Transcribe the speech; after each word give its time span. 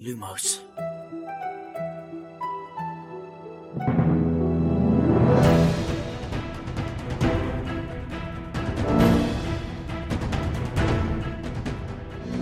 لوموس 0.00 0.60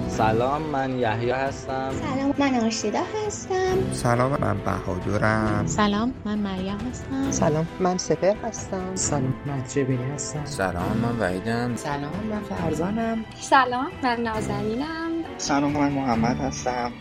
سلام 0.08 0.62
من 0.62 0.98
یحیی 0.98 1.30
هستم 1.30 1.90
سلام 2.02 2.34
من 2.38 2.60
آرشیدا 2.64 3.00
هستم 3.26 3.92
سلام 3.92 4.30
من 4.40 4.58
بهادرم 4.58 5.66
سلام 5.66 6.14
من 6.24 6.38
مریم 6.38 6.78
هستم 6.90 7.30
سلام 7.30 7.66
من 7.80 7.98
سپر 7.98 8.34
هستم 8.44 8.94
سلام 8.94 9.34
من 9.46 9.62
جبینی 9.74 10.04
هستم 10.14 10.44
سلام 10.44 10.96
من 11.02 11.18
وحیدم 11.20 11.76
سلام 11.76 12.26
من 12.30 12.40
فرزانم 12.40 13.24
سلام 13.40 13.88
من 14.02 14.20
نازنینم 14.20 15.10
سلام 15.38 15.72
من 15.72 15.92
محمد 15.92 16.36
هستم 16.40 16.92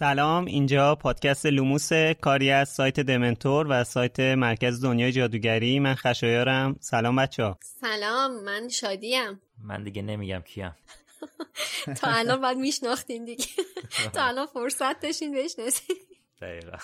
سلام 0.00 0.44
اینجا 0.44 0.94
پادکست 0.94 1.46
لوموس 1.46 1.92
کاری 2.20 2.50
از 2.50 2.68
سایت 2.68 3.00
دمنتور 3.00 3.66
و 3.70 3.84
سایت 3.84 4.20
مرکز 4.20 4.84
دنیای 4.84 5.12
جادوگری. 5.12 5.78
من 5.78 5.94
خشایارم. 5.94 6.76
سلام 6.80 7.16
بچه 7.16 7.42
ها 7.42 7.58
سلام 7.62 8.44
من 8.44 8.68
شادیم. 8.68 9.40
من 9.58 9.84
دیگه 9.84 10.02
نمیگم 10.02 10.40
کیم. 10.40 10.76
تا 12.00 12.08
الان 12.10 12.40
باید 12.40 12.58
میشناختین 12.58 13.24
دیگه. 13.24 13.44
تا 14.14 14.24
الان 14.24 14.46
فرصت 14.46 15.00
داشتین 15.00 15.34
بشناسین. 15.34 15.96
دقیقا. 16.40 16.76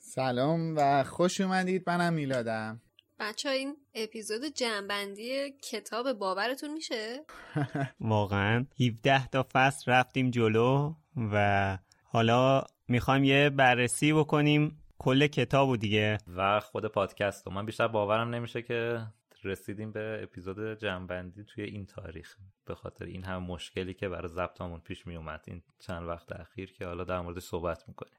سلام 0.00 0.76
و 0.76 1.04
خوش 1.04 1.40
اومدید. 1.40 1.82
منم 1.86 2.12
میلادم. 2.12 2.80
بچه 3.18 3.48
ها 3.48 3.54
این 3.54 3.76
اپیزود 3.94 4.44
جنبندی 4.44 5.50
کتاب 5.50 6.12
باورتون 6.12 6.72
میشه؟ 6.72 7.20
واقعا. 8.00 8.66
17 8.80 9.26
تا 9.26 9.46
فصل 9.52 9.92
رفتیم 9.92 10.30
جلو 10.30 10.94
و 11.16 11.78
حالا 12.14 12.64
می‌خوایم 12.88 13.24
یه 13.24 13.50
بررسی 13.50 14.12
بکنیم 14.12 14.84
کل 14.98 15.26
کتابو 15.26 15.76
دیگه. 15.76 16.18
و 16.36 16.60
خود 16.60 16.86
پادکست 16.86 17.48
من 17.48 17.66
بیشتر 17.66 17.88
باورم 17.88 18.34
نمیشه 18.34 18.62
که 18.62 19.06
رسیدیم 19.44 19.92
به 19.92 20.20
اپیزود 20.22 20.78
جنبندی 20.78 21.44
توی 21.44 21.64
این 21.64 21.86
تاریخ. 21.86 22.36
به 22.66 22.74
خاطر 22.74 23.04
این 23.04 23.24
هم 23.24 23.42
مشکلی 23.42 23.94
که 23.94 24.08
برای 24.08 24.28
ضبطمون 24.28 24.80
پیش 24.80 25.06
می 25.06 25.16
اومد 25.16 25.44
این 25.46 25.62
چند 25.78 26.08
وقت 26.08 26.32
اخیر 26.32 26.72
که 26.72 26.86
حالا 26.86 27.04
در 27.04 27.20
مورد 27.20 27.38
صحبت 27.38 27.88
می‌کنیم. 27.88 28.14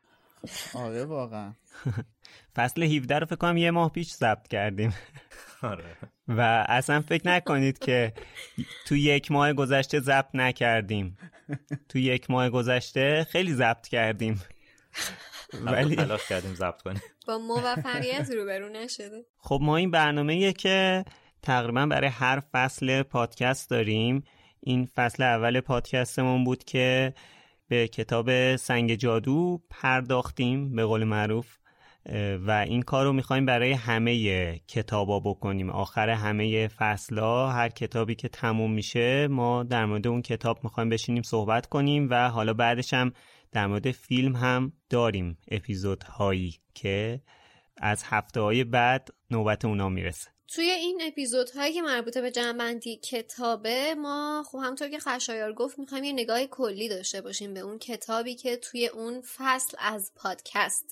آره 0.74 1.06
واقعا. 1.06 1.54
فصل 2.56 2.84
17 2.84 3.20
رو 3.20 3.26
فکر 3.26 3.36
کنم 3.36 3.58
یه 3.58 3.72
ماه 3.72 3.92
پیش 3.92 4.12
ضبط 4.12 4.48
کردیم. 4.48 4.96
آره. 5.62 5.84
و 6.28 6.66
اصلا 6.70 7.02
فکر 7.02 7.28
نکنید 7.28 7.80
که 7.80 8.14
تو 8.86 8.96
یک 8.96 9.32
ماه 9.32 9.54
گذشته 9.54 10.00
ضبط 10.00 10.30
نکردیم. 10.34 11.18
تو 11.90 12.00
یک 12.00 12.32
ماه 12.32 12.50
گذشته 12.50 13.28
خیلی 13.30 13.54
ضبط 13.54 13.88
کردیم. 13.88 14.42
ولی 15.66 15.96
تلاش 15.96 16.28
کردیم 16.28 16.54
ضبط 16.54 16.82
کنیم. 16.82 17.02
با 17.28 17.38
موفقیت 17.38 18.30
روبرو 18.32 18.70
نشده. 18.70 19.26
خب 19.38 19.60
ما 19.62 19.78
این 19.78 19.92
برنامه 19.92 20.54
که 20.54 21.06
تقریبا 21.42 21.86
برای 21.86 22.10
هر 22.10 22.40
فصل 22.52 23.04
پادکست 23.04 23.70
داریم. 23.70 24.24
این 24.60 24.86
فصل 24.86 25.24
اول 25.24 25.60
پادکستمون 25.62 26.44
بود 26.44 26.64
که 26.64 27.14
به 27.68 27.88
کتاب 27.88 28.56
سنگ 28.56 28.96
جادو 28.96 29.62
پرداختیم 29.70 30.76
به 30.76 30.86
قول 30.86 31.04
معروف 31.04 31.58
و 32.40 32.52
این 32.68 32.82
کار 32.82 33.06
رو 33.06 33.14
می‌خوایم 33.14 33.46
برای 33.46 33.72
همه 33.72 34.60
کتابا 34.68 35.20
بکنیم. 35.20 35.70
آخر 35.70 36.10
همه 36.10 36.68
فصلا 36.68 37.50
هر 37.50 37.70
کتابی 37.70 38.16
که 38.16 38.28
تموم 38.28 38.72
میشه 38.72 39.28
ما 39.28 39.64
در 39.64 39.86
مورد 39.86 40.08
اون 40.08 40.22
کتاب 40.22 40.64
می‌خوایم 40.64 40.90
بشینیم 40.90 41.24
صحبت 41.24 41.66
کنیم 41.66 42.08
و 42.12 42.30
حالا 42.30 42.54
بعدش 42.54 42.94
هم 42.94 43.14
در 43.52 43.68
مورد 43.68 43.92
فیلم 43.92 44.36
هم 44.36 44.74
داریم 44.90 45.38
اپیزودهایی 45.52 46.56
که 46.74 47.22
از 47.78 48.04
هفته 48.06 48.42
های 48.42 48.64
بعد 48.64 49.10
نوبت 49.32 49.66
اونا 49.66 49.90
می‌رسه. 49.90 50.35
توی 50.48 50.70
این 50.70 51.02
اپیزودهایی 51.04 51.74
که 51.74 51.82
مربوطه 51.82 52.22
به 52.22 52.32
جنبندی 52.32 52.96
کتابه 52.96 53.96
ما 53.96 54.44
خب 54.52 54.58
همطور 54.64 54.88
که 54.88 55.00
خشایار 55.00 55.54
گفت 55.54 55.80
می‌خوایم 55.80 56.04
یه 56.04 56.14
نگاه 56.14 56.46
کلی 56.46 56.90
داشته 56.90 57.22
باشیم 57.22 57.54
به 57.54 57.60
اون 57.60 57.80
کتابی 57.80 58.36
که 58.36 58.58
توی 58.58 58.88
اون 58.88 59.22
فصل 59.22 59.78
از 59.80 60.12
پادکست 60.16 60.86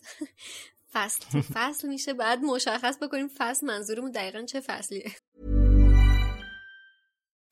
فصل 0.93 1.25
تو 1.31 1.41
فصل 1.55 1.87
میشه 1.87 2.13
بعد 2.13 2.39
مشخص 2.39 2.97
بکنیم 3.01 3.29
فصل 3.37 3.67
منظورمون 3.67 4.11
دقیقا 4.11 4.41
چه 4.41 4.59
فصلیه 4.59 5.11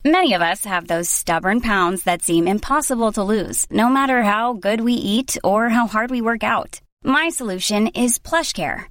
Many 0.04 0.34
of 0.34 0.42
us 0.42 0.66
have 0.66 0.88
those 0.88 1.10
stubborn 1.22 1.62
pounds 1.62 2.02
that 2.06 2.24
seem 2.24 2.48
impossible 2.48 3.12
to 3.14 3.30
lose, 3.34 3.60
no 3.70 3.88
matter 3.88 4.24
how 4.24 4.54
good 4.54 4.82
we 4.82 4.94
eat 4.94 5.38
or 5.44 5.70
how 5.70 5.86
hard 5.86 6.10
we 6.10 6.22
work 6.30 6.44
out. 6.44 6.82
My 7.04 7.30
solution 7.30 7.86
is 8.04 8.18
PlushCare. 8.18 8.91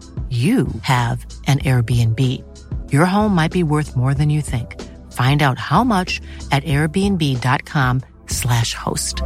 you 0.31 0.67
have 0.83 1.25
an 1.47 1.59
Airbnb. 1.59 2.19
Your 2.93 3.05
home 3.05 3.35
might 3.35 3.51
be 3.51 3.63
worth 3.63 3.97
more 3.97 4.13
than 4.13 4.29
you 4.29 4.41
think. 4.41 4.79
Find 5.11 5.41
out 5.41 5.57
how 5.57 5.83
much 5.83 6.21
at 6.51 6.63
airbnb.com/slash 6.63 8.73
host. 8.73 9.23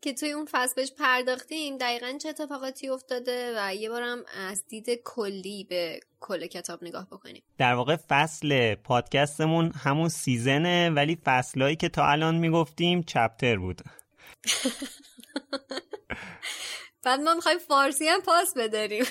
که 0.00 0.14
توی 0.14 0.30
اون 0.30 0.46
فصل 0.50 0.74
بهش 0.76 0.92
پرداختیم 0.98 1.78
دقیقا 1.78 2.18
چه 2.22 2.28
اتفاقاتی 2.28 2.88
افتاده 2.88 3.54
و 3.56 3.74
یه 3.74 3.90
بارم 3.90 4.18
از 4.48 4.64
دید 4.68 4.86
کلی 5.04 5.64
به 5.64 6.00
کل 6.20 6.46
کتاب 6.46 6.84
نگاه 6.84 7.06
بکنیم 7.06 7.42
در 7.58 7.74
واقع 7.74 7.96
فصل 7.96 8.74
پادکستمون 8.74 9.72
همون 9.72 10.08
سیزنه 10.08 10.90
ولی 10.90 11.18
فصلهایی 11.24 11.76
که 11.76 11.88
تا 11.88 12.06
الان 12.06 12.34
می‌گفتیم 12.34 13.02
چپتر 13.02 13.56
بود 13.56 13.82
بعد 17.04 17.20
ما 17.20 17.34
می‌خوایم 17.34 17.58
فارسی 17.58 18.08
هم 18.08 18.20
پاس 18.20 18.54
بداریم. 18.56 19.04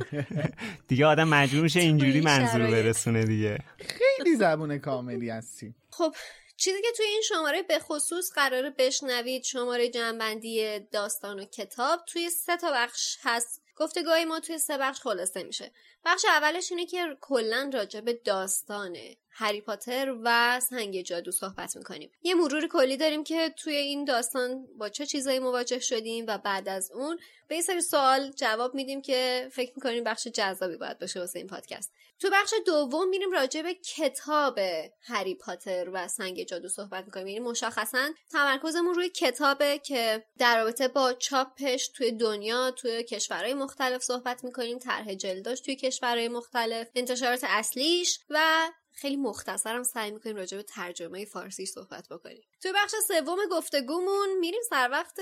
دیگه 0.88 1.06
آدم 1.06 1.28
مجبور 1.28 1.62
میشه 1.62 1.80
اینجوری 1.80 2.20
منظور 2.20 2.60
برسونه 2.60 3.24
دیگه. 3.24 3.58
خیلی 3.78 4.36
زبون 4.36 4.78
کاملی 4.78 5.30
هستی. 5.30 5.74
خب 5.90 6.14
چیزی 6.56 6.82
که 6.82 6.88
توی 6.96 7.06
این 7.06 7.22
شماره 7.28 7.62
به 7.62 7.78
خصوص 7.78 8.32
قراره 8.34 8.70
بشنوید 8.78 9.44
شماره 9.44 9.88
جنبندی 9.88 10.80
داستان 10.80 11.40
و 11.40 11.44
کتاب 11.44 12.00
توی 12.06 12.30
سه 12.30 12.56
تا 12.56 12.72
بخش 12.72 13.16
هست. 13.22 13.62
گفتگاهی 13.76 14.24
ما 14.24 14.40
توی 14.40 14.58
سه 14.58 14.78
بخش 14.78 15.00
خلاصه 15.00 15.42
میشه. 15.42 15.72
بخش 16.04 16.24
اولش 16.24 16.70
اینه 16.70 16.86
که 16.86 17.16
کلا 17.20 17.70
راجع 17.74 18.00
به 18.00 18.12
داستانه. 18.12 19.16
هری 19.30 19.60
پاتر 19.60 20.16
و 20.24 20.60
سنگ 20.60 21.02
جادو 21.02 21.30
صحبت 21.30 21.76
می‌کنیم. 21.76 22.10
یه 22.22 22.34
مرور 22.34 22.68
کلی 22.68 22.96
داریم 22.96 23.24
که 23.24 23.54
توی 23.58 23.74
این 23.74 24.04
داستان 24.04 24.66
با 24.78 24.88
چه 24.88 25.06
چیزایی 25.06 25.38
مواجه 25.38 25.78
شدیم 25.78 26.24
و 26.28 26.38
بعد 26.38 26.68
از 26.68 26.90
اون 26.92 27.18
به 27.48 27.54
این 27.54 27.62
سری 27.62 27.80
سوال 27.80 28.30
جواب 28.30 28.74
میدیم 28.74 29.02
که 29.02 29.48
فکر 29.52 29.72
می‌کنیم 29.76 30.04
بخش 30.04 30.26
جذابی 30.26 30.76
باید 30.76 30.98
باشه 30.98 31.20
واسه 31.20 31.38
این 31.38 31.48
پادکست. 31.48 31.92
تو 32.18 32.30
بخش 32.32 32.54
دوم 32.66 33.08
میریم 33.08 33.30
راجع 33.30 33.62
به 33.62 33.74
کتاب 33.74 34.58
هری 35.02 35.34
پاتر 35.34 35.90
و 35.92 36.08
سنگ 36.08 36.42
جادو 36.42 36.68
صحبت 36.68 37.04
می‌کنیم. 37.04 37.26
یعنی 37.26 37.40
مشخصا 37.40 38.08
تمرکزمون 38.32 38.94
روی 38.94 39.08
کتابه 39.08 39.78
که 39.78 40.24
در 40.38 40.56
رابطه 40.56 40.88
با 40.88 41.12
چاپش 41.12 41.88
توی 41.88 42.12
دنیا 42.12 42.70
توی 42.70 43.02
کشورهای 43.04 43.54
مختلف 43.54 44.02
صحبت 44.02 44.44
می‌کنیم 44.44 44.78
طرح 44.78 45.14
جلداش 45.14 45.60
توی 45.60 45.76
کشورهای 45.76 46.28
مختلف 46.28 46.88
انتشارات 46.94 47.44
اصلیش 47.44 48.20
و 48.30 48.68
خیلی 49.00 49.16
مختصرم 49.16 49.82
سعی 49.82 50.10
می‌کنیم 50.10 50.36
راجع 50.36 50.56
به 50.56 50.62
ترجمه 50.62 51.24
فارسی 51.24 51.66
صحبت 51.66 52.08
بکنیم. 52.08 52.42
توی 52.60 52.72
بخش 52.72 52.94
سوم 53.08 53.38
گفتگومون 53.50 54.38
میریم 54.40 54.60
سر 54.70 54.88
وقت 54.90 55.20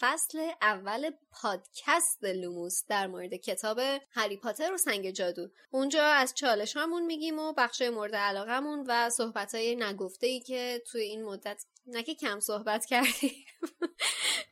فصل 0.00 0.50
اول 0.62 1.10
پادکست 1.30 2.24
لوموس 2.24 2.84
در 2.88 3.06
مورد 3.06 3.34
کتاب 3.34 3.80
هری 4.10 4.36
پاتر 4.36 4.72
و 4.72 4.76
سنگ 4.76 5.10
جادو. 5.10 5.48
اونجا 5.70 6.04
از 6.04 6.34
چالش 6.34 6.76
همون 6.76 7.06
میگیم 7.06 7.38
و 7.38 7.52
بخش 7.52 7.82
مورد 7.82 8.14
علاقمون 8.14 8.84
و 8.88 9.10
صحبت 9.10 9.54
های 9.54 9.76
نگفته 9.76 10.26
ای 10.26 10.40
که 10.40 10.82
توی 10.86 11.02
این 11.02 11.24
مدت 11.24 11.64
نه 11.86 12.02
که 12.02 12.14
کم 12.14 12.40
صحبت 12.40 12.84
کردیم. 12.84 13.44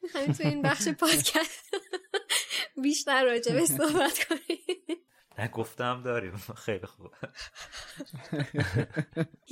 می‌خوایم 0.02 0.32
توی 0.32 0.46
این 0.46 0.62
بخش 0.62 0.88
پادکست 1.00 1.74
بیشتر 2.82 3.24
راجع 3.24 3.52
به 3.52 3.66
صحبت 3.66 4.24
کنیم. 4.24 4.99
گفتم 5.48 6.02
داریم. 6.02 6.36
خیلی 6.66 6.86
خوب. 6.86 7.10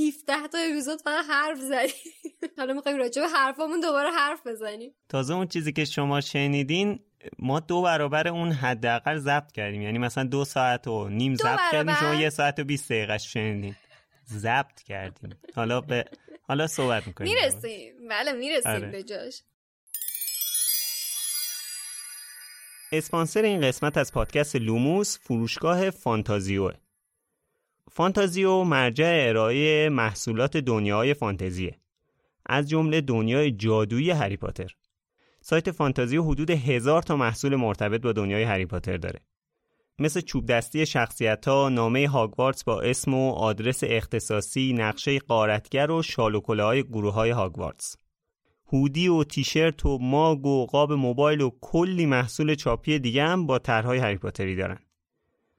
17 0.08 0.48
تا 0.52 0.58
اپیزود 0.58 1.02
فقط 1.02 1.24
حرف 1.30 1.58
زدیم. 1.58 2.12
حالا 2.58 2.72
می‌خوایم 2.74 2.98
راجع 2.98 3.22
به 3.22 3.28
حرفامون 3.28 3.80
دوباره 3.80 4.10
حرف 4.10 4.46
بزنیم. 4.46 4.94
تازه 5.08 5.34
اون 5.34 5.46
چیزی 5.46 5.72
که 5.72 5.84
شما 5.84 6.20
شنیدین 6.20 7.00
ما 7.38 7.60
دو 7.60 7.82
برابر 7.82 8.28
اون 8.28 8.52
حداقل 8.52 9.18
ضبط 9.18 9.52
کردیم. 9.52 9.82
یعنی 9.82 9.98
مثلا 9.98 10.24
دو 10.24 10.44
ساعت 10.44 10.88
و 10.88 11.08
نیم 11.08 11.34
ضبط 11.34 11.60
کردیم 11.72 11.94
شما 11.94 12.14
یه 12.14 12.30
ساعت 12.30 12.58
و 12.58 12.64
20 12.64 12.92
دقیقه 12.92 13.18
شنیدین. 13.18 13.76
ضبط 14.28 14.82
کردیم. 14.82 15.36
حالا 15.54 15.80
به 15.80 16.04
حالا 16.42 16.66
صحبت 16.66 17.06
می‌کنیم. 17.06 17.34
می‌رسیم. 17.34 18.08
بله 18.10 18.32
می‌رسیم 18.32 18.70
آره. 18.72 18.90
به 18.90 19.02
جاش. 19.02 19.42
اسپانسر 22.92 23.42
این 23.42 23.60
قسمت 23.60 23.96
از 23.96 24.12
پادکست 24.12 24.56
لوموس 24.56 25.18
فروشگاه 25.18 25.90
فانتازیو. 25.90 26.70
فانتازیو 27.90 28.64
مرجع 28.64 29.26
ارائه 29.28 29.88
محصولات 29.88 30.56
دنیای 30.56 31.14
فانتزیه. 31.14 31.78
از 32.46 32.68
جمله 32.68 33.00
دنیای 33.00 33.52
جادویی 33.52 34.10
هری 34.10 34.36
پاتر. 34.36 34.74
سایت 35.40 35.70
فانتازیو 35.70 36.22
حدود 36.22 36.50
هزار 36.50 37.02
تا 37.02 37.16
محصول 37.16 37.56
مرتبط 37.56 38.00
با 38.00 38.12
دنیای 38.12 38.42
هری 38.42 38.66
پاتر 38.66 38.96
داره. 38.96 39.20
مثل 39.98 40.20
چوب 40.20 40.46
دستی 40.46 40.86
شخصیت 40.86 41.48
ها، 41.48 41.68
نامه 41.68 42.08
هاگوارتس 42.08 42.64
با 42.64 42.80
اسم 42.80 43.14
و 43.14 43.30
آدرس 43.32 43.80
اختصاصی، 43.82 44.72
نقشه 44.72 45.18
قارتگر 45.18 45.90
و 45.90 46.02
شال 46.02 46.34
و 46.34 46.40
های 46.40 46.82
گروه 46.82 47.14
های 47.14 47.30
هاگوارتس. 47.30 47.96
هودی 48.72 49.08
و 49.08 49.24
تیشرت 49.24 49.86
و 49.86 49.98
ماگ 49.98 50.46
و 50.46 50.66
قاب 50.66 50.92
موبایل 50.92 51.40
و 51.40 51.50
کلی 51.60 52.06
محصول 52.06 52.54
چاپی 52.54 52.98
دیگه 52.98 53.24
هم 53.24 53.46
با 53.46 53.58
طرحهای 53.58 53.98
هری 53.98 54.16
پاتری 54.16 54.56
دارن. 54.56 54.78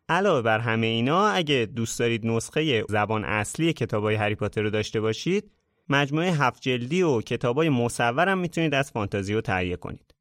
علاوه 0.09 0.41
بر 0.41 0.59
همه 0.59 0.87
اینا 0.87 1.27
اگه 1.27 1.69
دوست 1.75 1.99
دارید 1.99 2.25
نسخه 2.25 2.85
زبان 2.89 3.23
اصلی 3.23 3.73
کتابای 3.73 4.15
هری 4.15 4.35
پاتر 4.35 4.61
رو 4.61 4.69
داشته 4.69 5.01
باشید، 5.01 5.51
مجموعه 5.89 6.31
هفت 6.31 6.61
جلدی 6.61 7.01
و 7.01 7.21
کتابای 7.21 7.69
مصور 7.69 8.29
هم 8.29 8.37
می‌تونید 8.37 8.73
از 8.73 8.91
فانتازیو 8.91 9.41
تهیه 9.41 9.75
کنید. 9.75 10.15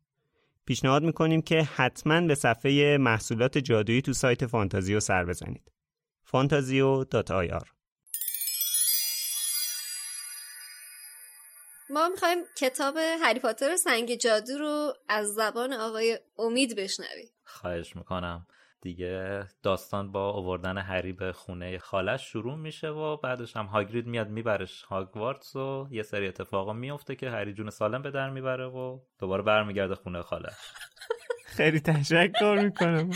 پیشنهاد 0.64 1.02
می‌کنیم 1.02 1.42
که 1.42 1.62
حتما 1.62 2.20
به 2.20 2.34
صفحه 2.34 2.98
محصولات 2.98 3.58
جادویی 3.58 4.02
تو 4.02 4.12
سایت 4.12 4.46
فانتازیو 4.46 5.00
سر 5.00 5.24
بزنید. 5.24 5.72
fantazio.ir 6.32 7.77
ما 11.90 12.08
می‌خوایم 12.08 12.38
کتاب 12.56 12.96
هری 12.96 13.40
پاتر 13.40 13.76
سنگ 13.76 14.14
جادو 14.14 14.58
رو 14.58 14.92
از 15.08 15.34
زبان 15.34 15.72
آقای 15.72 16.18
امید 16.38 16.76
بشنویم. 16.76 17.28
خواهش 17.44 17.96
می‌کنم. 17.96 18.46
دیگه 18.80 19.44
داستان 19.62 20.12
با 20.12 20.32
آوردن 20.32 20.78
هری 20.78 21.12
به 21.12 21.32
خونه 21.32 21.78
خالش 21.78 22.22
شروع 22.32 22.54
میشه 22.56 22.88
و 22.88 23.16
بعدش 23.16 23.56
هم 23.56 23.66
هاگرید 23.66 24.06
میاد 24.06 24.28
میبرش 24.28 24.82
هاگوارتس 24.82 25.56
و 25.56 25.88
یه 25.90 26.02
سری 26.02 26.28
اتفاقا 26.28 26.72
میفته 26.72 27.16
که 27.16 27.30
هری 27.30 27.52
جون 27.52 27.70
سالم 27.70 28.02
به 28.02 28.10
در 28.10 28.30
می‌بره 28.30 28.66
و 28.66 28.98
دوباره 29.18 29.42
برمیگرده 29.42 29.94
خونه 29.94 30.22
خالش. 30.22 30.52
خیلی 31.56 31.80
تشکر 31.80 32.60
می‌کنم. 32.62 33.10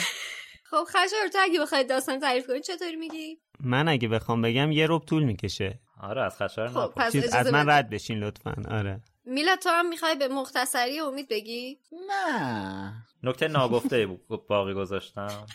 خب 0.65 0.85
خشار 0.89 1.29
تو 1.33 1.39
اگه 1.43 1.61
بخواید 1.61 1.89
داستان 1.89 2.21
تعریف 2.21 2.47
کنید 2.47 2.63
چطوری 2.63 2.97
میگی؟ 2.97 3.39
من 3.61 3.89
اگه 3.89 4.09
بخوام 4.09 4.43
بگم 4.43 4.73
یه 4.73 4.87
رب 4.91 5.03
طول 5.03 5.23
می‌کشه. 5.23 5.81
آره 6.03 6.23
از 6.23 6.37
خشار 6.37 6.69
خب 6.69 6.93
پس 6.97 7.13
چیز 7.13 7.25
اجازه 7.25 7.39
از 7.39 7.53
من. 7.53 7.69
رد 7.69 7.91
بشین 7.91 8.19
لطفا. 8.19 8.55
آره. 8.71 9.01
میلا 9.25 9.57
تو 9.57 9.69
هم 9.69 9.89
می‌خوای 9.89 10.15
به 10.15 10.29
مختصری 10.29 11.01
امید 11.01 11.29
بگی؟ 11.29 11.79
نه. 12.09 12.93
نکته 13.23 13.49
ناگفته 13.49 14.07
بود 14.07 14.47
باقی 14.47 14.75
گذاشتم. 14.75 15.47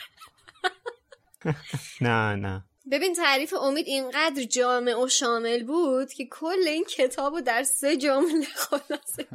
نه 2.02 2.36
نه. 2.36 2.66
ببین 2.92 3.14
تعریف 3.14 3.54
امید 3.62 3.88
اینقدر 3.88 4.44
جامع 4.44 5.04
و 5.04 5.08
شامل 5.08 5.64
بود 5.64 6.14
که 6.14 6.26
کل 6.32 6.68
این 6.68 6.86
کتاب 6.86 7.34
رو 7.34 7.42
در 7.42 7.64
سه 7.64 7.98
جمله 7.98 8.46
خلاصه 8.70 9.28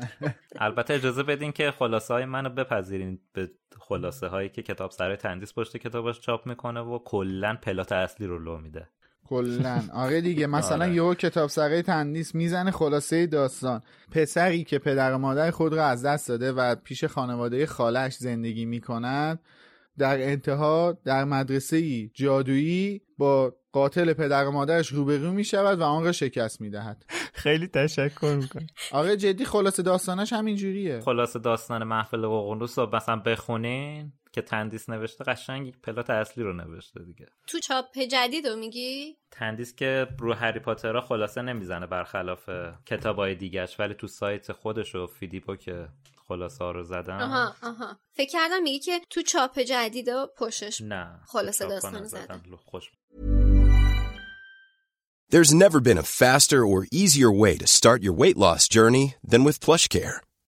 البته 0.57 0.95
اجازه 0.95 1.23
بدین 1.23 1.53
که 1.53 1.71
خلاصه 1.71 2.15
های 2.15 2.25
منو 2.25 2.49
بپذیرین 2.49 3.21
به 3.33 3.51
خلاصه 3.81 4.27
هایی 4.27 4.49
که 4.49 4.63
کتاب 4.63 4.91
سرای 4.91 5.17
تندیس 5.17 5.55
پشت 5.55 5.77
کتابش 5.77 6.21
چاپ 6.21 6.47
می‌کنه 6.47 6.81
و 6.81 6.99
کلا 6.99 7.59
پلات 7.63 7.93
اصلی 7.93 8.27
رو 8.27 8.39
لو 8.39 8.59
میده. 8.59 8.89
کلا 9.33 9.83
آره 9.95 10.21
دیگه 10.21 10.47
مثلا 10.57 10.85
آره. 10.85 10.95
یهو 10.95 11.15
کتاب 11.15 11.49
سقه 11.49 11.83
تندیس 11.83 12.35
می‌زنه 12.35 12.71
خلاصه 12.71 13.27
داستان. 13.27 13.81
پسری 14.11 14.65
که 14.65 14.79
پدر 14.79 15.15
و 15.15 15.19
مادر 15.19 15.51
خود 15.51 15.75
را 15.75 15.87
از 15.87 16.05
دست 16.07 16.29
داده 16.29 16.53
و 16.53 16.75
پیش 16.75 17.05
خانواده 17.05 17.67
خالش 17.67 18.15
زندگی 18.15 18.65
می‌کنند 18.65 19.41
در 19.99 20.23
انتها 20.23 20.99
در 21.05 21.25
مدرسه 21.25 22.09
جادویی 22.09 23.03
با 23.19 23.55
قاتل 23.73 24.13
پدر 24.13 24.45
و 24.45 24.51
مادرش 24.51 24.89
روبرو 24.89 25.33
می 25.33 25.45
شود 25.45 25.79
و 25.79 25.83
آن 25.83 26.05
را 26.05 26.13
شکست 26.13 26.61
می 26.61 26.71
دهد 26.71 27.05
خیلی 27.43 27.67
تشکر 27.67 28.37
می‌کنم. 28.41 28.67
آره 28.93 29.17
جدی 29.17 29.45
خلاصه 29.45 29.83
داستانش 29.83 30.33
همین 30.33 30.57
جوریه 30.57 31.01
خلاصه 31.01 31.39
داستان 31.39 31.85
محفل 31.85 32.27
ققنوس 32.27 32.79
رو 32.79 32.97
مثلا 32.97 33.17
بخونین. 33.17 34.13
که 34.33 34.43
تندیس 34.43 34.89
نوشته 34.89 35.25
قشنگ 35.25 35.81
پلات 35.81 36.11
اصلی 36.11 36.45
رو 36.45 36.53
نوشته 36.53 37.05
دیگه 37.05 37.27
تو 37.47 37.59
چاپ 37.59 37.99
جدید 37.99 38.47
رو 38.47 38.57
میگی؟ 38.57 39.17
تندیس 39.31 39.75
که 39.75 40.07
رو 40.19 40.33
هری 40.33 40.61
پاترها 40.61 41.01
خلاصه 41.01 41.43
نمی‌زنه 41.43 41.87
برخلاف 41.87 42.49
کتابای 42.87 43.35
دیگهش 43.35 43.81
ولی 43.81 43.95
تو 43.95 44.07
سایت 44.07 44.53
خودش 44.53 44.95
و 44.95 45.07
فیدیبو 45.07 45.57
که 45.57 45.89
خلاصه 46.29 46.65
ها 46.65 46.71
رو 46.71 46.83
زدن 46.83 47.21
آها 47.21 47.55
آها 47.63 47.99
فکر 48.13 48.31
کردم 48.33 48.63
میگی 48.63 48.79
که 48.79 49.01
تو 49.11 49.23
چاپ 49.23 49.59
جدید 49.59 50.09
و 50.09 50.29
پشتش 50.37 50.81
نه 50.81 51.21
خلاصه 51.27 51.69
داستان 51.69 52.05
زدن. 52.05 52.43
خوش 52.65 52.91
There's 55.33 55.55
never 55.55 55.81
been 55.81 55.97
a 55.97 56.11
faster 56.23 56.61
or 56.73 56.87
easier 56.93 57.33
way 57.33 57.57
to 57.57 57.67
start 57.67 58.03
your 58.03 58.13
weight 58.23 58.37
loss 58.37 58.69
journey 58.69 59.15
than 59.31 59.45
with 59.45 59.65
PlushCare. 59.65 60.17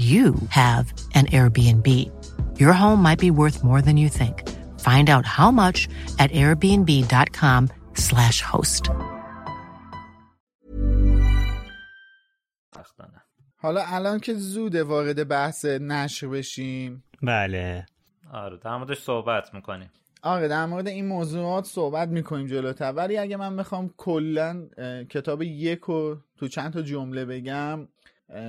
you 0.00 0.34
have 0.48 0.92
an 1.14 1.26
Airbnb. 1.26 1.86
Your 2.58 2.72
home 2.72 3.02
might 3.02 3.18
be 3.18 3.30
worth 3.30 3.62
more 3.62 3.82
than 3.82 3.98
you 3.98 4.08
think. 4.08 4.48
Find 4.80 5.10
out 5.10 5.26
how 5.26 5.50
much 5.50 5.90
at 6.18 6.30
airbnb.com/slash 6.30 8.42
host. 8.42 8.90
حالا 13.62 13.84
الان 13.86 14.20
که 14.20 14.34
زوده 14.34 14.84
وارد 14.84 15.28
بحث 15.28 15.64
نشر 15.64 16.28
بشیم 16.28 17.04
بله 17.22 17.86
آره 18.32 18.56
در 18.56 18.76
موردش 18.76 18.98
صحبت 18.98 19.54
می‌کنیم 19.54 19.90
آره 20.22 20.48
در 20.48 20.66
مورد 20.66 20.88
این 20.88 21.06
موضوعات 21.06 21.64
صحبت 21.64 22.08
می‌کنیم 22.08 22.46
جلوتر 22.46 22.92
ولی 22.92 23.18
اگه 23.18 23.36
من 23.36 23.56
بخوام 23.56 23.94
کلا 23.96 24.68
کتاب 25.10 25.42
یک 25.42 25.80
رو 25.80 26.16
تو 26.36 26.48
چند 26.48 26.72
تا 26.72 26.82
جمله 26.82 27.24
بگم 27.24 27.88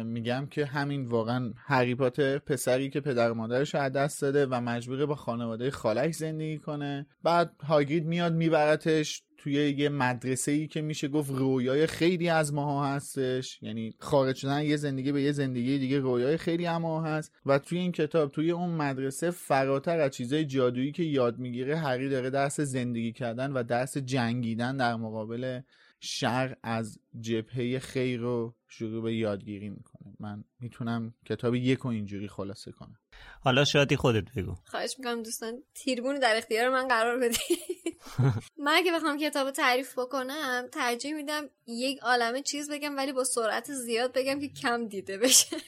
میگم 0.06 0.48
که 0.52 0.66
همین 0.66 1.06
واقعا 1.06 1.54
هری 1.58 1.96
پاتر 1.96 2.38
پسری 2.38 2.90
که 2.90 3.00
پدر 3.00 3.32
مادرش 3.32 3.76
از 3.76 3.92
دست 3.92 4.22
داده 4.22 4.46
و 4.46 4.62
مجبوره 4.62 5.06
با 5.06 5.16
خانواده 5.16 5.72
خالش 5.72 6.16
زندگی 6.16 6.58
کنه. 6.58 7.08
بعد 7.24 7.52
هاگرید 7.64 8.06
میاد 8.06 8.34
میبرتش 8.34 9.24
توی 9.38 9.54
یه 9.54 9.90
مدرسه 9.90 10.52
ای 10.52 10.68
که 10.68 10.82
میشه 10.82 11.08
گفت 11.08 11.32
رویای 11.32 11.88
خیلی 11.88 12.30
از 12.30 12.54
ماها 12.54 12.88
هستش. 12.88 13.60
یعنی 13.62 13.94
خارج 14.00 14.36
شدن 14.36 14.64
یه 14.64 14.78
زندگی 14.78 15.12
به 15.12 15.22
یه 15.22 15.32
زندگی 15.32 15.80
دیگه 15.80 16.00
رویای 16.00 16.38
خیلی 16.38 16.68
اما 16.68 17.04
هست. 17.04 17.32
و 17.46 17.60
توی 17.60 17.78
این 17.78 17.92
کتاب 17.92 18.32
توی 18.32 18.52
اون 18.52 18.70
مدرسه 18.70 19.32
فراتر 19.32 20.00
از 20.00 20.12
چیزای 20.12 20.46
جادویی 20.46 20.92
که 20.92 21.04
یاد 21.04 21.40
می‌گیره 21.40 21.78
هری 21.78 22.10
داره 22.10 22.30
درس 22.30 22.60
زندگی 22.60 23.12
کردن 23.12 23.52
و 23.52 23.64
درس 23.64 23.98
جنگیدن 23.98 24.78
در 24.78 24.96
مقابل 24.96 25.62
شر 26.02 26.58
از 26.64 27.00
جبهه 27.22 27.80
خیر 27.80 28.20
رو 28.20 28.56
شروع 28.68 29.04
به 29.04 29.16
یادگیری 29.16 29.70
می‌کنه. 29.70 29.91
من 30.20 30.44
می‌تونم 30.60 31.14
کتاب 31.26 31.56
یک 31.56 31.80
رو 31.80 31.90
اینجوری 31.90 32.28
خلاصه 32.28 32.72
کنم. 32.72 33.00
حالا 33.42 33.66
شادی 33.66 33.96
خودت 33.96 34.24
بگو. 34.36 34.56
خواهش 34.66 34.96
می‌کنم 35.00 35.24
دوستان 35.24 35.64
تیربون 35.74 36.20
در 36.20 36.38
اختیار 36.38 36.70
من 36.70 36.88
قرار 36.88 37.18
بدید 37.18 37.98
من 38.66 38.72
اگه 38.72 38.92
بخوام 38.92 39.18
کتاب 39.18 39.52
تعریف 39.52 40.00
بکنم 40.00 40.68
ترجیح 40.72 41.14
میدم 41.14 41.50
یک 41.68 42.00
عالمه 42.00 42.42
چیز 42.42 42.72
بگم 42.72 42.98
ولی 42.98 43.14
با 43.14 43.24
سرعت 43.24 43.72
زیاد 43.72 44.14
بگم 44.14 44.40
که 44.40 44.50
کم 44.50 44.88
دیده 44.88 45.18
بشه. 45.18 45.58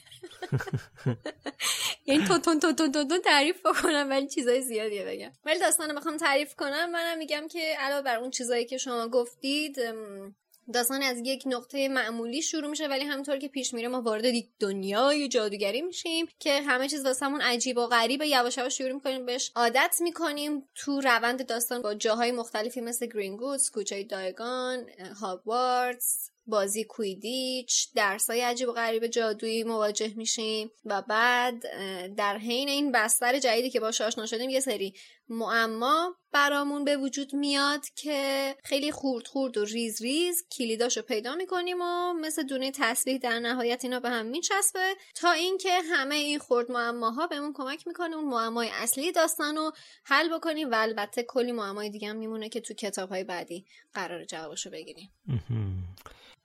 یعنی 2.08 2.26
تون 2.26 2.42
تون 2.42 2.60
تون 2.60 2.76
تون 2.76 3.08
تون 3.08 3.22
تعریف 3.22 3.66
بکنم 3.66 4.10
ولی 4.10 4.28
چیزای 4.28 4.62
زیادیه 4.62 5.06
بگم. 5.06 5.32
ولی 5.46 5.60
داستان 5.60 5.96
بخوام 5.96 6.18
تعریف 6.18 6.56
کنم 6.56 6.92
منم 6.92 7.18
میگم 7.18 7.48
که 7.48 7.76
علاوه 7.80 8.02
بر 8.02 8.18
اون 8.18 8.30
چیزایی 8.30 8.66
که 8.66 8.78
شما 8.78 9.08
گفتید 9.08 9.78
داستان 10.74 11.04
از 11.04 11.18
یک 11.26 11.44
نقطه 11.46 11.88
معمولی 11.88 12.42
شروع 12.42 12.70
میشه 12.70 12.88
ولی 12.88 13.04
همونطور 13.04 13.38
که 13.38 13.48
پیش 13.48 13.74
میره 13.74 13.88
ما 13.88 14.02
وارد 14.02 14.24
دنیای 14.60 15.28
جادوگری 15.28 15.82
میشیم 15.82 16.28
که 16.40 16.62
همه 16.62 16.88
چیز 16.88 17.06
واسمون 17.06 17.42
عجیب 17.42 17.78
و 17.78 17.88
غریبه. 17.88 18.28
یواش 18.28 18.58
یواش 18.58 18.78
شروع 18.78 18.92
می‌کنیم 18.92 19.26
بهش 19.26 19.52
عادت 19.56 19.98
می‌کنیم. 20.02 20.70
تو 20.76 21.02
روند 21.02 21.46
داستان 21.46 21.82
با 21.82 21.94
جاهای 21.94 22.32
مختلفی 22.32 22.82
مثل 22.82 23.06
گرینگوتز 23.06 23.70
کوچه 23.70 24.04
دیاگون 24.04 24.86
هاگوارتس 25.22 26.33
بازی 26.46 26.84
کوییدیچ 26.84 27.94
درسای 27.96 28.42
عجیب 28.42 28.70
و 28.70 28.72
غریب 28.72 29.08
جادویی 29.08 29.64
مواجه 29.64 30.14
میشیم 30.16 30.72
و 30.86 31.02
بعد 31.02 31.64
در 32.16 32.38
حین 32.38 32.70
این 32.70 32.92
بستر 32.92 33.40
جدیدی 33.40 33.70
که 33.70 33.80
باش 33.80 34.02
آشنا 34.02 34.26
شدیم 34.26 34.50
یه 34.50 34.60
سری 34.60 34.94
معما 35.30 36.16
برامون 36.32 36.86
به 36.86 36.98
وجود 36.98 37.36
میاد 37.36 37.86
که 37.96 38.56
خیلی 38.64 38.92
خورد 38.92 39.28
خورد 39.28 39.58
و 39.58 39.66
ریز 39.66 40.02
ریز 40.02 40.48
کلیداشو 40.58 41.02
پیدا 41.02 41.36
می‌کنیم 41.36 41.78
و 41.82 42.14
مثل 42.14 42.44
دونه 42.44 42.72
تسبیح 42.72 43.18
در 43.18 43.40
نهایت 43.40 43.84
اینا 43.84 44.00
به 44.00 44.10
هم 44.10 44.26
میچسبه 44.26 44.96
تا 45.16 45.32
اینکه 45.32 45.80
همه 45.92 46.16
این 46.16 46.40
خورد 46.40 46.72
معماها 46.72 47.28
بهمون 47.28 47.54
کمک 47.54 47.88
می‌کنه 47.88 48.16
اون 48.16 48.26
معمای 48.26 48.70
اصلی 48.74 49.12
داستان 49.12 49.56
رو 49.56 49.72
حل 50.06 50.38
بکنیم 50.38 50.72
و 50.72 50.76
البته 50.76 51.24
کلی 51.24 51.52
معمای 51.52 51.90
دیگه 51.90 52.10
هم 52.10 52.16
میمونه 52.16 52.50
که 52.50 52.62
تو 52.62 52.74
کتاب 52.74 53.10
های 53.10 53.24
بعدی 53.24 53.66
قرار 53.94 54.24
جوابشو 54.24 54.70
بگیریم. 54.70 55.10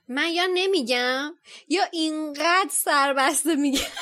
من 0.09 0.29
یا 0.35 0.45
نمیگم 0.55 1.35
یا 1.69 1.83
اینقدر 1.93 2.69
سربسته 2.71 3.55
میگم. 3.57 3.81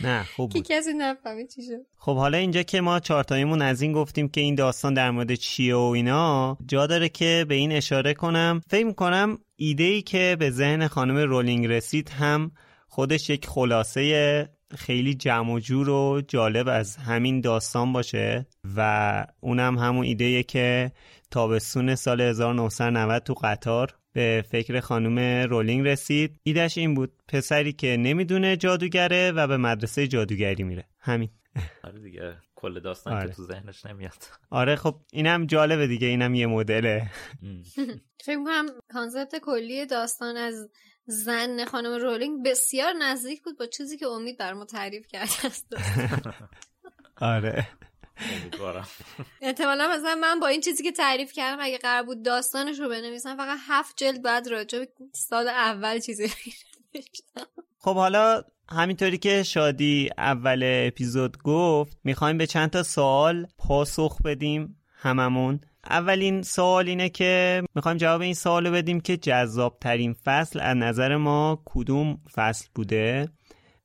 نه 0.00 0.24
خوب 0.24 0.50
بود. 0.50 0.66
که 0.66 0.74
کسی 0.74 0.92
نفهمه 0.92 1.46
چی 1.46 1.62
شد. 1.62 1.86
خب 1.96 2.16
حالا 2.16 2.38
اینجا 2.38 2.62
که 2.62 2.80
ما 2.80 3.00
چارتاییمون 3.00 3.62
از 3.62 3.82
این 3.82 3.92
گفتیم 3.92 4.28
که 4.28 4.40
این 4.40 4.54
داستان 4.54 4.94
در 4.94 5.10
مورد 5.10 5.34
چیه 5.34 5.74
و 5.74 5.78
اینا 5.78 6.58
جا 6.66 6.86
داره 6.86 7.08
که 7.08 7.46
به 7.48 7.54
این 7.54 7.72
اشاره 7.72 8.14
کنم. 8.14 8.60
فکر 8.70 8.84
می‌کنم 8.86 9.38
ایده 9.56 9.84
ای 9.84 10.02
که 10.02 10.36
به 10.38 10.50
ذهن 10.50 10.86
خانم 10.86 11.16
رولینگ 11.16 11.66
رسید 11.66 12.08
هم 12.08 12.52
خودش 12.88 13.30
یک 13.30 13.46
خلاصه 13.46 14.48
خیلی 14.76 15.14
جمع 15.14 15.52
و 15.52 15.58
جور 15.58 15.88
و 15.88 16.22
جالب 16.28 16.68
از 16.68 16.96
همین 16.96 17.40
داستان 17.40 17.92
باشه 17.92 18.46
و 18.76 19.26
اونم 19.40 19.78
همون 19.78 20.04
ایده 20.04 20.42
که 20.42 20.92
تابستون 21.30 21.94
سال 21.94 22.20
1990 22.20 23.22
تو 23.22 23.34
قطار 23.34 23.94
به 24.12 24.44
فکر 24.50 24.80
خانم 24.80 25.18
رولینگ 25.48 25.86
رسید. 25.86 26.40
ایدش 26.42 26.78
این 26.78 26.94
بود 26.94 27.12
پسری 27.28 27.72
که 27.72 27.96
نمی‌دونه 27.96 28.56
جادوگره 28.56 29.32
و 29.32 29.46
به 29.46 29.56
مدرسه 29.56 30.08
جادوگری 30.08 30.62
میره. 30.62 30.84
همین. 30.98 31.30
آره 31.84 32.00
دیگه 32.00 32.36
کل 32.54 32.80
داستان 32.80 33.12
آره. 33.12 33.28
که 33.28 33.34
تو 33.34 33.42
ذهنش 33.42 33.86
نمیاد. 33.86 34.24
آره 34.50 34.76
خب 34.76 35.00
اینم 35.12 35.46
جالبه 35.46 35.86
دیگه 35.86 36.06
اینم 36.06 36.34
یه 36.34 36.46
مدله. 36.46 37.10
فکر 38.24 38.36
می‌کنم 38.36 38.66
concept 38.92 39.38
کلی 39.38 39.86
داستان 39.86 40.36
از 40.36 40.68
زن 41.06 41.64
خانم 41.64 42.02
رولینگ 42.02 42.46
بسیار 42.46 42.92
نزدیک 42.92 43.42
بود 43.42 43.58
با 43.58 43.66
چیزی 43.66 43.96
که 43.96 44.06
امید 44.06 44.38
بر 44.38 44.52
ما 44.52 44.64
تعریف 44.64 45.06
کرده 45.06 45.46
است. 45.46 45.66
آره. 47.16 47.68
امیدوارم. 48.16 48.86
احتمالا 49.40 49.88
مثلا 49.88 50.14
من 50.14 50.40
با 50.40 50.46
این 50.46 50.60
چیزی 50.60 50.82
که 50.82 50.92
تعریف 50.92 51.32
کردم 51.32 51.58
اگه 51.60 51.78
قرار 51.78 52.02
بود 52.02 52.22
داستانش 52.24 52.80
رو 52.80 52.88
بنویسم 52.88 53.36
فقط 53.36 53.58
هفت 53.68 53.96
جلد 53.96 54.22
بعد 54.22 54.48
راجع 54.48 54.78
به 54.78 54.88
سال 55.12 55.48
اول 55.48 55.98
چیزی 55.98 56.28
خب 57.78 57.94
حالا 57.94 58.42
همینطوری 58.68 59.18
که 59.18 59.42
شادی 59.42 60.10
اول 60.18 60.62
اپیزود 60.86 61.38
گفت 61.38 61.98
می‌خوایم 62.04 62.38
به 62.38 62.46
چند 62.46 62.70
تا 62.70 62.82
سوال 62.82 63.46
پاسخ 63.58 64.22
بدیم 64.22 64.76
هممون. 64.94 65.60
اولین 65.90 66.42
سوال 66.42 66.88
اینه 66.88 67.08
که 67.08 67.62
می‌خوایم 67.74 67.98
جواب 67.98 68.20
این 68.20 68.34
سوال 68.34 68.66
رو 68.66 68.72
بدیم 68.72 69.00
که 69.00 69.16
جذاب 69.16 69.78
ترین 69.80 70.12
فصل 70.12 70.60
از 70.60 70.76
نظر 70.76 71.16
ما 71.16 71.62
کدوم 71.64 72.20
فصل 72.34 72.68
بوده 72.74 73.28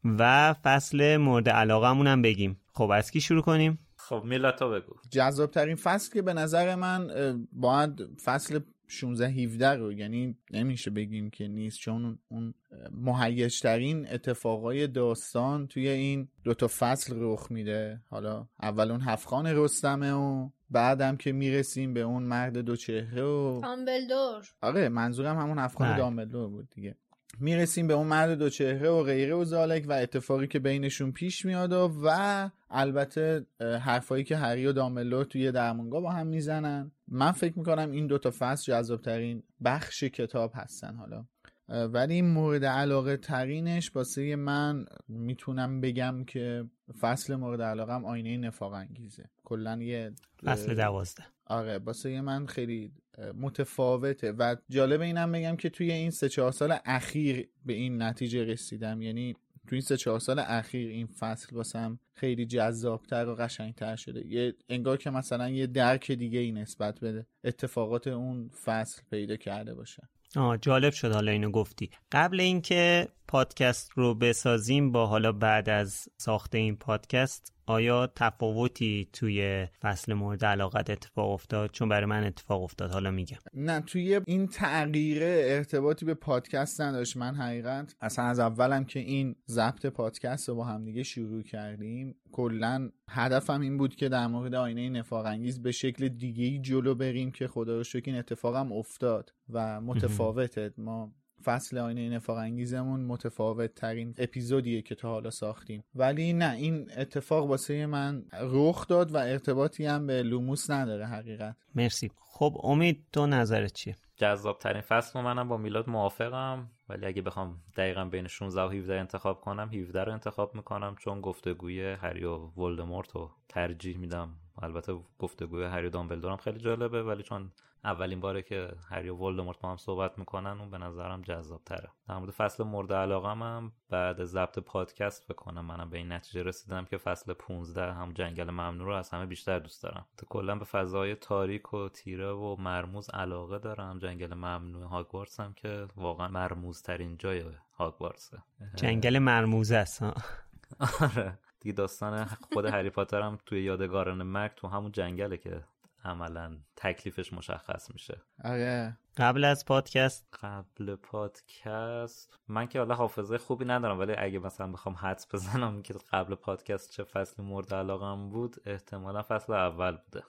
و 0.03 0.53
فصل 0.53 1.17
مورد 1.17 1.49
علاقه 1.49 1.87
هم 1.87 2.21
بگیم. 2.21 2.61
خب 2.73 2.89
از 2.89 3.11
کی 3.11 3.21
شروع 3.21 3.41
کنیم؟ 3.41 3.86
خب 4.09 4.21
میلا 4.25 4.51
تو 4.51 4.69
بگو. 4.69 4.93
جذاب 5.11 5.51
ترین 5.51 5.75
فصل 5.75 6.13
که 6.13 6.21
به 6.21 6.33
نظر 6.33 6.75
من 6.75 7.07
باید 7.51 8.19
فصل 8.23 8.59
16 8.87 9.27
17 9.27 9.69
رو 9.69 9.93
یعنی 9.93 10.37
نمیشه 10.51 10.91
بگیم 10.91 11.29
که 11.29 11.47
نیست 11.47 11.79
چون 11.79 12.19
اون 12.27 12.53
مهیج 12.91 13.59
ترین 13.59 14.07
اتفاقای 14.11 14.87
داستان 14.87 15.67
توی 15.67 15.87
این 15.89 16.27
دوتا 16.43 16.67
فصل 16.67 17.13
رخ 17.17 17.51
میده. 17.51 18.01
حالا 18.09 18.47
اول 18.61 18.91
اون 18.91 19.01
هفخان 19.01 19.47
رستمه 19.47 20.11
و 20.11 20.49
بعدم 20.69 21.17
که 21.17 21.31
می‌رسیم 21.31 21.93
به 21.93 22.01
اون 22.01 22.23
مرد 22.23 22.57
دو 22.57 22.75
چهره 22.75 23.23
و 23.23 23.61
تامبلدور 23.61 24.45
آره 24.61 24.89
منظورم 24.89 25.37
همون 25.37 25.59
هفخان 25.59 25.97
دامبلدور 25.97 26.49
بود 26.49 26.69
دیگه. 26.69 26.95
می‌رسیم 27.39 27.87
به 27.87 27.93
اون 27.93 28.07
مرد 28.07 28.37
دو 28.37 28.49
چهره 28.49 28.89
و 28.89 29.03
غیره 29.03 29.35
و 29.35 29.43
زالک 29.43 29.85
و 29.87 29.91
اتفاقی 29.91 30.47
که 30.47 30.59
بینشون 30.59 31.11
پیش 31.11 31.45
میاد 31.45 31.71
و, 31.71 31.91
و 32.03 32.49
البته 32.69 33.45
حرفایی 33.59 34.23
که 34.23 34.37
هری 34.37 34.65
و 34.65 34.71
دامبلدور 34.71 35.25
توی 35.25 35.51
درمونگاه 35.51 36.01
با 36.01 36.11
هم 36.11 36.27
می‌زنن. 36.27 36.91
من 37.07 37.31
فکر 37.31 37.59
می‌کنم 37.59 37.91
این 37.91 38.07
دوتا 38.07 38.31
فصل 38.39 38.71
جذابترین 38.71 39.43
بخش 39.63 40.03
کتاب 40.03 40.51
هستن 40.55 40.95
حالا. 40.95 41.25
ولی 41.69 42.21
مورد 42.21 42.65
علاقه 42.65 43.17
ترینش 43.17 43.91
باسه 43.91 44.35
من 44.35 44.85
می‌تونم 45.07 45.81
بگم 45.81 46.23
که 46.23 46.65
فصل 46.99 47.35
مورد 47.35 47.61
علاقه 47.61 47.93
هم 47.93 48.05
آینه 48.05 48.37
نفاق 48.37 48.73
انگیزه 48.73 49.29
کلا 49.43 49.81
یه 49.81 50.11
فصل 50.43 50.75
دوازده. 50.75 51.23
آره 51.49 51.79
باسه 51.79 52.21
من 52.21 52.45
خیلی 52.45 52.91
متفاوته 53.35 54.31
و 54.31 54.55
جالب 54.69 55.01
اینم 55.01 55.31
بگم 55.31 55.55
که 55.55 55.69
توی 55.69 55.91
این 55.91 56.11
سه 56.11 56.29
چهار 56.29 56.51
سال 56.51 56.75
اخیر 56.85 57.49
به 57.65 57.73
این 57.73 58.01
نتیجه 58.01 58.43
رسیدم. 58.43 59.01
یعنی 59.01 59.35
توی 59.67 59.75
این 59.75 59.81
سه 59.81 59.97
چهار 59.97 60.19
سال 60.19 60.39
اخیر 60.39 60.89
این 60.89 61.07
فصل 61.07 61.55
واسم 61.55 61.99
خیلی 62.13 62.45
جذابتر 62.45 63.27
و 63.27 63.35
قشنگتر 63.35 63.95
شده. 63.95 64.27
یه 64.27 64.53
انگار 64.69 64.97
که 64.97 65.09
مثلا 65.09 65.49
یه 65.49 65.67
درک 65.67 66.11
دیگه 66.11 66.39
ای 66.39 66.51
نسبت 66.51 66.99
بده 66.99 67.25
اتفاقات 67.43 68.07
اون 68.07 68.49
فصل 68.49 69.01
پیدا 69.11 69.35
کرده 69.35 69.73
باشه. 69.73 70.03
آه 70.35 70.57
جالب 70.57 70.93
شد 70.93 71.11
حالا 71.11 71.31
اینو 71.31 71.51
گفتی. 71.51 71.89
قبل 72.11 72.39
اینکه 72.39 73.07
پادکست 73.27 73.91
رو 73.95 74.15
بسازیم 74.15 74.91
با 74.91 75.05
حالا 75.05 75.31
بعد 75.31 75.69
از 75.69 76.09
ساخت 76.17 76.55
این 76.55 76.75
پادکست 76.75 77.56
آیا 77.67 78.07
تفاوتی 78.15 79.09
توی 79.13 79.67
فصل 79.81 80.13
مورد 80.13 80.45
علاقت 80.45 80.89
اتفاق 80.89 81.31
افتاد؟ 81.31 81.71
چون 81.71 81.89
برای 81.89 82.05
من 82.05 82.23
اتفاق 82.23 82.63
افتاد 82.63 82.91
حالا 82.91 83.11
میگم. 83.11 83.37
نه 83.53 83.79
توی 83.79 84.21
این 84.25 84.47
تغییر 84.47 85.23
ارتباطی 85.23 86.05
به 86.05 86.13
پادکست 86.13 86.81
نداشت. 86.81 87.17
من 87.17 87.35
حقیقت 87.35 87.95
اصلا 88.01 88.25
از 88.25 88.39
اولم 88.39 88.85
که 88.85 88.99
این 88.99 89.35
ضبط 89.47 89.85
پادکست 89.85 90.49
رو 90.49 90.55
با 90.55 90.63
همدیگه 90.63 91.03
شروع 91.03 91.43
کردیم 91.43 92.15
کلا 92.31 92.89
هدفم 93.09 93.61
این 93.61 93.77
بود 93.77 93.95
که 93.95 94.09
در 94.09 94.27
مورد 94.27 94.55
آینه 94.55 94.89
نفاق 94.89 95.25
انگیز 95.25 95.61
به 95.61 95.71
شکل 95.71 96.07
دیگه 96.07 96.45
ای 96.45 96.59
جلو 96.59 96.95
بریم 96.95 97.31
که 97.31 97.47
خدا 97.47 97.77
رو 97.77 97.83
شکر 97.83 98.11
این 98.11 98.19
اتفاقم 98.19 98.71
افتاد 98.71 99.33
و 99.49 99.81
متفاوته. 99.81 100.73
ما 100.77 101.11
فصل 101.47 101.77
آینه 101.77 102.09
نفاق 102.09 102.37
انگیزمون 102.37 103.05
متفاوت 103.05 103.75
ترین 103.75 104.13
اپیزودیه 104.17 104.81
که 104.81 104.95
تا 104.95 105.09
حالا 105.09 105.29
ساختیم. 105.29 105.83
ولی 105.95 106.33
نه 106.33 106.51
این 106.51 106.87
اتفاق 106.97 107.49
واسه 107.49 107.85
من 107.85 108.25
رخ 108.41 108.87
داد 108.87 109.11
و 109.11 109.17
ارتباطی 109.17 109.85
هم 109.85 110.07
به 110.07 110.23
لوموس 110.23 110.69
نداره 110.69 111.05
حقیقت. 111.05 111.55
مرسی. 111.75 112.11
خب 112.17 112.57
امید 112.63 113.05
تو 113.13 113.27
نظرت 113.27 113.73
چیه؟ 113.73 113.95
جذاب 114.15 114.59
ترین 114.59 114.81
فصل 114.81 115.21
منم 115.21 115.47
با 115.47 115.57
میلاد 115.57 115.89
موافقم. 115.89 116.71
ولی 116.89 117.05
اگه 117.05 117.21
بخوام 117.21 117.61
دقیقا 117.77 118.05
بین 118.05 118.27
16 118.27 118.61
و 118.61 118.69
17 118.69 118.99
انتخاب 118.99 119.41
کنم 119.41 119.69
17 119.73 120.03
رو 120.03 120.11
انتخاب 120.11 120.55
می‌کنم 120.55 120.95
چون 120.99 121.21
گفتگوی 121.21 121.91
هری 121.93 122.23
و 122.23 122.37
ولدمورت 122.37 123.11
رو 123.11 123.31
ترجیح 123.49 123.97
میدم. 123.97 124.29
البته 124.61 124.93
گفتگوی 125.19 125.65
هری 125.65 125.87
و 125.87 125.89
دامبلدورم 125.89 126.37
خیلی 126.37 126.59
جالبه 126.59 127.03
ولی 127.03 127.23
چون 127.23 127.51
اولین 127.87 128.19
باره 128.19 128.41
که 128.41 128.71
هری 128.89 129.09
و 129.09 129.15
ولدمورت 129.15 129.59
با 129.59 129.69
هم 129.69 129.77
صحبت 129.77 130.19
می‌کنن 130.19 130.59
اون 130.59 130.69
به 130.69 130.77
نظرم 130.77 131.21
جذاب 131.21 131.61
تره 131.65 131.89
در 132.07 132.17
مورد 132.17 132.31
فصل 132.31 132.63
مورد 132.63 132.93
علاقه 132.93 133.29
هم 133.29 133.71
بعد 133.89 134.23
ضبط 134.23 134.59
پادکست 134.59 135.27
بکنم 135.27 135.65
منم 135.65 135.89
به 135.89 135.97
این 135.97 136.11
نتیجه 136.11 136.43
رسیدم 136.43 136.85
که 136.85 136.97
فصل 136.97 137.33
15 137.33 137.93
هم 137.93 138.13
جنگل 138.13 138.49
ممنوع 138.49 138.87
رو 138.87 138.93
از 138.93 139.09
همه 139.09 139.25
بیشتر 139.25 139.59
دوست 139.59 139.83
دارم. 139.83 140.05
تو 140.17 140.25
کلا 140.29 140.55
به 140.55 140.65
فضای 140.65 141.15
تاریک 141.15 141.73
و 141.73 141.89
تیره 141.89 142.31
و 142.31 142.55
مرموز 142.59 143.09
علاقه 143.09 143.59
دارم. 143.59 143.99
جنگل 143.99 144.33
ممنوع 144.33 144.83
هاگوارتس 144.83 145.39
هم 145.39 145.53
که 145.53 145.87
واقعا 145.95 146.27
مرموز 146.27 146.81
ترین 146.81 147.17
جای 147.17 147.43
هاگوارتسه. 147.73 148.37
جنگل 148.75 149.19
مرموز 149.19 149.71
است 149.71 150.03
آره. 151.01 151.39
دیگه 151.59 151.73
داستان 151.73 152.25
خود 152.25 152.65
هری 152.65 152.89
پاتر 152.89 153.21
هم 153.21 153.37
توی 153.45 153.63
یادگاران 153.63 154.23
مرگ 154.23 154.51
تو 154.55 154.67
همون 154.67 154.91
جنگله 154.91 155.37
که 155.37 155.63
عملا 156.03 156.57
تکلیفش 156.75 157.33
مشخص 157.33 157.91
میشه. 157.93 158.21
آره. 158.43 158.97
قبل 159.17 159.43
از 159.43 159.65
پادکست. 159.65 160.27
قبل 160.41 160.95
پادکست. 160.95 162.39
من 162.47 162.67
که 162.67 162.79
حالا 162.79 162.95
حافظه 162.95 163.37
خوبی 163.37 163.65
ندارم 163.65 163.99
ولی 163.99 164.13
اگه 164.17 164.39
مثلا 164.39 164.71
بخوام 164.71 164.95
حدس 164.95 165.27
بزنم 165.33 165.81
که 165.81 165.93
قبل 166.11 166.35
پادکست 166.35 166.91
چه 166.91 167.03
فصل 167.03 167.43
مورد 167.43 167.73
علاقم 167.73 168.29
بود 168.29 168.55
احتمالا 168.65 169.21
فصل 169.21 169.53
اول 169.53 169.91
بوده. 169.91 170.25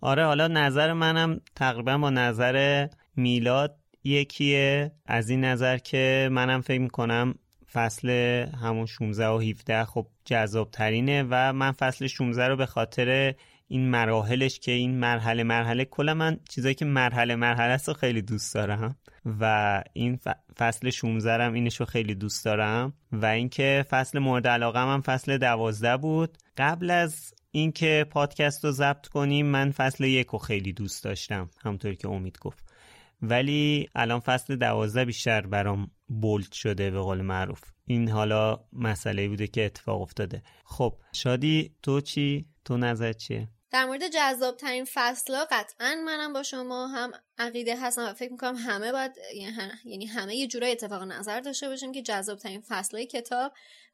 آره 0.00 0.24
حالا 0.24 0.48
نظر 0.48 0.92
منم 0.92 1.40
تقریبا 1.56 1.98
با 1.98 2.10
نظر 2.10 2.88
میلاد 3.16 3.76
یکیه. 4.04 4.92
از 5.06 5.30
این 5.30 5.44
نظر 5.44 5.78
که 5.78 6.28
منم 6.32 6.60
فکر 6.60 6.80
می‌کنم 6.80 7.34
فصل 7.72 8.10
همون 8.62 8.86
16 8.86 9.28
و 9.28 9.38
17 9.38 9.84
خب 9.84 10.06
جذاب 10.24 10.70
ترینه 10.70 11.26
و 11.30 11.52
من 11.52 11.72
فصل 11.72 12.06
16 12.06 12.48
رو 12.48 12.56
به 12.56 12.66
خاطر 12.66 13.34
این 13.72 13.90
مراحلش 13.90 14.58
که 14.58 14.72
این 14.72 14.98
مرحله 14.98 15.42
مرحله 15.42 15.84
کلا 15.84 16.14
من 16.14 16.36
چیزایی 16.48 16.74
که 16.74 16.84
مرحله 16.84 17.36
مرحله 17.36 17.72
است 17.72 17.92
خیلی 17.92 18.22
دوست 18.22 18.54
دارم 18.54 18.96
و 19.40 19.84
این 19.92 20.18
فصل 20.58 20.90
16 20.90 21.44
هم 21.44 21.52
اینش 21.52 21.80
رو 21.80 21.86
خیلی 21.86 22.14
دوست 22.14 22.44
دارم 22.44 22.92
و 23.12 23.26
اینکه 23.26 23.84
فصل 23.90 24.18
مورد 24.18 24.46
علاقه 24.46 24.78
هم 24.78 25.00
فصل 25.00 25.38
12 25.38 25.96
بود 25.96 26.38
قبل 26.56 26.90
از 26.90 27.34
اینکه 27.50 28.06
پادکست 28.10 28.64
رو 28.64 28.70
ضبط 28.70 29.06
کنیم 29.06 29.46
من 29.46 29.70
فصل 29.70 30.04
یک 30.04 30.26
رو 30.26 30.38
خیلی 30.38 30.72
دوست 30.72 31.04
داشتم 31.04 31.50
همونطوری 31.62 31.96
که 31.96 32.08
امید 32.08 32.38
گفت 32.38 32.64
ولی 33.22 33.88
الان 33.94 34.20
فصل 34.20 34.56
دوازده 34.56 35.04
بیشتر 35.04 35.46
برام 35.46 35.90
بولد 36.08 36.52
شده 36.52 36.90
به 36.90 37.00
قول 37.00 37.20
معروف 37.20 37.60
این 37.86 38.08
حالا 38.08 38.60
مسئله 38.72 39.28
بوده 39.28 39.46
که 39.46 39.64
اتفاق 39.64 40.00
افتاده 40.00 40.42
خب 40.64 40.96
شادی 41.12 41.74
تو 41.82 42.00
چی؟ 42.00 42.46
تو 42.64 42.76
نظر 42.76 43.12
چیه؟ 43.12 43.48
در 43.72 43.84
مورد 43.84 44.08
جذاب 44.08 44.56
ترین 44.56 44.84
فصل 44.92 45.34
ها 45.34 45.46
قطعا 45.50 45.94
منم 45.94 46.32
با 46.32 46.42
شما 46.42 46.86
هم 46.86 47.12
عقیده 47.38 47.80
هستم 47.80 48.02
و 48.02 48.12
فکر 48.12 48.32
می‌کنم 48.32 48.56
همه 48.56 48.92
باید 48.92 49.12
یعنی 49.84 50.06
همه 50.06 50.36
یه 50.36 50.46
جورای 50.46 50.72
اتفاق 50.72 51.02
نظر 51.02 51.40
داشته 51.40 51.68
باشیم 51.68 51.92
که 51.92 52.02
جذاب 52.02 52.38
ترین 52.38 52.60
فصل 52.68 52.96
های 52.96 53.06
کتاب 53.06 53.52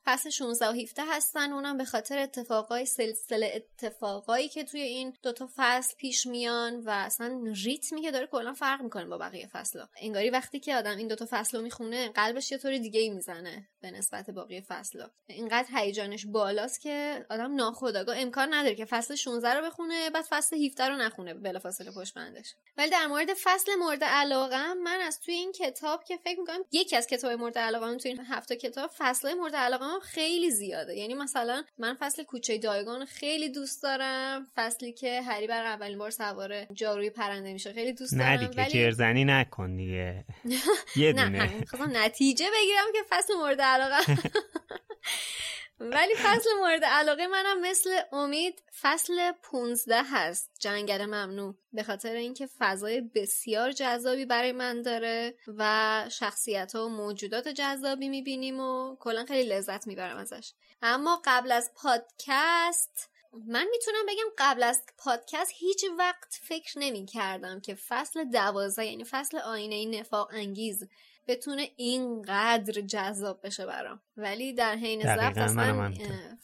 فصل 0.09 0.31
16 0.31 0.69
و 0.69 0.73
17 0.73 1.03
هستن. 1.03 1.53
اونم 1.53 1.79
به 1.79 1.85
خاطر 1.85 2.19
اتفاقای 2.19 2.87
سلسله 2.87 3.53
اتفاقایی 3.55 4.49
که 4.49 4.65
توی 4.65 4.81
این 4.81 5.15
دوتا 5.23 5.49
فصل 5.57 5.95
پیش 5.97 6.27
میان 6.27 6.81
و 6.81 6.91
اصلا 6.91 7.41
ریتمی 7.65 8.03
که 8.03 8.11
داره 8.11 8.27
کلا 8.27 8.53
فرق 8.53 8.83
می‌کنه 8.83 9.05
با 9.05 9.19
بقیه 9.19 9.47
فصلها. 9.47 9.89
انگاری 9.97 10.31
وقتی 10.31 10.61
که 10.61 10.77
آدم 10.77 10.97
این 10.97 11.09
دوتا 11.09 11.27
فصل 11.31 11.57
رو 11.57 11.65
می‌خونه 11.65 12.09
قلبش 12.09 12.53
یه 12.53 12.59
طور 12.59 12.79
دیگه 12.79 13.01
ای 13.01 13.11
می‌زنه 13.11 13.69
به 13.81 13.91
نسبت 13.91 14.31
باقی 14.31 14.61
فصلها. 14.61 15.11
اینقدر 15.27 15.69
هیجانش 15.75 16.27
بالاست 16.27 16.81
که 16.81 17.27
آدم 17.31 17.55
ناخودآگاه 17.55 18.19
امکان 18.19 18.55
نداره 18.55 18.75
که 18.75 18.85
فصل 18.85 19.15
16 19.15 19.55
رو 19.55 19.67
بخونه 19.67 20.11
بعد 20.11 20.25
فصل 20.25 20.57
17 20.57 20.89
رو 20.89 20.97
نخونه 20.97 21.35
بلافاصله 21.35 21.91
پشت 21.91 22.15
بندش 22.15 22.55
ولی 22.77 22.91
در 22.91 23.07
مورد 23.07 23.35
فصل 23.35 23.75
مورد 23.75 24.05
علاقه 24.05 24.75
من 24.75 25.01
از 25.01 25.21
توی 25.21 25.35
این 25.35 25.53
کتاب 25.53 26.05
که 26.05 26.17
فکر 26.17 26.41
می‌کنم 26.41 26.65
یکی 26.73 26.97
از 26.97 27.07
کتاب 27.07 27.33
مورد 27.33 27.59
علاقه 27.59 27.97
توی 27.97 28.11
این 28.11 28.21
هفته 28.21 28.57
کتاب 28.57 28.91
فصلهای 28.99 29.35
مورد 29.35 29.57
علاقه 29.57 29.98
خیلی 30.01 30.51
زیاده 30.51 30.95
یعنی 30.95 31.15
مثلا 31.15 31.65
من 31.79 31.97
فصل 32.01 32.23
کوچه 32.23 32.59
دایگان 32.59 33.05
خیلی 33.05 33.49
دوست 33.49 33.83
دارم 33.83 34.47
فصلی 34.55 34.93
که 34.93 35.23
هری 35.23 35.47
بر 35.47 35.65
اولین 35.65 35.99
بار 35.99 36.11
سوار 36.11 36.65
جاروی 36.65 37.11
پرنده 37.11 37.53
میشه 37.53 37.73
خیلی 37.73 37.93
دوست 37.93 38.13
دارم 38.13 38.31
نه 38.31 38.49
دیگه 38.49 38.63
ولی... 38.63 38.73
جرزنی 38.73 39.25
نکن 39.25 39.77
دیگه 39.77 40.25
یه 40.97 41.13
دونه 41.13 41.29
نه 41.29 41.67
نتیجه 42.05 42.47
بگیرم 42.55 42.93
که 42.93 42.99
فصل 43.09 43.35
مورد 43.35 43.61
علاقه 43.61 44.19
ولی 45.81 46.15
فصل 46.15 46.51
مورد 46.59 46.85
علاقه 46.85 47.27
منم 47.27 47.61
مثل 47.61 48.01
امید 48.13 48.63
فصل 48.81 49.33
15 49.43 50.03
هست. 50.03 50.51
جنگل 50.61 51.05
ممنوع. 51.05 51.55
به 51.73 51.83
خاطر 51.83 52.13
اینکه 52.13 52.49
فضای 52.59 53.01
بسیار 53.01 53.73
جذابی 53.73 54.25
برای 54.25 54.53
من 54.53 54.83
داره 54.83 55.35
و 55.59 56.05
شخصیت 56.11 56.75
ها 56.75 56.87
و 56.87 56.89
موجودات 56.89 57.49
جذابی 57.49 58.09
می‌بینیم 58.09 58.61
و 58.61 58.97
کلا 58.97 59.25
خیلی 59.25 59.49
لذت 59.49 59.87
می‌برم 59.87 60.17
ازش. 60.17 60.53
اما 60.83 61.21
قبل 61.25 61.53
از 61.53 61.71
پادکست 61.75 63.11
من 63.33 63.67
می‌تونم 63.71 64.07
بگم 64.09 64.33
قبل 64.39 64.63
از 64.63 64.83
پادکست 64.99 65.53
هیچ 65.55 65.85
وقت 65.99 66.41
فکر 66.43 66.79
نمی 66.79 67.07
کردم 67.07 67.61
که 67.61 67.75
فصل 67.75 68.25
دوازده 68.25 68.87
یعنی 68.87 69.05
فصل 69.05 69.39
آینه 69.39 70.01
نفاق 70.01 70.31
انگیز 70.33 70.89
بتونه 71.29 71.69
اینقدر 71.77 72.81
جذاب 72.81 73.41
بشه 73.43 73.67
برام. 73.67 74.01
ولی 74.17 74.53
در 74.53 74.75
حین 74.77 75.03
ضبط 75.03 75.39
اصلا 75.39 75.93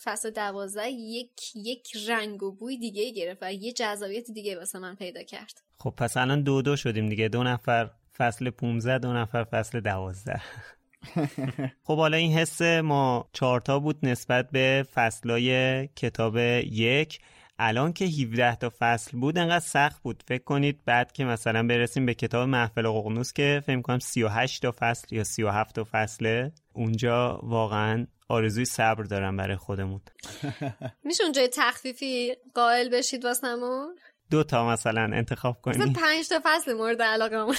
فصل 0.04 0.30
دوازده 0.30 0.90
یک 0.90 1.56
یک 1.56 1.96
رنگ 2.08 2.42
و 2.42 2.52
بوی 2.52 2.78
دیگه 2.78 3.12
گرفت 3.12 3.42
و 3.42 3.52
یه 3.52 3.72
جذابیت 3.72 4.30
دیگه 4.30 4.58
واسه 4.58 4.78
من 4.78 4.94
پیدا 4.94 5.22
کرد. 5.22 5.62
خب 5.78 5.94
پس 5.96 6.16
الان 6.16 6.42
دو 6.42 6.62
دو 6.62 6.76
شدیم 6.76 7.08
دیگه. 7.08 7.28
دو 7.28 7.42
نفر 7.42 7.90
فصل 8.16 8.50
15 8.50 8.98
دو 8.98 9.12
نفر 9.12 9.44
فصل 9.44 9.80
دوازده. 9.80 10.42
خب 11.86 11.96
حالا 11.96 12.16
این 12.16 12.32
حس 12.32 12.62
ما 12.62 13.28
چهارتا 13.32 13.78
بود 13.78 13.98
نسبت 14.02 14.50
به 14.50 14.86
فصلای 14.94 15.86
کتاب 15.86 16.36
یک. 16.36 17.20
الان 17.58 17.92
که 17.92 18.04
17 18.04 18.54
تا 18.54 18.72
فصل 18.78 19.18
بود 19.18 19.38
انقدر 19.38 19.64
سخت 19.64 20.02
بود. 20.02 20.22
فکر 20.28 20.44
کنید 20.44 20.84
بعد 20.84 21.12
که 21.12 21.24
مثلا 21.24 21.66
برسیم 21.66 22.06
به 22.06 22.14
کتاب 22.14 22.48
محفل 22.48 22.88
ققنوس 22.88 23.32
که 23.32 23.62
فکر 23.66 23.80
کنم 23.80 23.98
38 23.98 24.62
تا 24.62 24.74
فصل 24.78 25.14
یا 25.14 25.24
37 25.24 25.74
تا 25.74 25.86
فصله 25.92 26.52
اونجا 26.72 27.40
واقعا 27.42 28.06
آرزوی 28.28 28.64
صبر 28.64 29.02
دارم 29.02 29.36
برای 29.36 29.56
خودمون. 29.56 30.00
میشه 31.04 31.24
اونجا 31.24 31.42
تخفیفی 31.52 32.34
قائل 32.54 32.88
بشید 32.88 33.24
واسمون؟ 33.24 33.96
دو 34.30 34.44
تا 34.44 34.68
مثلا 34.68 35.02
انتخاب 35.02 35.60
کنید 35.62 35.76
مثلا 35.76 35.92
پنج 35.92 36.28
تا 36.28 36.40
فصل 36.44 36.72
مورد 36.72 37.02
علاقه 37.02 37.46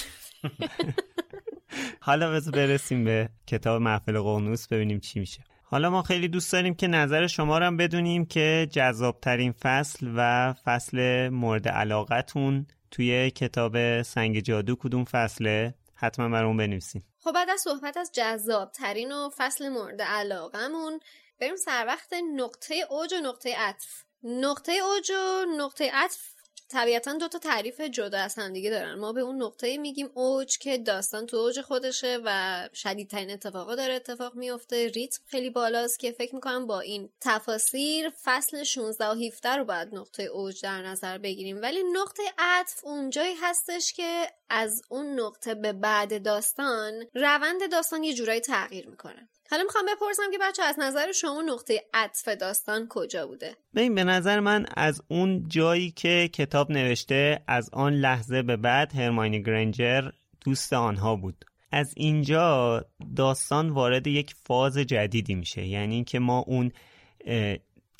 حالا 2.00 2.32
بذار 2.32 2.54
برسیم 2.54 3.04
به 3.04 3.28
کتاب 3.46 3.82
محفل 3.82 4.18
ققنوس 4.18 4.68
ببینیم 4.68 5.00
چی 5.00 5.20
میشه. 5.20 5.44
حالا 5.68 5.90
ما 5.90 6.02
خیلی 6.02 6.28
دوست 6.28 6.52
داریم 6.52 6.74
که 6.74 6.86
نظر 6.86 7.26
شما 7.26 7.58
رو 7.58 7.64
هم 7.64 7.76
بدونیم 7.76 8.26
که 8.26 8.68
جذابترین 8.70 9.52
فصل 9.52 10.12
و 10.16 10.52
فصل 10.64 11.28
مورد 11.28 11.68
علاقتون 11.68 12.66
توی 12.90 13.30
کتاب 13.30 14.02
سنگ 14.02 14.40
جادو 14.40 14.76
کدوم 14.76 15.04
فصله؟ 15.04 15.74
حتما 15.94 16.28
برامون 16.28 16.56
بنویسین. 16.56 17.02
خب 17.18 17.32
بعد 17.32 17.50
از 17.50 17.60
صحبت 17.60 17.96
از 17.96 18.10
جذابترین 18.12 19.12
و 19.12 19.30
فصل 19.36 19.68
مورد 19.68 20.02
علاقمون 20.02 21.00
بریم 21.40 21.56
سر 21.56 21.84
وقت 21.86 22.14
نقطه 22.36 22.74
اوج 22.90 23.14
و 23.14 23.16
نقطه 23.16 23.54
عطف. 23.58 24.02
نقطه 24.22 24.72
اوج 24.72 25.10
و 25.10 25.44
نقطه 25.58 25.90
عطف 25.92 26.35
طبیعتا 26.68 27.12
دو 27.12 27.28
تا 27.28 27.38
تعریف 27.38 27.80
جدا 27.80 28.18
از 28.18 28.34
هم 28.34 28.52
دیگه 28.52 28.70
دارن. 28.70 28.94
ما 28.94 29.12
به 29.12 29.20
اون 29.20 29.42
نقطه 29.42 29.78
میگیم 29.78 30.10
اوج 30.14 30.58
که 30.58 30.78
داستان 30.78 31.26
تو 31.26 31.36
اوج 31.36 31.60
خودشه 31.60 32.18
و 32.24 32.68
شدیدترین 32.74 33.30
اتفاقا 33.30 33.74
داره 33.74 33.94
اتفاق 33.94 34.34
میفته 34.34 34.88
ریتم 34.88 35.22
خیلی 35.26 35.50
بالاست 35.50 35.98
که 35.98 36.12
فکر 36.12 36.34
می‌کنم 36.34 36.66
با 36.66 36.80
این 36.80 37.10
تفاسیر 37.20 38.12
فصل 38.24 38.62
16 38.64 39.08
و 39.08 39.14
17 39.14 39.56
رو 39.56 39.64
باید 39.64 39.94
نقطه 39.94 40.22
اوج 40.22 40.62
در 40.62 40.82
نظر 40.82 41.18
بگیریم. 41.18 41.62
ولی 41.62 41.82
نقطه 41.92 42.22
عطف 42.38 42.84
اونجایی 42.84 43.34
هستش 43.42 43.92
که 43.92 44.26
از 44.48 44.82
اون 44.88 45.20
نقطه 45.20 45.54
به 45.54 45.72
بعد 45.72 46.22
داستان 46.22 46.92
روند 47.14 47.70
داستان 47.70 48.04
یه 48.04 48.14
جورایی 48.14 48.40
تغییر 48.40 48.88
می‌کنه. 48.88 49.28
حالا 49.50 49.62
می‌خوام 49.62 49.84
بپرسم 49.84 50.30
که 50.32 50.38
بچه 50.42 50.62
از 50.62 50.76
نظر 50.78 51.12
شما 51.12 51.42
نقطه 51.42 51.84
عطف 51.94 52.28
داستان 52.28 52.86
کجا 52.88 53.26
بوده؟ 53.26 53.56
ببین 53.74 53.94
به 53.94 54.04
نظر 54.04 54.40
من 54.40 54.66
از 54.76 55.02
اون 55.08 55.48
جایی 55.48 55.90
که 55.90 56.30
کتاب 56.32 56.70
نوشته 56.70 57.42
از 57.46 57.70
آن 57.72 57.92
لحظه 57.92 58.42
به 58.42 58.56
بعد 58.56 58.94
هرماینی 58.94 59.42
گرنجر 59.42 60.10
دوست 60.44 60.72
آنها 60.72 61.16
بود. 61.16 61.44
از 61.72 61.94
اینجا 61.96 62.84
داستان 63.16 63.70
وارد 63.70 64.06
یک 64.06 64.34
فاز 64.44 64.78
جدیدی 64.78 65.34
میشه. 65.34 65.66
یعنی 65.66 65.94
اینکه 65.94 66.18
ما 66.18 66.38
اون 66.38 66.72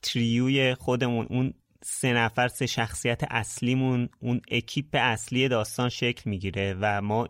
تریوی 0.02 0.74
خودمون 0.74 1.26
اون 1.30 1.54
سه 1.82 2.12
نفر 2.12 2.48
سه 2.48 2.66
شخصیت 2.66 3.20
اصلیمون 3.30 4.08
اون 4.20 4.40
اکیپ 4.50 4.86
اصلی 4.92 5.48
داستان 5.48 5.88
شکل 5.88 6.30
می‌گیره 6.30 6.76
و 6.80 7.02
ما 7.02 7.28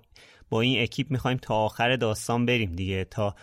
با 0.51 0.61
این 0.61 0.83
اکیپ 0.83 1.11
می‌خوایم 1.11 1.39
تا 1.43 1.55
آخر 1.55 1.97
داستان 1.97 2.47
بریم 2.47 2.73
دیگه 2.73 3.05
تا 3.05 3.35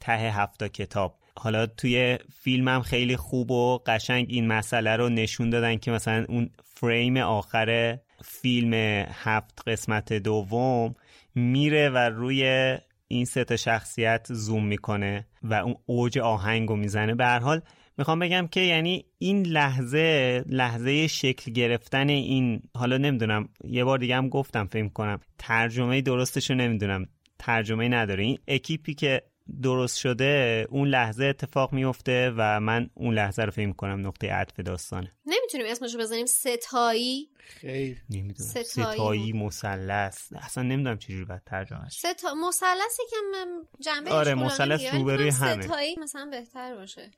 ته 0.00 0.12
هفتا 0.12 0.68
کتاب. 0.68 1.14
حالا 1.36 1.66
توی 1.66 2.18
فیلمم 2.42 2.82
خیلی 2.82 3.16
خوب 3.16 3.50
و 3.50 3.78
قشنگ 3.86 4.26
این 4.28 4.46
مسئله 4.46 4.96
رو 4.96 5.08
نشون 5.08 5.50
دادن 5.50 5.76
که 5.76 5.90
مثلا 5.90 6.24
اون 6.28 6.50
فریم 6.64 7.16
آخر 7.16 7.98
فیلم 8.24 8.74
هفت 9.12 9.68
قسمت 9.68 10.12
دوم 10.12 10.94
میره 11.34 11.88
و 11.88 11.96
روی 11.96 12.76
این 13.08 13.24
سه 13.24 13.56
شخصیت 13.56 14.26
زوم 14.30 14.66
می‌کنه 14.66 15.26
و 15.42 15.54
اون 15.54 15.76
اوج 15.86 16.18
آهنگ 16.18 16.68
رو 16.68 16.76
می‌زنه. 16.76 17.14
به 17.14 17.24
هر 17.24 17.38
حال 17.38 17.60
می‌خوام 17.98 18.18
بگم 18.18 18.46
که 18.46 18.60
یعنی 18.60 19.04
این 19.18 19.46
لحظه 19.46 20.44
لحظه 20.46 21.06
شکل 21.06 21.52
گرفتن 21.52 22.08
این 22.08 22.62
حالا 22.76 22.96
نمی‌دونم 22.96 23.48
یه 23.64 23.84
بار 23.84 23.98
دیگه 23.98 24.16
هم 24.16 24.28
گفتم 24.28 24.66
فکر 24.66 24.88
کنم 24.88 25.20
ترجمه 25.38 26.00
درستش 26.00 26.50
رو 26.50 26.56
نمی‌دونم 26.56 27.06
ترجمه 27.38 27.88
نداره. 27.88 28.24
این 28.24 28.38
اکیپی 28.48 28.94
که 28.94 29.22
درست 29.62 29.98
شده 29.98 30.66
اون 30.70 30.88
لحظه 30.88 31.24
اتفاق 31.24 31.72
میفته 31.72 32.32
و 32.36 32.60
من 32.60 32.90
اون 32.94 33.14
لحظه 33.14 33.42
رو 33.44 33.50
فکر 33.50 33.72
کنم 33.72 34.06
نقطه 34.06 34.32
عطف 34.32 34.60
داستانه. 34.60 35.12
نمی‌تونیم 35.26 35.66
اسمشو 35.70 35.98
بزنیم 35.98 36.26
ستایی؟ 36.26 37.30
خیر 37.38 37.98
نمی‌دونم. 38.10 38.50
ستایی, 38.50 38.96
ستایی 38.96 39.32
مثلث. 39.32 40.32
اصلا 40.32 40.64
نمی‌دونم 40.64 40.98
چجوری 40.98 41.24
باید 41.24 41.42
ترجمهش 41.46 41.92
ستا... 41.92 42.34
مثلثی 42.48 43.02
که 43.10 43.16
جنبه 43.80 44.10
آره 44.10 44.34
مثلث 44.34 44.94
روبروی 44.94 45.28
همه. 45.28 45.62
ستایی 45.62 45.96
مثلا 46.00 46.28
بهتر 46.30 46.74
باشه. 46.74 47.10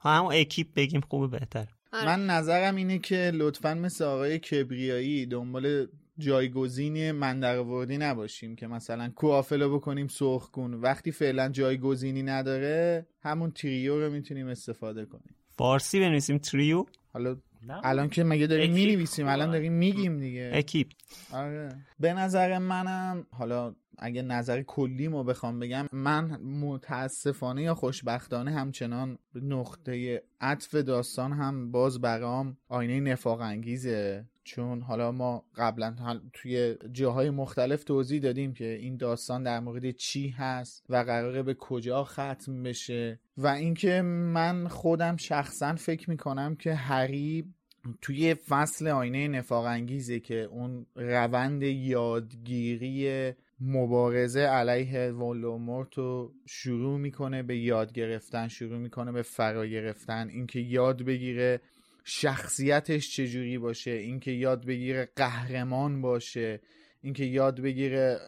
ها 0.00 0.16
همون 0.16 0.34
اکیپ 0.34 0.74
بگیم 0.76 1.00
خوبه 1.00 1.38
بهتر 1.38 1.66
آره. 1.92 2.06
من 2.06 2.26
نظرم 2.26 2.76
اینه 2.76 2.98
که 2.98 3.30
لطفا 3.34 3.74
مثل 3.74 4.04
آقای 4.04 4.38
کبریایی 4.38 5.26
دنبال 5.26 5.86
جایگزینی 6.18 7.12
من 7.12 7.60
وردی 7.60 7.98
نباشیم 7.98 8.56
که 8.56 8.66
مثلا 8.66 9.08
کوافلو 9.08 9.76
بکنیم 9.76 10.08
سرخگون. 10.08 10.74
وقتی 10.74 11.12
فعلا 11.12 11.48
جایگزینی 11.48 12.22
نداره 12.22 13.06
همون 13.20 13.50
تریو 13.50 14.00
رو 14.00 14.12
می‌تونیم 14.12 14.46
استفاده 14.46 15.04
کنیم. 15.04 15.34
فارسی 15.50 16.00
بنویسیم 16.00 16.38
تریو. 16.38 16.84
حالا 17.12 17.36
الان 17.68 18.08
که 18.08 18.24
مگه 18.24 18.46
داریم 18.46 18.72
می 18.72 18.86
نویسیم 18.86 19.26
الان 19.28 19.50
داریم 19.50 19.72
میگیم 19.72 20.18
دیگه. 20.18 20.50
اکیپ. 20.54 20.88
آره. 21.32 21.68
به 22.00 22.12
نظر 22.12 22.58
منم 22.58 23.26
حالا 23.30 23.74
اگه 23.98 24.22
نظر 24.22 24.62
کلی 24.62 25.08
ما 25.08 25.22
بخوام 25.22 25.58
بگم 25.58 25.86
من 25.92 26.40
متاسفانه 26.42 27.62
یا 27.62 27.74
خوشبختانه 27.74 28.50
همچنان 28.50 29.18
نقطه 29.34 30.22
عطف 30.40 30.74
داستان 30.74 31.32
هم 31.32 31.70
باز 31.70 32.00
برام 32.00 32.56
آینه 32.68 33.00
نفاق 33.00 33.40
انگیزه. 33.40 34.24
چون 34.46 34.80
حالا 34.80 35.12
ما 35.12 35.44
قبلا 35.56 36.20
توی 36.32 36.74
جاهای 36.92 37.30
مختلف 37.30 37.84
توضیح 37.84 38.20
دادیم 38.20 38.52
که 38.52 38.64
این 38.64 38.96
داستان 38.96 39.42
در 39.42 39.60
مورد 39.60 39.90
چی 39.90 40.28
هست 40.28 40.84
و 40.88 40.96
قراره 40.96 41.42
به 41.42 41.54
کجا 41.54 42.04
ختم 42.04 42.62
بشه. 42.62 43.20
و 43.36 43.46
اینکه 43.46 44.02
من 44.02 44.68
خودم 44.68 45.16
شخصا 45.16 45.74
فکر 45.74 46.10
می‌کنم 46.10 46.56
که 46.56 46.74
هری 46.74 47.54
توی 48.00 48.34
فصل 48.34 48.88
آینه 48.88 49.28
نفاق 49.28 49.64
انگیزه 49.64 50.20
که 50.20 50.34
اون 50.34 50.86
روند 50.96 51.62
یادگیری 51.62 53.32
مبارزه 53.60 54.40
علیه 54.40 55.10
ولومورت 55.10 55.94
رو 55.94 56.32
شروع 56.46 56.98
می‌کنه 56.98 57.42
به 57.42 57.58
یاد 57.58 57.92
گرفتن 57.92 58.48
شروع 58.48 58.78
می‌کنه 58.78 59.12
به 59.12 59.22
فرا 59.22 59.66
گرفتن. 59.66 60.28
اینکه 60.28 60.60
یاد 60.60 61.02
بگیره 61.02 61.60
شخصیتش 62.08 63.16
چجوری 63.16 63.58
باشه 63.58 63.90
اینکه 63.90 64.30
یاد 64.30 64.66
بگیره 64.66 65.08
قهرمان 65.16 66.00
باشه 66.02 66.60
اینکه 67.00 67.24
یاد 67.24 67.60
بگیره 67.60 68.20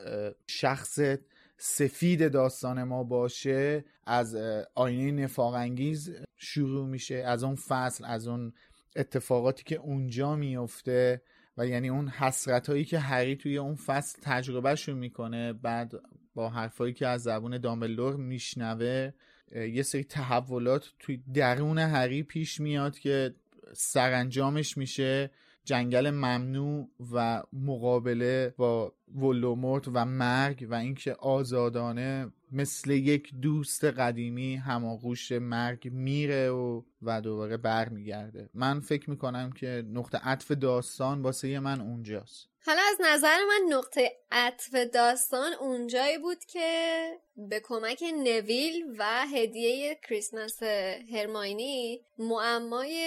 شخص 0.46 0.98
سفید 1.58 2.32
داستان 2.32 2.82
ما 2.82 3.04
باشه 3.04 3.84
از 4.06 4.36
آینه 4.74 5.22
نفاق 5.22 5.54
انگیز 5.54 6.12
شروع 6.36 6.86
میشه 6.86 7.14
از 7.14 7.44
اون 7.44 7.54
فصل 7.54 8.04
از 8.04 8.28
اون 8.28 8.52
اتفاقاتی 8.96 9.64
که 9.64 9.76
اونجا 9.76 10.36
میفته 10.36 11.22
و 11.58 11.66
یعنی 11.66 11.88
اون 11.88 12.08
حسرت 12.08 12.70
هایی 12.70 12.84
که 12.84 12.98
هری 12.98 13.36
توی 13.36 13.58
اون 13.58 13.74
فصل 13.74 14.18
تجربهشون 14.22 14.98
می‌کنه 14.98 15.52
بعد 15.52 15.92
با 16.34 16.48
حرفایی 16.48 16.92
که 16.92 17.06
از 17.06 17.22
زبون 17.22 17.58
دامبلور 17.58 18.16
میشنوه 18.16 19.12
یه 19.52 19.82
سری 19.82 20.04
تحولات 20.04 20.92
توی 20.98 21.22
درون 21.34 21.78
هری 21.78 22.22
پیش 22.22 22.60
میاد 22.60 22.98
که 22.98 23.34
سرانجامش 23.72 24.76
میشه 24.76 25.30
جنگل 25.64 26.10
ممنوع 26.10 26.88
و 27.12 27.42
مقابله 27.52 28.54
با 28.56 28.94
ولومورت 29.14 29.88
و 29.92 30.04
مرگ 30.04 30.66
و 30.70 30.74
اینکه 30.74 31.14
آزادانه 31.14 32.32
مثل 32.52 32.90
یک 32.90 33.34
دوست 33.42 33.84
قدیمی 33.84 34.56
هماغوش 34.56 35.32
مرگ 35.32 35.88
میره 35.92 36.50
و 36.50 36.82
و 37.02 37.20
دوباره 37.20 37.56
برمیگرده. 37.56 38.48
من 38.54 38.80
فکر 38.80 39.10
می‌کنم 39.10 39.52
که 39.52 39.84
نقطه 39.92 40.18
عطف 40.18 40.50
داستان 40.50 41.22
واسه 41.22 41.60
من 41.60 41.80
اونجاست. 41.80 42.48
حالا 42.66 42.80
از 42.90 42.96
نظر 43.00 43.38
من 43.48 43.76
نقطه 43.76 44.12
عطف 44.30 44.74
داستان 44.74 45.52
اونجایی 45.60 46.18
بود 46.18 46.44
که 46.44 47.08
به 47.36 47.60
کمک 47.60 48.04
نویل 48.24 48.84
و 48.98 49.26
هدیه 49.26 49.98
کریسمس 50.08 50.62
هرماینی 51.12 52.00
معمای 52.18 53.04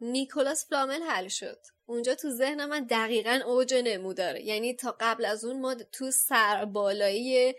نیکولاس 0.00 0.66
فلامل 0.68 1.02
حل 1.02 1.28
شد. 1.28 1.58
اونجا 1.86 2.14
تو 2.14 2.30
ذهن 2.30 2.66
من 2.66 2.84
دقیقا 2.84 3.40
اوج 3.46 3.74
نموداره. 3.74 4.42
یعنی 4.42 4.74
تا 4.74 4.96
قبل 5.00 5.24
از 5.24 5.44
اون 5.44 5.60
ما 5.60 5.74
تو 5.74 6.10
سربالایی 6.10 7.54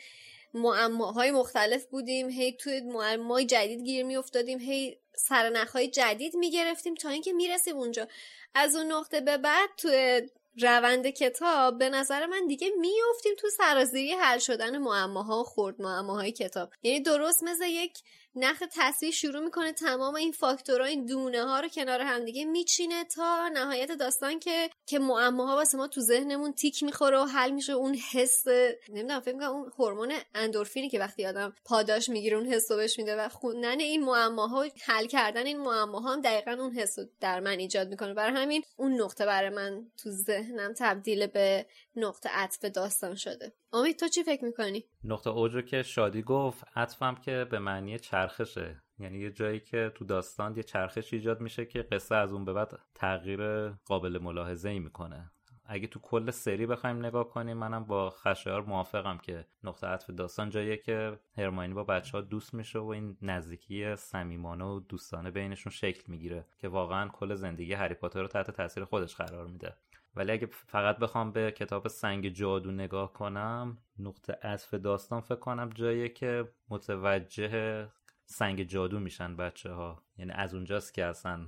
معماهای 0.55 1.31
مختلف 1.31 1.85
بودیم 1.85 2.29
هی 2.29 2.51
توی 2.51 2.81
معمای 2.81 3.45
جدید 3.45 3.81
گیر 3.81 4.05
میافتادیم 4.05 4.59
هی 4.59 4.97
سرنخهای 5.17 5.87
جدید 5.87 6.35
می‌گرفتیم 6.35 6.95
تا 6.95 7.09
اینکه 7.09 7.33
می‌رسیم 7.33 7.77
اونجا. 7.77 8.07
از 8.55 8.75
اون 8.75 8.91
نقطه 8.91 9.21
به 9.21 9.37
بعد 9.37 9.69
توی 9.77 10.21
روند 10.61 11.07
کتاب 11.07 11.77
به 11.77 11.89
نظر 11.89 12.25
من 12.25 12.47
دیگه 12.47 12.69
میافتیم 12.79 13.33
تو 13.37 13.49
سرازیری 13.49 14.11
حل 14.11 14.39
شدن 14.39 14.77
معماها 14.77 15.41
و 15.41 15.43
خورد 15.43 15.81
معماهای 15.81 16.31
کتاب. 16.31 16.69
یعنی 16.83 16.99
درست 16.99 17.43
مثل 17.43 17.65
یک 17.65 17.97
نخ 18.37 18.63
تصویر 18.71 19.11
شروع 19.11 19.43
می‌کنه 19.43 19.71
تمام 19.71 20.15
این 20.15 20.31
فاکتورها 20.31 20.85
این 20.85 21.05
دونه 21.05 21.43
ها 21.43 21.59
رو 21.59 21.67
کنار 21.67 22.01
همدیگه 22.01 22.45
میچینه 22.45 23.03
تا 23.03 23.47
نهایت 23.47 23.91
داستان 23.91 24.39
که 24.39 24.69
که 24.85 24.99
معماها 24.99 25.55
واسه 25.55 25.77
ما 25.77 25.87
تو 25.87 26.01
ذهنمون 26.01 26.53
تیک 26.53 26.83
می‌خوره 26.83 27.19
و 27.19 27.23
حل 27.23 27.51
میشه. 27.51 27.73
اون 27.73 27.95
حس 27.95 28.47
نمی‌دونم 28.89 29.19
فکر 29.19 29.33
می‌کنم 29.33 29.49
اون 29.49 29.71
هورمون 29.79 30.13
اندورفینی 30.35 30.89
که 30.89 30.99
وقتی 30.99 31.25
آدم 31.25 31.53
پاداش 31.65 32.09
می‌گیره 32.09 32.37
اون 32.37 32.47
حس 32.47 32.71
رو 32.71 32.77
بهش 32.77 32.99
میده 32.99 33.15
و 33.15 33.29
خوندن 33.29 33.79
این 33.79 34.03
معماها 34.03 34.65
حل 34.85 35.05
کردن 35.05 35.45
این 35.45 35.59
معماها 35.59 36.13
هم 36.13 36.21
دقیقا 36.21 36.51
اون 36.51 36.73
حس 36.73 36.99
در 37.19 37.39
من 37.39 37.59
ایجاد 37.59 37.89
می‌کنه. 37.89 38.13
برای 38.13 38.41
همین 38.41 38.63
اون 38.77 39.01
نقطه 39.01 39.25
برای 39.25 39.49
من 39.49 39.85
تو 40.03 40.09
ذهنم 40.09 40.73
تبدیل 40.77 41.27
به 41.27 41.65
نقطه 41.95 42.29
عطف 42.29 42.65
داستان 42.65 43.15
شده. 43.15 43.53
امید 43.75 43.99
تو 43.99 44.07
چی 44.07 44.23
فکر 44.23 44.45
می‌کنی؟ 44.45 44.83
نقطه 45.03 45.29
اوجو 45.29 45.61
که 45.61 45.83
شادی 45.83 46.21
گفت 46.21 46.63
عطفم 46.75 47.15
که 47.15 47.47
به 47.51 47.59
معنی 47.59 47.99
چرخشه. 47.99 48.81
یعنی 48.99 49.19
یه 49.19 49.31
جایی 49.31 49.59
که 49.59 49.91
تو 49.95 50.05
داستان 50.05 50.57
یه 50.57 50.63
چرخش 50.63 51.13
ایجاد 51.13 51.41
میشه 51.41 51.65
که 51.65 51.81
قصه 51.81 52.15
از 52.15 52.33
اون 52.33 52.45
به 52.45 52.53
بعد 52.53 52.79
تغییر 52.95 53.69
قابل 53.69 54.17
ملاحظه 54.17 54.69
ای 54.69 54.79
می‌کنه. 54.79 55.31
اگه 55.65 55.87
تو 55.87 55.99
کل 55.99 56.31
سری 56.31 56.65
بخوایم 56.65 57.05
نگاه 57.05 57.29
کنیم 57.29 57.57
منم 57.57 57.83
با 57.83 58.09
خشایار 58.09 58.61
موافقم 58.61 59.17
که 59.17 59.45
نقطه 59.63 59.87
عطف 59.87 60.09
داستان 60.09 60.49
جاییه 60.49 60.77
که 60.77 61.19
هرماینی 61.37 61.73
با 61.73 61.83
بچه 61.83 62.11
ها 62.11 62.21
دوست 62.21 62.53
میشه 62.53 62.79
و 62.79 62.87
این 62.87 63.17
نزدیکی 63.21 63.95
صمیمانه 63.95 64.65
و 64.65 64.79
دوستانه 64.79 65.31
بینشون 65.31 65.71
شکل 65.71 66.03
می‌گیره 66.07 66.45
که 66.57 66.67
واقعا 66.67 67.09
کل 67.09 67.35
زندگی 67.35 67.73
هری 67.73 67.93
پاتر 67.93 68.21
رو 68.21 68.27
تحت 68.27 68.51
تاثیر 68.51 68.85
خودش 68.85 69.15
قرار 69.15 69.47
میده. 69.47 69.73
ولی 70.15 70.31
اگه 70.31 70.49
فقط 70.51 70.97
بخوام 70.97 71.31
به 71.31 71.51
کتاب 71.51 71.87
سنگ 71.87 72.29
جادو 72.29 72.71
نگاه 72.71 73.13
کنم 73.13 73.77
نقطه 73.99 74.33
عطف 74.43 74.73
داستان 74.73 75.21
فکر 75.21 75.35
کنم 75.35 75.69
جاییه 75.69 76.09
که 76.09 76.49
متوجه 76.69 77.87
سنگ 78.25 78.63
جادو 78.63 78.99
میشن 78.99 79.35
بچه 79.35 79.71
ها 79.71 80.03
یعنی 80.17 80.31
از 80.31 80.53
اونجاست 80.53 80.93
که 80.93 81.05
اصلا 81.05 81.47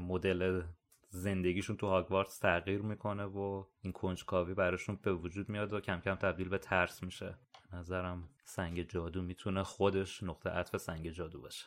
مدل 0.00 0.62
زندگیشون 1.08 1.76
تو 1.76 1.86
هاگوارتس 1.86 2.38
تغییر 2.38 2.82
می‌کنه 2.82 3.24
و 3.24 3.64
این 3.82 3.92
کنجکاوی 3.92 4.54
براشون 4.54 4.98
به 5.02 5.12
وجود 5.12 5.48
میاد 5.48 5.72
و 5.72 5.80
کم 5.80 6.00
کم 6.00 6.14
تبدیل 6.14 6.48
به 6.48 6.58
ترس 6.58 7.02
میشه. 7.02 7.34
نظرم 7.74 8.28
سنگ 8.44 8.88
جادو 8.88 9.22
می‌تونه 9.22 9.62
خودش 9.62 10.22
نقطه 10.22 10.50
عطف 10.50 10.76
سنگ 10.76 11.10
جادو 11.10 11.40
باشه. 11.40 11.66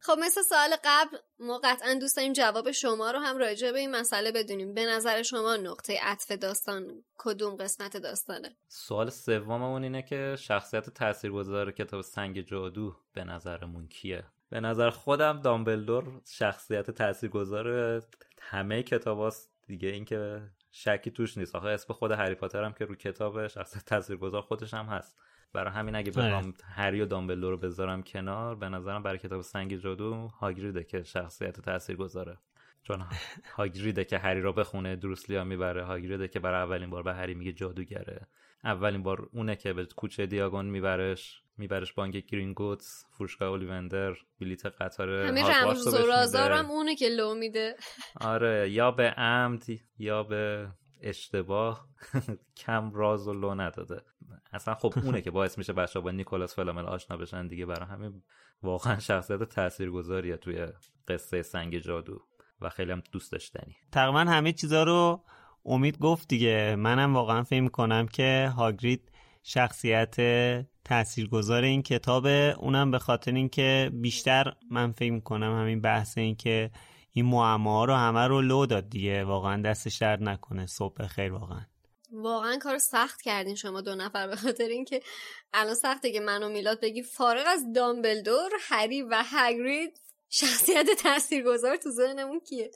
خب 0.00 0.18
مثل 0.18 0.42
سال 0.42 0.76
قبل 0.84 1.16
ما 1.38 1.60
قطعا 1.64 1.94
دوست 1.94 2.16
داریم 2.16 2.32
جواب 2.32 2.70
شما 2.70 3.10
رو 3.10 3.18
هم 3.18 3.38
راجع 3.38 3.72
به 3.72 3.78
این 3.78 3.90
مسئله 3.90 4.32
بدونیم. 4.32 4.74
به 4.74 4.86
نظر 4.86 5.22
شما 5.22 5.56
نقطه 5.56 5.98
عطف 6.02 6.32
داستان 6.32 7.04
کدوم 7.18 7.56
قسمت 7.56 7.96
داستانه؟ 7.96 8.56
سوال 8.68 9.10
سوممون 9.10 9.84
اینه 9.84 10.02
که 10.02 10.36
شخصیت 10.38 10.90
تاثیرگذار 10.90 11.72
کتاب 11.72 12.02
سنگ 12.02 12.40
جادو 12.40 12.96
به 13.12 13.24
نظرمون 13.24 13.88
کیه؟ 13.88 14.24
به 14.50 14.60
نظر 14.60 14.90
خودم 14.90 15.40
دامبلدور 15.40 16.20
شخصیت 16.26 16.90
تاثیرگذار 16.90 18.02
همه 18.40 18.82
کتاب 18.82 19.32
دیگه 19.66 19.88
اینکه 19.88 20.42
شکی 20.76 21.10
توش 21.10 21.38
نیست. 21.38 21.56
آخه 21.56 21.68
اسم 21.68 21.94
خود 21.94 22.10
هری 22.10 22.34
پاتر 22.34 22.64
هم 22.64 22.72
که 22.72 22.84
رو 22.84 22.94
کتاب 22.94 23.46
شخصیت 23.46 23.84
تاثیرگذار 23.84 24.42
خودش 24.42 24.74
هم 24.74 24.86
هست. 24.86 25.16
برای 25.52 25.72
همین 25.72 25.94
اگه 25.94 26.10
بخوام 26.10 26.44
آره. 26.44 26.54
هری 26.62 27.00
و 27.00 27.06
دامبلدور 27.06 27.50
رو 27.50 27.56
بذارم 27.56 28.02
کنار 28.02 28.54
به 28.54 28.68
نظرم 28.68 29.02
برای 29.02 29.18
کتاب 29.18 29.40
سنگ 29.40 29.76
جادو 29.76 30.14
هاگریده 30.14 30.84
که 30.84 31.02
شخصیت 31.02 31.60
تاثیر 31.60 31.96
گذاره 31.96 32.38
چون 32.82 33.04
هاگریده 33.56 34.04
که 34.04 34.18
هری 34.18 34.40
رو 34.40 34.52
بخونه 34.52 34.96
دروسلیا 34.96 35.44
می‌بره. 35.44 35.84
هاگریده 35.84 36.28
که 36.28 36.40
برای 36.40 36.62
اولین 36.62 36.90
بار 36.90 37.02
به 37.02 37.14
هری 37.14 37.34
میگه 37.34 37.52
جادوگره. 37.52 38.26
اولین 38.64 39.02
بار 39.02 39.28
اونه 39.32 39.56
که 39.56 39.72
به 39.72 39.84
کوچه 39.86 40.26
دیاگون 40.26 40.66
میبرش. 40.66 41.42
میبرش 41.58 41.92
بانک 41.92 42.34
گوتس 42.34 43.04
فروشگاه 43.10 43.48
اولیوندر 43.48 44.14
بلیت 44.40 44.66
قطار 44.66 45.10
همین 45.10 45.44
رمز 45.44 45.86
و 45.86 46.06
رازارم 46.06 46.70
اونه 46.70 46.96
که 46.96 47.08
لو 47.08 47.34
میده. 47.34 47.76
آره 48.20 48.70
یا 48.70 48.90
به 48.90 49.10
عمد 49.10 49.64
یا 49.98 50.22
به 50.22 50.68
اشتباه. 51.02 51.88
کم 52.64 52.92
راز 52.92 53.28
و 53.28 53.32
لو 53.32 53.54
نداده. 53.54 54.02
اصلا 54.52 54.74
خب 54.74 54.94
اونه 55.04 55.20
که 55.20 55.30
باعث 55.30 55.58
میشه 55.58 55.72
بچه 55.72 56.00
با 56.00 56.10
نیکولاس 56.10 56.54
فلامل 56.54 56.84
آشنا 56.84 57.16
بشن 57.16 57.46
دیگه. 57.46 57.66
برای 57.66 57.88
همین 57.88 58.22
واقعا 58.62 58.98
شخصیت 58.98 59.42
تاثیرگذاریه 59.42 60.36
توی 60.36 60.66
قصه 61.08 61.42
سنگ 61.42 61.78
جادو 61.78 62.20
و 62.60 62.68
خیلی 62.68 62.92
هم 62.92 63.02
دوست 63.12 63.32
داشتنی. 63.32 63.76
تقریبا 63.92 64.20
همه 64.20 64.52
چیزا 64.52 64.82
رو 64.82 65.24
امید 65.64 65.98
گفت 65.98 66.28
دیگه. 66.28 66.76
منم 66.76 67.14
واقعا 67.14 67.42
فکر 67.42 67.68
کنم 67.68 68.06
که 68.06 68.52
هاگرید 68.56 69.12
شخصیت 69.42 70.16
تاثیرگذار 70.84 71.62
این 71.62 71.82
کتاب 71.82 72.26
اونم 72.58 72.90
به 72.90 72.98
خاطر 72.98 73.32
اینکه 73.32 73.90
بیشتر 73.92 74.52
من 74.70 74.92
فکر 74.92 75.20
کنم 75.20 75.60
همین 75.60 75.80
بحث 75.80 76.18
این 76.18 76.36
که 76.36 76.70
این 77.12 77.26
معما 77.26 77.84
رو 77.84 77.94
همه 77.94 78.26
رو 78.26 78.42
لو 78.42 78.66
داد 78.66 78.90
دیگه. 78.90 79.24
واقعا 79.24 79.62
دستش 79.62 79.96
درد 79.96 80.22
نکنه. 80.22 80.66
صبح 80.66 81.06
خیر 81.06 81.32
واقعا. 81.32 81.66
واقعا 82.12 82.58
کار 82.58 82.78
سخت 82.78 83.22
کردین 83.22 83.54
شما 83.54 83.80
دو 83.80 83.94
نفر 83.94 84.26
به 84.26 84.36
خاطر 84.36 84.64
اینکه 84.64 85.02
الان 85.52 85.74
سخته 85.74 86.12
که 86.12 86.20
منو 86.20 86.48
میلاد 86.48 86.80
بگی 86.80 87.02
فارغ 87.02 87.44
از 87.46 87.72
دامبلدور 87.74 88.50
هری 88.60 89.02
و 89.02 89.22
هگرید 89.26 90.00
شخصیت 90.30 90.86
تاثیرگذار 91.02 91.76
تو 91.76 91.90
ذهنمون 91.90 92.40
کیه. 92.40 92.70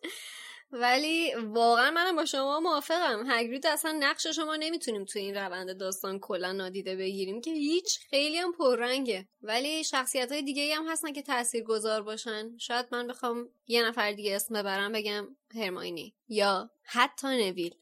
ولی 0.72 1.34
واقعا 1.34 1.90
منم 1.90 2.16
با 2.16 2.24
شما 2.24 2.60
موافقم. 2.60 3.24
هگرید 3.28 3.66
اصلا 3.66 3.96
نقش 4.00 4.26
شما 4.26 4.56
نمی‌تونیم 4.56 5.04
تو 5.04 5.18
این 5.18 5.34
روند 5.34 5.78
داستان 5.78 6.18
کلا 6.18 6.52
نادیده 6.52 6.96
بگیریم 6.96 7.40
که 7.40 7.50
هیچ 7.50 7.98
خیلی 8.10 8.36
هم 8.36 8.52
پررنگه. 8.52 9.28
ولی 9.42 9.84
شخصیت 9.84 10.32
های 10.32 10.42
دیگه 10.42 10.74
هم 10.74 10.88
هستن 10.88 11.12
که 11.12 11.22
تأثیر 11.22 11.64
گذار 11.64 12.02
باشن. 12.02 12.56
شاید 12.58 12.86
من 12.92 13.06
بخوام 13.06 13.48
یه 13.66 13.86
نفر 13.86 14.12
دیگه 14.12 14.36
اسم 14.36 14.54
ببرم 14.54 14.92
بگم 14.92 15.28
هرماینی 15.54 16.14
یا 16.28 16.70
حتی 16.82 17.26
نویل. 17.26 17.74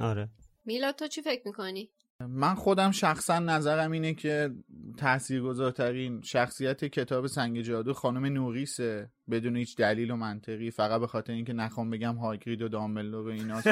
آره. 0.00 0.28
میلاد 0.64 0.94
تو 0.94 1.06
چی 1.06 1.22
فکر 1.22 1.42
می‌کنی؟ 1.44 1.90
من 2.28 2.54
خودم 2.54 2.90
شخصا 2.90 3.38
نظرم 3.38 3.90
اینه 3.90 4.14
که 4.14 4.50
تاثیرگذارترین 4.98 6.22
شخصیت 6.22 6.84
کتاب 6.84 7.26
سنگ 7.26 7.60
جادو 7.60 7.92
خانم 7.92 8.24
نوریسه. 8.26 9.10
بدون 9.30 9.56
هیچ 9.56 9.76
دلیل 9.76 10.10
و 10.10 10.16
منطقی 10.16 10.70
فقط 10.70 11.00
به 11.00 11.06
خاطر 11.06 11.32
اینکه 11.32 11.52
نخوام 11.52 11.90
بگم 11.90 12.14
هاگرید 12.14 12.62
و 12.62 12.68
دامبلدور 12.68 13.28
و 13.28 13.30
ایناست 13.30 13.68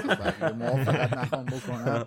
موافقت 0.58 1.16
نخوام 1.16 1.44
بکنم. 1.44 2.06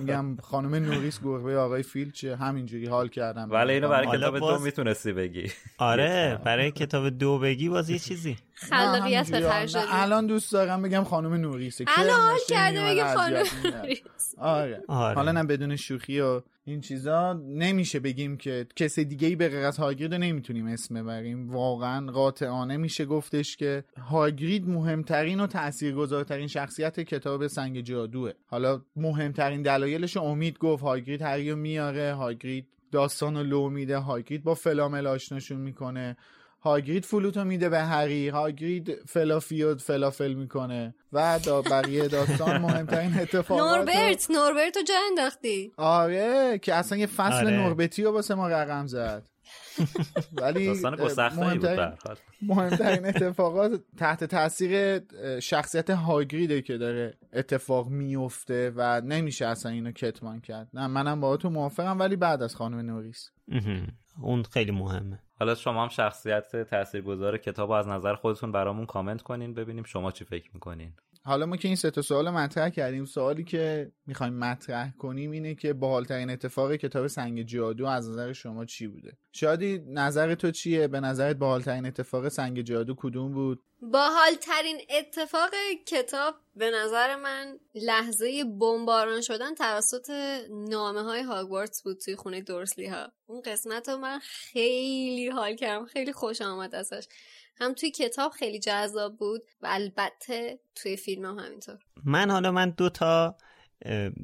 میگم 0.00 0.36
خانم 0.36 0.74
نوریس 0.74 1.20
گربه 1.24 1.58
آقای 1.58 1.82
فیلچه 1.82 2.36
همینجوری 2.36 2.86
حال 2.86 3.08
کردم. 3.08 3.50
ولی 3.50 3.72
اینو 3.72 3.88
برای 3.88 4.18
کتاب 4.18 4.38
دو 4.38 4.58
می‌تونستی 4.58 5.12
بگی. 5.12 5.52
آره 5.78 6.40
برای 6.44 6.70
کتاب 6.70 7.08
دو 7.08 7.38
بگی 7.38 7.68
باز 7.68 7.90
یه 7.90 7.98
چیزی. 7.98 8.36
خلاقیت 8.54 9.30
به 9.30 9.66
الان 9.90 10.26
دوست 10.26 10.52
دارم 10.52 10.82
بگم 10.82 11.04
خانم 11.04 11.34
نوریسه. 11.34 11.84
الان 11.96 12.20
حال 12.20 12.38
کرده 12.48 12.84
بگه 12.84 13.14
خانم 13.14 13.44
آره. 14.38 14.82
آره. 14.88 15.14
حالا 15.14 15.32
نه 15.32 15.44
بدون 15.44 15.76
شوخی 15.76 16.20
و 16.20 16.42
این 16.68 16.80
چیزا 16.80 17.32
نمیشه 17.32 18.00
بگیم 18.00 18.36
که 18.36 18.66
کسی 18.76 19.04
دیگه 19.04 19.28
ای 19.28 19.36
به 19.36 19.48
غیر 19.48 19.64
از 19.64 19.78
هاگرید 19.78 20.14
نمی‌تونیم 20.14 20.66
اسم 20.66 20.94
ببریم. 20.94 21.50
واقعا 21.50 22.12
قاطعانه 22.12 22.76
میشه 22.76 23.04
گفتش 23.04 23.56
که 23.56 23.84
هاگرید 23.98 24.68
مهمترین 24.68 25.40
و 25.40 25.46
تاثیرگذارترین 25.46 26.46
شخصیت 26.46 27.00
کتاب 27.00 27.46
سنگ 27.46 27.80
جادوه. 27.80 28.32
حالا 28.46 28.82
مهمترین 28.96 29.62
دلایلش 29.62 30.16
امید 30.16 30.58
گفت. 30.58 30.82
هاگرید 30.82 31.22
هریو 31.22 31.56
میاره 31.56 32.14
هاگرید 32.14 32.66
داستان 32.92 33.36
لو 33.36 33.70
میده 33.70 33.98
هاگرید 33.98 34.44
با 34.44 34.54
فلامل 34.54 35.06
آشناشون 35.06 35.60
می‌کنه. 35.60 36.16
هاگرید 36.66 37.04
فلوتو 37.04 37.44
میده 37.44 37.68
به 37.68 37.80
هری. 37.80 38.28
هاگرید 38.28 38.94
فلافیود 39.08 39.82
فلافل 39.82 40.32
می‌کنه. 40.32 40.94
و 41.12 41.40
دا 41.44 41.62
بقیه 41.62 42.08
داستان 42.08 42.58
مهمترین 42.66 43.20
اتفاقات 43.20 43.76
نوربرت 43.76 44.30
نوربرت 44.30 44.76
رو 44.76 44.82
جا 44.82 44.94
انداختی. 45.10 45.72
آره 45.76 46.58
که 46.58 46.74
اصلا 46.74 46.98
یه 46.98 47.06
فصل 47.06 47.46
آره. 47.46 47.56
نوربتی 47.56 48.02
رو 48.02 48.10
واسه 48.10 48.34
ما 48.34 48.48
رقم 48.48 48.86
زد. 48.86 49.28
ولی 50.42 50.68
مهمترین, 51.36 51.92
مهمترین 52.42 53.06
اتفاقات 53.10 53.80
تحت 53.96 54.24
تاثیر 54.24 55.00
شخصیت 55.40 55.90
هاگریده 55.90 56.62
که 56.62 56.78
داره 56.78 57.14
اتفاق 57.32 57.88
میفته 57.88 58.72
و 58.76 59.00
نمیشه 59.00 59.46
اصلا 59.46 59.72
اینو 59.72 59.92
کتمان 59.92 60.40
کرد. 60.40 60.68
نه 60.74 60.86
منم 60.86 61.20
با 61.20 61.36
تو 61.36 61.50
موافقم 61.50 61.98
ولی 61.98 62.16
بعد 62.16 62.42
از 62.42 62.54
خانم 62.54 62.78
نوریس. 62.78 63.30
اون 64.20 64.42
خیلی 64.42 64.70
مهمه. 64.70 65.18
حالا 65.38 65.54
شما 65.54 65.82
هم 65.82 65.88
شخصیت 65.88 66.56
تاثیرگذار 66.56 67.38
کتاب 67.38 67.70
از 67.70 67.88
نظر 67.88 68.14
خودتون 68.14 68.52
برامون 68.52 68.86
کامنت 68.86 69.22
کنین 69.22 69.54
ببینیم 69.54 69.84
شما 69.84 70.10
چی 70.10 70.24
فکر 70.24 70.50
می‌کنین. 70.54 70.92
حالا 71.26 71.46
ما 71.46 71.56
که 71.56 71.68
این 71.68 71.76
سه 71.76 71.90
تا 71.90 72.02
سوال 72.02 72.30
مطرح 72.30 72.68
کردیم 72.68 73.04
سوالی 73.04 73.44
که 73.44 73.92
می‌خوایم 74.06 74.34
مطرح 74.34 74.90
کنیم 74.98 75.30
اینه 75.30 75.54
که 75.54 75.72
باحالترین 75.72 76.30
اتفاق 76.30 76.74
کتاب 76.74 77.06
سنگ 77.06 77.42
جادو 77.42 77.86
از 77.86 78.10
نظر 78.10 78.32
شما 78.32 78.64
چی 78.64 78.86
بوده؟ 78.86 79.12
شادی 79.32 79.82
نظر 79.86 80.34
تو 80.34 80.50
چیه؟ 80.50 80.88
به 80.88 81.00
نظرت 81.00 81.36
باحالترین 81.36 81.86
اتفاق 81.86 82.28
سنگ 82.28 82.60
جادو 82.60 82.94
کدوم 82.94 83.32
بود؟ 83.32 83.62
باحالترین 83.82 84.80
اتفاق 84.90 85.50
کتاب 85.86 86.34
به 86.56 86.70
نظر 86.70 87.16
من 87.16 87.58
لحظه 87.74 88.44
بمباران 88.44 89.20
شدن 89.20 89.54
توسط 89.54 90.10
نامه 90.50 91.02
های 91.02 91.22
هاگوارتس 91.22 91.82
بود 91.82 91.98
توی 91.98 92.16
خونه 92.16 92.40
دورسلی 92.40 92.86
ها 92.86 93.12
اون 93.26 93.40
قسمت 93.40 93.88
رو 93.88 93.96
من 93.96 94.18
خیلی 94.18 95.28
حال 95.28 95.56
کردم 95.56 95.86
خیلی 95.86 96.12
خوش 96.12 96.42
آمد 96.42 96.74
ازش. 96.74 97.06
هم 97.60 97.74
توی 97.74 97.90
کتاب 97.90 98.32
خیلی 98.32 98.58
جذاب 98.58 99.16
بود 99.16 99.42
و 99.62 99.66
البته 99.70 100.58
توی 100.74 100.96
فیلم 100.96 101.24
هم 101.24 101.38
همینطور. 101.38 101.78
من 102.04 102.30
حالا 102.30 102.52
من 102.52 102.70
دو 102.70 102.88
تا 102.88 103.36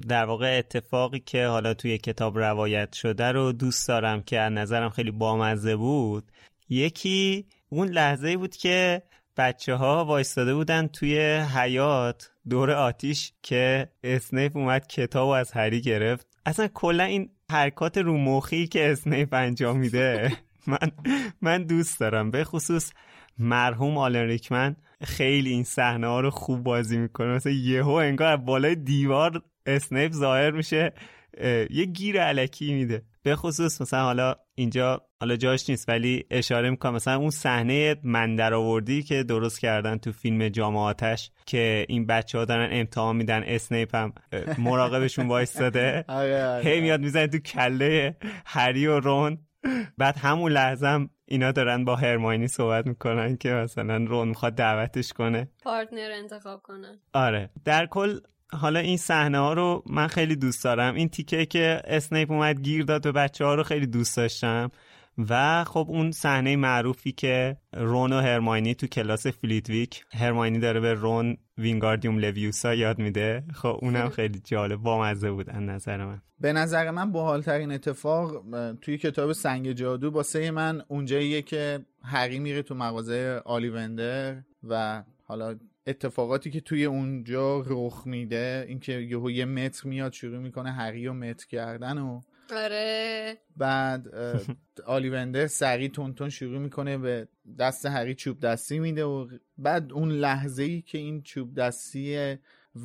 در 0.09 0.25
واقع 0.25 0.59
اتفاقی 0.59 1.21
که 1.21 1.47
حالا 1.47 1.75
توی 1.75 1.99
کتاب 1.99 2.39
روایت 2.39 2.93
شده 2.93 3.33
رو 3.33 3.53
دوست 3.53 3.89
دارم 3.89 4.23
که 4.23 4.41
از 4.41 4.53
نظرم 4.53 4.91
خیلی 4.91 5.11
بامزه 5.11 5.77
بود. 5.77 6.33
یکی 6.69 7.47
اون 7.69 7.89
لحظه 7.89 8.37
بود 8.37 8.57
که 8.57 9.03
بچه 9.37 9.75
ها 9.75 10.05
وایستاده 10.05 10.55
بودن 10.55 10.87
توی 10.87 11.19
حیات 11.37 12.31
دور 12.49 12.71
آتیش 12.71 13.33
که 13.43 13.89
اسنیپ 14.05 14.57
اومد 14.57 14.87
کتاب 14.87 15.29
از 15.29 15.53
هری 15.53 15.81
گرفت. 15.81 16.27
اصلا 16.47 16.69
کلا 16.69 17.05
این 17.05 17.31
حرکات 17.51 17.99
رومخی 17.99 18.67
که 18.67 18.93
اسنیپ 18.93 19.35
انجام 19.35 19.79
میده 19.79 20.33
من 20.67 20.93
من 21.41 21.63
دوست 21.63 22.01
دارم. 22.01 22.31
به 22.31 22.45
خصوص 22.45 22.93
مرحوم 23.43 23.99
آلن 23.99 24.27
ریکمن 24.27 24.77
خیلی 25.05 25.51
این 25.51 25.65
صحنه 25.65 26.07
ها 26.07 26.21
رو 26.21 26.31
خوب 26.31 26.63
بازی 26.63 26.99
می‌کنه. 26.99 27.27
مثلا 27.27 27.53
یهو 27.53 27.91
انگار 27.91 28.37
بالای 28.37 28.75
دیوار 28.75 29.43
اسنیپ 29.67 30.13
ظاهر 30.13 30.51
میشه 30.51 30.93
یه 31.71 31.85
گیر 31.85 32.23
علکی 32.23 32.75
میده. 32.75 33.03
به 33.23 33.37
خصوص 33.37 33.81
مثلا 33.81 34.03
حالا 34.03 34.35
اینجا 34.55 35.03
حالا 35.21 35.37
جاش 35.37 35.71
نیست 35.71 35.89
ولی 35.89 36.25
اشاره 36.31 36.71
می‌کنم. 36.71 36.95
مثلا 36.95 37.17
اون 37.17 37.31
صحنه 37.31 37.97
من 38.03 38.41
آوردی 38.53 39.03
که 39.03 39.23
درست 39.23 39.61
کردن 39.61 39.97
تو 39.97 40.13
فیلم 40.13 40.49
جامعاتش 40.49 41.31
که 41.47 41.87
این 41.89 42.07
بچه 42.07 42.39
ها 42.39 42.45
دارن 42.45 42.69
امتحان 42.73 43.17
میدن 43.17 43.43
اسنیپ 43.47 43.95
هم 43.95 44.13
مراقبشون 44.59 45.29
وایستاده. 45.29 46.05
آره، 46.09 46.47
آره. 46.47 46.65
هی 46.65 46.81
میاد 46.81 47.01
می‌زنه 47.01 47.27
تو 47.27 47.39
کله 47.39 48.17
هری 48.47 48.87
و 48.87 49.01
رون. 49.01 49.39
بعد 49.99 50.17
همون 50.17 50.53
لحظه 50.53 51.09
اینا 51.33 51.53
دارن 51.53 51.85
با 51.85 51.97
هرماینی 51.97 52.49
صحبت 52.49 52.87
می‌کنن 52.87 53.37
که 53.37 53.49
مثلا 53.49 53.97
رون 53.97 54.29
می‌خواد 54.29 54.55
دعوتش 54.55 55.13
کنه. 55.13 55.49
partner 55.65 56.11
انتخاب 56.13 56.63
کنن. 56.63 56.99
آره. 57.13 57.51
در 57.65 57.87
کل 57.87 58.19
حالا 58.53 58.81
این 58.81 58.97
صحنه 58.97 59.39
ها 59.39 59.53
رو 59.53 59.83
من 59.87 60.07
خیلی 60.07 60.37
دوست 60.37 60.65
دارم. 60.65 60.95
این 60.95 61.09
تیکه 61.09 61.47
که 61.47 61.83
اسنیپ 61.85 62.31
اومد 62.31 62.61
گیر 62.61 62.85
داد 62.85 63.03
به 63.03 63.13
بچه 63.13 63.45
ها 63.45 63.55
رو 63.55 63.63
خیلی 63.63 63.87
دوست 63.87 64.17
داشتم. 64.17 64.71
و 65.19 65.65
خب 65.65 65.87
اون 65.89 66.13
صحنه 66.13 66.57
معروفی 66.57 67.13
که 67.13 67.57
رون 67.73 68.13
و 68.13 68.21
هرماینی 68.21 68.75
تو 68.75 68.87
کلاس 68.87 69.27
فلیتویک 69.27 70.05
هرماینی 70.13 70.59
داره 70.59 70.81
به 70.81 70.95
رون 70.95 71.37
وینگاردیوم 71.59 72.19
لویوسا 72.19 72.75
یاد 72.75 72.99
میده. 72.99 73.45
خب 73.55 73.79
اونم 73.83 74.09
خیلی. 74.09 74.41
جالب 74.45 74.81
بامزه 74.81 75.31
بود 75.31 75.51
از 75.51 75.63
نظر 75.63 76.05
من. 76.05 76.23
به 76.41 76.53
نظر 76.53 76.91
من 76.91 77.13
باحالترین 77.13 77.73
اتفاق 77.73 78.45
توی 78.81 78.99
کتاب 78.99 79.33
سنگ 79.33 79.73
جادو 79.73 80.11
باسه 80.11 80.51
من 80.51 80.83
اونجاییه 80.89 81.43
که 81.43 81.81
هری 82.03 82.39
میره 82.39 82.63
تو 82.63 82.75
مغازه 82.75 83.43
آلیوندر 83.45 84.43
و 84.69 85.03
حالا 85.25 85.57
اتفاقاتی 85.87 86.51
که 86.51 86.61
توی 86.61 86.85
اونجا 86.85 87.61
رخ 87.67 88.03
میده 88.07 88.65
اینکه 88.69 88.93
یهو 88.93 89.31
یه 89.31 89.45
متر 89.45 89.89
میاد 89.89 90.13
شروع 90.13 90.39
می‌کنه 90.39 90.73
هری 90.73 91.07
و 91.07 91.13
متر 91.13 91.47
کردن 91.47 91.99
و 91.99 92.21
آره. 92.53 93.39
بعد 93.57 94.09
آلیوندر 94.87 95.47
سریع 95.47 95.89
تون 95.89 96.29
شروع 96.29 96.59
می‌کنه 96.59 96.99
به 96.99 97.29
دست 97.59 97.87
هری 97.87 98.15
چوب 98.15 98.41
دستی 98.41 98.79
میده 98.79 99.05
و 99.05 99.29
بعد 99.59 99.93
اون 99.93 100.13
لحظه 100.13 100.63
ای 100.63 100.83
که 100.83 100.99
این 100.99 101.23
چوب 101.23 101.55
دستی 101.55 102.37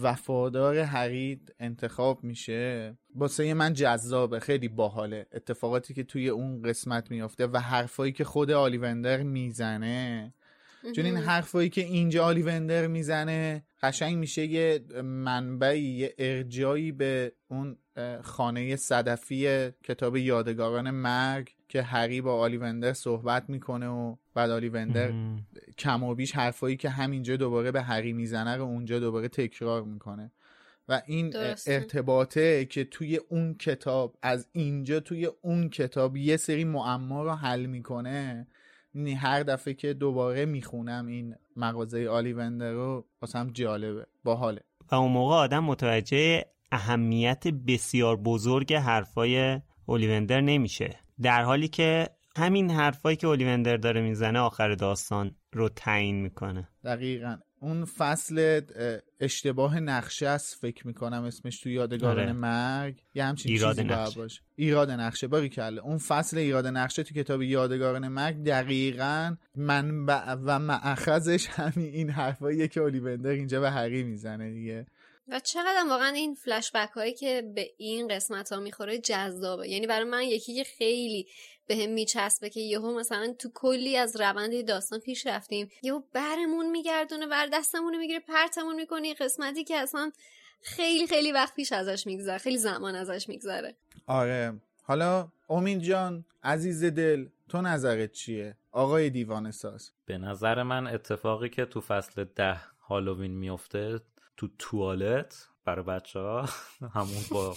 وفادار 0.01 0.77
هری 0.77 1.41
انتخاب 1.59 2.23
میشه 2.23 2.97
باسه 3.15 3.53
من 3.53 3.73
جذابه 3.73 4.39
خیلی 4.39 4.67
باحاله. 4.67 5.25
اتفاقاتی 5.31 5.93
که 5.93 6.03
توی 6.03 6.29
اون 6.29 6.61
قسمت 6.61 7.11
میافته 7.11 7.47
و 7.47 7.57
حرفایی 7.57 8.11
که 8.11 8.23
خود 8.23 8.51
آلیوندر 8.51 9.23
می‌زنه. 9.23 10.33
چون 10.95 11.05
این 11.05 11.17
حرفایی 11.17 11.69
که 11.69 11.81
اینجا 11.81 12.25
آلیوندر 12.25 12.87
می‌زنه 12.87 13.63
قشنگ 13.83 14.17
میشه 14.17 14.45
یه 14.45 14.79
منبعی 15.03 15.83
یه 15.83 16.15
ارجایی 16.17 16.91
به 16.91 17.31
اون 17.47 17.77
خانه 18.23 18.75
صدفی 18.75 19.69
کتاب 19.83 20.17
یادگاران 20.17 20.91
مرگ 20.91 21.49
که 21.69 21.81
هری 21.81 22.21
با 22.21 22.39
آلیوندر 22.39 22.93
صحبت 22.93 23.49
می‌کنه 23.49 23.87
و 23.87 24.15
بعد 24.33 24.51
آلیوندر 24.51 25.11
کم 25.77 26.03
و 26.03 26.15
بیش 26.15 26.35
حرفایی 26.35 26.77
که 26.77 26.89
همینجا 26.89 27.35
دوباره 27.35 27.71
به 27.71 27.81
هری 27.81 28.13
می‌زنه 28.13 28.55
رو 28.55 28.63
اونجا 28.63 28.99
دوباره 28.99 29.27
تکرار 29.27 29.83
می‌کنه. 29.83 30.31
و 30.89 31.01
این 31.05 31.29
درسته. 31.29 31.73
ارتباطه 31.73 32.65
که 32.65 32.83
توی 32.83 33.17
اون 33.29 33.53
کتاب 33.53 34.17
از 34.21 34.47
اینجا 34.51 34.99
توی 34.99 35.25
اون 35.41 35.69
کتاب 35.69 36.17
یه 36.17 36.37
سری 36.37 36.63
معما 36.63 37.23
رو 37.23 37.31
حل 37.31 37.65
می‌کنه. 37.65 38.47
یعنی 38.95 39.13
هر 39.13 39.43
دفعه 39.43 39.73
که 39.73 39.93
دوباره 39.93 40.45
می‌خونم 40.45 41.07
این 41.07 41.35
مغازه 41.55 42.07
آلیوندر 42.07 42.71
رو 42.71 43.05
واسم 43.21 43.49
جالبه 43.53 44.05
باحاله. 44.23 44.61
و 44.91 44.95
اون 44.95 45.11
موقع 45.11 45.35
آدم 45.35 45.63
متوجه 45.63 46.45
اهمیت 46.71 47.47
بسیار 47.47 48.17
بزرگ 48.17 48.73
حرفای 48.73 49.61
اولیوندر 49.85 50.41
نمیشه. 50.41 50.95
در 51.21 51.43
حالی 51.43 51.67
که 51.67 52.09
همین 52.37 52.71
حرفایی 52.71 53.17
که 53.17 53.27
اولیوندر 53.27 53.77
داره 53.77 54.01
می‌زنه 54.01 54.39
آخر 54.39 54.75
داستان 54.75 55.35
رو 55.53 55.69
تعیین 55.69 56.21
می‌کنه. 56.21 56.67
دقیقا. 56.83 57.37
اون 57.59 57.85
فصل 57.85 58.61
اشتباه 59.19 59.79
نقشه 59.79 60.27
است 60.27 60.55
فکر 60.61 60.87
می‌کنم 60.87 61.23
اسمش 61.23 61.59
تو 61.59 61.69
یادگاران 61.69 62.23
آره. 62.23 62.33
مرگ. 62.33 63.03
یه 63.13 63.23
همچین 63.23 63.51
ایراد 63.51 63.75
چیزی 63.75 63.87
نقشه. 63.87 64.19
باشه. 64.19 64.41
ایراد 64.55 64.91
نقشه. 64.91 65.27
باری 65.27 65.49
کله. 65.49 65.81
اون 65.81 65.97
فصل 65.97 66.37
ایراد 66.37 66.67
نقشه 66.67 67.03
تو 67.03 67.15
کتاب 67.15 67.41
یادگاران 67.41 68.07
مرگ 68.07 68.43
دقیقا 68.43 69.35
منبع 69.55 70.35
و 70.43 70.59
معخذش 70.59 71.47
همین 71.47 71.93
این 71.93 72.09
حرفاییه 72.09 72.67
که 72.67 72.81
اولیوندر 72.81 73.29
اینجا 73.29 73.61
به 73.61 73.71
حقی 73.71 74.03
می‌زنه 74.03 74.51
دیگه. 74.51 74.85
و 75.29 75.39
چقدر 75.39 75.85
واقعا 75.89 76.07
این 76.07 76.33
فلش 76.33 76.71
بک 76.71 76.89
هایی 76.89 77.13
که 77.13 77.51
به 77.55 77.69
این 77.77 78.07
قسمت 78.07 78.53
ها 78.53 78.59
می‌خوره 78.59 78.97
جذابه. 78.97 79.69
یعنی 79.69 79.87
برای 79.87 80.03
من 80.03 80.23
یکی 80.23 80.55
که 80.55 80.63
خیلی 80.63 81.27
به 81.67 81.75
هم 81.75 81.89
میچسبه 81.89 82.49
که 82.49 82.59
یهو 82.59 82.99
مثلا 82.99 83.35
تو 83.39 83.49
کلی 83.53 83.97
از 83.97 84.21
روند 84.21 84.67
داستان 84.67 84.99
پیش 84.99 85.27
رفتیم 85.27 85.69
یهو 85.81 86.01
برمون 86.13 86.69
میگردونه 86.71 87.25
ور 87.25 87.47
دستمون 87.53 87.97
می‌گیره 87.97 88.19
پرتمون 88.19 88.75
می‌کنه 88.75 89.13
قسمتی 89.13 89.63
که 89.63 89.77
اصلا 89.77 90.11
خیلی 90.61 91.07
خیلی 91.07 91.31
وقت 91.31 91.55
پیش 91.55 91.71
ازش 91.71 92.07
میگذره 92.07 92.37
خیلی 92.37 92.57
زمان 92.57 92.95
ازش 92.95 93.29
میگذره. 93.29 93.75
آره. 94.07 94.53
حالا 94.83 95.27
امید 95.49 95.79
جان 95.79 96.25
عزیز 96.43 96.83
دل 96.83 97.25
تو 97.49 97.61
نظرت 97.61 98.11
چیه؟ 98.11 98.57
آقای 98.71 99.09
دیوان 99.09 99.51
ساز. 99.51 99.91
به 100.05 100.17
نظر 100.17 100.63
من 100.63 100.87
اتفاقی 100.87 101.49
که 101.49 101.65
تو 101.65 101.81
فصل 101.81 102.23
ده 102.23 102.57
هالووین 102.89 103.31
میفته 103.31 103.99
تو 104.37 104.47
توالت 104.59 105.49
برای 105.65 105.85
بچه 105.85 106.19
ها 106.19 106.45
همون 106.95 107.23
با 107.31 107.55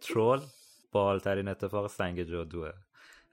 ترول 0.00 0.40
بالترین 0.92 1.48
اتفاق 1.48 1.86
سنگ 1.86 2.22
جادوه. 2.22 2.72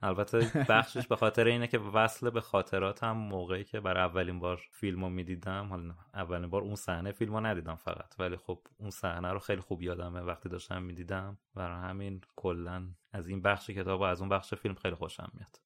البته 0.01 0.65
بخشش 0.69 1.07
به 1.07 1.15
خاطر 1.15 1.47
اینه 1.47 1.67
که 1.67 1.79
وصل 1.79 2.29
به 2.29 2.41
خاطرات 2.41 3.03
هم 3.03 3.17
موقعی 3.17 3.63
که 3.63 3.79
برای 3.79 4.03
اولین 4.03 4.39
بار 4.39 4.61
فیلمو 4.71 5.09
می‌دیدم. 5.09 5.67
حالا 5.69 5.95
اولین 6.13 6.49
بار 6.49 6.61
اون 6.61 6.75
صحنه 6.75 7.11
فیلمو 7.11 7.39
ندیدم 7.39 7.75
فقط. 7.75 8.15
ولی 8.19 8.35
خب 8.37 8.59
اون 8.77 8.89
صحنه 8.89 9.31
رو 9.31 9.39
خیلی 9.39 9.61
خوب 9.61 9.81
یادمه 9.81 10.21
وقتی 10.21 10.49
داشتم 10.49 10.81
می‌دیدم. 10.81 11.37
برای 11.55 11.89
همین 11.89 12.21
کلا 12.35 12.87
از 13.13 13.27
این 13.27 13.41
بخش 13.41 13.69
کتاب 13.69 13.99
و 14.01 14.03
از 14.03 14.19
اون 14.19 14.29
بخش 14.29 14.53
فیلم 14.53 14.75
خیلی 14.75 14.95
خوشم 14.95 15.31
میاد. 15.33 15.59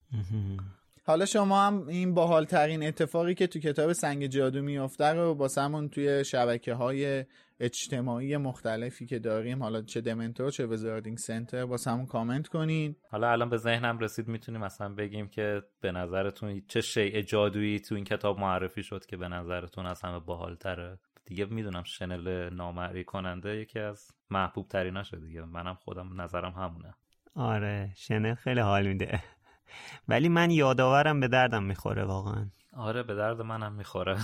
حالا 1.08 1.24
شما 1.24 1.66
هم 1.66 1.86
این 1.86 2.14
باحال 2.14 2.44
ترین 2.44 2.82
اتفاقی 2.82 3.34
که 3.34 3.46
تو 3.46 3.58
کتاب 3.58 3.92
سنگ 3.92 4.26
جادو 4.26 4.62
میافته 4.62 5.04
رو 5.04 5.34
با 5.34 5.48
سمون 5.48 5.88
توی 5.88 6.24
شبکه 6.24 6.74
های 6.74 7.24
اجتماعی 7.60 8.36
مختلفی 8.36 9.06
که 9.06 9.18
داریم 9.18 9.62
حالا 9.62 9.82
چه 9.82 10.00
دمنتور 10.00 10.50
چه 10.50 10.66
وزاردینگ 10.66 11.18
سنتر 11.18 11.66
با 11.66 11.76
همون 11.86 12.06
کامنت 12.06 12.48
کنین. 12.48 12.96
حالا 13.10 13.30
الان 13.30 13.50
به 13.50 13.56
ذهنم 13.56 13.98
رسید 13.98 14.28
می‌تونیم 14.28 14.60
مثلا 14.60 14.94
بگیم 14.94 15.28
که 15.28 15.62
به 15.80 15.92
نظرتون 15.92 16.62
چه 16.68 16.80
شیء 16.80 17.20
جادویی 17.20 17.80
تو 17.80 17.94
این 17.94 18.04
کتاب 18.04 18.38
معرفی 18.38 18.82
شد 18.82 19.06
که 19.06 19.16
به 19.16 19.28
نظرتون 19.28 19.86
از 19.86 20.02
همه 20.02 20.18
باحال 20.18 20.56
تره 20.56 20.98
دیگه 21.24 21.44
می‌دونم 21.44 21.82
شنل 21.82 22.54
نامری 22.54 23.04
کننده 23.04 23.56
یکی 23.56 23.78
از 23.78 24.10
محبوب 24.30 24.68
تریناشه 24.68 25.16
دیگه. 25.16 25.42
منم 25.42 25.74
خودم 25.74 26.20
نظرم 26.20 26.52
همونه. 26.52 26.94
آره 27.34 27.92
شنل 27.96 28.34
خیلی 28.34 28.60
حال 28.60 28.86
میده. 28.86 29.20
ولی 30.08 30.28
من 30.28 30.50
یادآورم 30.50 31.20
به 31.20 31.28
دردم 31.28 31.62
می‌خوره 31.62 32.04
واقعا. 32.04 32.46
آره 32.76 33.02
به 33.02 33.14
درد 33.14 33.40
منم 33.40 33.72
می‌خوره. 33.72 34.16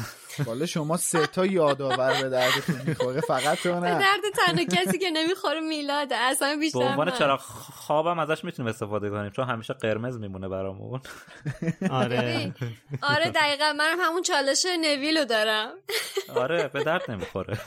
والا 0.45 0.67
شما 0.67 0.97
سه 0.97 1.27
تا 1.27 1.47
یادآور 1.47 2.23
به 2.23 2.29
دردتون 2.29 2.81
می‌خوره 2.87 3.21
فقط 3.21 3.59
تو 3.59 3.75
نه. 3.75 3.81
به 3.81 3.89
درد 3.89 4.35
تنها 4.35 4.65
کسی 4.65 4.99
که 4.99 5.11
نمی‌خوره 5.11 5.61
میلاده 5.61 6.17
اصلا 6.17 6.57
بیشتر 6.61 6.79
به 6.79 6.85
عنوان 6.85 7.11
چرا 7.11 7.37
خوابم 7.37 8.19
ازش 8.19 8.45
می‌تونیم 8.45 8.71
استفاده 8.71 9.11
کنیم 9.11 9.31
چون 9.31 9.49
همیشه 9.49 9.75
قرمز 9.75 10.19
میمونه 10.19 10.49
برامون. 10.49 11.01
آره. 11.91 12.55
آره 13.03 13.31
دقیقا 13.31 13.73
من 13.79 13.97
همون 14.01 14.23
چالش 14.23 14.67
نویلو 14.81 15.25
دارم. 15.25 15.71
آره 16.37 16.69
به 16.69 16.85
درد 16.85 17.11
نمی‌خوره. 17.11 17.59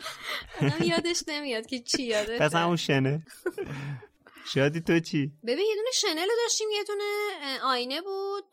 یادش 0.90 1.22
نمیاد 1.28 1.66
که 1.66 1.78
چی 1.78 2.02
یاده 2.02 2.38
پس 2.38 2.54
همون 2.54 2.76
شنه. 2.76 3.22
شادی 4.44 4.80
تو 4.80 5.00
چی؟ 5.00 5.32
ببین 5.42 5.66
یه 5.68 5.74
دونه 5.74 5.90
شنل 5.94 6.28
داشتیم 6.44 6.68
یه 6.72 6.84
دونه 6.84 7.04
آینه 7.64 8.00
بود. 8.00 8.44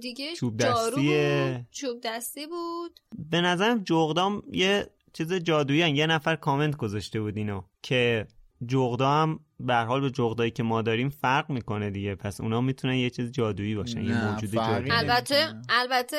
دیگه 0.00 0.34
چوب 0.34 0.56
دستی. 0.56 0.90
بود. 0.90 1.66
چوب 1.70 2.00
دستی 2.04 2.46
بود. 2.46 3.00
به 3.30 3.40
نظرم 3.40 3.84
جغدام 3.84 4.42
یه 4.52 4.86
چیز 5.12 5.32
جادویی 5.32 5.96
یه 5.96 6.06
نفر 6.06 6.36
کامنت 6.36 6.76
گذاشته 6.76 7.20
بود 7.20 7.36
اینو 7.36 7.62
که 7.82 8.26
جغدا 8.66 9.10
هم 9.10 9.40
به 9.60 9.74
حال 9.74 10.00
به 10.00 10.10
جغدایی 10.10 10.50
که 10.50 10.62
ما 10.62 10.82
داریم 10.82 11.08
فرق 11.08 11.50
می‌کنه 11.50 11.90
دیگه. 11.90 12.14
پس 12.14 12.40
اونا 12.40 12.60
می‌تونن 12.60 12.94
یه 12.94 13.10
چیز 13.10 13.32
جادویی 13.32 13.74
باشن 13.74 14.04
یه 14.04 14.24
موجود 14.24 14.50
جادویی. 14.50 14.90
البته 14.92 15.54
البته 15.68 16.16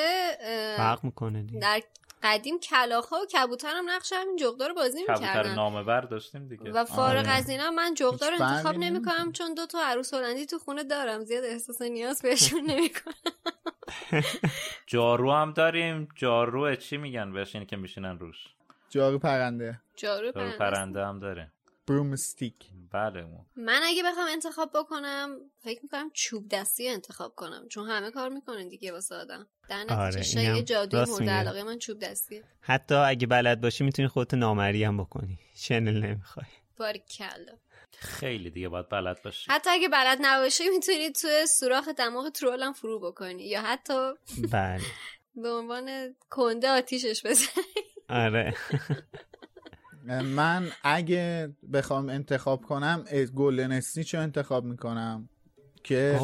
فرق 0.78 1.04
می‌کنه 1.04 1.44
دیگه. 1.44 1.60
در 1.60 1.82
قدیم 2.24 2.60
کلاخا 2.60 3.16
و 3.22 3.26
کبوتر 3.26 3.76
هم 3.76 3.90
نقش 3.90 4.14
همین 4.16 4.36
جغدا 4.36 4.68
رو 4.68 4.74
بازی 4.74 5.02
می‌کردن. 5.02 5.34
کبوتر 5.34 5.56
نامه 5.56 5.84
بر 5.84 6.02
داشتیم 6.02 6.48
دیگه. 6.48 6.72
و 6.72 6.86
فارغ 6.86 7.20
آره. 7.20 7.30
از 7.30 7.50
اینا 7.50 7.72
من 7.72 7.94
جغدا 7.94 8.30
رو 8.30 8.42
انتخاب 8.42 8.76
نمی‌کنم 8.78 9.32
چون 9.32 9.54
دو 9.54 9.66
تا 9.66 9.80
عروس 9.84 10.14
هلندی 10.14 10.46
تو 10.46 10.60
خونه 10.60 10.84
دارم. 10.84 11.24
زیاد 11.24 11.44
احساس 11.44 11.82
نیاز 11.82 12.22
بهشون 12.22 12.62
نمی‌کنم 12.62 13.14
جارو 14.88 15.32
هم 15.32 15.54
داریم. 15.54 16.08
جارو 16.16 16.76
چی 16.76 16.98
میگن 16.98 17.34
بهش؟ 17.34 17.56
اینی 17.56 17.66
که 17.66 17.76
میشینن 17.76 18.20
روش. 18.20 18.38
جارو 18.90 19.20
پرنده. 19.20 19.82
جارو 19.96 20.32
پرنده, 20.32 21.06
هم 21.06 21.20
داریم. 21.20 21.52
برومستیک 21.92 22.56
بله 22.92 23.26
من 23.56 23.82
اگه 23.84 24.04
بخوام 24.04 24.28
انتخاب 24.32 24.72
بکنم 24.76 25.38
فکر 25.64 25.80
می‌کنم 25.84 26.10
چوب 26.14 26.50
دستی 26.50 26.88
انتخاب 26.88 27.36
کنم 27.36 27.68
چون 27.68 27.90
همه 27.90 28.12
کار 28.12 28.30
می‌کنن 28.30 28.68
دیگه 28.68 28.92
واسه 28.92 29.16
آدم. 29.16 29.48
در 29.70 29.84
نتیجه 29.84 30.52
آره 30.52 30.64
جادوی 30.64 31.06
مورد 31.06 31.30
علاقه 31.30 31.64
من 31.64 31.80
چوب 31.80 32.00
دستیه 32.00 32.44
حتی 32.62 32.96
اگه 32.96 33.28
بلد 33.28 33.62
باشی 33.62 33.84
می‌تونی 33.84 34.08
خودت 34.08 34.34
نامری 34.34 34.84
هم 34.84 34.98
بکنی. 34.98 35.40
شنل 35.56 36.06
نمی‌خوای. 36.06 36.46
باریکلا 36.78 37.54
خیلی 37.98 38.50
دیگه 38.50 38.70
باید 38.70 38.90
بلد 38.90 39.22
باشی. 39.24 39.52
حتی 39.52 39.70
اگه 39.70 39.90
بلد 39.90 40.18
نباشی 40.22 40.70
می‌تونی 40.70 41.12
توی 41.12 41.46
سوراخ 41.60 41.88
دماغ 41.88 42.30
ترول 42.30 42.64
هم 42.64 42.74
فرو 42.74 43.00
بکنی. 43.00 43.44
یا 43.44 43.62
حتی 43.62 44.14
بله. 44.52 44.82
به 45.44 45.50
عنوان 45.50 46.16
کنده 46.30 46.70
آتیشش 46.70 47.26
بزنی. 47.26 47.64
آره. 48.10 48.56
من 50.36 50.68
اگه 50.84 51.50
بخوام 51.74 52.10
انتخاب 52.10 52.62
کنم 52.62 53.06
گلدن 53.36 53.72
اسنیچ 53.72 54.16
رو 54.16 54.22
انتخاب 54.22 54.66
می‌کنم 54.66 55.30
که 55.84 56.20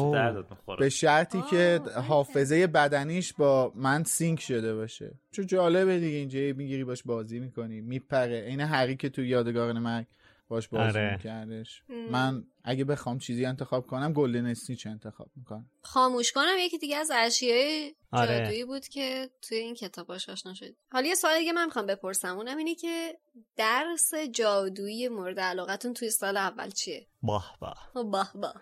به 0.78 0.88
شرطی 0.88 1.42
که 1.50 1.80
حافظه 2.08 2.66
بدنیش 2.66 3.32
با 3.32 3.72
من 3.76 4.04
سینک 4.04 4.40
شده 4.40 4.74
باشه. 4.74 5.14
چون 5.30 5.46
جالبه 5.46 5.98
دیگه 5.98 6.16
اینجا 6.16 6.38
می‌گیری 6.38 6.84
باش 6.84 7.02
بازی 7.02 7.40
می‌کنی 7.40 7.80
میپره. 7.80 8.44
این 8.48 8.60
هری 8.60 8.96
که 8.96 9.08
تو 9.08 9.24
یادگار 9.24 9.72
مرگ 9.72 10.06
باش 10.48 10.68
بازی 10.68 10.98
آره. 10.98 11.12
میکردش. 11.12 11.82
من 12.12 12.44
اگه 12.68 12.84
بخوام 12.84 13.18
چیزی 13.18 13.44
انتخاب 13.44 13.86
کنم 13.86 14.12
گلدن 14.12 14.46
اسنیچ 14.46 14.86
انتخاب 14.86 15.30
می‌کنم. 15.36 15.70
خاموش 15.82 16.32
کنم 16.32 16.54
یکی 16.58 16.78
دیگه 16.78 16.96
از 16.96 17.10
اشیای 17.14 17.94
آره. 18.12 18.38
جادویی 18.38 18.64
بود 18.64 18.88
که 18.88 19.30
توی 19.42 19.58
این 19.58 19.74
کتاب 19.74 20.10
آشنا 20.10 20.54
شد 20.54 20.76
حالا 20.92 21.06
یه 21.06 21.14
سوالی 21.14 21.44
که 21.44 21.52
من 21.52 21.64
می‌خوام 21.64 21.86
بپرسم. 21.86 22.36
اونم 22.36 22.56
اینه 22.56 22.74
که 22.74 23.18
درس 23.56 24.14
جادویی 24.14 25.08
مورد 25.08 25.40
علاقتون 25.40 25.94
توی 25.94 26.10
سال 26.10 26.36
اول 26.36 26.70
چیه؟ 26.70 27.06
باه 27.22 27.56
باه. 27.60 27.90
باه 27.94 28.32
باه. 28.34 28.54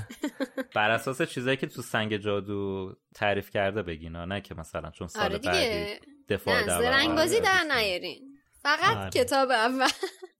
بر 0.76 0.90
اساس 0.90 1.22
چیزایی 1.22 1.56
که 1.56 1.66
تو 1.66 1.82
سنگ 1.82 2.16
جادو 2.16 2.92
تعریف 3.14 3.50
کرده 3.50 3.82
بگینا 3.82 4.24
نه 4.24 4.40
که 4.40 4.54
مثلا 4.54 4.90
چون 4.90 5.08
سال 5.08 5.22
آره 5.22 5.38
بعدی 5.38 6.00
دفاع 6.28 6.60
نه 6.60 6.80
زرنگبازی 6.80 7.40
در 7.40 7.64
نیارین. 7.64 8.38
فقط 8.62 8.96
آره. 8.96 9.10
کتاب 9.10 9.50
اول. 9.50 9.88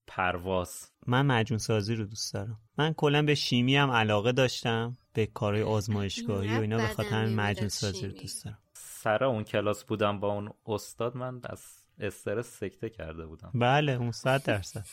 پرواز. 0.06 0.90
من 1.08 1.26
مجون 1.26 1.58
سازی 1.58 1.94
رو 1.94 2.04
دوست 2.04 2.34
دارم. 2.34 2.58
من 2.78 2.92
کلا 2.92 3.22
به 3.22 3.34
شیمی 3.34 3.76
هم 3.76 3.90
علاقه 3.90 4.32
داشتم 4.32 4.96
به 5.12 5.26
کارهای 5.26 5.62
آزمایشگاهی 5.62 6.56
و 6.56 6.60
اینا 6.60 6.76
به 6.76 6.86
خاطر 6.86 7.08
همین 7.08 7.36
مجون 7.36 7.68
سازی 7.68 8.06
رو 8.06 8.12
دوست 8.12 8.44
دارم. 8.44 8.58
سر 8.74 9.24
اون 9.24 9.44
کلاس 9.44 9.84
بودم 9.84 10.20
با 10.20 10.32
اون 10.32 10.52
استاد 10.66 11.16
من 11.16 11.40
از 11.44 11.62
استرس 12.00 12.58
سکته 12.58 12.90
کرده 12.90 13.26
بودم. 13.26 13.50
بله 13.54 13.92
اون 13.92 14.12
صد 14.12 14.42
درصد. 14.42 14.86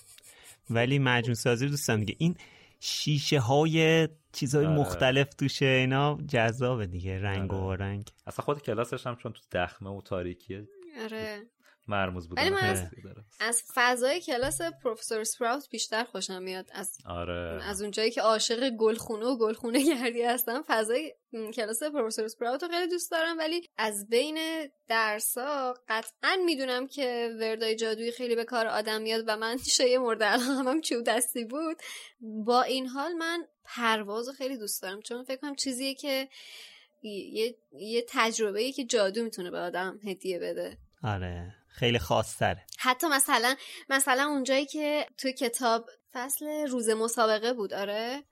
ولی 0.70 1.00
مجون 1.00 1.36
سازی 1.36 1.66
رو 1.66 1.72
دوست 1.72 1.88
دارم 1.88 2.00
دیگه. 2.00 2.16
این 2.18 2.36
شیشه 2.80 3.40
های 3.40 4.08
چیزهای 4.32 4.66
آره. 4.66 4.76
مختلف 4.76 5.34
توشه 5.34 5.66
اینا 5.66 6.18
جذابه 6.28 6.86
دیگه 6.86 7.22
رنگ 7.22 7.54
آره. 7.54 7.64
و 7.64 7.72
رنگ. 7.84 8.10
اصلا 8.28 8.46
خود 8.46 8.62
کلاسش 8.62 9.08
هم 9.08 9.16
چون 9.16 9.32
تو 9.32 9.42
دخمه 9.52 9.90
و 9.90 10.02
تاریکیه. 10.02 10.68
آره. 11.04 11.42
مرموز 11.88 12.32
من 12.32 12.54
از, 12.54 12.84
از 13.40 13.64
فضای 13.76 14.22
کلاس 14.22 14.62
پروفسور 14.62 15.24
سپراوت 15.24 15.70
بیشتر 15.70 16.04
خوشم 16.04 16.42
میاد. 16.42 16.70
از 16.74 16.98
آره. 17.06 17.64
از 17.64 17.82
اونجایی 17.82 18.12
که 18.12 18.22
عاشق 18.22 18.70
گلخونه 18.70 19.26
و 19.26 19.38
گلخونه 19.38 19.86
گردی 19.86 20.22
هستم 20.22 20.64
فضای 20.68 21.14
کلاس 21.54 21.84
پروفسور 21.84 22.28
سپراوت 22.28 22.64
رو 22.64 22.70
خیلی 22.70 22.88
دوست 22.88 23.12
دارم 23.12 23.38
ولی 23.38 23.70
از 23.78 24.10
بین 24.10 24.38
درسا 24.88 25.74
قطعا 25.88 26.38
می‌دونم 26.46 26.88
که 26.88 27.36
وردای 27.40 27.76
جادویی 27.76 28.12
خیلی 28.12 28.36
به 28.36 28.46
کار 28.46 28.68
آدم 28.68 29.02
میاد 29.02 29.24
و 29.28 29.38
من 29.38 29.58
شایع 29.78 29.98
مورد 29.98 30.24
علاقه 30.24 30.70
هم 30.70 30.82
چوب 30.82 31.04
دستی 31.04 31.46
بود. 31.46 31.78
با 32.46 32.62
این 32.62 32.88
حال 32.88 33.14
من 33.14 33.46
پرواز 33.64 34.30
خیلی 34.30 34.58
دوست 34.58 34.82
دارم 34.82 35.02
چون 35.02 35.24
فکر 35.24 35.38
کنم 35.38 35.56
چیزیه 35.56 35.94
که 35.94 36.30
یه, 37.04 37.56
یه 37.72 38.06
تجربه 38.10 38.72
که 38.72 38.86
جادو 38.86 39.24
می‌تونه 39.24 39.52
به 39.52 39.60
آدم 39.60 40.00
هدیه 40.04 40.40
بده. 40.40 40.78
آره. 41.04 41.65
خیلی 41.76 42.00
خاص 42.00 42.38
تره 42.38 42.66
حتی 42.80 43.08
مثلا 43.08 43.56
مثلا 43.90 44.24
اونجایی 44.24 44.66
که 44.66 45.06
توی 45.18 45.34
کتاب 45.34 45.90
فصل 46.14 46.68
روز 46.68 46.90
مسابقه 46.90 47.54
بود 47.54 47.74
آره؟ 47.74 48.24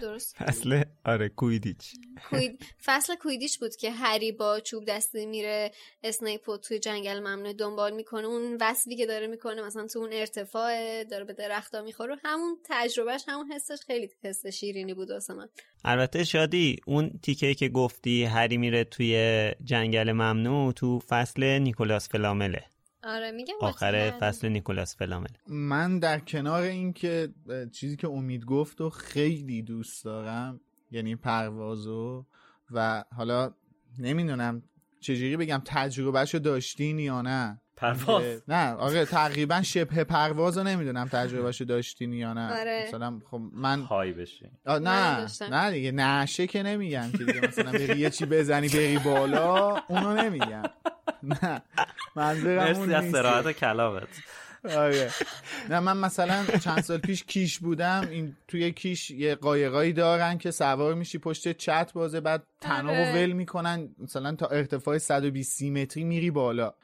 درست؟ 0.00 0.36
فصل 0.36 0.82
آره 1.04 1.28
کویدیچ. 1.28 1.94
کوید... 2.30 2.64
فصل 2.84 3.14
کویدیچ 3.14 3.58
بود 3.58 3.76
که 3.76 3.90
هری 3.90 4.32
با 4.32 4.60
چوب 4.60 4.84
دستی 4.84 5.26
میره 5.26 5.70
اسنیپو 6.02 6.56
توی 6.56 6.78
جنگل 6.78 7.18
ممنوع 7.18 7.52
دنبال 7.52 7.92
می‌کنه. 7.92 8.26
اون 8.26 8.56
وصلی 8.60 8.96
که 8.96 9.06
داره 9.06 9.26
می‌کنه 9.26 9.62
مثلا 9.62 9.86
تو 9.86 9.98
اون 9.98 10.12
ارتفاع 10.12 11.04
داره 11.04 11.24
به 11.24 11.32
درختا 11.32 11.82
می‌خوره. 11.82 12.16
همون 12.24 12.58
تجربهش 12.64 13.24
همون 13.28 13.52
حسش 13.52 13.78
خیلی 13.86 14.10
حس 14.24 14.46
شیرینی 14.46 14.94
بود 14.94 15.10
واسه 15.10 15.34
من. 15.34 15.48
البته 15.84 16.24
شادی 16.24 16.76
اون 16.86 17.10
تیکه 17.22 17.54
که 17.54 17.68
گفتی 17.68 18.24
هری 18.24 18.56
میره 18.56 18.84
توی 18.84 19.14
جنگل 19.64 20.12
ممنوع 20.12 20.72
تو 20.72 20.98
فصل 20.98 21.58
نیکولاس 21.58 22.08
فلامله. 22.08 22.64
آره 23.02 23.30
میگم 23.30 23.54
آخر 23.60 24.10
فصل 24.20 24.48
نیکولاس 24.48 24.96
فلامل. 24.96 25.28
من 25.46 25.98
در 25.98 26.18
کنار 26.18 26.62
این 26.62 26.92
که 26.92 27.28
چیزی 27.72 27.96
که 27.96 28.08
امید 28.08 28.44
گفت 28.44 28.80
و 28.80 28.90
خیلی 28.90 29.62
دوست 29.62 30.04
دارم 30.04 30.60
یعنی 30.90 31.16
پروازو 31.16 32.26
و 32.70 33.04
حالا 33.16 33.54
نمی‌دونم 33.98 34.62
چجوری 35.00 35.36
بگم 35.36 35.62
تجربهشو 35.64 36.38
داشتین 36.38 36.98
یا 36.98 37.22
نه. 37.22 37.60
پرواز؟ 37.76 38.42
نه 38.48 38.72
آره 38.72 39.04
تقریبا 39.04 39.62
شبه 39.62 40.04
پرواز 40.04 40.58
رو 40.58 40.64
نمی‌دونم 40.64 41.08
تجربهشو 41.08 41.64
داشتین 41.64 42.12
یا 42.12 42.32
نه. 42.32 42.60
آره. 42.60 42.84
مثلا 42.88 43.20
خب 43.30 43.40
من 43.52 43.82
های 43.82 44.12
بشین. 44.12 44.50
نه 44.66 45.26
نه 45.50 45.70
دیگه 45.70 45.92
نشه 45.92 46.46
که 46.46 46.62
نمیگم 46.62 47.10
که 47.12 47.24
دیگه. 47.24 47.40
مثلا 47.48 47.72
بری 47.72 47.98
یه 47.98 48.10
چی 48.10 48.26
بزنی 48.26 48.68
بری 48.68 48.98
بالا 48.98 49.76
اونو 49.88 50.14
نمیگم 50.14 50.62
نه. 51.22 51.62
منظورم 52.16 52.76
اون 52.76 52.92
از 52.92 53.10
سراحت 53.10 53.52
کلامت. 53.52 54.08
آره. 54.64 55.10
نه 55.70 55.80
من 55.80 55.96
مثلا 55.96 56.44
چند 56.64 56.80
سال 56.80 56.98
پیش 56.98 57.24
کیش 57.24 57.58
بودم. 57.58 58.08
این 58.10 58.36
توی 58.48 58.72
کیش 58.72 59.10
یه 59.10 59.34
قایقایی 59.34 59.92
دارن 59.92 60.38
که 60.38 60.50
سوار 60.50 60.94
میشی 60.94 61.18
پشت 61.18 61.52
چت 61.52 61.92
بازه 61.92 62.20
بعد 62.20 62.42
تناب 62.60 62.96
و 62.96 63.12
ول 63.14 63.32
می‌کنن. 63.32 63.88
مثلا 63.98 64.34
تا 64.34 64.46
ارتفاع 64.46 64.98
120 64.98 65.62
متری 65.62 66.04
میری 66.04 66.30
بالا. 66.30 66.74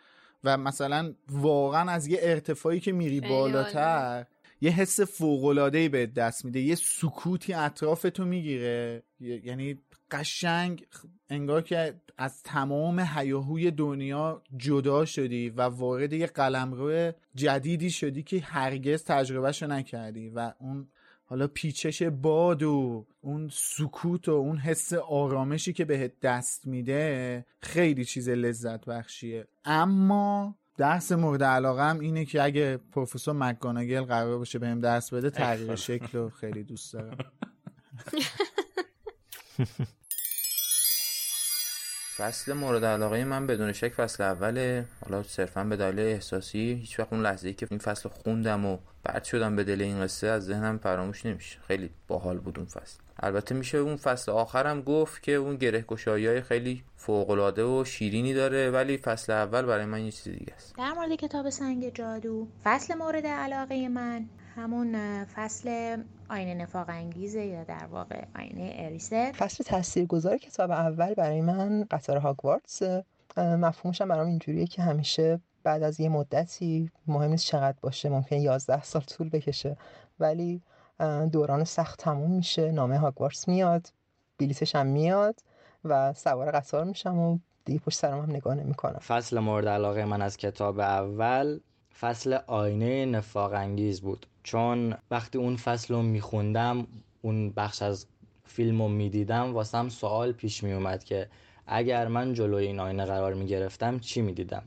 و 0.45 0.57
مثلا 0.57 1.14
واقعا 1.31 1.91
از 1.91 2.07
یه 2.07 2.18
ارتفاعی 2.22 2.81
که 2.81 2.93
میری 2.93 3.20
بالاتر 3.20 4.27
یه 4.61 4.70
حس 4.70 5.01
فوقلادهی 5.01 5.89
به 5.89 6.07
دست 6.07 6.45
میده. 6.45 6.61
یه 6.61 6.74
سکوتی 6.74 7.55
اطرافتو 7.55 8.24
می‌گیره. 8.24 9.03
یعنی 9.20 9.79
قشنگ 10.11 10.87
انگار 11.31 11.63
که 11.63 11.95
از 12.19 12.43
تمام 12.43 13.01
هیاهوی 13.01 13.71
دنیا 13.71 14.43
جدا 14.57 15.05
شدی 15.05 15.51
و 15.51 15.63
وارد 15.63 16.13
یه 16.13 16.27
قلمرو 16.27 17.13
جدیدی 17.35 17.91
شدی 17.91 18.23
که 18.23 18.41
هرگز 18.41 19.05
تجربهشو 19.05 19.67
نکردی 19.67 20.29
و 20.29 20.53
اون 20.59 20.89
حالا 21.29 21.47
پیچش 21.47 22.03
باد 22.03 22.63
و 22.63 23.07
اون 23.21 23.51
سکوت 23.53 24.29
و 24.29 24.33
اون 24.33 24.59
حس 24.59 24.93
آرامشی 24.93 25.73
که 25.73 25.85
بهت 25.85 26.21
دست 26.21 26.67
میده 26.67 27.47
خیلی 27.61 28.05
چیز 28.05 28.29
لذت 28.29 28.85
بخشیه. 28.85 29.47
اما 29.65 30.55
درس 30.77 31.13
مورد 31.13 31.43
علاقه 31.43 31.99
اینه 31.99 32.25
که 32.25 32.43
اگه 32.43 32.77
پروفسور 32.93 33.35
مکگاناگل 33.35 34.03
قرار 34.03 34.39
باشه 34.39 34.59
بهم 34.59 34.81
درس 34.81 35.13
بده 35.13 35.31
تغییر 35.31 35.75
شکل 35.75 36.19
رو 36.19 36.31
خیلی 36.31 36.63
دوست 36.63 36.93
دارم. 36.93 37.17
فصل 42.17 42.53
مورد 42.53 42.85
علاقه 42.85 43.25
من 43.25 43.47
بدون 43.47 43.73
شک 43.73 43.93
فصل 43.93 44.23
اوله. 44.23 44.85
حالا 45.05 45.23
صرفا 45.23 45.65
به 45.65 45.77
دلیل 45.77 46.01
احساسی 46.01 46.59
هیچ 46.59 47.01
وقت 47.01 47.13
اون 47.13 47.23
لحظه 47.23 47.49
ای 47.49 47.55
که 47.55 47.67
این 47.71 47.79
فصل 47.79 48.09
خوندم 48.09 48.67
و 48.67 48.79
بعد 49.05 49.25
شدم 49.25 49.57
به 49.57 49.65
دل 49.65 49.83
این 49.83 50.01
قصه 50.01 50.27
از 50.27 50.45
ذهنم 50.45 50.79
فراموش 50.79 51.27
نمیشه. 51.27 51.59
خیلی 51.67 51.91
باحال 52.09 52.39
بود 52.39 52.59
اون 52.59 52.67
فصل. 52.67 52.99
البته 53.21 53.55
میشه 53.55 53.79
اون 53.79 53.97
فصل 53.97 54.33
آخرم 54.33 54.83
گفت 54.83 55.23
که 55.23 55.33
اون 55.33 55.57
گره 55.57 55.85
های 56.07 56.43
خیلی 56.43 56.83
فوق 56.97 57.31
و 57.61 57.85
شیرینی 57.85 58.35
داره 58.35 58.71
ولی 58.71 58.99
فصل 58.99 59.33
اول 59.33 59.63
برای 59.63 59.85
من 59.85 60.05
یه 60.05 60.11
چیز 60.11 60.39
دیگه 60.39 60.55
است. 60.55 60.75
در 60.77 60.93
مورد 60.93 61.13
کتاب 61.13 61.51
سنگ 61.51 61.95
جادو 61.95 62.49
فصل 62.65 62.95
مورد 62.95 63.27
علاقه 63.27 63.89
من 63.89 64.29
همون 64.57 65.25
فصل 65.25 65.97
آینه 66.31 66.55
نفاق 66.55 66.89
انگیزه 66.89 67.45
یا 67.45 67.65
در 67.65 67.87
واقع 67.91 68.25
آینه 68.37 68.73
اریسه 68.75 69.33
فصل 69.33 69.65
تاثیرگذار 69.65 70.37
کتاب 70.39 70.71
اول 70.71 71.15
برای 71.15 71.41
من 71.41 71.87
قطار 71.91 72.17
هاگوارتس 72.17 72.83
مفهومش 73.37 74.01
هم 74.01 74.09
برام 74.09 74.27
اینجوریه 74.27 74.67
که 74.67 74.83
همیشه 74.83 75.41
بعد 75.63 75.83
از 75.83 76.01
یه 76.01 76.09
مدتی 76.09 76.91
مهم 77.07 77.31
نیست 77.31 77.47
چقدر 77.47 77.77
باشه 77.81 78.09
ممکن 78.09 78.37
11 78.37 78.83
سال 78.83 79.03
طول 79.03 79.29
بکشه 79.29 79.77
ولی 80.21 80.63
دوران 81.33 81.65
سخت 81.65 81.99
تموم 81.99 82.31
میشه 82.31 82.73
نامه 82.73 82.99
هاگوارتس 82.99 83.49
میاد 83.49 83.87
بلیتش 84.39 84.77
هم 84.77 84.87
میاد 84.87 85.41
و 85.85 86.13
سوار 86.13 86.51
قطار 86.51 86.85
میشم 86.85 87.19
و 87.19 87.39
دیگه 87.65 87.81
پشت 87.81 87.99
سرم 87.99 88.19
هم 88.19 88.31
نگاه 88.31 88.55
نمی‌کنم. 88.55 88.99
فصل 88.99 89.39
مورد 89.39 89.69
علاقه 89.69 90.05
من 90.05 90.23
از 90.23 90.37
کتاب 90.37 90.81
اول 90.81 91.61
فصل 92.01 92.38
آینه 92.47 93.07
نفاق 93.07 93.53
انگیز 93.53 94.01
بود. 94.01 94.26
چون 94.42 94.94
وقتی 95.11 95.38
اون 95.38 95.57
فصل 95.57 95.94
رو 95.94 96.03
میخوندم 96.03 96.86
اون 97.22 97.51
بخش 97.51 97.82
از 97.82 98.07
فیلم 98.44 98.82
رو 98.82 98.88
می‌دیدم 98.88 99.55
واسم 99.55 99.88
سوال 99.88 100.32
پیش 100.32 100.64
میومد 100.64 101.05
که 101.05 101.28
اگر 101.66 102.09
من 102.09 102.34
جلوی 102.34 102.66
این 102.66 102.80
آینه 102.80 103.05
قرار 103.05 103.34
می‌گرفتم 103.34 103.99
چی 103.99 104.22
می‌دیدم؟ 104.22 104.62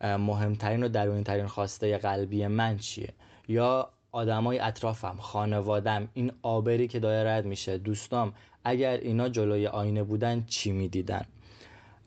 مهمترین 0.00 0.82
و 0.82 0.88
درونی 0.88 1.22
ترین 1.22 1.46
خواسته 1.46 1.98
قلبی 1.98 2.46
من 2.46 2.76
چیه؟ 2.76 3.08
یا 3.48 3.90
آدمای 4.12 4.58
اطرافم 4.58 5.16
خانوادم 5.20 6.08
این 6.14 6.32
آبری 6.42 6.88
که 6.88 7.00
داره 7.00 7.30
رد 7.30 7.44
میشه 7.44 7.78
دوستام 7.78 8.32
اگر 8.64 8.96
اینا 8.96 9.28
جلوی 9.28 9.66
آینه 9.66 10.02
بودن 10.02 10.44
چی 10.46 10.72
می‌دیدن؟ 10.72 11.24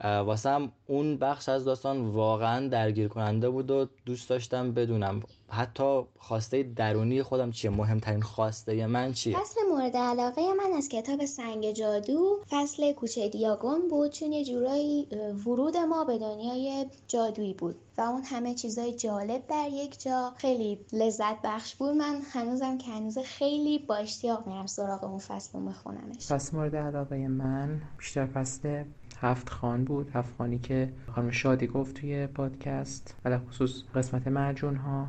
واسم 0.04 0.72
اون 0.88 1.18
بخش 1.18 1.50
از 1.50 1.66
داستان 1.66 2.08
واقعا 2.08 2.68
درگیر 2.68 3.08
کننده 3.08 3.50
بود 3.50 3.72
و 3.72 3.88
دوست 4.06 4.30
داشتم 4.30 4.72
بدونم 4.72 5.24
حتی 5.50 6.02
خواسته 6.20 6.64
درونی 6.64 7.24
خودم 7.24 7.52
چیه 7.52 7.72
مهمترین 7.72 8.22
خواسته 8.22 8.88
من 8.88 9.14
چیه؟ 9.14 9.38
فصل 9.40 9.60
مورد 9.70 9.98
علاقه 9.98 10.42
من 10.54 10.78
از 10.78 10.90
کتاب 10.90 11.26
سنگ 11.26 11.72
جادو 11.72 12.40
فصل 12.50 12.94
کوچه 12.94 13.30
دیاگون 13.30 13.88
بود 13.88 14.12
چون 14.12 14.32
یه 14.32 14.46
جورایی 14.46 15.08
ورود 15.46 15.78
ما 15.78 16.04
به 16.04 16.18
دنیای 16.18 16.86
جادویی 17.08 17.54
بود 17.54 17.76
و 17.98 18.02
اون 18.02 18.24
همه 18.24 18.54
چیزای 18.54 18.94
جالب 18.94 19.48
در 19.48 19.70
یک 19.72 20.02
جا. 20.02 20.34
خیلی 20.38 20.80
لذت 20.94 21.42
بخش 21.44 21.76
بود. 21.76 21.90
من 21.90 22.22
هنوزم 22.32 22.78
که 22.78 22.92
هنوز 22.92 23.18
خیلی 23.18 23.80
با 23.80 23.96
اشتیاق 23.96 24.48
میرم 24.48 24.66
سراغ 24.66 25.04
اون 25.04 25.20
فصل 25.20 25.60
رو 25.60 25.66
میخونمش 25.66 26.28
فصل 26.28 26.58
مورد 26.58 26.76
علاقه 26.76 27.28
من 27.28 27.82
بیشتر 27.98 28.26
فصل 28.26 28.84
هفت 29.22 29.50
خان 29.50 29.84
بود. 29.84 30.12
هفت 30.14 30.34
خانی 30.38 30.60
که 30.60 30.94
خانم 31.16 31.32
شادی 31.32 31.68
گفت 31.68 31.96
توی 31.96 32.28
پادکست 32.28 33.16
و 33.26 33.40
خصوص 33.40 33.84
قسمت 33.96 34.28
مرجون 34.28 34.76
ها 34.76 35.08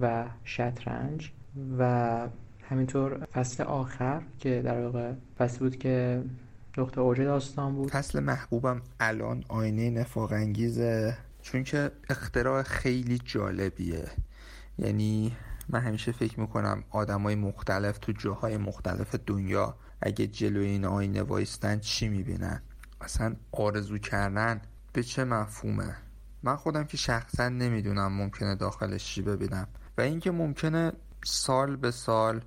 و 0.00 0.26
شطرنج 0.44 1.32
و 1.78 2.28
همینطور 2.62 3.26
فصل 3.26 3.62
آخر 3.62 4.22
که 4.38 4.62
در 4.64 4.80
واقع 4.80 5.12
فصل 5.38 5.58
بود 5.58 5.76
که 5.76 6.22
نقطه 6.78 7.00
اوج 7.00 7.20
داستان 7.20 7.74
بود. 7.74 7.90
فصل 7.90 8.20
محبوبم 8.20 8.82
الان 9.00 9.44
آینه 9.48 9.90
نفاق 9.90 10.32
انگیزه 10.32 11.16
چون 11.42 11.64
که 11.64 11.90
اختراع 12.10 12.62
خیلی 12.62 13.18
جالبیه. 13.24 14.08
یعنی 14.78 15.36
من 15.68 15.80
همیشه 15.80 16.12
فکر 16.12 16.40
می‌کنم 16.40 16.84
آدمای 16.90 17.34
مختلف 17.34 17.98
تو 17.98 18.12
جاهای 18.12 18.56
مختلف 18.56 19.14
دنیا 19.26 19.74
اگه 20.00 20.26
جلوی 20.26 20.66
این 20.66 20.84
آینه 20.84 21.22
وایستن 21.22 21.78
چی 21.78 22.08
می‌بینن؟ 22.08 22.62
اصلا 23.00 23.36
آرزو 23.52 23.98
کردن 23.98 24.60
به 24.92 25.02
چه 25.02 25.24
مفهومه؟ 25.24 25.96
من 26.42 26.56
خودم 26.56 26.84
که 26.84 26.96
شخصا 26.96 27.48
نمی‌دونم 27.48 28.12
ممکنه 28.12 28.54
داخلش 28.54 29.04
چی 29.04 29.22
ببینم. 29.22 29.68
و 29.98 30.00
اینکه 30.00 30.30
ممکنه 30.30 30.92
سال 31.24 31.76
به 31.76 31.90
سال 31.90 32.40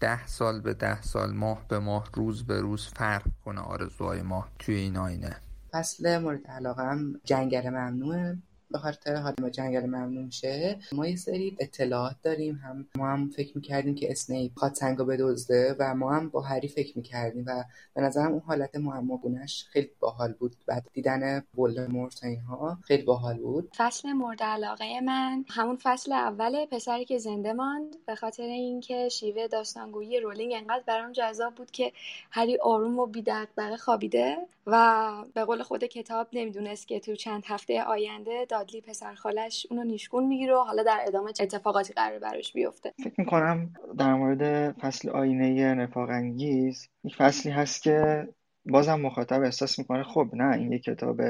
ده 0.00 0.26
سال 0.26 0.60
به 0.60 0.74
ده 0.74 1.02
سال 1.02 1.32
ماه 1.32 1.68
به 1.68 1.78
ماه 1.78 2.08
روز 2.14 2.46
به 2.46 2.60
روز 2.60 2.86
فرق 2.86 3.22
کنه 3.44 3.60
آرزوهای 3.60 4.22
ما 4.22 4.48
توی 4.58 4.74
این 4.74 4.96
آینه 4.96 5.36
فصل 5.70 6.18
مورد 6.18 6.46
علاقه 6.46 6.82
هم 6.82 7.20
جنگل 7.24 7.70
ممنوعه. 7.70 8.38
به 8.74 8.80
خاطر 8.80 9.34
ما 9.40 9.50
جنگل 9.50 9.86
ممنوع 9.86 10.30
شه. 10.30 10.78
ما 10.92 11.06
یه 11.06 11.16
سری 11.16 11.56
اطلاعات 11.60 12.16
داریم. 12.22 12.54
هم 12.54 12.86
ما 12.96 13.08
هم 13.08 13.30
فکر 13.30 13.52
می‌کردیم 13.54 13.94
که 13.94 14.10
اسنیپ 14.10 14.52
خواد 14.56 14.74
سنگو 14.74 15.04
بدزده 15.04 15.76
و 15.78 15.94
ما 15.94 16.12
هم 16.12 16.28
با 16.28 16.40
هری 16.40 16.68
فکر 16.68 16.98
می‌کردیم 16.98 17.44
و 17.46 17.64
به 17.94 18.02
نظرم 18.02 18.32
اون 18.32 18.40
حالت 18.40 18.76
معماگونش 18.76 19.64
خیلی 19.68 19.90
باحال 20.00 20.32
بود. 20.32 20.56
بعد 20.66 20.86
دیدن 20.92 21.42
ولدمورت 21.58 22.24
اینها 22.24 22.78
خیلی 22.84 23.02
باحال 23.02 23.38
بود. 23.38 23.70
فصل 23.76 24.12
مورد 24.12 24.42
علاقه 24.42 25.00
من 25.00 25.44
همون 25.48 25.78
فصل 25.82 26.12
اول 26.12 26.66
پسری 26.66 27.04
که 27.04 27.18
زنده 27.18 27.52
ماند. 27.52 27.96
به 28.06 28.14
خاطر 28.14 28.42
اینکه 28.42 29.08
شیوه 29.08 29.48
داستانگویی 29.48 30.20
رولینگ 30.20 30.52
انقدر 30.56 30.82
برام 30.86 31.12
جذاب 31.12 31.54
بود 31.54 31.70
که 31.70 31.92
هری 32.30 32.58
آروم 32.62 32.98
و 32.98 33.06
بی‌دغدغه 33.06 33.76
خوابیده 33.76 34.36
و 34.66 35.12
به 35.34 35.44
قول 35.44 35.62
خود 35.62 35.84
کتاب 35.84 36.28
نمی‌دونست 36.32 36.88
که 36.88 37.00
تو 37.00 37.16
چند 37.16 37.42
هفته 37.46 37.82
آینده 37.82 38.46
دادلی 38.64 38.80
پسر 38.80 39.14
خالش 39.14 39.66
اونو 39.70 39.84
نیشگون 39.84 40.26
می‌گیره 40.26 40.54
و 40.54 40.58
حالا 40.58 40.82
در 40.82 41.04
ادامه 41.06 41.30
اتفاقاتی 41.40 41.92
قرار 41.92 42.18
براش 42.18 42.52
بیفته. 42.52 42.92
فکر 43.04 43.14
می‌کنم 43.18 43.72
در 43.98 44.14
مورد 44.14 44.72
فصل 44.72 45.10
آینه 45.10 45.74
نفاق 45.74 46.10
انگیز 46.10 46.88
یک 47.04 47.16
فصلی 47.16 47.52
هست 47.52 47.82
که 47.82 48.28
بازم 48.66 49.00
مخاطب 49.00 49.42
احساس 49.42 49.78
می‌کنه 49.78 50.02
خب 50.02 50.30
نه 50.32 50.56
این 50.56 50.72
یک 50.72 50.82
کتاب 50.82 51.20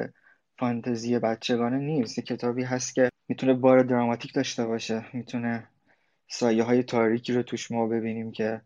فانتزی 0.59 1.18
بچگانه 1.18 1.78
نیست. 1.78 2.18
یک 2.18 2.26
کتابی 2.26 2.62
هست 2.62 2.95
که 2.95 3.11
می‌تونه 3.28 3.55
بار 3.55 3.82
دراماتیک 3.82 4.35
داشته 4.35 4.66
باشه. 4.66 5.07
می‌تونه 5.12 5.68
سایه 6.28 6.62
های 6.62 6.82
تاریکی 6.82 7.32
رو 7.32 7.43
توش 7.43 7.70
ما 7.70 7.87
ببینیم 7.87 8.32
که 8.32 8.61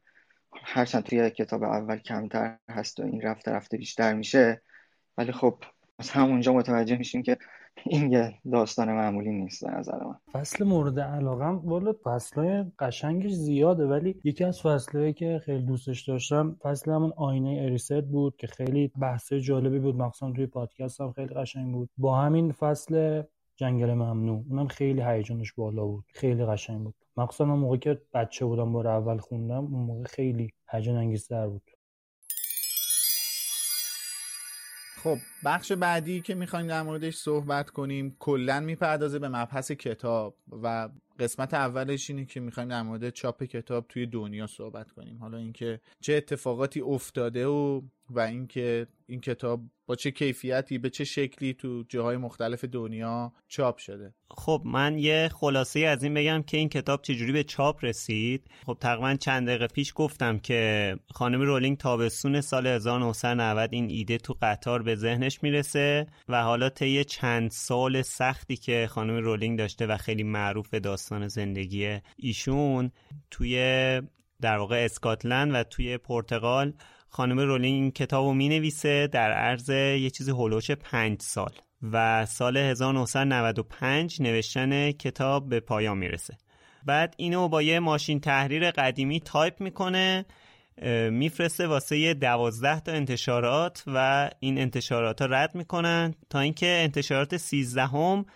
هرچند 0.62 1.02
توی 1.02 1.30
کتاب 1.30 1.62
اول 1.62 1.98
کمتر 1.98 2.56
هست 2.70 3.00
و 3.00 3.02
این 3.02 3.20
رفته 3.20 3.50
رفته 3.50 3.76
بیشتر 3.76 4.14
میشه. 4.14 4.62
ولی 5.18 5.32
خب 5.32 5.58
از 5.98 6.10
همونجا 6.10 6.52
متوجه 6.52 6.96
میشیم 6.96 7.22
که 7.22 7.38
این 7.86 8.12
یه 8.12 8.34
داستان 8.52 8.92
معمولی 8.92 9.30
نیست 9.30 9.64
به 9.64 9.70
نظر 9.70 10.04
من. 10.04 10.16
فصل 10.32 10.64
مورد 10.64 11.00
علاقم 11.00 11.60
والا 11.64 11.94
فصلهای 12.04 12.64
قشنگش 12.78 13.30
زیاده 13.32 13.86
ولی 13.86 14.20
یکی 14.24 14.44
از 14.44 14.62
فصلهایی 14.62 15.12
که 15.12 15.40
خیلی 15.44 15.62
دوستش 15.62 16.08
داشتم 16.08 16.56
فصل 16.62 16.90
همون 16.90 17.12
آینه 17.16 17.58
اریست 17.62 18.00
بود 18.00 18.36
که 18.36 18.46
خیلی 18.46 18.92
بحث 19.00 19.32
جالبی 19.32 19.78
بود. 19.78 19.96
مخصوصا 19.96 20.32
توی 20.32 20.46
پادکست 20.46 21.00
هم 21.00 21.12
خیلی 21.12 21.34
قشنگ 21.34 21.72
بود. 21.72 21.90
با 21.98 22.16
همین 22.16 22.52
فصل 22.52 23.22
جنگل 23.56 23.94
ممنوع 23.94 24.44
اونم 24.48 24.66
خیلی 24.66 25.02
هیجانش 25.02 25.52
بالا 25.52 25.84
بود. 25.86 26.04
خیلی 26.14 26.44
قشنگ 26.44 26.84
بود. 26.84 26.94
مخصوصا 27.16 27.44
موقع 27.44 27.76
که 27.76 28.00
بچه 28.14 28.44
بودم 28.44 28.72
بار 28.72 28.88
اول 28.88 29.18
خوندم 29.18 29.64
اون 29.64 29.82
موقع 29.86 30.04
خیلی 30.04 30.52
هیجان 30.70 30.96
انگیزتر 30.96 31.48
بود. 31.48 31.62
خب 35.02 35.18
بخش 35.44 35.72
بعدی 35.72 36.20
که 36.20 36.34
می‌خوایم 36.34 36.66
در 36.66 36.82
موردش 36.82 37.16
صحبت 37.16 37.70
کنیم 37.70 38.16
کلا 38.18 38.60
می‌پردازه 38.60 39.18
به 39.18 39.28
مبحث 39.28 39.72
کتاب 39.72 40.36
و 40.62 40.88
قسمت 41.18 41.54
اولش 41.54 42.10
اینه 42.10 42.24
که 42.24 42.40
می‌خوایم 42.40 42.68
در 42.68 42.82
مورد 42.82 43.10
چاپ 43.10 43.42
کتاب 43.42 43.86
توی 43.88 44.06
دنیا 44.06 44.46
صحبت 44.46 44.92
کنیم. 44.92 45.18
حالا 45.18 45.38
اینکه 45.38 45.80
چه 46.00 46.14
اتفاقاتی 46.14 46.80
افتاده 46.80 47.46
و 47.46 47.82
و 48.10 48.20
اینکه 48.20 48.86
این 49.06 49.20
کتاب 49.20 49.60
با 49.86 49.94
چه 49.94 50.10
کیفیتی 50.10 50.78
به 50.78 50.90
چه 50.90 51.04
شکلی 51.04 51.54
تو 51.54 51.84
جاهای 51.88 52.16
مختلف 52.16 52.64
دنیا 52.64 53.32
چاپ 53.48 53.78
شده. 53.78 54.14
خب 54.30 54.62
من 54.64 54.98
یه 54.98 55.30
خلاصه 55.34 55.80
از 55.80 56.02
این 56.02 56.14
بگم 56.14 56.42
که 56.42 56.56
این 56.56 56.68
کتاب 56.68 57.02
چجوری 57.02 57.32
به 57.32 57.44
چاپ 57.44 57.84
رسید. 57.84 58.50
خب 58.66 58.76
تقریبا 58.80 59.14
چند 59.14 59.48
دقیقه 59.48 59.66
پیش 59.66 59.92
گفتم 59.96 60.38
که 60.38 60.96
خانم 61.10 61.40
رولینگ 61.40 61.76
تابستون 61.76 62.40
سال 62.40 62.66
1990 62.66 63.68
این 63.72 63.90
ایده 63.90 64.18
تو 64.18 64.36
قطار 64.42 64.82
به 64.82 64.94
ذهنش 64.96 65.42
می‌رسه 65.42 66.06
و 66.28 66.42
حالا 66.42 66.68
طی 66.68 67.04
چند 67.04 67.50
سال 67.50 68.02
سختی 68.02 68.56
که 68.56 68.86
خانم 68.90 69.16
رولینگ 69.16 69.58
داشته 69.58 69.86
و 69.86 69.96
خیلی 69.96 70.22
معروف 70.22 70.74
داستان 70.74 71.28
زندگی 71.28 71.98
ایشون 72.16 72.90
توی 73.30 73.56
در 74.40 74.56
واقع 74.56 74.84
اسکاتلند 74.84 75.54
و 75.54 75.62
توی 75.62 75.98
پرتغال 75.98 76.72
خانم 77.08 77.40
رولینگ 77.40 77.74
این 77.74 77.90
کتاب 77.90 78.26
رو 78.26 78.34
می 78.34 78.48
نویسه 78.48 79.06
در 79.06 79.32
عرض 79.32 79.68
یه 79.68 80.10
چیزی 80.10 80.30
هلوش 80.30 80.70
پنج 80.70 81.22
سال 81.22 81.52
و 81.92 82.26
سال 82.26 82.56
1995 82.56 84.22
نوشتن 84.22 84.92
کتاب 84.92 85.48
به 85.48 85.60
پایان 85.60 85.98
می‌رسه. 85.98 86.36
بعد 86.86 87.14
اینو 87.16 87.48
با 87.48 87.62
یه 87.62 87.80
ماشین 87.80 88.20
تحریر 88.20 88.70
قدیمی 88.70 89.20
تایپ 89.20 89.60
می‌کنه 89.60 90.26
میفرسته 91.10 91.66
واسه 91.66 92.14
دوازده 92.14 92.80
تا 92.80 92.92
انتشارات 92.92 93.84
و 93.86 94.30
این 94.40 94.58
انتشارات 94.58 95.22
ها 95.22 95.26
رد 95.26 95.54
می‌کنن 95.54 96.14
تا 96.30 96.40
اینکه 96.40 96.66
انتشارات 96.66 97.36
سیزدهم 97.36 98.26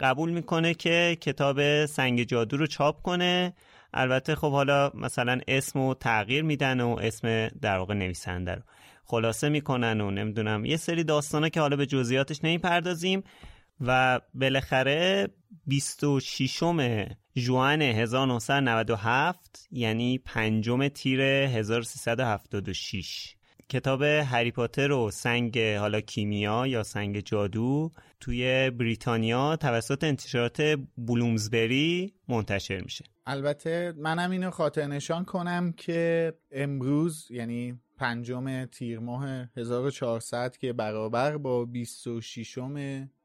قبول 0.00 0.30
می‌کنه 0.30 0.74
که 0.74 1.16
کتاب 1.20 1.86
سنگ 1.86 2.22
جادو 2.22 2.56
رو 2.56 2.66
چاپ 2.66 3.02
کنه. 3.02 3.54
البته 3.92 4.34
خب 4.34 4.50
حالا 4.50 4.90
مثلا 4.94 5.40
اسم 5.48 5.80
و 5.80 5.94
تغییر 5.94 6.42
میدن 6.42 6.80
و 6.80 6.96
اسم 7.00 7.48
در 7.48 7.78
واقع 7.78 7.94
نویسنده 7.94 8.54
رو 8.54 8.62
خلاصه 9.04 9.48
می‌کنن 9.48 10.00
و 10.00 10.10
نمی‌دونم 10.10 10.64
یه 10.64 10.76
سری 10.76 11.04
داستانه 11.04 11.50
که 11.50 11.60
حالا 11.60 11.76
به 11.76 11.86
جزئیاتش 11.86 12.44
نمی‌پردازیم 12.44 13.22
و 13.80 14.20
بالاخره 14.34 15.28
26 15.66 16.62
جوان 17.34 17.82
1997 17.82 19.68
یعنی 19.70 20.18
پنجم 20.18 20.88
تیر 20.88 21.20
1376 21.20 23.36
کتاب 23.68 24.02
هری 24.02 24.50
پاتر 24.50 24.92
و 24.92 25.10
سنگ 25.10 25.58
حالا 25.58 26.00
کیمیا 26.00 26.66
یا 26.66 26.82
سنگ 26.82 27.20
جادو 27.20 27.90
توی 28.20 28.70
بریتانیا 28.70 29.56
توسط 29.56 30.04
انتشارات 30.04 30.62
بلومزبری 30.98 32.12
منتشر 32.28 32.80
میشه. 32.80 33.04
البته 33.26 33.94
منم 33.96 34.30
اینو 34.30 34.50
خاطر 34.50 34.86
نشان 34.86 35.24
کنم 35.24 35.72
که 35.72 36.32
امروز 36.50 37.30
یعنی 37.30 37.80
پنجم 37.98 38.64
تیر 38.64 38.98
ماه 38.98 39.26
1400 39.56 40.56
که 40.56 40.72
برابر 40.72 41.36
با 41.36 41.64
26 41.64 42.58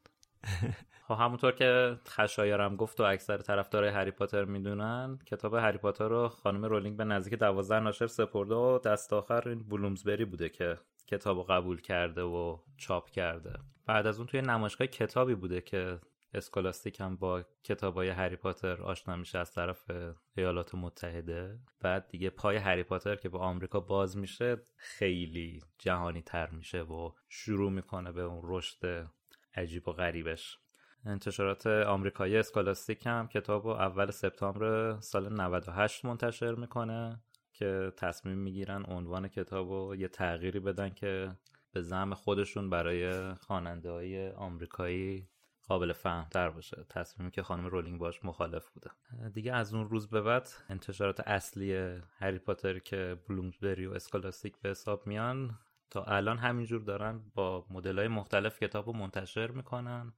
خب 1.09 1.15
همونطور 1.15 1.53
که 1.53 1.99
خشایارم 2.09 2.77
گفت 2.77 3.01
و 3.01 3.03
اکثر 3.03 3.39
طرفدارای 3.39 3.91
هری 3.91 4.11
پاتر 4.11 4.45
می‌دونن 4.45 5.19
کتاب 5.27 5.55
هری 5.55 5.79
پاتر 5.79 6.09
رو 6.09 6.29
خانم 6.29 6.65
رولینگ 6.65 6.97
به 6.97 7.05
نزدیک 7.05 7.39
دوازده 7.39 7.81
ناشر 7.81 8.07
سپرده 8.07 8.55
و 8.55 8.79
دست 8.85 9.13
آخر 9.13 9.49
این 9.49 9.59
بلومزبری 9.69 10.25
بوده 10.25 10.49
که 10.49 10.79
کتاب 11.11 11.37
رو 11.37 11.43
قبول 11.43 11.81
کرده 11.81 12.23
و 12.23 12.59
چاپ 12.77 13.11
کرده. 13.11 13.59
بعد 13.87 14.07
از 14.07 14.19
اون 14.19 14.27
توی 14.27 14.41
نمایشگاه 14.41 14.87
کتابی 14.87 15.35
بوده 15.35 15.61
که 15.61 16.01
اسکولاستیک 16.35 17.01
هم 17.01 17.17
با 17.17 17.45
کتابای 17.65 18.09
هری 18.09 18.37
پاتر 18.37 18.83
آشنا 18.83 19.17
میشه 19.17 19.39
از 19.39 19.55
طرف 19.55 19.91
ایالات 20.37 20.75
متحده. 20.75 21.59
بعد 21.81 22.09
دیگه 22.09 22.31
پای 22.31 22.57
هری 22.57 22.83
پاتر 22.83 23.17
که 23.17 23.29
به 23.29 23.39
آمریکا 23.39 23.81
باز 23.81 24.17
میشه 24.17 24.57
خیلی 24.77 25.63
جهانی 25.79 26.23
تر 26.23 26.51
میشه 26.51 26.83
و 26.83 27.13
شروع 27.29 27.71
می‌کنه 27.71 28.13
به 28.13 28.23
اون 28.23 28.41
رشد 28.45 29.09
عجیب 29.55 29.89
و 29.89 29.93
غریبش. 29.93 30.59
انتشارات 31.07 31.67
آمریکایی 31.67 32.37
اسکولاستیک 32.37 33.07
هم 33.07 33.29
کتاب 33.29 33.67
اول 33.67 34.11
سپتامبر 34.11 35.01
سال 35.01 35.41
98 35.41 36.05
منتشر 36.05 36.55
می‌کنه. 36.55 37.23
که 37.61 37.93
تصمیم 37.97 38.39
می‌گیرن 38.39 38.85
عنوان 38.89 39.29
کتاب 39.29 39.71
رو 39.71 39.97
یه 39.97 40.09
تغییری 40.09 40.61
بدن 40.61 40.91
که 40.91 41.37
به 41.73 41.83
زعم 41.83 42.15
خودشون 42.15 42.71
برای 42.71 43.35
خواننده 43.35 43.91
های 43.91 44.31
آمریکایی 44.31 45.29
قابل 45.69 45.93
فهم 45.93 46.29
تر 46.31 46.51
باشه. 46.51 46.85
تصمیمی 46.89 47.31
که 47.31 47.43
خانم 47.43 47.67
رولینگ 47.67 47.99
باش 47.99 48.25
مخالف 48.25 48.71
بوده. 48.71 48.91
دیگه 49.29 49.53
از 49.53 49.75
اون 49.75 49.89
روز 49.89 50.09
به 50.09 50.21
بعد 50.21 50.49
انتشارات 50.69 51.21
اصلی 51.21 51.99
هری 52.19 52.39
پاتر 52.39 52.79
که 52.79 53.17
بلومزبری 53.29 53.87
و 53.87 53.93
اسکولاستیک 53.93 54.57
به 54.63 54.69
حساب 54.69 55.07
میان 55.07 55.59
تا 55.91 56.05
الان 56.05 56.39
همینجور 56.39 56.81
دارن 56.81 57.23
با 57.35 57.67
مدل 57.71 57.99
های 57.99 58.09
مختلف 58.09 58.59
کتاب 58.59 58.87
رو 58.87 58.93
منتشر 58.93 59.51
می‌کنن. 59.51 60.13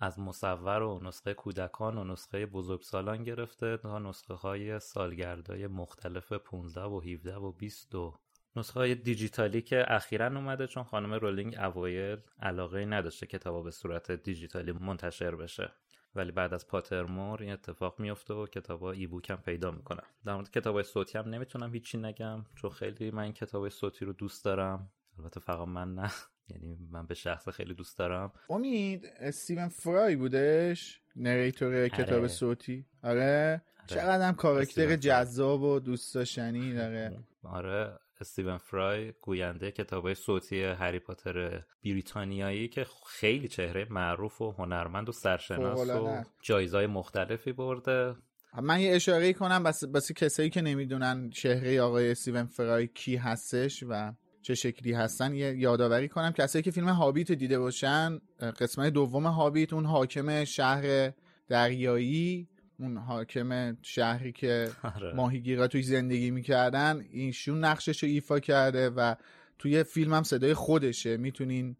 از 0.00 0.18
مصور 0.18 0.82
و 0.82 1.00
نسخه 1.02 1.34
کودکان 1.34 1.98
و 1.98 2.04
نسخه 2.04 2.46
بزرگسالان 2.46 3.24
گرفته 3.24 3.76
تا 3.76 3.98
نسخه 3.98 4.34
های 4.34 4.80
سالگردهای 4.80 5.66
مختلف 5.66 6.32
15 6.32 6.82
و 6.82 7.00
17 7.00 7.36
و 7.36 7.52
20 7.52 7.94
و 7.94 8.14
نسخه 8.56 8.80
های 8.80 8.94
دیجیتالی 8.94 9.62
که 9.62 9.84
اخیرا 9.88 10.26
اومده 10.26 10.66
چون 10.66 10.82
خانم 10.82 11.14
رولینگ 11.14 11.56
اوایل 11.58 12.18
علاقه 12.40 12.84
نداشته 12.84 13.26
کتاب 13.26 13.64
به 13.64 13.70
صورت 13.70 14.10
دیجیتالی 14.10 14.72
منتشر 14.72 15.36
بشه. 15.36 15.72
ولی 16.14 16.32
بعد 16.32 16.54
از 16.54 16.66
پاترمور 16.66 17.42
این 17.42 17.52
اتفاق 17.52 18.00
میفته 18.00 18.34
و 18.34 18.46
کتاب 18.46 18.82
ای 18.82 19.06
بوک 19.06 19.30
هم 19.30 19.36
پیدا 19.36 19.70
می‌کنم 19.70 20.02
در 20.24 20.34
مورد 20.34 20.50
کتاب 20.50 20.82
صوتی 20.82 21.18
هم 21.18 21.28
نمی‌تونم 21.28 21.72
هیچی 21.72 21.98
نگم 21.98 22.44
چون 22.56 22.70
خیلی 22.70 23.10
من 23.10 23.32
کتاب 23.32 23.68
صوتی 23.68 24.04
رو 24.04 24.12
دوست 24.12 24.44
دارم. 24.44 24.90
البته 25.18 25.40
فقط 25.40 25.68
من 25.68 25.94
نه. 25.94 26.10
یعنی 26.50 26.78
من 26.90 27.06
به 27.06 27.14
شخص 27.14 27.48
خیلی 27.48 27.74
دوست 27.74 27.98
دارم. 27.98 28.32
امید 28.50 29.06
استیون 29.20 29.68
فرای 29.68 30.16
بودش 30.16 31.00
نریتور 31.16 31.74
آره. 31.74 31.88
کتاب 31.88 32.26
صوتی. 32.26 32.86
آره, 33.02 33.12
آره. 33.12 33.62
چقدر 33.86 34.28
هم 34.28 34.34
کاراکتر 34.34 34.96
جذاب 34.96 35.62
و 35.62 35.80
دوست 35.80 36.14
داشتنی 36.14 36.74
داره 36.74 37.18
آره. 37.42 37.98
استیون 38.20 38.58
فرای 38.58 39.12
گوینده 39.22 39.70
کتاب 39.70 40.14
صوتی 40.14 40.62
هری 40.62 40.98
پاتر 40.98 41.64
بریتانیایی 41.84 42.68
که 42.68 42.86
خیلی 43.06 43.48
چهره 43.48 43.86
معروف 43.90 44.40
و 44.40 44.50
هنرمند 44.50 45.08
و 45.08 45.12
سرشناس 45.12 45.90
و 45.90 46.22
جایزهای 46.42 46.86
مختلفی 46.86 47.52
برده. 47.52 48.14
من 48.62 48.80
یه 48.80 48.94
اشاره 48.94 49.32
کنم 49.32 49.62
بس, 49.62 49.84
بس 49.84 50.12
کسایی 50.12 50.50
که 50.50 50.60
نمی‌دونن 50.60 51.30
چهره 51.30 51.80
آقای 51.80 52.10
استیون 52.10 52.46
فرای 52.46 52.86
کی 52.86 53.16
هستش 53.16 53.84
و 53.88 54.12
چه 54.48 54.54
شکلی 54.54 54.92
هستن 54.92 55.34
یه 55.34 55.56
یادآوری 55.56 56.08
کنم 56.08 56.32
کسایی 56.32 56.62
که 56.62 56.70
فیلم 56.70 56.88
هابیت 56.88 57.32
دیده 57.32 57.58
باشن 57.58 58.18
قسمت 58.60 58.92
دوم 58.92 59.26
هابیت 59.26 59.72
اون 59.72 59.84
حاکم 59.84 60.44
شهر 60.44 61.12
دریایی 61.48 62.48
اون 62.78 62.96
حاکم 62.96 63.76
شهری 63.82 64.32
که 64.32 64.68
آره. 64.96 65.12
ماهیگیرا 65.14 65.66
توی 65.66 65.82
زندگی 65.82 66.30
می‌کردن 66.30 67.04
اینشون 67.10 67.64
نقشش 67.64 68.02
رو 68.02 68.08
ایفا 68.08 68.40
کرده 68.40 68.90
و 68.90 69.14
توی 69.58 69.82
فیلم 69.82 70.14
هم 70.14 70.22
صدای 70.22 70.54
خودشه. 70.54 71.16
می‌تونین 71.16 71.76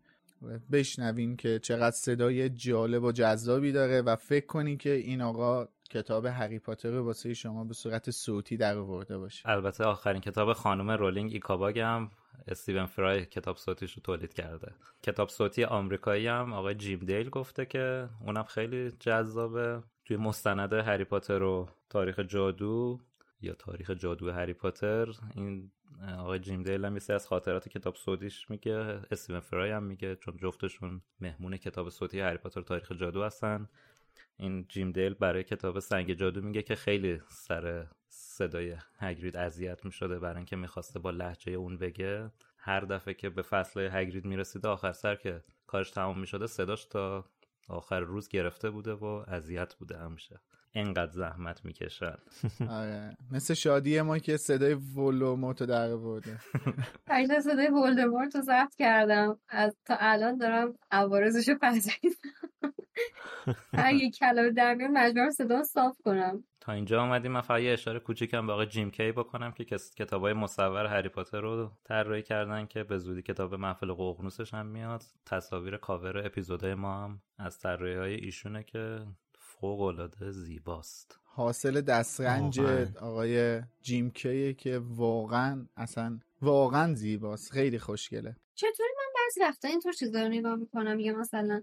بشنوین 0.73 1.37
که 1.37 1.59
چقدر 1.59 1.97
صدای 1.97 2.49
جالب 2.49 3.03
و 3.03 3.13
جذابی 3.13 3.73
داره 3.73 4.03
و 4.03 4.17
فکر 4.17 4.47
کنین 4.47 4.79
که 4.79 4.91
این 4.91 5.23
آقا 5.23 5.69
کتاب 5.91 6.27
هری 6.27 6.59
پاتر 6.59 6.91
رو 6.91 7.05
واسه 7.05 7.35
شما 7.35 7.65
به 7.65 7.75
صورت 7.75 8.11
صوتی 8.11 8.57
در 8.57 8.79
آورده 8.79 9.19
باشه. 9.19 9.49
البته 9.49 9.85
آخرین 9.85 10.21
کتاب 10.21 10.53
خانم 10.53 10.91
رولینگ 10.91 11.33
ایکاباگ 11.33 11.79
هم 11.79 12.11
استیون 12.47 12.87
فرای 12.87 13.27
کتاب 13.27 13.57
صوتیش 13.57 13.93
رو 13.93 14.03
تولید 14.03 14.35
کرده. 14.35 14.75
کتاب 15.03 15.29
صوتی 15.29 15.65
آمریکایی 15.65 16.27
هم 16.27 16.53
آقای 16.53 16.75
جیم 16.75 16.99
دیل 16.99 17.31
گفته 17.31 17.67
که 17.67 18.09
اونم 18.21 18.43
خیلی 18.43 18.91
جذابه. 18.91 19.83
توی 20.05 20.17
مستند 20.17 20.73
هری 20.73 21.05
پاتر 21.05 21.43
و 21.43 21.69
تاریخ 21.89 22.21
جادو 22.21 23.01
یا 23.41 23.55
تاریخ 23.55 23.91
جادو 23.91 24.31
هری 24.31 24.53
پاتر 24.53 25.09
این 25.35 25.71
آقای 26.19 26.39
جیم 26.39 26.63
دیل 26.63 26.85
هم 26.85 26.95
از 27.09 27.27
خاطرات 27.27 27.69
کتاب 27.69 27.95
صوتیش 27.95 28.51
میگه. 28.51 29.01
استیون 29.11 29.41
فرای 29.41 29.71
هم 29.71 29.83
میگه 29.83 30.17
چون 30.17 30.37
جفتشون 30.37 31.03
مهمون 31.21 31.57
کتاب 31.57 31.89
صوتی 31.89 32.21
هری 32.21 32.39
پاتر 32.39 32.63
تاریخ 32.63 32.93
جادو 32.93 33.23
هستن. 33.23 33.69
این 34.37 34.67
جیم 34.69 34.93
دیل 34.93 35.15
برای 35.15 35.45
کتاب 35.45 35.79
سنگ 35.79 36.13
جادو 36.13 36.41
میگه 36.43 36.63
که 36.63 36.75
خیلی 36.75 37.21
سر 37.29 37.87
صدای 38.39 38.77
هگرید 38.99 39.37
اذیت 39.37 39.85
می‌شده 39.85 40.19
برای 40.19 40.37
اینکه 40.37 40.57
می‌خواسته 40.57 40.99
با 40.99 41.11
لحجه 41.11 41.53
اون 41.53 41.79
بگه. 41.79 42.31
هر 42.59 42.81
دفعه 42.81 43.15
که 43.15 43.31
به 43.31 43.43
فصل 43.43 43.89
هگرید 43.93 44.25
می‌رسیده 44.25 44.69
آخر 44.69 44.93
سر 44.93 45.15
که 45.15 45.45
کارش 45.67 45.91
تمام 45.91 46.21
می‌شده 46.21 46.47
صداش 46.47 46.85
تا 46.85 47.25
آخر 47.69 48.01
روز 48.01 48.29
گرفته 48.29 48.71
بوده 48.71 48.93
و 48.93 49.05
اذیت 49.29 49.75
بوده 49.75 49.99
همیشه. 49.99 50.41
انقدر 50.81 51.13
زحمت 51.13 51.65
می‌کشن 51.65 52.17
آره. 52.81 53.17
مثل 53.31 53.55
شادی 53.55 54.01
ما 54.01 54.19
که 54.19 54.37
صدای 54.37 54.75
ولوموتو 54.75 55.67
در 55.67 55.97
برده 55.97 56.39
اگه 57.07 57.41
صدای 57.41 57.69
ولدمورت 57.69 58.37
رو 58.37 58.43
ضبط 58.43 58.75
کردم 58.75 59.39
از 59.49 59.77
تا 59.85 59.97
الان 59.99 60.37
دارم 60.37 60.75
عوارزشو 60.91 61.55
پذیرم 61.63 62.15
هر 63.73 63.95
یک 63.95 64.19
کلمه 64.19 64.51
در 64.51 64.75
میان 64.75 64.91
مجبورم 64.91 65.31
صدا 65.31 65.63
صاف 65.63 65.97
کنم. 66.05 66.45
تا 66.61 66.73
اینجا 66.73 67.03
آمدیم 67.03 67.33
من 67.33 67.41
فقط 67.41 67.61
یه 67.61 67.73
اشاره 67.73 67.99
کوچیکم 67.99 68.47
به 68.47 68.53
آقای 68.53 68.67
جیم 68.67 68.91
کی 68.91 69.13
بکنم 69.13 69.53
که 69.53 69.65
کتاب 69.97 70.23
های 70.23 70.33
مصور 70.33 70.87
هری 70.87 71.09
پاتر 71.09 71.41
رو 71.41 71.71
طراحی 71.85 72.23
کردن 72.23 72.67
که 72.67 72.85
به 72.85 72.99
زودی 72.99 73.23
کتاب 73.23 73.55
محفل 73.55 73.93
ققنوسش 73.93 74.55
هم 74.55 74.67
میاد. 74.67 75.03
تصاویر 75.27 75.77
کاور 75.77 76.27
اپیزودهای 76.27 76.75
ما 76.75 77.05
هم 77.05 77.23
از 77.39 77.59
طراحی 77.59 77.95
های 77.95 78.15
ایشونه 78.15 78.63
که 78.63 79.07
فوق 79.61 79.81
العاده 79.81 80.31
زیباست. 80.31 81.19
حاصل 81.25 81.81
دسترنج 81.81 82.61
آقای 83.01 83.63
جیم 83.83 84.11
کیه 84.11 84.55
که 84.55 84.79
واقعا 84.85 85.67
اصلا 85.77 86.19
واقعا 86.43 86.95
زیباست. 86.95 87.53
خیلی 87.53 87.79
خوشگله. 87.79 88.37
چطوری 88.55 88.91
من 88.97 89.13
بعضی 89.15 89.41
وقتا 89.41 89.69
اینطور 89.69 89.93
چیزا 89.93 90.23
رو 90.23 90.29
نگاه 90.29 90.55
می‌کنم؟ 90.57 90.97
میگه 90.97 91.13
مثلا 91.13 91.63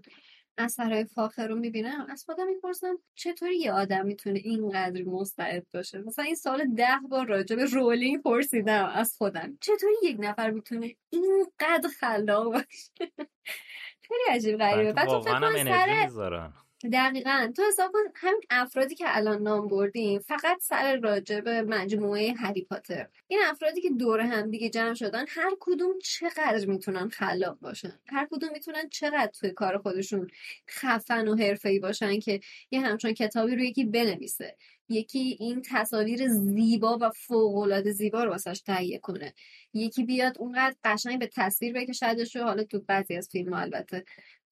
اثرهای 0.58 1.04
فاخر 1.04 1.48
رو 1.48 1.56
می‌بینم. 1.56 2.06
از 2.10 2.24
خودم 2.24 2.46
می‌پرسم 2.46 2.98
چطوری 3.14 3.58
یه 3.58 3.72
آدم 3.72 4.06
می‌تونه 4.06 4.38
اینقدر 4.44 5.02
مستعد 5.02 5.66
باشه؟ 5.74 5.98
مثلا 5.98 6.24
این 6.24 6.34
سال 6.34 6.74
ده 6.74 6.98
بار 7.10 7.26
راجع 7.26 7.56
به 7.56 7.64
رولینگ 7.64 8.22
پرسیدم 8.22 8.84
از 8.94 9.16
خودم. 9.18 9.58
چطوری 9.60 9.94
یک 10.02 10.16
نفر 10.20 10.50
می‌تونه 10.50 10.96
اینقدر 11.10 11.88
خلاق 12.00 12.52
باشه؟ 12.52 12.92
خیلی 14.08 14.22
عجیب 14.30 14.58
غریبه. 14.58 14.92
بعد 14.92 15.08
تو 15.08 15.20
فکر 15.20 15.64
سر 15.64 16.50
دقیقا. 16.92 17.52
تو 17.56 17.62
حساب 17.68 17.92
کن 17.92 17.98
همین 18.14 18.40
افرادی 18.50 18.94
که 18.94 19.04
الان 19.08 19.42
نام 19.42 19.68
بردیم 19.68 20.18
فقط 20.20 20.60
سر 20.60 20.96
راجب 20.96 21.48
مجموعه 21.48 22.32
هری 22.32 22.62
پاتر. 22.64 23.08
این 23.28 23.40
افرادی 23.44 23.80
که 23.80 23.90
دور 23.90 24.20
هم 24.20 24.50
دیگه 24.50 24.68
جمع 24.70 24.94
شدن 24.94 25.24
هر 25.28 25.50
کدوم 25.60 25.98
چقدر 25.98 26.66
می‌تونن 26.66 27.08
خلاق 27.08 27.58
باشن؟ 27.60 28.00
هر 28.06 28.28
کدوم 28.30 28.50
می‌تونن 28.52 28.88
چقدر 28.88 29.30
توی 29.40 29.50
کار 29.50 29.78
خودشون 29.78 30.28
خفن 30.70 31.28
و 31.28 31.36
حرفه‌ای 31.36 31.78
باشن 31.78 32.20
که 32.20 32.40
یه 32.70 32.80
همچون 32.80 33.12
کتابی 33.12 33.56
رو 33.56 33.62
یکی 33.62 33.84
بنویسه. 33.84 34.56
یکی 34.88 35.36
این 35.40 35.62
تصاویر 35.70 36.28
زیبا 36.28 36.98
و 37.00 37.10
فوقالعاده 37.10 37.92
زیبا 37.92 38.24
رو 38.24 38.30
واسش 38.30 38.60
تهیه 38.60 38.98
کنه. 38.98 39.34
یکی 39.74 40.04
بیاد 40.04 40.38
اونقدر 40.38 40.76
قشنگ 40.84 41.18
به 41.18 41.30
تصویر 41.34 41.72
بکشدش 41.72 42.36
و 42.36 42.42
حالا 42.42 42.64
تو 42.64 42.80
بعضی 42.80 43.16
از 43.16 43.28
فیلم 43.32 43.52
البته. 43.52 44.04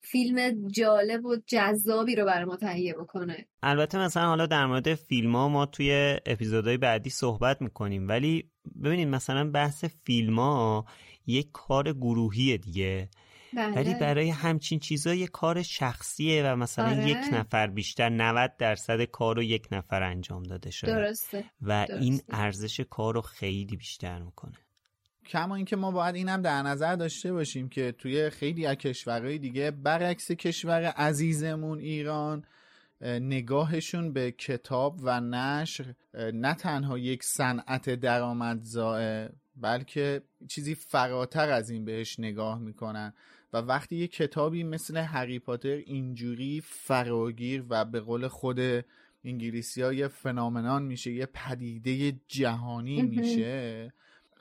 فیلم 0.05 0.68
جالب 0.68 1.24
و 1.24 1.36
جذابی 1.46 2.16
رو 2.16 2.24
برای 2.24 2.44
ما 2.44 2.57
تهیه 2.57 2.94
بکنه 2.94 3.46
البته 3.62 3.98
مثلا 3.98 4.26
حالا 4.26 4.46
در 4.46 4.66
مورد 4.66 4.94
فیلم 4.94 5.36
ها 5.36 5.48
ما 5.48 5.66
توی 5.66 6.18
اپیزودهای 6.26 6.76
بعدی 6.76 7.11
صحبت 7.11 7.62
می‌کنیم 7.62 8.09
ولی 8.09 8.50
ببینید 8.84 9.09
مثلا 9.09 9.50
بحث 9.50 9.84
فیلم 9.84 10.38
ها 10.38 10.86
یک 11.26 11.48
کار 11.52 11.92
گروهی 11.92 12.59
دیگه 12.59 13.09
بله. 13.55 13.76
ولی 13.76 13.94
برای 13.94 14.30
همچین 14.30 14.78
چیزا 14.78 15.14
یه 15.14 15.26
کار 15.26 15.62
شخصیه 15.62 16.42
و 16.46 16.57
مثلا 16.57 16.90
آره. 16.90 17.09
یک 17.09 17.32
نفر 17.32 17.66
بیشتر 17.66 18.09
90 18.09 18.57
درصد 18.59 19.02
کار 19.02 19.36
رو 19.36 19.42
یک 19.42 19.68
نفر 19.72 20.02
انجام 20.02 20.42
داده 20.42 20.70
شده 20.70 20.90
درسته 20.90 21.44
و 21.62 21.86
درسته. 21.88 22.05
این 22.05 22.20
ارزش 22.30 22.80
کار 22.80 23.14
رو 23.14 23.20
خیلی 23.20 23.76
بیشتر 23.76 24.18
می‌کنه 24.18 24.63
کما 25.27 25.55
اینکه 25.55 25.77
ما 25.77 25.91
باید 25.91 26.14
اینم 26.14 26.43
در 26.43 26.62
نظر 26.62 26.97
داشته 26.97 27.33
باشیم 27.33 27.68
که 27.68 27.93
توی 27.93 28.31
خیلی 28.31 28.66
از 28.66 28.77
کشورهای 28.77 29.39
دیگه 29.39 29.70
برعکس 29.70 30.33
کشور 30.33 30.85
عزیزمون 30.85 31.79
ایران 31.79 32.45
نگاهشون 33.03 34.12
به 34.12 34.33
کتاب 34.33 35.01
و 35.03 35.20
نشر 35.20 35.95
نه 36.14 36.55
تنها 36.55 36.99
یک 36.99 37.25
صنعت 37.25 37.91
درآمدزا 37.91 39.29
بلکه 39.57 40.22
چیزی 40.49 40.75
فراتر 40.75 41.51
از 41.51 41.70
این 41.70 41.85
بهش 41.85 42.18
نگاه 42.18 42.59
می‌کنن. 42.59 43.12
و 43.53 43.57
وقتی 43.57 43.97
یه 43.97 44.07
کتابی 44.07 44.64
مثل 44.64 44.97
هری 44.97 45.39
پاتر 45.39 45.68
اینجوری 45.68 46.61
فراگیر 46.64 47.64
و 47.68 47.85
به 47.85 48.01
قول 48.01 48.29
خود 48.29 48.61
انگلیسی 49.25 49.83
ها 49.83 49.93
یه 49.93 50.09
فنامنان 50.09 50.83
میشه 50.83 51.12
یه 51.12 51.27
پدیده 51.27 52.20
جهانی 52.29 53.03
میشه 53.03 53.93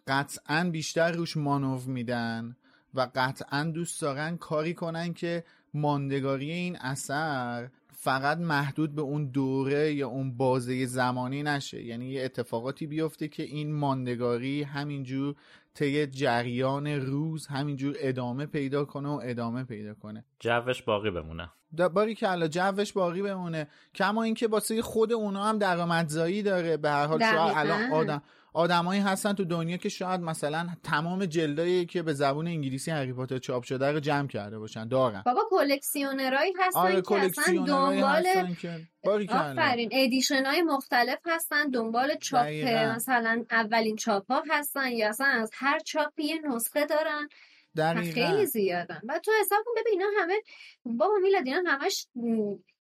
قطعا 0.08 0.70
بیشتر 0.72 1.12
روش 1.12 1.38
مانو 1.38 1.80
میدن 1.88 2.56
و 2.94 3.08
قطعا 3.16 3.64
دوست 3.64 4.02
دارن 4.02 4.38
کاری 4.38 4.74
کنن 4.74 5.14
که 5.14 5.44
ماندگاری 5.74 6.52
این 6.52 6.78
اثر 6.78 7.70
فقط 8.04 8.38
محدود 8.38 8.96
به 8.96 9.02
اون 9.02 9.26
دوره 9.26 9.94
یا 9.94 10.08
اون 10.08 10.38
بازه 10.38 10.86
زمانی 10.86 11.44
نشه. 11.44 11.84
یعنی 11.84 12.06
یه 12.06 12.24
اتفاقاتی 12.24 12.88
بیفته 12.88 13.28
که 13.28 13.44
این 13.44 13.74
ماندگاری 13.74 14.64
همینجور 14.64 15.36
طی 15.74 16.08
جریان 16.08 16.88
روز 16.88 17.48
همینجور 17.48 17.96
ادامه 18.00 18.46
پیدا 18.46 18.86
کنه 18.86 19.10
و 19.10 19.22
ادامه 19.24 19.64
پیدا 19.64 19.94
کنه. 19.94 20.26
جوش 20.40 20.82
باقی 20.82 21.12
بمونه. 21.12 21.50
باری 21.94 22.16
که 22.16 22.32
الان 22.32 22.50
جوش 22.50 22.94
باقی 22.94 23.22
بمونه. 23.22 23.68
کما 23.96 24.24
اینکه 24.24 24.48
واسه 24.48 24.82
خود 24.82 25.14
اونا 25.14 25.44
هم 25.44 25.58
درآمدزایی 25.58 26.44
داره. 26.44 26.78
به 26.78 26.90
هر 26.90 27.06
حال 27.06 27.20
شاید 27.20 27.58
الان 27.58 27.92
آدم 27.92 28.22
آدمایی 28.54 29.02
هستن 29.02 29.34
تو 29.34 29.46
دنیا 29.46 29.78
که 29.78 29.90
شاید 29.90 30.22
مثلا 30.22 30.68
تمام 30.84 31.26
جلدایی 31.26 31.86
که 31.86 32.04
به 32.04 32.14
زبون 32.14 32.48
انگلیسی 32.48 32.92
هری 32.92 33.14
پاتر 33.14 33.38
چاپ 33.38 33.64
شده 33.64 33.92
رو 33.92 34.00
جمع 34.00 34.28
کرده 34.28 34.60
باشن. 34.60 34.88
دارن 34.88 35.24
بابا 35.26 35.42
کلکسیونرایی 35.50 36.54
هستن 36.60 36.80
آره 36.80 37.02
که 37.02 37.16
اصلا 37.16 37.66
دنبال 37.68 38.28
آفرین 39.30 39.90
ادیشن 39.92 40.46
های 40.46 40.62
مختلف 40.62 41.20
هستن 41.26 41.70
دنبال 41.70 42.16
چاپ 42.16 42.48
مثلا 42.96 43.44
اولین 43.52 43.96
چاپ 43.96 44.32
ها 44.32 44.44
هستن 44.50 44.92
یا 44.92 45.10
اصلا 45.10 45.28
از 45.28 45.52
هر 45.54 45.80
چاپی 45.80 46.24
یه 46.24 46.42
نسخه 46.48 46.86
دارن. 46.86 47.28
خیلی 48.14 48.46
زیادن. 48.46 49.02
و 49.10 49.20
تو 49.26 49.32
حساب 49.42 49.60
کن 49.66 49.72
ببین 49.82 49.94
اینا 50.02 50.06
همه 50.22 50.34
بابا 50.86 51.14
میلاد 51.24 51.48
اینا 51.48 51.72
همش 51.72 52.08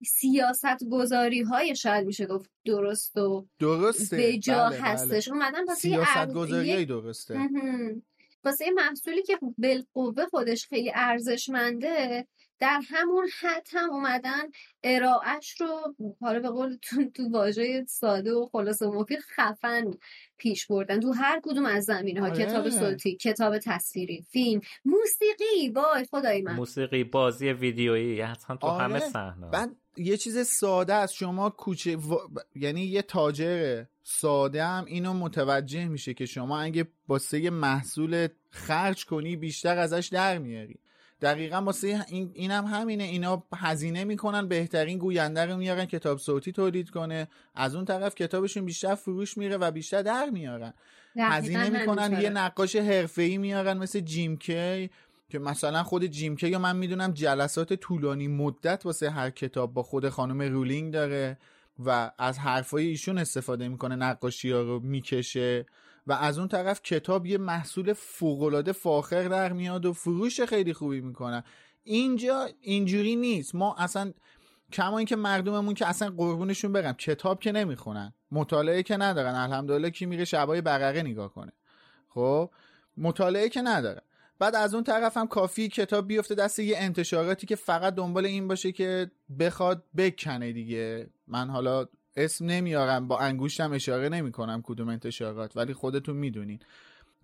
سیاست 0.05 0.83
گذاری 0.91 1.41
های 1.41 1.75
شاید 1.75 2.05
میشه 2.05 2.25
گفت 2.25 2.49
درست 2.65 3.17
و 3.17 3.47
درسته. 3.59 4.17
به 4.17 4.37
جا 4.37 4.69
بله 4.69 4.81
هستش. 4.81 5.29
بله. 5.29 5.37
اومدن 5.37 5.65
واسه 5.65 5.81
سیاست 5.81 6.33
گذاری 6.33 6.73
های 6.73 6.85
درسته. 6.85 7.39
واسه 8.45 8.71
محصولی 8.71 9.23
که 9.23 9.39
بالقوه 9.57 10.25
خودش 10.25 10.67
خیلی 10.67 10.91
ارزشمنده 10.95 12.27
در 12.59 12.81
همون 12.89 13.27
حد 13.41 13.67
هم 13.71 13.89
اومدن 13.89 14.43
ارائهش 14.83 15.61
رو 15.61 15.95
حالا 16.21 16.39
به 16.39 16.49
قول 16.49 16.77
تو, 16.81 17.09
تو 17.09 17.29
واژه 17.29 17.85
ساده 17.87 18.33
و 18.33 18.45
خلاصه 18.51 18.85
و 18.85 18.99
مفید 18.99 19.19
خفن 19.19 19.91
پیش 20.37 20.67
بردن. 20.67 20.99
تو 20.99 21.11
هر 21.11 21.39
کدوم 21.43 21.65
از 21.65 21.83
زمینه 21.83 22.21
ها 22.21 22.27
آره. 22.27 22.45
کتاب 22.45 22.69
صوتی 22.69 23.15
کتاب 23.15 23.57
تصویری 23.57 24.25
فیلم 24.31 24.61
موسیقی. 24.85 25.69
وای 25.69 26.05
خدای 26.11 26.41
من. 26.41 26.55
موسیقی 26.55 27.03
بازی 27.03 27.49
ویدیویی 27.49 28.21
حتما 28.21 28.57
تو 28.57 28.67
آره. 28.67 28.83
همه 28.83 28.99
صحنه 28.99 29.49
بعد 29.49 29.75
یه 29.97 30.17
چیز 30.17 30.47
ساده 30.47 30.93
است. 30.93 31.13
شما 31.13 31.49
کوچه 31.49 31.95
و... 31.95 32.17
یعنی 32.55 32.81
یه 32.81 33.01
تاجر 33.01 33.83
ساده 34.03 34.63
هم 34.63 34.85
اینو 34.85 35.13
متوجه 35.13 35.87
میشه 35.87 36.13
که 36.13 36.25
شما 36.25 36.59
اگه 36.59 36.87
واسه 37.07 37.49
محصول 37.49 38.27
خرج 38.49 39.05
کنی 39.05 39.35
بیشتر 39.35 39.77
ازش 39.77 40.09
در 40.11 40.37
میاری. 40.37 40.79
دقیقا 41.21 41.61
واسه 41.61 42.05
این 42.07 42.31
اینم 42.33 42.65
هم 42.65 42.81
همینه. 42.81 43.03
اینا 43.03 43.43
هزینه 43.55 44.03
می‌کنن 44.03 44.47
بهترین 44.47 44.97
گوینده 44.97 45.45
رو 45.45 45.57
میارن 45.57 45.85
کتاب 45.85 46.17
صوتی 46.17 46.51
تولید 46.51 46.89
کنه. 46.89 47.27
از 47.55 47.75
اون 47.75 47.85
طرف 47.85 48.15
کتابشون 48.15 48.65
بیشتر 48.65 48.95
فروش 48.95 49.37
میره 49.37 49.57
و 49.57 49.71
بیشتر 49.71 50.01
در 50.01 50.29
میارن. 50.29 50.73
هزینه 51.17 51.69
می‌کنن 51.69 52.21
یه 52.21 52.29
نقاش 52.29 52.75
حرفه‌ای 52.75 53.37
میارن 53.37 53.77
مثل 53.77 53.99
جیم 53.99 54.37
کی. 54.37 54.89
که 55.35 55.39
مثلا 55.39 55.83
خود 55.83 56.05
جیم 56.05 56.37
یا 56.41 56.59
من 56.59 56.75
می‌دونم 56.75 57.11
جلسات 57.11 57.73
طولانی 57.73 58.27
مدت 58.27 58.85
واسه 58.85 59.09
هر 59.09 59.29
کتاب 59.29 59.73
با 59.73 59.83
خود 59.83 60.09
خانم 60.09 60.41
رولینگ 60.41 60.93
داره 60.93 61.37
و 61.85 62.11
از 62.17 62.39
حرفای 62.39 62.87
ایشون 62.87 63.17
استفاده 63.17 63.67
می‌کنه 63.67 63.95
نقاشی 63.95 64.51
ها 64.51 64.61
رو 64.61 64.79
می‌کشه 64.79 65.65
و 66.07 66.13
از 66.13 66.39
اون 66.39 66.47
طرف 66.47 66.81
کتاب 66.81 67.25
یه 67.25 67.37
محصول 67.37 67.93
فوقالعاده 67.93 68.71
فاخر 68.71 69.27
در 69.27 69.53
میاد 69.53 69.85
و 69.85 69.93
فروش 69.93 70.41
خیلی 70.41 70.73
خوبی 70.73 71.01
می‌کنن 71.01 71.43
اینجا 71.83 72.49
اینجوری 72.61 73.15
نیست. 73.15 73.55
ما 73.55 73.75
اصلا 73.77 74.13
کما 74.71 74.97
اینکه 74.97 75.15
مردممون 75.15 75.73
که 75.73 75.87
اصلا 75.87 76.09
قربونشون 76.09 76.73
برم 76.73 76.93
کتاب 76.93 77.39
که 77.39 77.51
نمی‌خونن 77.51 78.13
مطالعه 78.31 78.83
که 78.83 78.97
ندارن. 78.97 79.35
الحمدلله 79.35 79.89
کی 79.89 80.05
میره 80.05 80.25
شبای 80.25 80.61
بقره 80.61 81.01
نگاه 81.01 81.33
کنه. 81.33 81.51
خب 82.09 82.49
مطالعه 82.97 83.49
که 83.49 83.61
ندارن 83.61 84.01
بعد 84.39 84.55
از 84.55 84.73
اون 84.73 84.83
طرف 84.83 85.17
هم 85.17 85.27
کافی 85.27 85.69
کتاب 85.69 86.07
بیفته 86.07 86.35
دست 86.35 86.59
یه 86.59 86.77
انتشاراتی 86.77 87.47
که 87.47 87.55
فقط 87.55 87.95
دنبال 87.95 88.25
این 88.25 88.47
باشه 88.47 88.71
که 88.71 89.11
بخواد 89.39 89.83
بکنه 89.97 90.51
دیگه. 90.51 91.07
من 91.27 91.49
حالا 91.49 91.85
اسم 92.17 92.45
نمیارم 92.45 93.07
با 93.07 93.19
انگوشتم 93.19 93.73
اشاره 93.73 94.09
نمی 94.09 94.31
کنم 94.31 94.61
کدوم 94.63 94.89
انتشارات 94.89 95.57
ولی 95.57 95.73
خودتون 95.73 96.17
می‌دونین. 96.17 96.59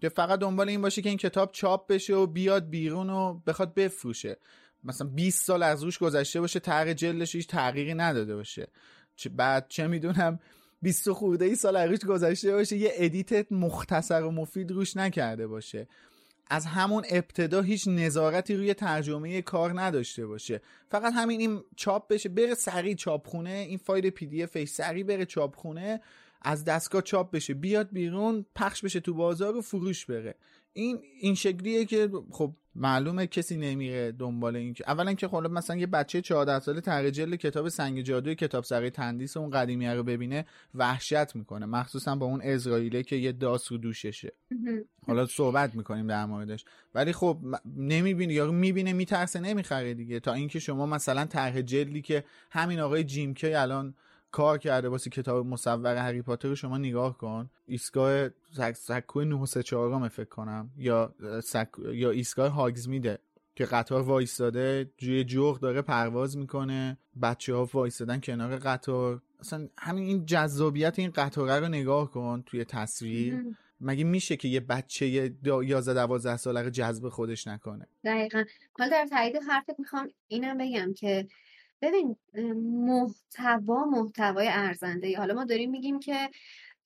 که 0.02 0.10
فقط 0.10 0.40
دنبال 0.40 0.70
این 0.70 0.82
باشه 0.82 1.02
که 1.02 1.10
این 1.10 1.18
کتاب 1.18 1.52
چاپ 1.52 1.88
بشه 1.88 2.16
و 2.16 2.28
بیاد 2.28 2.70
بیرون 2.70 3.10
و 3.10 3.34
بخواد 3.48 3.74
بفروشه. 3.74 4.38
مثلا 4.84 5.08
20 5.08 5.46
سال 5.46 5.64
از 5.64 5.84
روش 5.84 6.00
گذشته 6.00 6.42
باشه 6.42 6.60
طرح 6.60 6.94
جلدش 6.94 7.36
هیچ 7.36 7.48
تغییری 7.48 7.94
نداده 7.94 8.36
باشه. 8.36 8.68
بعد 9.36 9.66
چه 9.70 9.88
می‌دونم 9.88 10.40
20 10.82 11.12
خورده 11.12 11.46
ای 11.46 11.56
سال 11.56 11.78
روش 11.78 12.00
گذشته 12.00 12.52
باشه 12.52 12.78
یه 12.78 12.92
edit 12.96 13.52
مختصر 13.52 14.24
و 14.24 14.32
مفید 14.32 14.72
روش 14.72 14.98
نکرده 14.98 15.48
باشه. 15.48 15.88
از 16.54 16.66
همون 16.66 17.04
ابتدا 17.10 17.62
هیچ 17.62 17.88
نظارتی 17.88 18.56
روی 18.56 18.74
ترجمه 18.74 19.42
کار 19.42 19.82
نداشته 19.82 20.28
باشه. 20.28 20.62
فقط 20.90 21.14
همین 21.16 21.40
این 21.40 21.64
چاپ 21.76 22.08
بشه 22.08 22.30
بره 22.30 22.54
سریع 22.54 22.96
چاپخونه 22.96 23.50
این 23.50 23.78
فایل 23.78 24.10
PDF 24.10 24.66
سریع 24.66 25.04
بره 25.04 25.26
چاپخونه 25.26 26.02
از 26.42 26.66
دستگاه 26.66 27.02
چاپ 27.02 27.32
بشه 27.32 27.54
بیاد 27.54 27.90
بیرون 27.92 28.46
پخش 28.56 28.84
بشه 28.84 29.00
تو 29.00 29.14
بازار 29.14 29.58
و 29.58 29.62
فروش 29.62 30.06
بره. 30.06 30.36
این 30.74 31.00
این 31.22 31.36
شکلیه 31.36 31.86
که 31.86 32.10
خب 32.32 32.54
معلومه 32.76 33.28
کسی 33.28 33.58
نمیره 33.58 34.12
دنبال 34.12 34.56
این 34.56 34.74
که 34.74 34.84
اولا 34.88 35.14
که 35.14 35.28
خب 35.28 35.38
مثلا 35.38 35.76
یه 35.76 35.88
بچه 35.88 36.22
14 36.22 36.60
ساله 36.60 36.82
ترجل 36.82 37.36
کتاب 37.36 37.70
سنگ 37.70 38.02
جادوی 38.02 38.36
کتاب 38.36 38.64
سرای 38.64 38.90
تندیس 38.90 39.38
اون 39.38 39.50
قدیمیه 39.50 39.94
رو 39.94 40.04
ببینه 40.04 40.46
وحشت 40.76 41.36
می‌کنه. 41.36 41.66
مخصوصا 41.66 42.16
با 42.16 42.26
اون 42.26 42.42
اسرائیله 42.44 43.04
که 43.04 43.16
یه 43.16 43.32
داس 43.32 43.72
رو 43.72 43.78
دوششه. 43.78 44.34
حالا 45.08 45.26
صحبت 45.26 45.76
می‌کنیم 45.76 46.08
در 46.08 46.26
موردش. 46.26 46.66
ولی 46.96 47.14
خب 47.14 47.38
نمی‌بینه 47.78 48.34
یا 48.34 48.52
می‌بینه 48.52 48.94
میترسه 48.94 49.40
نمی‌خره 49.40 49.94
دیگه. 49.94 50.20
تا 50.20 50.34
اینکه 50.34 50.60
شما 50.60 50.86
مثلا 50.86 51.26
طرح 51.26 51.62
جلدی 51.62 52.02
که 52.02 52.24
همین 52.52 52.80
آقای 52.80 53.04
جیم 53.04 53.34
کی 53.34 53.54
الان 53.54 53.94
کار 54.32 54.58
کرده 54.58 54.90
واسه 54.90 55.10
کتاب 55.10 55.46
مصور 55.46 55.96
هری 55.96 56.22
پاتر 56.22 56.48
رو 56.48 56.56
شما 56.56 56.78
نگاه 56.78 57.18
کن. 57.18 57.50
ایستگاه 57.68 58.30
سکو 58.74 59.24
934 59.24 60.08
فکر 60.08 60.30
کنم. 60.30 60.72
یا 60.78 61.16
سک... 61.44 61.70
یا 61.94 62.12
ایستگاه 62.12 62.52
هاگز 62.52 62.88
میده 62.88 63.20
که 63.56 63.66
قطار 63.66 64.02
وایستاده 64.02 64.92
جوی 64.98 65.24
جغ 65.24 65.60
داره 65.60 65.82
پرواز 65.82 66.38
می‌کنه 66.38 66.98
بچه 67.22 67.56
ها 67.56 67.70
وایستادن 67.74 68.20
کنار 68.20 68.58
قطار. 68.58 69.22
اصلا 69.40 69.68
همین 69.78 70.04
این 70.04 70.26
جذابیت 70.26 71.00
این 71.00 71.12
قطاره 71.12 71.60
رو 71.60 71.68
نگاه 71.68 72.12
کن 72.12 72.44
توی 72.46 72.66
تصویر. 72.66 73.44
مگه 73.82 74.04
میشه 74.04 74.36
که 74.36 74.48
یه 74.48 74.60
بچه 74.60 75.06
11 75.06 75.94
12 75.94 76.38
ساله 76.38 76.62
رو 76.62 76.70
جذب 76.70 77.10
خودش 77.10 77.48
نکنه؟ 77.48 77.88
دقیقا. 78.04 78.44
حالا 78.80 78.92
در 78.92 79.08
تایید 79.10 79.36
حرفت 79.50 79.80
می‌خوام 79.80 80.10
اینم 80.28 80.58
بگم 80.58 80.94
که 80.94 81.28
ببین 81.82 82.16
محتوا 82.86 83.86
محتوای 83.86 84.48
ارزنده 84.52 85.18
حالا 85.18 85.34
ما 85.34 85.46
داریم 85.46 85.72
میگیم 85.72 86.00
که 86.00 86.30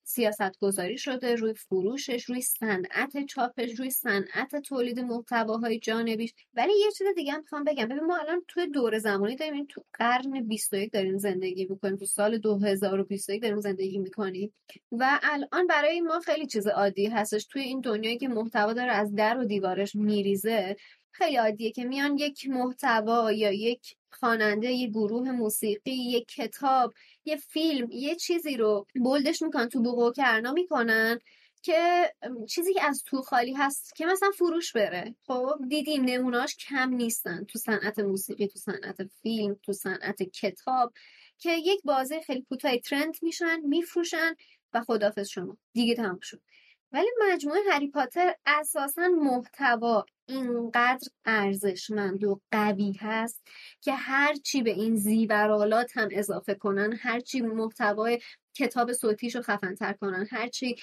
سیاست 0.08 0.60
گذاری 0.60 0.98
شده 0.98 1.36
روی 1.36 1.54
فروشش 1.54 2.24
روی 2.26 2.42
صنعت 2.42 3.26
چاپش 3.30 3.80
روی 3.80 3.90
صنعت 3.90 4.56
تولید 4.56 5.00
محتواهای 5.00 5.80
جانبیش. 5.80 6.34
ولی 6.54 6.74
یه 6.86 6.92
چیز 6.98 7.08
دیگه 7.16 7.34
هم 7.34 7.40
می‌خوام 7.40 7.64
بگم. 7.64 7.86
ببین 7.86 8.04
ما 8.04 8.18
الان 8.18 8.42
توی 8.48 8.68
دور 8.68 8.98
زمانی 8.98 9.36
داریم 9.36 9.66
تو 9.70 9.84
قرن 9.94 10.48
21 10.48 10.92
داریم 10.92 11.18
زندگی 11.18 11.66
می‌کنیم 11.70 11.96
تو 11.96 12.06
سال 12.06 12.38
2021 12.38 13.42
داریم 13.42 13.60
زندگی 13.60 13.98
می‌کنیم. 13.98 14.54
و 14.92 15.20
الان 15.24 15.68
برای 15.68 16.02
ما 16.02 16.20
خیلی 16.20 16.46
چیز 16.48 16.68
عادی 16.68 17.06
هستش. 17.08 17.46
توی 17.46 17.62
این 17.62 17.82
دنیایی 17.82 18.18
که 18.18 18.28
محتوا 18.28 18.74
داره 18.74 18.92
از 18.92 19.16
در 19.16 19.38
و 19.38 19.46
دیوارش 19.46 19.96
میریزه 19.96 20.76
خیلی 21.18 21.38
عادیه 21.38 21.72
که 21.72 21.84
میان 21.84 22.18
یک 22.18 22.50
محتوا 22.50 23.32
یا 23.32 23.52
یک 23.52 23.96
خواننده 24.12 24.72
یه 24.72 24.88
گروه 24.88 25.32
موسیقی 25.32 25.92
یه 25.92 26.22
کتاب 26.22 26.94
یه 27.26 27.36
فیلم 27.38 27.92
یه 27.92 28.16
چیزی 28.16 28.58
رو 28.58 28.88
بولدش 28.96 29.42
می‌کنن 29.42 29.70
تو 29.70 29.82
بوق 29.82 30.16
کرنا 30.16 30.52
می‌کنن 30.52 31.20
که 31.62 32.14
چیزی 32.50 32.74
که 32.74 32.84
از 32.84 33.04
تو 33.04 33.22
خالی 33.22 33.54
هست 33.54 33.96
که 33.96 34.06
مثلا 34.06 34.32
فروش 34.32 34.74
بره. 34.74 35.16
خب 35.28 35.56
دیدیم 35.70 36.04
نموناش 36.06 36.56
کم 36.58 36.90
نیستن. 36.90 37.44
تو 37.44 37.60
صنعت 37.60 38.00
موسیقی 38.00 38.48
تو 38.48 38.60
صنعت 38.60 38.98
فیلم 39.24 39.56
تو 39.64 39.74
صنعت 39.74 40.24
کتاب 40.24 40.94
که 41.38 41.52
یک 41.52 41.82
بازه 41.84 42.22
خیلی 42.22 42.42
کوتاه 42.50 42.78
ترند 42.78 43.16
میشن 43.22 43.60
میفروشن 43.62 44.36
و 44.74 44.82
خدافظ 44.82 45.28
شما. 45.28 45.58
دیگه 45.74 45.96
تمام 45.96 46.20
شد. 46.22 46.42
ولی 46.92 47.08
مجموعه 47.32 47.60
هری 47.72 47.88
پاتر 47.92 48.36
اساسا 48.46 49.08
محتوا 49.08 50.06
اینقدر 50.26 51.08
ارزشمند 51.26 52.24
و 52.24 52.42
قوی 52.52 52.94
هست 53.00 53.42
که 53.82 53.94
هرچی 53.94 54.62
به 54.62 54.72
این 54.72 54.96
زیورالات 54.96 55.98
هم 55.98 56.08
اضافه 56.12 56.54
کنن 56.56 56.94
هرچی 57.02 57.42
محتوای 57.42 58.20
کتاب 58.58 58.94
صوتیشو 58.94 59.42
خفنتر 59.42 59.94
کنن 59.94 60.28
هرچی 60.32 60.76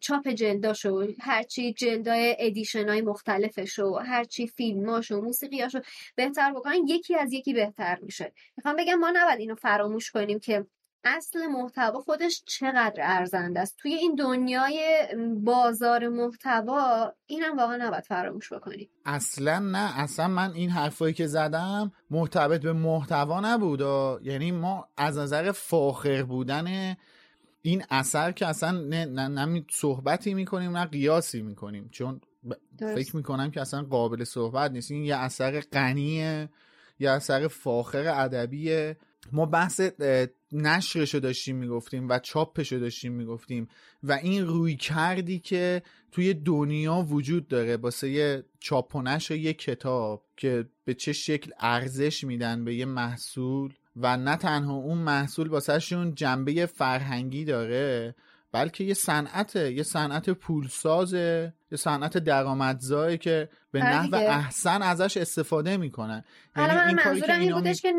چاپ 0.00 0.28
جلداشو 0.28 1.06
هرچی 1.20 1.72
جلدای 1.72 2.36
ادیشن 2.38 2.88
های 2.88 3.00
مختلفشو 3.02 3.94
هرچی 3.94 4.46
فیلماشو 4.46 5.20
موسیقیاشو 5.20 5.80
بهتر 6.16 6.52
بکنن 6.52 6.86
یکی 6.88 7.16
از 7.16 7.32
یکی 7.32 7.52
بهتر 7.54 7.98
میشه. 8.02 8.32
می‌خوام 8.56 8.76
بگم 8.76 8.94
ما 8.94 9.10
نباید 9.14 9.40
اینو 9.40 9.54
فراموش 9.54 10.10
کنیم 10.10 10.38
که 10.38 10.66
اصل 11.04 11.46
محتوا 11.46 12.00
خودش 12.00 12.42
چقدر 12.46 12.94
ارزنده 13.02 13.60
است. 13.60 13.76
توی 13.78 13.94
این 13.94 14.14
دنیای 14.14 15.06
بازار 15.36 16.08
محتوا 16.08 17.12
اینم 17.26 17.56
واقعا 17.56 17.76
نباید 17.76 18.04
فراموش 18.04 18.52
بکنیم 18.52 18.88
اصلا 19.04 19.58
نه. 19.58 20.00
اصلا 20.00 20.28
من 20.28 20.52
این 20.52 20.70
حرفایی 20.70 21.14
که 21.14 21.26
زدم 21.26 21.92
مرتبط 22.10 22.60
به 22.60 22.72
محتوا 22.72 23.40
نبود. 23.40 23.80
یعنی 24.22 24.52
ما 24.52 24.88
از 24.96 25.18
نظر 25.18 25.52
فاخر 25.52 26.22
بودن 26.22 26.96
این 27.62 27.84
اثر 27.90 28.32
که 28.32 28.46
اصلا 28.46 28.70
نه, 28.70 29.04
نه, 29.04 29.28
نه 29.28 29.64
صحبتی 29.70 30.34
می‌کنیم 30.34 30.76
نه 30.76 30.84
قیاسی 30.84 31.42
می‌کنیم. 31.42 31.88
چون 31.92 32.20
فکر 32.78 33.16
می‌کنم 33.16 33.50
که 33.50 33.60
اصلا 33.60 33.82
قابل 33.82 34.24
صحبت 34.24 34.70
نیست. 34.70 34.90
این 34.90 35.04
یه 35.04 35.16
اثر 35.16 35.60
غنیه 35.60 36.48
یه 36.98 37.10
اثر 37.10 37.48
فاخر 37.48 38.08
ادبیه. 38.08 38.96
ما 39.32 39.46
بحث 39.46 39.80
نشرشو 40.52 41.18
داشتیم 41.18 41.56
می‌گفتیم 41.56 42.08
و 42.08 42.18
چاپشو 42.18 42.76
داشتیم 42.76 43.12
می‌گفتیم 43.12 43.68
و 44.02 44.12
این 44.12 44.46
روی 44.46 44.76
کردی 44.76 45.38
که 45.38 45.82
توی 46.12 46.34
دنیا 46.34 47.06
وجود 47.08 47.48
داره 47.48 47.76
باسه 47.76 48.44
چاپ 48.60 48.96
و 48.96 49.02
نشر 49.02 49.34
یه 49.34 49.52
کتاب 49.52 50.24
که 50.36 50.68
به 50.84 50.94
چه 50.94 51.12
شکل 51.12 51.50
ارزش 51.58 52.24
میدن 52.24 52.64
به 52.64 52.74
یه 52.74 52.84
محصول 52.84 53.72
و 53.96 54.16
نه 54.16 54.36
تنها 54.36 54.74
اون 54.74 54.98
محصول 54.98 55.48
باسهشون 55.48 56.14
جنبه 56.14 56.66
فرهنگی 56.66 57.44
داره 57.44 58.14
بلکه 58.52 58.84
یه 58.84 58.94
صنعت 58.94 59.56
یه 59.56 59.82
صنعت 59.82 60.30
پولسازه 60.30 61.54
یه 61.72 61.78
صنعت 61.78 62.18
درآمدزایی 62.18 63.18
که 63.18 63.48
به 63.72 63.80
آره 63.80 64.06
نحو 64.06 64.14
احسن 64.14 64.82
ازش 64.82 65.16
استفاده 65.16 65.76
می‌کنن. 65.76 66.24
یعنی 66.56 66.78
این 66.78 67.00
منظورم 67.06 67.40
این 67.40 67.52
بودش 67.52 67.82
که 67.82 67.94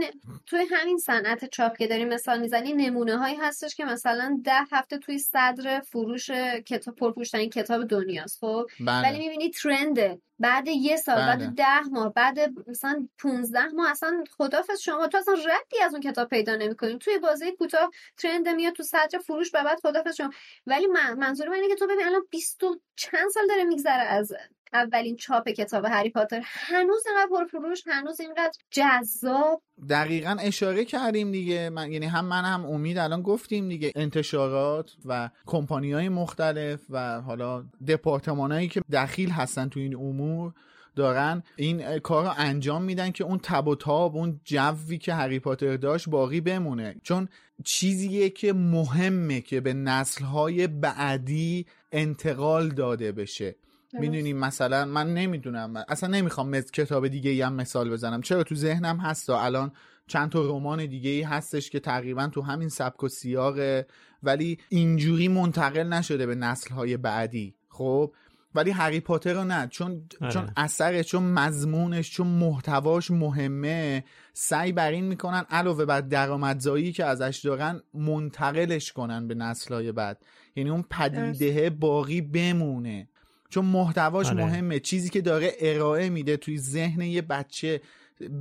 توی 0.46 0.66
همین 0.72 0.98
صنعت 0.98 1.46
چاپ 1.46 1.78
که 1.78 1.88
داریم 1.88 2.08
مثال 2.08 2.40
می‌زنی 2.40 2.74
نمونه 2.74 3.18
هایی 3.18 3.36
هستش 3.36 3.76
که 3.76 3.86
مثلا 3.86 4.42
ده 4.44 4.62
هفته 4.72 4.98
توی 4.98 5.18
صدر 5.18 5.80
فروش 5.80 6.30
کتاب 6.66 6.96
پرفروشترین 6.96 7.50
کتاب 7.50 7.88
دنیاست 7.88 8.40
خب؟ 8.40 8.66
بله. 8.80 9.10
ولی 9.10 9.20
می‌بینی 9.20 9.50
ترنده 9.50 10.22
بعد 10.40 10.68
یه 10.68 10.98
سال 10.98 11.16
بله. 11.16 11.26
بعد 11.26 11.56
ده 11.56 11.90
ماه 11.92 12.14
بعد 12.14 12.40
مثلا 12.68 13.08
15 13.20 13.68
ماه 13.68 13.92
اصلا 13.92 14.24
خدافظ 14.38 14.80
شما. 14.80 15.08
تو 15.08 15.18
اصلا 15.18 15.34
ردی 15.34 15.84
از 15.86 15.94
اون 15.94 16.02
کتاب 16.02 16.30
پیدا 16.30 16.56
نمی‌کنیم 16.56 16.98
توی 16.98 17.18
بازه 17.18 17.52
کوتاه 17.52 17.92
ترند 18.18 18.50
میاد 18.50 18.74
تو 18.74 18.84
صدر 18.84 19.20
فروش 19.28 19.52
و 19.54 19.64
بعد 19.64 19.80
خدافظ 19.84 20.16
شما. 20.16 20.30
ولی 20.68 20.88
منظور 21.18 21.48
من 21.48 21.56
اینه 21.56 21.68
که 21.68 21.76
تو 21.76 21.88
ببین 21.88 22.06
الان 22.06 22.22
20 22.30 22.62
چند 22.96 23.30
سال 23.34 23.48
داره 23.48 23.64
میگذره 23.64 24.04
از 24.04 24.34
اولین 24.74 25.16
چاپ 25.16 25.50
کتاب 25.50 25.86
هری 25.86 26.10
پاتر. 26.10 26.42
هنوز 26.44 27.04
اینقدر 27.08 27.30
پرفروش 27.30 27.84
هنوز 27.88 28.20
اینقدر 28.20 28.58
جذاب. 28.72 29.62
دقیقا 29.90 30.38
اشاره 30.42 30.86
کردیم 30.86 31.32
دیگه. 31.32 31.70
من 31.70 31.92
یعنی 31.92 32.06
هم 32.06 32.26
من 32.26 32.46
هم 32.46 32.66
امید 32.66 32.98
الان 32.98 33.22
گفتیم 33.22 33.70
دیگه. 33.70 33.92
انتشارات 33.96 34.92
و 35.06 35.30
کمپانی 35.46 35.92
های 35.92 36.10
مختلف 36.10 36.80
و 36.90 37.22
حالا 37.22 37.66
دپارتمان 37.88 38.52
هایی 38.52 38.68
که 38.68 38.82
دخیل 38.92 39.30
هستن 39.30 39.70
تو 39.70 39.80
این 39.80 39.96
امور 39.96 40.54
دارن 40.96 41.44
این 41.56 42.00
کار 42.00 42.26
رو 42.26 42.34
انجام 42.38 42.82
میدن 42.84 43.12
که 43.12 43.24
اون 43.24 43.40
تب 43.44 43.68
و 43.68 43.76
تاب 43.76 44.16
اون 44.16 44.42
جوی 44.44 44.98
که 44.98 45.14
هری 45.14 45.40
پاتر 45.40 45.78
داشت 45.78 46.10
باقی 46.10 46.42
بمونه. 46.42 46.96
چون 47.04 47.28
چیزیه 47.64 48.30
که 48.30 48.54
مهمه 48.54 49.42
که 49.42 49.62
به 49.62 49.74
نسلهای 49.74 50.68
بعدی 50.68 51.66
انتقال 51.92 52.70
داده 52.70 53.12
بشه. 53.12 53.56
می‌دونیم 53.94 54.38
مثلا 54.38 54.86
من 54.86 55.14
نمی‌دونم 55.14 55.84
اصلا 55.88 56.10
نمی‌خوام 56.10 56.62
کتاب 56.62 57.08
دیگه 57.08 57.32
ای 57.32 57.42
هم 57.42 57.54
مثال 57.54 57.90
بزنم. 57.90 58.22
چرا 58.22 58.44
تو 58.44 58.56
ذهنم 58.56 58.98
هست 58.98 59.30
الان 59.30 59.72
چند 60.08 60.30
تا 60.30 60.42
رمان 60.42 60.86
دیگه 60.86 61.10
ای 61.10 61.22
هستش 61.22 61.70
که 61.70 61.80
تقریبا 61.80 62.28
تو 62.28 62.42
همین 62.42 62.70
سبک 62.70 63.04
و 63.04 63.08
سیاقه 63.08 63.88
ولی 64.24 64.58
اینجوری 64.70 65.28
منتقل 65.28 65.84
نشده 65.84 66.26
به 66.26 66.36
نسلهای 66.36 66.98
بعدی 66.98 67.56
خب؟ 67.70 68.14
ولی 68.56 68.72
هری 68.72 69.00
پاتر 69.00 69.34
رو 69.34 69.44
نه 69.44 69.68
چون 69.68 70.08
آره. 70.22 70.32
چون 70.32 70.50
اثرش 70.58 71.08
چون 71.08 71.24
مضمونش 71.24 72.12
چون 72.12 72.28
محتواش 72.28 73.12
مهمه. 73.12 74.04
سعی 74.34 74.72
بر 74.72 74.92
این 74.92 75.04
می‌کنن 75.06 75.46
علاوه 75.50 75.86
بر 75.86 76.02
درآمدزایی 76.02 76.92
که 76.92 77.06
ازش 77.06 77.42
دارن 77.44 77.82
منتقلش 77.94 78.92
کنن 78.92 79.28
به 79.28 79.36
نسلهای 79.36 79.92
بعد. 79.92 80.26
یعنی 80.56 80.70
اون 80.70 80.86
پدیده 80.90 81.70
باقی 81.70 82.22
بمونه. 82.22 83.10
چون 83.54 83.66
محتواش 83.66 84.28
آره. 84.28 84.46
مهمه. 84.46 84.80
چیزی 84.80 85.10
که 85.10 85.22
داره 85.22 85.52
ارائه 85.60 86.10
میده 86.10 86.38
توی 86.38 86.58
ذهن 86.58 87.02
یه 87.02 87.22
بچه 87.22 87.82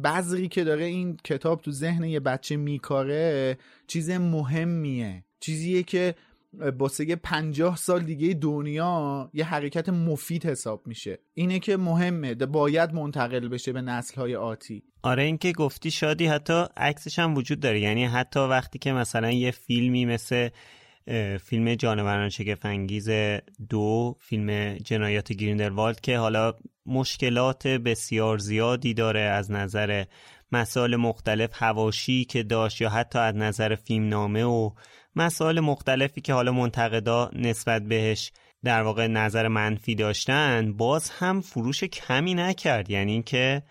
بذری 0.05 0.49
که 0.49 0.65
داره 0.65 0.85
این 0.85 1.17
کتاب 1.25 1.61
تو 1.61 1.71
ذهن 1.71 2.05
یه 2.05 2.21
بچه 2.21 2.57
میکاره 2.57 3.59
چیز 3.87 4.11
مهمیه. 4.11 5.25
چیزیه 5.41 5.83
که 5.83 6.15
باسه 6.79 7.17
پنجاه 7.17 7.77
سال 7.77 8.03
دیگه 8.03 8.35
دنیا 8.35 9.31
یه 9.35 9.45
حرکت 9.45 9.89
مفید 9.89 10.47
حساب 10.47 10.87
میشه. 10.87 11.19
اینه 11.35 11.59
که 11.59 11.77
مهمه. 11.77 12.35
باید 12.35 12.95
منتقل 12.95 13.49
بشه 13.49 13.73
به 13.73 13.81
نسل 13.81 14.15
های 14.15 14.37
آتی. 14.37 14.83
آره 15.03 15.23
اینکه 15.23 15.53
گفتی 15.53 15.91
شادی 15.91 16.27
حتی 16.27 16.65
عکسش 16.77 17.19
هم 17.19 17.35
وجود 17.35 17.61
داره. 17.61 17.81
یعنی 17.81 18.05
حتی 18.05 18.41
وقتی 18.41 18.79
که 18.79 18.93
مثلا 18.93 19.31
یه 19.31 19.51
فیلمی 19.51 20.07
مثل 20.07 20.49
فیلم 21.45 21.75
جانوران 21.75 22.29
شگفنگیز 22.29 23.11
دو 23.69 24.17
فیلم 24.21 24.77
جنایات 24.77 25.33
گریندلوالد 25.33 26.01
که 26.01 26.19
حالا 26.19 26.55
مشکلات 26.87 27.67
بسیار 27.67 28.39
زیادی 28.39 28.95
داره 28.95 29.21
از 29.21 29.51
نظر 29.51 30.05
مسائل 30.53 30.97
مختلف 30.97 31.51
هواشی 31.55 32.25
که 32.25 32.43
داشت 32.43 32.81
یا 32.81 32.89
حتی 32.89 33.19
از 33.19 33.37
نظر 33.37 33.75
فیلم 33.75 34.09
نامه 34.09 34.45
و 34.45 34.71
مسائل 35.17 35.61
مختلفی 35.61 36.21
که 36.21 36.33
حالا 36.33 36.53
منتقدا 36.53 37.31
نسبت 37.33 37.83
بهش 37.83 38.33
در 38.65 38.83
واقع 38.83 39.07
نظر 39.07 39.49
منفی 39.49 39.95
داشتن 39.95 40.73
باز 40.73 41.11
هم 41.11 41.41
فروش 41.41 41.85
کمی 41.85 42.35
نکرد. 42.35 42.91
یعنی 42.91 43.13
اینکه 43.13 43.63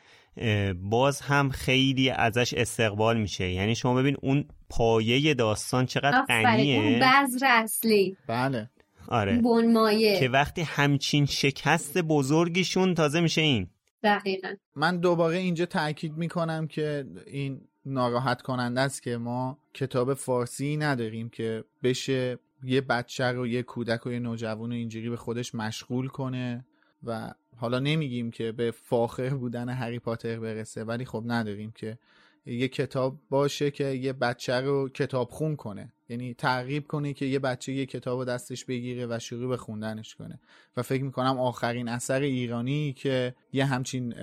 باز 0.76 1.22
هم 1.22 1.50
خیلی 1.50 2.10
ازش 2.10 2.54
استقبال 2.54 3.18
میشه. 3.18 3.50
یعنی 3.50 3.76
شما 3.76 3.94
ببین 3.94 4.18
اون 4.22 4.46
پایه 4.72 5.34
داستان 5.34 5.86
چقدر 5.86 6.22
غنیه؟ 6.22 6.80
اون 6.80 7.00
بذر 7.00 7.46
اصلی. 7.46 8.18
بله. 8.28 8.70
آره. 9.08 9.38
بنمایه 9.38 10.20
که 10.20 10.30
وقتی 10.30 10.62
همچین 10.62 11.26
شکست 11.26 11.98
بزرگیشون 11.98 12.94
تازه 12.94 13.22
میشه 13.22 13.42
این. 13.42 13.68
دقیقا. 14.04 14.54
من 14.76 14.98
دوباره 14.98 15.38
اینجا 15.38 15.66
تاکید 15.66 16.18
می‌کنم 16.18 16.68
که 16.68 17.06
این 17.28 17.62
ناراحت 17.86 18.42
کننده 18.42 18.82
است 18.82 19.04
که 19.04 19.18
ما 19.18 19.58
کتاب 19.74 20.14
فارسی 20.14 20.78
نداریم 20.78 21.30
که 21.30 21.64
بشه 21.84 22.40
یه 22.64 22.82
بچه 22.82 23.26
رو 23.26 23.48
یه 23.48 23.64
کودک 23.64 24.06
و 24.06 24.12
یه 24.12 24.20
نوجوان 24.20 24.72
اینجوری 24.72 25.10
به 25.10 25.18
خودش 25.18 25.56
مشغول 25.56 26.08
کنه 26.08 26.66
و 27.04 27.34
حالا 27.58 27.80
نمیگیم 27.80 28.32
که 28.32 28.52
به 28.52 28.72
فاخر 28.72 29.30
بودن 29.30 29.70
هری 29.70 30.00
پاتر 30.00 30.40
برسه 30.40 30.84
ولی 30.84 31.06
خب 31.06 31.24
نداریم 31.26 31.72
که 31.76 31.98
یه 32.46 32.68
کتاب 32.68 33.20
باشه 33.30 33.72
که 33.72 33.86
یه 33.86 34.14
بچه 34.14 34.54
رو 34.54 34.90
کتاب 34.90 35.30
خون 35.30 35.56
کنه. 35.56 35.94
یعنی 36.10 36.34
تعقیب 36.34 36.88
کنه 36.88 37.14
که 37.14 37.26
یه 37.26 37.40
بچه 37.40 37.74
یه 37.74 37.86
کتاب 37.86 38.20
رو 38.20 38.26
دستش 38.26 38.66
بگیره 38.66 39.08
و 39.10 39.20
شروع 39.20 39.50
به 39.50 39.58
خوندنش 39.58 40.16
کنه. 40.16 40.40
و 40.78 40.82
فکر 40.82 41.04
می‌کنم 41.04 41.40
آخرین 41.40 41.88
اثر 41.88 42.22
ایرانی 42.22 42.94
که 42.94 43.36
یه 43.54 43.66
همچین 43.66 44.14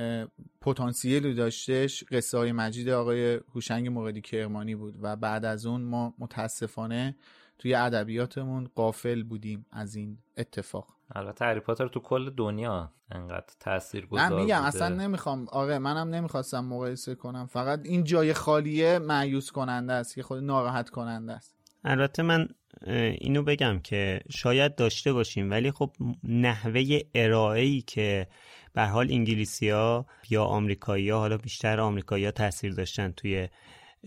پتانسیلی 0.60 1.34
داشتش 1.34 2.04
قصه 2.04 2.38
های 2.38 2.52
مجید 2.52 2.88
آقای 2.88 3.40
هوشنگ 3.54 3.88
موردی 3.88 4.20
کرمانی 4.20 4.74
بود 4.74 4.94
و 5.02 5.16
بعد 5.16 5.44
از 5.44 5.66
اون 5.66 5.82
ما 5.82 6.14
متاسفانه 6.18 7.16
توی 7.58 7.74
ادبیاتمون 7.74 8.70
قافل 8.74 9.22
بودیم 9.22 9.66
از 9.70 9.94
این 9.94 10.18
اتفاق. 10.36 10.97
البته 11.14 11.44
هری 11.44 11.60
پاتر 11.60 11.88
تو 11.88 12.00
کل 12.00 12.30
دنیا 12.30 12.92
انقدر 13.10 13.46
تاثیر 13.60 14.06
گذار 14.06 14.28
من 14.28 14.36
میگم 14.36 14.62
اصلا 14.62 14.88
نمی‌خوام 14.88 15.46
آره 15.48 15.78
منم 15.78 16.08
نمی‌خواستم 16.08 16.64
مقایسه 16.64 17.14
کنم. 17.14 17.46
فقط 17.46 17.80
این 17.84 18.04
جای 18.04 18.32
خالیه 18.32 18.98
معیوس 18.98 19.50
کننده 19.50 19.92
است 19.92 20.14
که 20.14 20.22
خود 20.22 20.42
ناراحت 20.42 20.90
کننده 20.90 21.32
است. 21.32 21.54
البته 21.84 22.22
من 22.22 22.48
اینو 23.20 23.42
بگم 23.42 23.78
که 23.78 24.20
شاید 24.30 24.74
داشته 24.74 25.12
باشیم 25.12 25.50
ولی 25.50 25.70
خب 25.70 25.90
نحوه 26.24 27.00
ارائه‌ای 27.14 27.80
که 27.80 28.26
به 28.72 28.82
حال 28.86 29.06
انگلیسی 29.10 29.70
ها 29.70 30.06
یا 30.30 30.44
آمریکایی 30.44 31.10
ها 31.10 31.18
حالا 31.18 31.36
بیشتر 31.36 31.80
آمریکایی 31.80 32.24
ها 32.24 32.30
تاثیر 32.30 32.74
داشتن 32.74 33.12
توی 33.12 33.48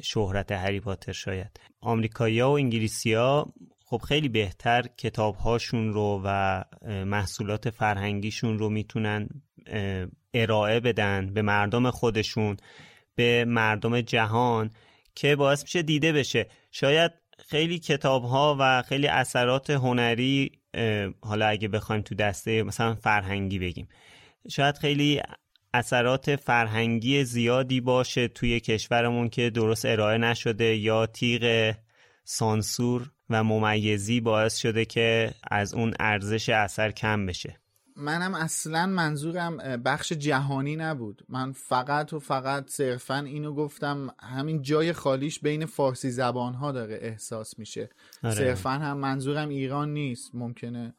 شهرت 0.03 0.51
هری 0.51 0.79
پاتر 0.79 1.11
شاید. 1.11 1.59
آمریکایی 1.81 2.39
ها 2.39 2.51
و 2.51 2.55
انگلیسی 2.55 3.13
ها 3.13 3.53
خب 3.91 4.01
خیلی 4.07 4.29
بهتر 4.29 4.81
کتاب 4.97 5.35
هاشون 5.35 5.93
رو 5.93 6.21
و 6.25 6.63
محصولات 7.05 7.69
فرهنگیشون 7.69 8.59
رو 8.59 8.69
می‌تونن 8.69 9.29
ارائه 10.33 10.79
بدن 10.79 11.33
به 11.33 11.41
مردم 11.41 11.91
خودشون 11.91 12.57
به 13.15 13.45
مردم 13.45 14.01
جهان 14.01 14.69
که 15.15 15.35
باعث 15.35 15.63
میشه 15.63 15.81
دیده 15.81 16.11
بشه. 16.11 16.47
شاید 16.71 17.11
خیلی 17.47 17.79
کتاب 17.79 18.23
ها 18.23 18.57
و 18.59 18.81
خیلی 18.81 19.07
اثرات 19.07 19.69
هنری 19.69 20.51
حالا 21.21 21.45
اگه 21.45 21.67
بخوایم 21.67 22.01
تو 22.01 22.15
دسته 22.15 22.63
مثلا 22.63 22.95
فرهنگی 22.95 23.59
بگیم 23.59 23.87
شاید 24.49 24.77
خیلی 24.77 25.21
اثرات 25.73 26.35
فرهنگی 26.35 27.23
زیادی 27.23 27.81
باشه 27.81 28.27
توی 28.27 28.59
کشورمون 28.59 29.29
که 29.29 29.49
درست 29.49 29.85
ارائه 29.85 30.17
نشده 30.17 30.75
یا 30.75 31.05
تیغ 31.05 31.75
سانسور 32.23 33.11
و 33.31 33.43
ممیزی 33.43 34.21
باعث 34.21 34.57
شده 34.57 34.85
که 34.85 35.33
از 35.51 35.73
اون 35.73 35.93
ارزش 35.99 36.49
اثر 36.49 36.91
کم 36.91 37.25
بشه. 37.25 37.57
منم 37.95 38.35
اصلا 38.35 38.85
منظورم 38.85 39.57
بخش 39.57 40.13
جهانی 40.13 40.75
نبود. 40.75 41.25
من 41.29 41.51
فقط 41.51 42.13
و 42.13 42.19
فقط 42.19 42.69
صرفا 42.69 43.17
اینو 43.17 43.53
گفتم 43.53 44.15
همین 44.19 44.61
جای 44.61 44.93
خالیش 44.93 45.39
بین 45.39 45.65
فارسی 45.65 46.11
زبان 46.11 46.53
ها 46.53 46.71
داره 46.71 46.99
احساس 47.01 47.59
میشه. 47.59 47.89
آره. 48.23 48.35
صرفا 48.35 48.69
هم 48.69 48.97
منظورم 48.97 49.49
ایران 49.49 49.93
نیست 49.93 50.31
ممکنه 50.33 50.93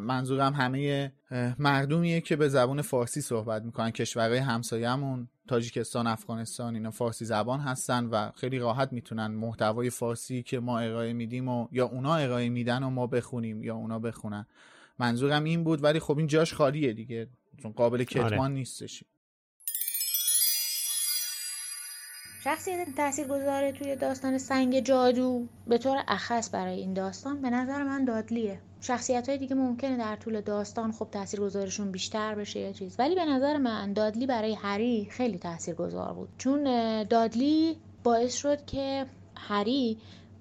منظورم 0.00 0.52
همه 0.52 1.12
مردمیه 1.58 2.20
که 2.20 2.36
به 2.36 2.48
زبان 2.48 2.82
فارسی 2.82 3.20
صحبت 3.20 3.62
می‌کنن. 3.62 3.90
کشورهای 3.90 4.38
همسایهمون 4.38 5.28
تاجیکستان 5.48 6.06
افغانستان 6.06 6.74
اینا 6.74 6.90
فارسی 6.90 7.24
زبان 7.24 7.60
هستن 7.60 8.06
و 8.06 8.30
خیلی 8.30 8.58
راحت 8.58 8.92
می‌تونن 8.92 9.26
محتوای 9.26 9.90
فارسی 9.90 10.42
که 10.42 10.60
ما 10.60 10.78
ارائه 10.78 11.12
میدیم 11.12 11.48
و 11.48 11.68
یا 11.72 11.86
اونا 11.86 12.14
ارائه 12.14 12.48
میدن 12.48 12.82
و 12.82 12.90
ما 12.90 13.06
بخونیم 13.06 13.62
یا 13.62 13.74
اونا 13.74 13.98
بخونن. 13.98 14.46
منظورم 14.98 15.44
این 15.44 15.64
بود 15.64 15.84
ولی 15.84 16.00
خب 16.00 16.18
این 16.18 16.26
جاش 16.26 16.54
خالیه 16.54 16.92
دیگه. 16.92 17.28
چون 17.62 17.72
قابل 17.72 18.04
کتمان 18.04 18.38
آره. 18.38 18.48
نیستش 18.48 19.04
شخصیت 22.44 22.96
تاثیرگذار 22.96 23.70
توی 23.70 23.96
داستان 23.96 24.38
سنگ 24.38 24.80
جادو 24.80 25.48
به 25.66 25.78
طور 25.78 26.04
اخص 26.08 26.54
برای 26.54 26.80
این 26.80 26.94
داستان 26.94 27.42
به 27.42 27.50
نظر 27.50 27.82
من 27.82 28.04
دادلیه. 28.04 28.60
شخصیت 28.84 29.28
های 29.28 29.38
دیگه 29.38 29.54
ممکنه 29.54 29.96
در 29.96 30.16
طول 30.16 30.40
داستان 30.40 30.92
خب 30.92 31.08
تاثیرگذارشون 31.12 31.90
بیشتر 31.90 32.34
بشه 32.34 32.60
یا 32.60 32.72
چیز. 32.72 32.96
ولی 32.98 33.14
به 33.14 33.24
نظر 33.24 33.56
من 33.56 33.92
دادلی 33.92 34.26
برای 34.26 34.54
هری 34.54 35.08
خیلی 35.10 35.38
تاثیرگذار 35.38 36.12
بود. 36.12 36.28
چون 36.38 36.64
دادلی 37.02 37.76
باعث 38.02 38.34
شد 38.34 38.64
که 38.64 39.06
هری 39.36 39.98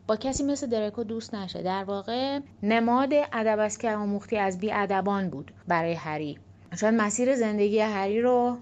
با 0.07 0.15
کسی 0.15 0.43
مثل 0.43 0.67
درکو 0.67 1.03
دوست 1.03 1.35
نشه. 1.35 1.61
در 1.61 1.83
واقع 1.83 2.39
نماد 2.63 3.13
ادب 3.33 3.59
است 3.59 3.79
که 3.79 3.91
آموختی 3.91 4.37
از 4.37 4.59
بی 4.59 4.71
ادبان 4.71 5.29
بود 5.29 5.51
برای 5.67 5.93
هری. 5.93 6.37
چون 6.79 6.95
مسیر 6.95 7.35
زندگی 7.35 7.79
هری 7.79 8.21
رو 8.21 8.57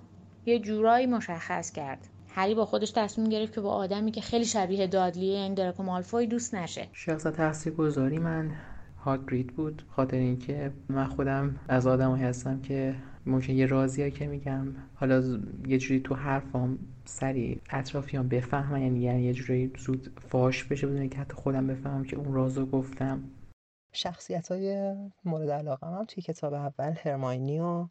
یه 0.45 0.59
جورایی 0.59 1.05
مشخص 1.05 1.71
کرد. 1.71 2.07
هری 2.35 2.55
با 2.55 2.65
خودش 2.65 2.91
تصمیم 2.91 3.29
گرفت 3.29 3.53
که 3.53 3.61
با 3.61 3.73
آدمی 3.73 4.11
که 4.11 4.21
خیلی 4.21 4.45
شبیه 4.45 4.87
دادلیه 4.87 5.37
این 5.37 5.53
درکو 5.53 5.83
مالفوی 5.83 6.27
دوست 6.27 6.55
نشه. 6.55 6.87
شخص 6.93 7.23
تاثیرگذاری 7.23 8.19
من 8.19 8.51
هاگرید 9.03 9.47
بود. 9.47 9.83
خاطر 9.89 10.17
اینکه 10.17 10.71
من 10.89 11.07
خودم 11.07 11.59
از 11.67 11.87
آدمایی 11.87 12.23
هستم 12.23 12.61
که 12.61 12.95
ممکن 13.25 13.53
یه 13.53 13.65
رازی 13.65 14.11
که 14.11 14.27
میگم. 14.27 14.67
حالا 14.95 15.39
یه 15.67 15.77
جوری 15.77 15.99
تو 15.99 16.15
حرفام 16.15 16.79
سری 17.05 17.61
اطرافیان 17.69 18.27
بفهمن 18.27 18.81
یعنی, 18.81 18.99
یعنی 18.99 19.23
یه 19.23 19.33
جوری 19.33 19.71
زود 19.77 20.13
فاش 20.29 20.63
بشه 20.63 20.87
بدون 20.87 21.09
که 21.09 21.17
حتی 21.17 21.33
خودم 21.33 21.67
بفهمم 21.67 22.03
که 22.03 22.17
اون 22.17 22.33
رازو 22.33 22.65
گفتم. 22.65 23.23
شخصیت 23.93 24.51
های 24.51 24.95
مورد 25.25 25.49
علاقه 25.49 25.87
هم 25.87 26.05
توی 26.05 26.23
کتاب 26.23 26.53
اول 26.53 26.93
هرماینی 27.03 27.59
و 27.59 27.87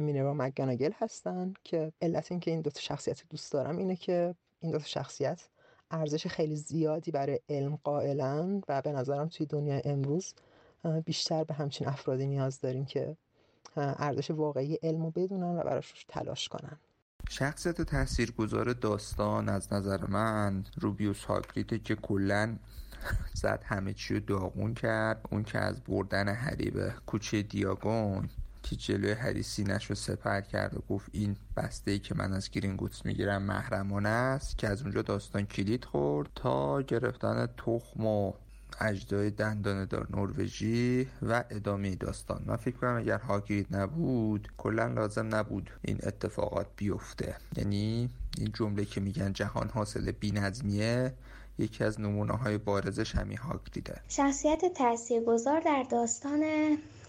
مینروا 0.00 0.34
مگاناگل 0.34 0.90
هستن 0.98 1.54
که 1.64 1.92
علت 2.02 2.32
اینکه 2.32 2.50
این 2.50 2.60
دو 2.60 2.70
تا 2.70 2.80
شخصیت 2.80 3.22
دوست 3.30 3.52
دارم 3.52 3.76
اینه 3.76 3.96
که 3.96 4.34
این 4.60 4.72
دو 4.72 4.78
تا 4.78 4.84
شخصیت 4.84 5.48
ارزش 5.90 6.26
خیلی 6.26 6.56
زیادی 6.56 7.10
برای 7.10 7.40
علم 7.48 7.78
قائلن 7.84 8.62
و 8.68 8.82
به 8.82 8.92
نظرم 8.92 9.28
توی 9.28 9.46
دنیای 9.46 9.82
امروز 9.84 10.34
بیشتر 11.04 11.44
به 11.44 11.54
همچین 11.54 11.88
افرادی 11.88 12.26
نیاز 12.26 12.60
داریم 12.60 12.84
که 12.84 13.16
ارزش 13.76 14.30
واقعی 14.30 14.78
علم 14.82 15.02
رو 15.02 15.10
بدونن 15.10 15.56
و 15.56 15.62
براش 15.62 16.04
تلاش 16.08 16.48
کنن. 16.48 16.78
شخصیت 17.28 17.82
تاثیرگذار 17.82 18.72
داستان 18.72 19.48
از 19.48 19.72
نظر 19.72 20.06
من 20.06 20.64
روبیوس 20.80 21.24
هاگریده 21.24 21.78
که 21.78 21.94
کلا 21.94 22.56
زد 23.34 23.62
همه 23.64 23.92
چی 23.92 24.14
رو 24.14 24.20
داغون 24.20 24.74
کرد 24.74 25.28
اون 25.30 25.44
که 25.44 25.58
از 25.58 25.80
بردن 25.84 26.28
هری 26.28 26.70
به 26.70 26.94
کوچه 27.06 27.42
دیاگون 27.42 28.28
که 28.62 28.76
جلوی 28.76 29.12
هری 29.12 29.42
سینش 29.42 29.86
رو 29.86 29.94
سپر 29.94 30.40
کرد 30.40 30.76
و 30.76 30.80
گفت 30.88 31.08
این 31.12 31.36
بسته 31.56 31.90
ای 31.90 31.98
که 31.98 32.14
من 32.14 32.32
از 32.32 32.50
گرینگوتس 32.50 33.06
می‌گیرم 33.06 33.42
محرمانه 33.42 34.08
است 34.08 34.58
که 34.58 34.68
از 34.68 34.82
اونجا 34.82 35.02
داستان 35.02 35.46
کلید 35.46 35.84
خورد 35.84 36.30
تا 36.34 36.82
گرفتن 36.82 37.46
تخم 37.46 38.06
و 38.06 38.32
اجدای 38.80 39.30
دندان 39.30 39.84
دار 39.84 40.06
نروژی 40.10 41.08
و 41.22 41.44
ادامه 41.50 41.94
داستان. 41.94 42.42
من 42.46 42.56
فکر 42.56 42.76
کنم 42.76 42.96
اگر 42.96 43.18
هاگرید 43.18 43.76
نبود 43.76 44.48
کلا 44.58 44.86
لازم 44.86 45.34
نبود 45.34 45.70
این 45.82 45.98
اتفاقات 46.02 46.66
بیفته. 46.76 47.36
یعنی 47.56 48.10
این 48.38 48.52
جمله 48.54 48.84
که 48.84 49.00
میگن 49.00 49.32
جهان 49.32 49.68
حاصل 49.68 50.12
بینظمیه 50.12 51.12
یکی 51.58 51.84
از 51.84 52.00
نمونه 52.00 52.32
های 52.32 52.58
بارزش 52.58 53.14
همین 53.14 53.38
هاگریده 53.38 54.00
شخصیت 54.08 54.64
تاثیرگذار 54.74 55.60
در 55.60 55.86
داستان 55.90 56.42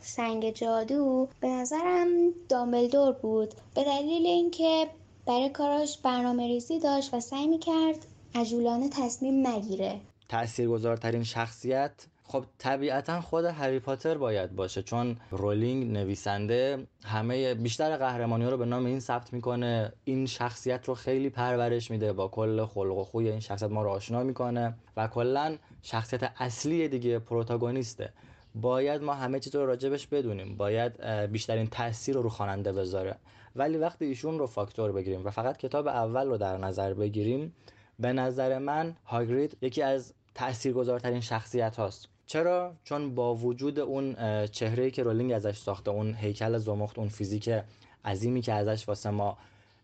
سنگ 0.02 0.54
جادو 0.54 1.30
به 1.40 1.48
نظرم 1.48 2.08
دامبلدور 2.50 3.12
بود. 3.12 3.54
به 3.76 3.84
دلیل 3.84 4.26
اینکه 4.26 4.88
برای 5.28 5.50
کاراش 5.50 5.98
برنامه 5.98 6.48
ریزی 6.48 6.80
داشت 6.80 7.14
و 7.14 7.20
سعی 7.20 7.48
می‌کرد 7.48 8.06
عجولانه 8.36 8.90
تصمیم 8.90 9.48
نگیره. 9.48 10.02
تاثیرگذارترین 10.30 11.24
شخصیت 11.24 12.08
خب 12.28 12.46
طبیعتا 12.58 13.22
خود 13.22 13.46
هری 13.46 13.80
پاتر 13.80 14.18
باید 14.18 14.56
باشه 14.56 14.84
چون 14.84 15.18
رولینگ 15.32 15.92
نویسنده 15.92 16.88
همه 17.06 17.54
بیشتر 17.54 17.98
قهرمانی 17.98 18.46
رو 18.46 18.58
به 18.58 18.66
نام 18.66 18.86
این 18.86 19.00
ثبت 19.00 19.34
می‌کنه. 19.34 19.92
این 20.04 20.26
شخصیت 20.26 20.86
رو 20.86 20.96
خیلی 20.96 21.30
پرورش 21.30 21.92
میده 21.92 22.14
با 22.14 22.28
کل 22.28 22.66
خلق 22.66 22.98
و 22.98 23.04
خوی 23.04 23.30
این 23.30 23.40
شخصیت 23.40 23.72
ما 23.72 23.84
رو 23.84 23.90
آشنا 23.90 24.24
می‌کنه 24.24 24.76
و 24.98 25.08
کلا 25.08 25.58
شخصیت 25.82 26.32
اصلی 26.38 26.88
دیگه 26.88 27.20
پروتاگونیسته. 27.20 28.14
باید 28.56 29.04
ما 29.04 29.14
همه 29.14 29.40
چیز 29.40 29.56
رو 29.56 29.66
راجبش 29.66 30.08
بدونیم 30.08 30.58
باید 30.58 31.06
بیشترین 31.06 31.68
تاثیر 31.68 32.16
رو 32.16 32.22
رو 32.22 32.30
خواننده 32.30 32.72
بذاره. 32.72 33.16
ولی 33.56 33.78
وقتی 33.78 34.06
ایشون 34.06 34.40
رو 34.40 34.48
فاکتور 34.48 34.92
بگیریم 34.92 35.26
و 35.26 35.30
فقط 35.30 35.58
کتاب 35.58 35.88
اول 35.88 36.28
رو 36.28 36.38
در 36.38 36.58
نظر 36.58 36.94
بگیریم 36.94 37.54
به 38.00 38.14
نظر 38.14 38.58
من 38.58 38.96
هاگرید 39.06 39.58
یکی 39.62 39.82
از 39.82 40.14
تاثیرگذارترین 40.36 41.22
شخصیت 41.22 41.76
هاست. 41.76 42.08
چرا؟ 42.26 42.74
چون 42.84 43.16
با 43.16 43.36
وجود 43.36 43.80
اون 43.80 44.16
چهره 44.48 44.92
که 44.92 45.04
رولینگ 45.04 45.32
ازش 45.32 45.58
ساخته 45.58 45.92
اون 45.92 46.14
هیکل 46.14 46.58
زمخت 46.58 47.00
اون 47.00 47.10
فیزیک 47.10 47.50
عظیمی 48.06 48.42
که 48.42 48.54
ازش 48.54 48.88
واسه 48.88 49.10
ما 49.10 49.38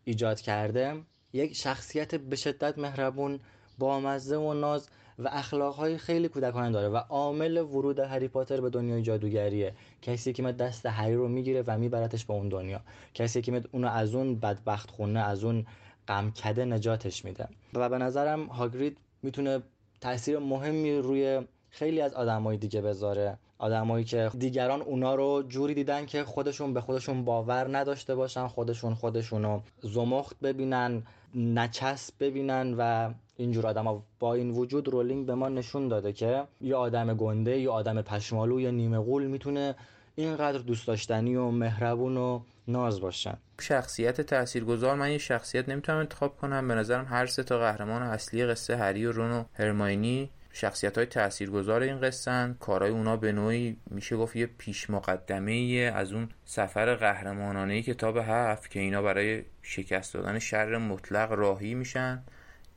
ایجاد 0.04 0.42
کرده 0.42 1.02
یک 1.34 1.56
شخصیت 1.56 2.16
به 2.16 2.36
شدت 2.36 2.78
مهربون 2.78 3.40
بامزه 3.78 4.38
و 4.38 4.54
ناز 4.54 4.90
و 5.20 5.30
اخلاقهای 5.32 5.98
خیلی 5.98 6.28
کودکانه 6.28 6.72
داره 6.72 6.88
و 6.88 6.96
عامل 6.96 7.58
ورود 7.58 8.00
هری 8.00 8.28
پاتر 8.28 8.62
به 8.62 8.70
دنیای 8.70 9.02
جادوگریه. 9.02 9.74
کسی 10.02 10.34
که 10.34 10.44
دست 10.44 10.86
هری 10.86 11.16
رو 11.16 11.28
می‌گیره 11.28 11.64
و 11.68 11.78
میبرتش 11.78 12.26
به 12.26 12.34
اون 12.34 12.50
دنیا. 12.50 12.82
کسی 13.14 13.42
که 13.42 13.64
اونو 13.72 13.88
از 13.88 14.16
اون 14.16 14.36
بدبخت 14.36 14.92
خونه 14.92 15.20
از 15.20 15.44
اون 15.44 15.66
غمکده 16.12 16.66
نجاتش 16.66 17.26
میده. 17.26 17.48
و 17.74 17.90
به 17.90 17.98
نظرم 17.98 18.46
هاگرید 18.46 18.98
می‌تونه 19.24 19.60
تاثیر 20.02 20.40
مهمی 20.40 20.98
روی 20.98 21.42
خیلی 21.70 22.02
از 22.02 22.14
آدمای 22.14 22.58
دیگه 22.58 22.82
بذاره. 22.82 23.38
آدمایی 23.58 24.06
که 24.06 24.32
دیگران 24.40 24.82
اونا 24.82 25.16
رو 25.16 25.44
جوری 25.48 25.74
دیدن 25.74 26.06
که 26.06 26.24
خودشون 26.24 26.74
به 26.74 26.82
خودشون 26.82 27.26
باور 27.26 27.78
نداشته 27.78 28.16
باشن 28.16 28.48
خودشون 28.48 28.94
خودشونو 28.94 29.62
زمخت 29.82 30.40
ببینن 30.40 31.04
نچسب 31.36 32.14
ببینن 32.20 32.76
و 32.78 33.14
اینجور 33.38 33.68
آدم 33.68 34.04
با 34.20 34.34
این 34.34 34.52
وجود 34.52 34.88
رولینگ 34.88 35.26
به 35.26 35.36
ما 35.36 35.50
نشون 35.50 35.88
داده 35.88 36.14
که 36.14 36.44
یه 36.62 36.76
آدم 36.76 37.14
گنده 37.14 37.60
یه 37.60 37.70
آدم 37.70 38.02
پشمالو 38.02 38.60
یا 38.60 38.72
نیمه 38.72 39.00
غول 39.00 39.28
می‌تونه 39.28 39.76
اینقدر 40.16 40.58
دوست 40.58 40.88
داشتنی 40.88 41.36
و 41.36 41.52
مهربون 41.52 42.18
و 42.18 42.40
ناز 42.68 43.02
باشن. 43.02 43.38
شخصیت 43.62 44.22
تاثیرگذار 44.22 44.96
من 44.96 45.12
یه 45.12 45.18
شخصیت 45.18 45.70
نمی‌تونم 45.70 45.98
انتخاب 45.98 46.38
کنم. 46.38 46.68
به 46.68 46.76
نظرم 46.76 47.06
هر 47.06 47.26
سه 47.26 47.44
تا 47.44 47.60
قهرمان 47.60 48.02
اصلی 48.02 48.46
قصه 48.46 48.76
هری 48.76 49.06
و 49.06 49.12
رون 49.12 49.32
و 49.32 49.44
هرماینی 49.54 50.30
شخصیت 50.54 50.98
های 50.98 51.06
تاثیرگذار 51.06 51.82
این 51.82 52.02
قصه 52.02 52.56
کارهای 52.60 52.92
اونا 52.92 53.18
به 53.18 53.32
نوعی 53.32 53.78
میشه 53.90 54.18
گفت 54.18 54.36
یه 54.36 54.46
پیش 54.46 54.90
مقدمه 54.90 55.92
از 55.96 56.14
اون 56.14 56.30
سفر 56.46 56.96
قهرمانانه 56.96 57.82
کتاب 57.82 58.18
هفت 58.18 58.72
که 58.72 58.80
اینا 58.80 59.02
برای 59.02 59.44
شکست 59.62 60.14
دادن 60.14 60.40
شر 60.40 60.78
مطلق 60.78 61.32
راهی 61.32 61.74
میشن. 61.74 62.24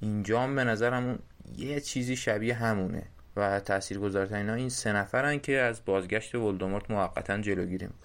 اینجا 0.00 0.46
به 0.46 0.64
نظرم 0.64 1.18
یه 1.56 1.80
چیزی 1.80 2.16
شبیه 2.16 2.54
همونه 2.54 3.02
و 3.36 3.60
تاثیرگذارترین 3.60 4.48
ها 4.48 4.54
این 4.54 4.68
سه 4.68 4.92
نفرن 4.92 5.38
که 5.38 5.58
از 5.58 5.84
بازگشت 5.84 6.34
ولدمورت 6.34 6.90
موقتا 6.90 7.38
جلوگیری 7.38 7.86
می‌کنن. 7.86 8.03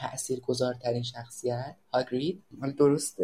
تأثیر 0.00 0.40
گذارترین 0.40 1.02
شخصیت؟ 1.02 1.76
هاگرید 1.92 2.42
درست 2.78 3.18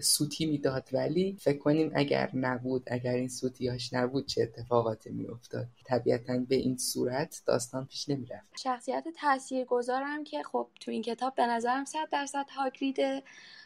سوتی 0.00 0.46
می‌داد 0.46 0.88
ولی 0.92 1.36
فکر 1.40 1.58
کنیم 1.58 1.92
اگر 1.94 2.30
نبود 2.34 2.82
اگر 2.86 3.14
این 3.14 3.28
سوتیاش 3.28 3.92
نبود 3.92 4.26
چه 4.26 4.42
اتفاقاتی 4.42 5.10
میافتاد؟ 5.10 5.66
طبیعتا 5.86 6.38
به 6.48 6.56
این 6.56 6.76
صورت 6.76 7.42
داستان 7.46 7.86
پیش 7.86 8.08
نمی‌رفت. 8.08 8.46
شخصیت 8.62 9.04
تأثیر 9.16 9.64
گذارم 9.64 10.24
که 10.24 10.42
خب 10.42 10.68
تو 10.80 10.90
این 10.90 11.02
کتاب 11.02 11.34
به 11.34 11.46
نظرم 11.46 11.84
صد 11.84 12.08
درصد 12.12 12.46
هاگریده 12.56 13.22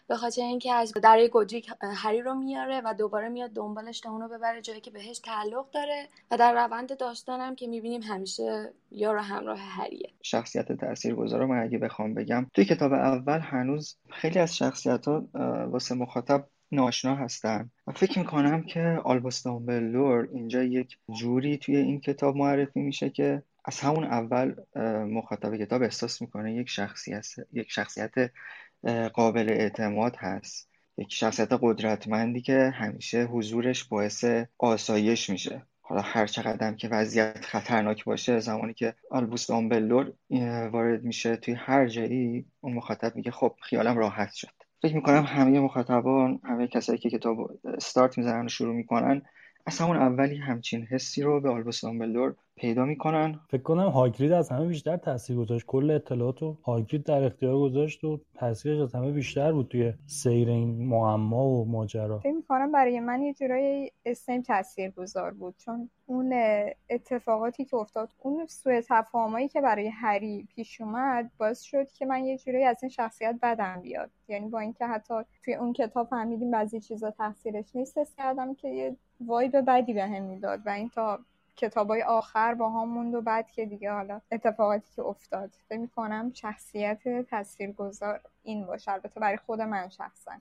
به 0.09 0.16
خاطر 0.16 0.43
اینکه 0.43 0.72
از 0.72 0.93
دره 0.93 1.28
گودریک 1.28 1.70
هری 1.83 2.22
رو 2.22 2.35
میاره 2.35 2.81
و 2.85 2.95
دوباره 2.99 3.28
میاد 3.28 3.51
دنبالش 3.51 4.01
تا 4.01 4.11
اونو 4.11 4.28
ببره 4.28 4.62
جایی 4.62 4.81
که 4.81 4.91
بهش 4.91 5.18
تعلق 5.18 5.70
داره 5.70 6.09
و 6.31 6.37
در 6.37 6.64
روند 6.64 6.99
داستانم 6.99 7.55
که 7.55 7.66
می‌بینیم 7.66 8.03
همیشه 8.03 8.72
یار 8.91 9.16
و 9.16 9.20
همراه 9.20 9.59
هریه. 9.59 10.11
شخصیت 10.22 10.72
تاثیرگذار 10.72 11.47
من 11.47 11.62
اگه 11.62 11.78
بخوام 11.78 12.14
بگم 12.14 12.47
توی 12.55 12.64
کتاب 12.64 12.93
اول 12.93 13.39
هنوز 13.39 13.97
خیلی 14.21 14.39
از 14.39 14.57
شخصیت 14.57 15.09
ها 15.09 15.29
واسه 15.71 15.95
مخاطب 15.95 16.47
ناشنا 16.73 17.16
هستن. 17.16 17.71
و 17.87 17.93
فکر 17.93 18.18
می‌کنم 18.18 18.62
که 18.62 19.01
آلبوس 19.05 19.43
دامبلور 19.43 20.29
اینجا 20.33 20.62
یک 20.62 20.99
جوری 21.18 21.59
توی 21.59 21.77
این 21.77 22.01
کتاب 22.01 22.37
معرفی 22.37 22.81
میشه 22.81 23.11
که 23.11 23.43
از 23.64 23.81
همون 23.81 24.05
اول 24.05 24.55
مخاطب 25.05 25.57
کتاب 25.57 25.83
احساس 25.83 26.23
می‌کنه 26.23 26.55
یک 26.55 26.68
شخصیت 26.68 27.27
یک 27.53 27.71
شخصیت 27.71 28.12
قابل 29.14 29.49
اعتماد 29.49 30.16
هست. 30.18 30.71
یک 30.99 31.12
شخصیت 31.12 31.49
قدرتمندی 31.62 32.41
که 32.41 32.71
همیشه 32.75 33.25
حضورش 33.25 33.85
باعث 33.85 34.25
آسایش 34.59 35.31
میشه. 35.31 35.62
حالا 35.91 36.03
هر 36.03 36.26
چقدر 36.26 36.72
که 36.72 36.88
وضعیت 36.88 37.45
خطرناک 37.45 38.05
باشه 38.05 38.38
زمانی 38.38 38.74
که 38.74 38.95
آلبوس 39.11 39.47
دامبلور 39.47 40.12
وارد 40.72 41.05
میشه 41.05 41.36
توی 41.36 41.55
هر 41.55 41.86
جایی 41.86 42.45
اون 42.61 42.74
مخاطب 42.74 43.16
میگه 43.16 43.30
خب 43.30 43.55
خیالم 43.62 43.99
راحت 43.99 44.32
شد. 44.32 44.49
فکر 44.82 44.95
می‌کنم 44.95 45.22
همه 45.22 45.61
مخاطبان 45.61 46.41
همه 46.45 46.66
کسایی 46.66 46.99
که 46.99 47.11
کتاب 47.11 47.59
استارت 47.64 48.18
می‌زنن 48.18 48.47
و 48.47 48.49
شروع 48.49 48.74
می‌کنن 48.74 49.22
از 49.66 49.78
همون 49.78 49.97
اولی 49.97 50.36
همچین 50.36 50.86
حسی 50.86 51.22
رو 51.22 51.41
به 51.41 51.51
آلبوس 51.51 51.80
دامبلدور 51.80 52.34
پیدا 52.61 52.84
می‌کنن. 52.84 53.40
فکر 53.48 53.62
کنم 53.62 53.88
هاگرید 53.88 54.32
از 54.32 54.50
همه 54.50 54.66
بیشتر 54.66 54.96
تاثیر 54.96 55.36
گذاشت. 55.36 55.66
کل 55.66 55.90
اطلاعات 55.90 56.42
رو 56.42 56.58
هاگرید 56.64 57.04
در 57.04 57.24
اختیار 57.24 57.58
گذاشت 57.58 58.04
و 58.04 58.20
تاثیرش 58.34 58.80
از 58.80 58.94
همه 58.94 59.11
بیشتر 59.12 59.52
بود 59.52 59.68
توی 59.68 59.92
سیر 60.06 60.48
این 60.48 60.88
معما 60.88 61.48
و 61.48 61.64
ماجرا. 61.68 62.18
فکر 62.18 62.32
می‌کنم 62.32 62.72
برای 62.72 63.00
من 63.00 63.22
یه 63.22 63.34
جورایی 63.34 63.92
اسنیپ 64.04 64.44
تاثیر 64.44 64.90
گذار 64.90 65.30
بود 65.30 65.54
چون 65.58 65.90
اون 66.06 66.34
اتفاقاتی 66.90 67.64
که 67.64 67.76
افتاد 67.76 68.08
اون 68.18 68.46
سوء 68.46 68.80
تفاهمایی 68.88 69.48
که 69.48 69.61
برای 69.61 69.88
هری 69.88 70.48
پیش 70.54 70.80
اومد 70.80 71.30
باعث 71.38 71.61
شد 71.61 71.90
که 71.90 72.06
من 72.06 72.24
یه 72.24 72.38
جورایی 72.38 72.64
از 72.64 72.76
این 72.82 72.90
شخصیت 72.90 73.34
بدم 73.42 73.80
بیاد. 73.82 74.11
یعنی 74.28 74.48
با 74.48 74.58
اینکه 74.61 74.86
حتی 74.86 75.14
توی 75.44 75.54
اون 75.54 75.72
کتاب 75.72 76.08
فهمیدیم 76.08 76.50
بعضی 76.50 76.80
چیزا 76.80 77.11
تاثیرش 77.11 77.76
نیست 77.76 78.16
کردم 78.16 78.54
که 78.54 78.68
یه 78.68 78.96
وایب 79.26 79.56
بدی 79.56 79.92
به 79.92 80.06
هم 80.06 80.22
می‌داد 80.22 80.61
و 80.66 80.70
این 80.70 80.88
تا 80.88 81.18
کتابای 81.61 82.02
آخر 82.02 82.54
با 82.54 82.70
هم 82.70 82.88
موند 82.88 83.14
و 83.14 83.20
بعد 83.20 83.50
که 83.50 83.66
دیگه 83.66 83.92
حالا 83.92 84.20
اتفاقاتی 84.32 84.88
که 84.96 85.02
افتاد. 85.02 85.50
فکر 85.68 85.86
کنم 85.86 86.32
شخصیت 86.34 87.02
تاثیرگذار 87.30 88.20
این 88.42 88.66
باشه. 88.66 88.90
البته 88.90 89.20
برای 89.20 89.36
خود 89.36 89.61
من 89.61 89.88
شخصا. 89.88 90.32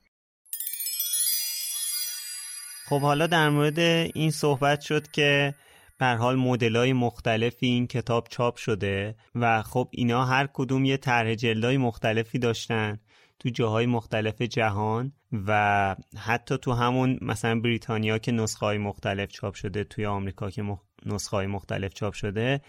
خب 2.89 3.01
حالا 3.01 3.27
در 3.27 3.49
مورد 3.49 3.79
این 3.79 4.31
صحبت 4.31 4.81
شد 4.81 5.07
که 5.07 5.53
بر 5.99 6.15
حال 6.15 6.35
مدل 6.35 6.75
های 6.75 6.93
مختلفی 6.93 7.67
این 7.67 7.87
کتاب 7.87 8.27
چاپ 8.27 8.55
شده 8.55 9.15
و 9.35 9.61
خب 9.61 9.87
اینا 9.91 10.25
هر 10.25 10.47
کدوم 10.53 10.85
یه 10.85 10.97
طرح 10.97 11.35
جلدای 11.35 11.77
مختلفی 11.77 12.39
داشتن 12.39 12.99
تو 13.39 13.49
جاهای 13.49 13.85
مختلف 13.85 14.41
جهان 14.41 15.13
و 15.47 15.95
حتی 16.17 16.57
تو 16.57 16.71
همون 16.73 17.19
مثلا 17.21 17.59
بریتانیا 17.59 18.17
که 18.17 18.31
نسخه 18.31 18.65
های 18.65 18.77
مختلف 18.77 19.29
چاپ 19.29 19.53
شده 19.53 19.83
توی 19.83 20.05
آمریکا 20.05 20.49
که 20.49 20.61
نسخه 21.05 21.37
های 21.37 21.47
مختلف 21.47 21.93
چاپ 21.93 22.13
شده. 22.13 22.61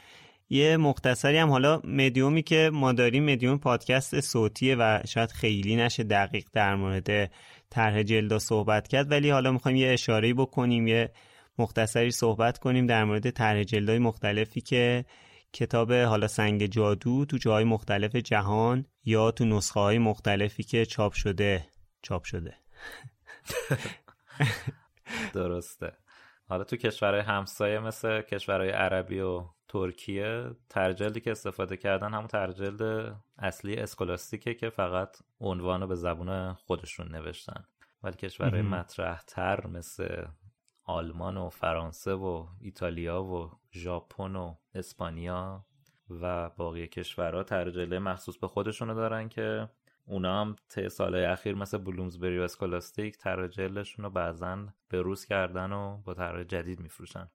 یه 0.50 0.76
مختصری 0.76 1.38
هم 1.38 1.50
حالا 1.50 1.80
مدیومی 1.84 2.42
که 2.42 2.70
ما 2.72 2.92
داریم 2.92 3.32
مدیوم 3.32 3.58
پادکست 3.58 4.20
صوتیه 4.20 4.76
و 4.78 5.00
شاید 5.08 5.32
خیلی 5.32 5.76
نشه 5.76 6.02
دقیق 6.02 6.44
در 6.52 6.74
مورد 6.74 7.30
طرح 7.70 8.02
جلدا 8.02 8.38
صحبت 8.38 8.88
کرد 8.88 9.10
ولی 9.10 9.30
حالا 9.30 9.52
می‌خوایم 9.52 9.76
یه 9.76 9.92
اشاره 9.92 10.34
بکنیم 10.34 10.86
یه 10.86 11.12
مختصری 11.58 12.10
صحبت 12.10 12.58
کنیم 12.58 12.86
در 12.86 13.04
مورد 13.04 13.30
طرح 13.30 13.62
جلدای 13.62 13.98
مختلفی 13.98 14.60
که 14.60 15.04
کتاب 15.52 15.92
حالا 15.92 16.26
سنگ 16.26 16.66
جادو 16.66 17.24
تو 17.24 17.38
جاهای 17.38 17.64
مختلف 17.64 18.16
جهان 18.16 18.86
یا 19.04 19.30
تو 19.30 19.44
نسخه 19.44 19.80
های 19.80 19.98
مختلفی 19.98 20.62
که 20.62 20.86
چاپ 20.86 21.12
شده 21.12 21.66
چاپ 22.02 22.24
شده. 22.24 22.54
درسته. 25.34 25.92
حالا 26.50 26.64
تو 26.64 26.76
کشورهای 26.76 27.20
همسایه 27.20 27.78
مثل 27.78 28.22
کشورهای 28.22 28.70
عربی 28.70 29.20
و 29.20 29.44
ترکیه 29.68 30.50
ترجلدی 30.68 31.20
که 31.20 31.30
استفاده 31.30 31.76
کردن 31.76 32.14
همون 32.14 32.26
ترجلد 32.26 33.14
اصلی 33.38 33.76
اسکولاستیکه 33.76 34.54
که 34.54 34.70
فقط 34.70 35.16
عنوان 35.40 35.86
به 35.86 35.94
زبون 35.94 36.52
خودشون 36.52 37.08
نوشتن. 37.08 37.64
ولی 38.02 38.16
کشورهای 38.16 38.62
مطرح 38.62 39.22
تر 39.26 39.66
مثل 39.66 40.24
آلمان 40.84 41.36
و 41.36 41.48
فرانسه 41.48 42.12
و 42.12 42.46
ایتالیا 42.60 43.22
و 43.22 43.50
ژاپن 43.72 44.36
و 44.36 44.54
اسپانیا 44.74 45.64
و 46.10 46.50
باقی 46.50 46.86
کشورها 46.86 47.42
ترجله 47.42 47.98
مخصوص 47.98 48.38
به 48.38 48.48
خودشونو 48.48 48.94
دارن 48.94 49.28
که 49.28 49.68
اونا 50.10 50.40
هم 50.40 50.56
طی 50.68 50.88
سالهای 50.88 51.24
اخیر 51.24 51.54
مثل 51.54 51.78
بلومزبری 51.78 52.38
و 52.38 52.42
اسکولاستیک 52.42 53.18
ترجلشون 53.18 54.04
رو 54.04 54.10
بعضا 54.10 54.66
به 54.88 55.02
روز 55.02 55.24
کردن 55.24 55.72
و 55.72 55.96
با 56.04 56.14
طرح 56.14 56.42
جدید 56.42 56.80
میفروشن. 56.80 57.28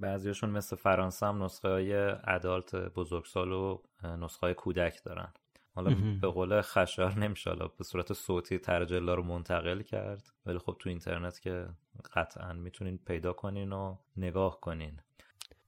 بعضیشون 0.00 0.50
مثل 0.50 0.76
فرانسه 0.76 1.26
هم 1.26 1.42
نسخه 1.42 1.68
های 1.68 1.94
ادالت 2.24 2.74
بزرگسال 2.74 3.52
و 3.52 3.82
نسخه 4.02 4.40
های 4.40 4.54
کودک 4.54 5.04
دارن. 5.04 5.32
حالا 5.74 5.96
به 6.20 6.28
قول 6.28 6.60
خشار 6.60 7.18
نمیشه 7.18 7.50
حالا 7.50 7.68
به 7.68 7.84
صورت 7.84 8.12
صوتی 8.12 8.58
ترجلا 8.58 9.14
رو 9.14 9.22
منتقل 9.22 9.82
کرد 9.82 10.32
ولی 10.46 10.58
خب 10.58 10.76
تو 10.78 10.88
اینترنت 10.88 11.40
که 11.40 11.68
قطعا 12.14 12.52
می‌تونین 12.52 12.98
پیدا 12.98 13.32
کنین 13.32 13.72
و 13.72 13.96
نگاه 14.16 14.60
کنین. 14.60 15.00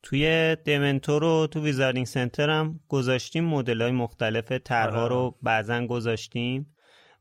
توی 0.02 0.56
دمنتور 0.64 1.24
و 1.24 1.46
تو 1.46 1.60
ویزاردینگ 1.60 2.06
سنتر 2.06 2.50
هم 2.50 2.80
گذاشتیم 2.88 3.44
مدل 3.44 3.82
های 3.82 3.90
مختلف 3.90 4.52
طرها 4.52 5.06
رو 5.06 5.16
آره. 5.16 5.34
بعضا 5.42 5.86
گذاشتیم 5.86 6.74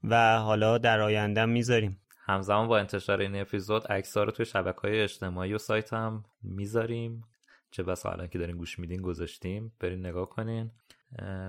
و 0.03 0.39
حالا 0.39 0.77
در 0.77 1.01
آینده 1.01 1.45
می‌ذاریم. 1.45 1.97
همزمان 2.25 2.67
با 2.67 2.77
انتشار 2.77 3.21
این 3.21 3.41
اپیزود 3.41 3.85
ها 4.15 4.23
رو 4.23 4.31
توی 4.31 4.45
شبکه 4.45 4.81
های 4.81 5.01
اجتماعی 5.01 5.53
و 5.53 5.57
سایت 5.57 5.93
هم 5.93 6.23
می‌ذاریم. 6.43 7.23
چه 7.71 7.83
بس 7.83 8.05
الان 8.05 8.27
که 8.27 8.39
دارین 8.39 8.57
گوش 8.57 8.79
میدین 8.79 9.01
گذاشتیم. 9.01 9.71
برین 9.79 10.05
نگاه 10.05 10.29
کنین. 10.29 10.71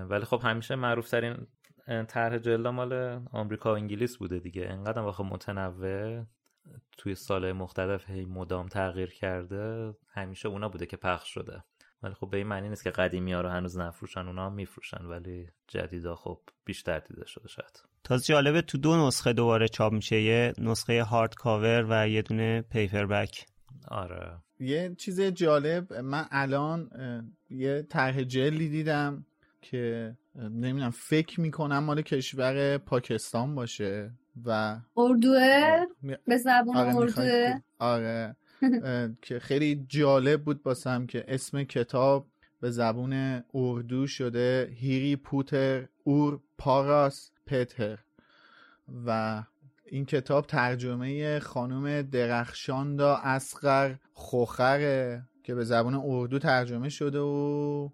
ولی 0.09 0.25
خب 0.25 0.41
همیشه 0.43 0.75
معروف 0.75 1.09
ترین 1.09 1.47
طرح 2.07 2.37
جلد 2.37 2.67
مال 2.67 3.21
آمریکا 3.31 3.73
و 3.73 3.75
انگلیس 3.75 4.17
بوده 4.17 4.39
دیگه. 4.39 4.67
انقدر 4.69 5.01
واقعا 5.01 5.27
متنوع. 5.27 6.23
توی 6.97 7.15
سال 7.15 7.51
مختلف 7.51 8.09
هی 8.09 8.25
مدام 8.25 8.67
تغییر 8.67 9.09
کرده 9.09 9.93
همیشه 10.09 10.47
اونا 10.47 10.69
بوده 10.69 10.85
که 10.85 10.97
پخش 10.97 11.33
شده. 11.33 11.63
ولی 12.03 12.13
خب 12.13 12.29
به 12.29 12.37
این 12.37 12.47
معنی 12.47 12.69
نیست 12.69 12.83
که 12.83 12.89
قدیمی 12.89 13.33
ها 13.33 13.41
رو 13.41 13.49
هنوز 13.49 13.77
نفروشن 13.77 14.27
اونا 14.27 14.45
هم 14.45 14.53
میفروشن 14.53 15.05
ولی 15.05 15.47
جدیدا 15.67 16.15
خب 16.15 16.39
بیشتر 16.65 16.99
دیده 16.99 17.25
شده 17.27 17.47
شاید. 17.47 17.83
تازه 18.03 18.25
جالبه 18.25 18.61
تو 18.61 18.77
دو 18.77 19.07
نسخه 19.07 19.33
دوباره 19.33 19.67
چاپ 19.67 19.93
میشه 19.93 20.21
یه 20.21 20.53
نسخه 20.57 21.03
هارد 21.03 21.35
کاور 21.35 21.85
و 21.89 22.09
یه 22.09 22.21
دونه 22.21 22.61
پیپر 22.61 23.05
بک 23.05 23.45
آره. 23.87 24.37
یه 24.59 24.95
چیز 24.97 25.21
جالب 25.21 25.93
من 25.93 26.25
الان 26.31 26.89
یه 27.49 27.81
طرح 27.89 28.23
جلی 28.23 28.69
دیدم 28.69 29.25
که 29.61 30.15
نمی‌دونم 30.35 30.89
فکر 30.89 31.41
می‌کنم 31.41 31.83
مال 31.83 32.01
کشور 32.01 32.77
پاکستان 32.77 33.55
باشه. 33.55 34.11
و 34.45 34.79
اردوه؟ 34.97 35.85
به 36.27 36.37
زبان 36.37 36.77
آره 36.77 36.95
اردوه؟ 36.95 37.59
آره. 37.79 38.35
که 39.21 39.39
خیلی 39.39 39.85
جالب 39.87 40.43
بود 40.43 40.63
باسم 40.63 41.05
که 41.05 41.25
اسم 41.27 41.63
کتاب 41.63 42.27
به 42.61 42.71
زبون 42.71 43.43
اردو 43.53 44.07
شده 44.07 44.69
هیری 44.73 45.15
پوتر 45.15 45.87
اور 46.03 46.39
پاراس 46.57 47.31
پتر. 47.45 47.99
و 49.05 49.43
این 49.85 50.05
کتاب 50.05 50.45
ترجمه 50.45 51.39
خانم 51.39 52.01
درخشاندا 52.01 53.15
اسقر 53.15 53.95
خوخره 54.13 55.23
که 55.43 55.55
به 55.55 55.63
زبان 55.63 55.95
اردو 55.95 56.39
ترجمه 56.39 56.89
شده 56.89 57.19
و 57.19 57.89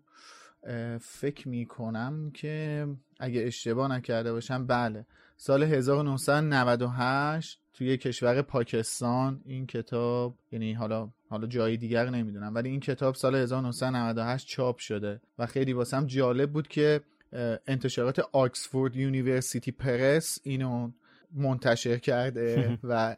فکر 1.02 1.48
می‌کنم 1.48 2.32
که 2.34 2.88
اگه 3.20 3.41
اشتباه 3.41 3.91
نکرده 3.91 4.34
باشم 4.34 4.68
بله. 4.68 5.06
سال 5.41 5.64
1998 5.64 7.60
توی 7.74 7.98
کشور 7.98 8.41
پاکستان 8.41 9.41
این 9.45 9.68
کتاب 9.68 10.36
یعنی 10.52 10.74
حالا 10.74 11.10
حالا 11.30 11.48
جای 11.48 11.78
دیگر 11.78 12.10
نمی‌دونم 12.10 12.56
ولی 12.56 12.70
این 12.70 12.80
کتاب 12.80 13.16
سال 13.16 13.36
1998 13.36 14.48
چاپ 14.48 14.78
شده 14.78 15.22
و 15.40 15.45
خیلی 15.45 15.74
واسم 15.74 16.06
جالب 16.06 16.52
بود 16.52 16.68
که 16.68 17.02
انتشارات 17.68 18.20
Oxford 18.31 18.95
University 18.95 19.72
Press 19.72 20.40
اینو 20.44 20.91
منتشر 21.34 21.98
کرده 21.98 22.78
و 22.90 23.16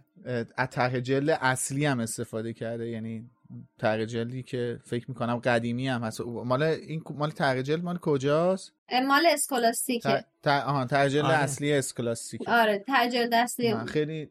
از 0.58 0.70
طرح 0.70 1.00
جلد 1.00 1.30
اصلی 1.42 1.86
هم 1.86 2.00
استفاده 2.00 2.54
کرده 2.54 2.88
یعنی 2.90 3.30
طرح 3.78 4.06
جلدی 4.06 4.44
که 4.44 4.80
فکر 4.84 5.06
می‌کنم 5.10 5.36
قدیمی 5.36 5.88
هم 5.88 6.04
هست. 6.04 6.22
مال 6.22 6.64
این 6.64 7.04
مال 7.10 7.32
طرح 7.32 7.62
جلد 7.62 7.84
مال 7.84 7.98
کجاست؟ 7.98 8.74
مال 9.08 9.26
اسکولاستیکه. 9.28 10.26
آها 10.46 10.86
جلد 10.86 11.26
آره. 11.26 11.34
اصلی 11.36 11.74
اسکولاستیک 11.74 12.42
آره 12.48 12.84
جلد 13.12 13.34
اصلی 13.34 13.76
خیلی 13.76 14.30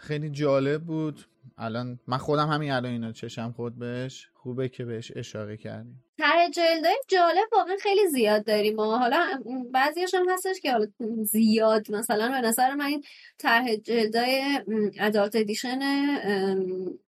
خیلی 0.00 0.30
جالب 0.30 0.82
بود. 0.82 1.26
الان 1.58 1.98
من 2.06 2.18
خودم 2.18 2.48
همین 2.48 2.70
الان 2.70 2.92
اینو 2.92 3.12
چشم 3.12 3.52
خود 3.56 3.78
بهش 3.78 4.28
خوبه 4.34 4.68
که 4.68 4.84
بهش 4.84 5.12
اشاره 5.16 5.56
کردیم. 5.56 6.02
طرح 6.18 6.48
جلدای 6.50 6.96
جالب 7.08 7.48
واقعا 7.52 7.76
خیلی 7.80 8.06
زیاد 8.06 8.44
داریم 8.44 8.80
حالا 8.80 9.42
بعضیش 9.72 10.14
هم 10.14 10.28
هستش 10.28 10.60
که 10.60 10.72
حالا 10.72 10.86
زیاد 11.22 11.92
مثلا 11.92 12.28
به 12.28 12.48
نظر 12.48 12.74
من 12.74 12.84
این 12.84 13.04
طرح 13.38 13.76
جلدای 13.76 14.60
ادالت 15.00 15.36
ادیشن 15.36 15.78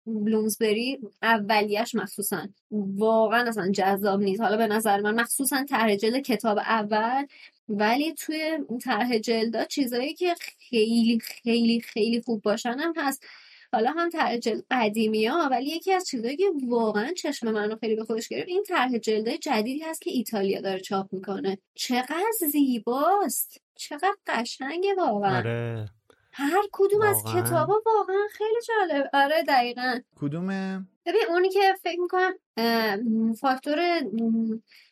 بلومزبری 0.07 0.99
اولیش 1.23 1.95
مخصوصا. 1.95 2.49
واقعا 2.71 3.49
اصلا 3.49 3.71
جذاب 3.71 4.21
نیست. 4.21 4.41
حالا 4.41 4.57
به 4.57 4.67
نظر 4.67 5.01
من 5.01 5.21
مخصوصا 5.21 5.65
طرح 5.65 5.97
جلد 5.97 6.23
کتاب 6.23 6.59
اول 6.59 7.27
ولی 7.69 8.15
توی 8.15 8.59
طرح 8.85 9.19
جلدا 9.19 9.65
چیزایی 9.65 10.15
که 10.15 10.35
خیلی 10.59 11.21
خیلی 11.21 11.81
خیلی 11.81 12.21
خوب 12.21 12.43
باشن 12.43 12.77
هم 12.79 12.93
هست. 12.97 13.25
حالا 13.73 13.91
هم 13.91 14.09
طرح 14.09 14.37
جلد 14.37 14.65
قدیمی 14.71 15.27
ها 15.27 15.49
ولی 15.51 15.67
یکی 15.67 15.93
از 15.93 16.07
چیزایی 16.07 16.37
که 16.37 16.45
واقعا 16.69 17.13
چشم 17.13 17.51
منو 17.51 17.77
خیلی 17.77 17.97
به 17.97 18.05
خودش 18.05 18.29
گرفت 18.29 18.49
این 18.49 18.63
طرح 18.63 18.99
جلد 18.99 19.29
جدیدی 19.29 19.79
هست 19.81 20.01
که 20.01 20.11
ایتالیا 20.11 20.61
داره 20.61 20.81
چاپ 20.81 21.13
می‌کنه. 21.13 21.59
چقدر 21.75 22.25
زیباست! 22.53 23.61
چقدر 23.75 24.15
قشنگه 24.27 24.95
واقعا. 24.99 25.39
آره. 25.39 25.89
هر 26.33 26.63
کدوم 26.73 27.01
واقعا. 27.01 27.11
از 27.11 27.23
کتابا 27.25 27.83
واقعا 27.87 28.29
خیلی 28.33 28.61
جالب. 28.69 29.11
آره 29.15 29.43
دقیقا. 29.49 29.99
کدومه 30.17 30.81
ببین 31.07 31.21
اونی 31.29 31.51
که 31.51 31.75
فکر 31.83 32.01
می‌کنم 32.01 32.35
فاکتور 33.35 33.79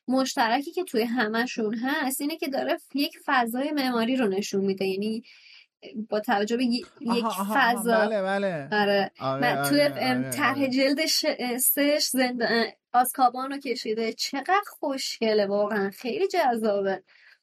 مشترکی 0.09 0.73
که 0.73 0.85
توی 0.85 1.03
همشون 1.03 1.75
هست 1.75 2.21
اینه 2.21 2.37
که 2.37 2.49
داره 2.49 2.79
یک 2.95 3.19
فضای 3.25 3.71
معماری 3.71 4.17
رو 4.17 4.27
نشون 4.29 4.65
میده. 4.65 4.85
یعنی 4.85 5.23
با 6.11 6.21
توجه 6.21 6.57
به 6.57 6.65
یک 6.65 6.87
فضا. 7.55 8.07
بله 8.07 8.23
بله. 8.23 8.69
آره, 8.73 9.11
آره, 9.21 9.69
توی 9.69 9.81
آره، 9.81 10.31
طرح 10.31 10.59
آره. 10.59 10.69
جلد 10.69 11.07
سش 11.59 12.09
زنده 12.13 12.77
آسکابان 12.93 13.51
رو 13.51 13.59
کشیده. 13.59 14.13
چقدر 14.13 14.63
خوشگله 14.81 15.47
واقعا. 15.47 15.91
خیلی 15.91 16.29
جذابه. 16.29 17.03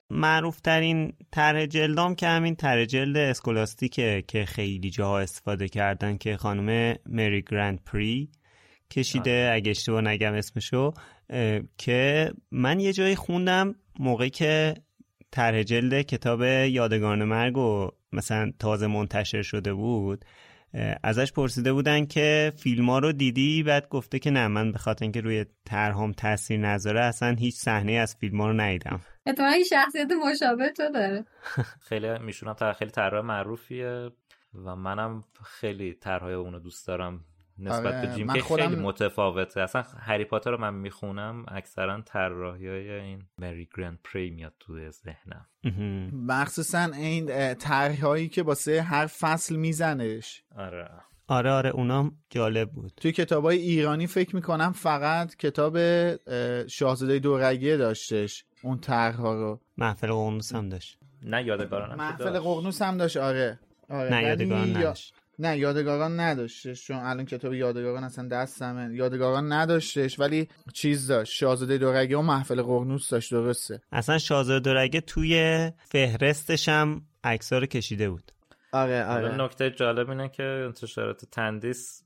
معروف 0.10 0.62
ترین 0.62 1.14
طرح 1.32 1.66
جلدام 1.66 2.16
که 2.16 2.28
همین 2.28 2.56
طرح 2.56 2.86
جلد 2.86 3.18
اسکولاستیکه 3.18 4.24
که 4.28 4.46
خیلی 4.46 4.90
جاها 4.90 5.20
استفاده 5.20 5.68
کردن 5.68 6.18
که 6.18 6.38
خانم 6.38 6.96
مری 7.06 7.42
گرند 7.42 7.80
پری 7.86 8.30
کشیده 8.92 9.52
اگه 9.54 9.72
اشتباه 9.72 10.02
نگم 10.02 10.34
اسمشو 10.34 10.94
که 11.78 12.32
من 12.52 12.80
یه 12.80 12.94
جایی 12.94 13.16
خوندم 13.16 13.76
موقعی 14.00 14.30
که 14.30 14.74
طرح 15.32 15.64
جلد 15.64 16.02
کتاب 16.02 16.42
یادگان 16.44 17.24
مرگ 17.24 17.58
و 17.58 17.90
مثلا 18.14 18.52
تازه 18.60 18.88
منتشر 18.88 19.42
شده 19.42 19.74
بود 19.74 20.26
ازش 21.04 21.32
پرسیده 21.34 21.74
بودن 21.74 22.06
که 22.06 22.54
فیلم 22.58 22.90
ها 22.90 23.00
رو 23.00 23.12
دیدی؟ 23.12 23.64
بعد 23.64 23.90
گفته 23.90 24.20
که 24.20 24.32
نه 24.32 24.48
من 24.48 24.72
به 24.72 24.78
خاطر 24.78 25.06
اینکه 25.06 25.22
روی 25.22 25.46
طرحام 25.66 26.12
تاثیر 26.12 26.60
نذاره 26.60 27.02
اصلا 27.02 27.36
هیچ 27.40 27.56
صحنه 27.56 27.92
از 27.92 28.16
فیلم 28.16 28.42
ها 28.42 28.48
رو 28.48 28.54
ندیدم. 28.54 29.00
اتفاقا 29.26 29.54
شخصیت 29.70 30.12
مشابه 30.12 30.70
تو 30.70 30.90
داره. 30.90 31.26
خیلی 31.90 32.20
میشونم 32.20 32.74
خیلی 32.80 32.92
طرح 32.92 33.22
معروفیه 33.22 34.10
و 34.66 34.76
منم 34.76 35.24
خیلی 35.44 35.94
طرحهای 35.94 36.34
اونو 36.34 36.60
دوست 36.60 36.88
دارم. 36.88 37.26
نسبت 37.60 37.94
آره. 37.96 38.08
به 38.08 38.16
جیم 38.16 38.34
که 38.34 38.42
خودم... 38.42 38.70
خیلی 38.70 38.82
متفاوته. 38.82 39.62
اصلا 39.62 39.84
هری 40.00 40.26
پاتر 40.26 40.52
رو 40.52 40.58
من 40.58 40.74
می‌خونم 40.74 41.46
اکثرا 41.48 42.02
طراحی 42.02 42.68
های 42.68 42.90
این 42.90 43.24
مری 43.38 43.70
گرند 43.78 44.00
پری 44.04 44.30
میاد 44.30 44.54
توی 44.60 44.92
ذهنم. 44.92 45.46
مخصوصا 46.28 46.84
این 46.84 47.54
طرحی 47.54 48.02
هایی 48.02 48.30
که 48.30 48.44
واسه 48.44 48.82
هر 48.82 49.08
فصل 49.08 49.56
میزنش. 49.56 50.44
آره. 50.56 50.90
آره 51.28 51.52
آره 51.52 51.70
اونام 51.70 52.18
جالب 52.30 52.72
بود. 52.72 52.92
توی 52.98 53.12
کتاب 53.12 53.44
های 53.44 53.58
ایرانی 53.58 54.08
فکر 54.08 54.36
می‌کنم 54.36 54.72
فقط 54.72 55.36
کتاب 55.36 55.78
شاهزاده 56.68 57.20
دورگیه 57.20 57.78
داشتش 57.78 58.46
اون 58.64 58.78
طرح 58.78 59.16
ها 59.16 59.34
رو. 59.34 59.62
محفل 59.78 60.12
قرنوس 60.12 60.56
هم 60.56 60.70
داشت. 60.70 61.00
نه 61.24 61.44
یادگاران 61.44 61.98
محفل 61.98 62.40
قرنوس 62.40 62.82
هم 62.82 62.98
داشت 62.98 63.18
آره, 63.18 63.60
آره. 63.90 64.10
نه 64.10 64.24
یادگاران 64.24 64.78
نداشت. 64.78 65.16
نه 65.40 65.58
یادگاران 65.58 66.20
نداشتش 66.20 66.88
چون 66.88 66.98
الان 66.98 67.26
کتاب 67.26 67.54
یادگاران 67.54 68.04
اصلا 68.04 68.28
دستمه. 68.28 68.96
یادگاران 68.96 69.52
نداشتش 69.52 70.20
ولی 70.20 70.48
چیز 70.74 71.08
داشت. 71.08 71.34
شاهزاده 71.34 71.78
دورگه 71.78 72.18
و 72.18 72.22
محفل 72.22 72.62
قرنوس 72.62 73.10
داشت 73.10 73.32
درسته. 73.32 73.82
اصلا 73.92 74.18
شاهزاده 74.18 74.60
دورگه 74.60 75.02
توی 75.02 75.72
فهرستش 75.78 76.70
هم 76.70 77.02
عکس‌ها 77.24 77.60
رو 77.60 77.66
کشیده 77.66 78.10
بود. 78.10 78.32
آره 78.72 79.06
آره. 79.06 79.36
نکته 79.36 79.72
جالب 79.72 80.10
اینه 80.10 80.30
که 80.30 80.44
انتشارات 80.44 81.26
تندیس 81.26 82.04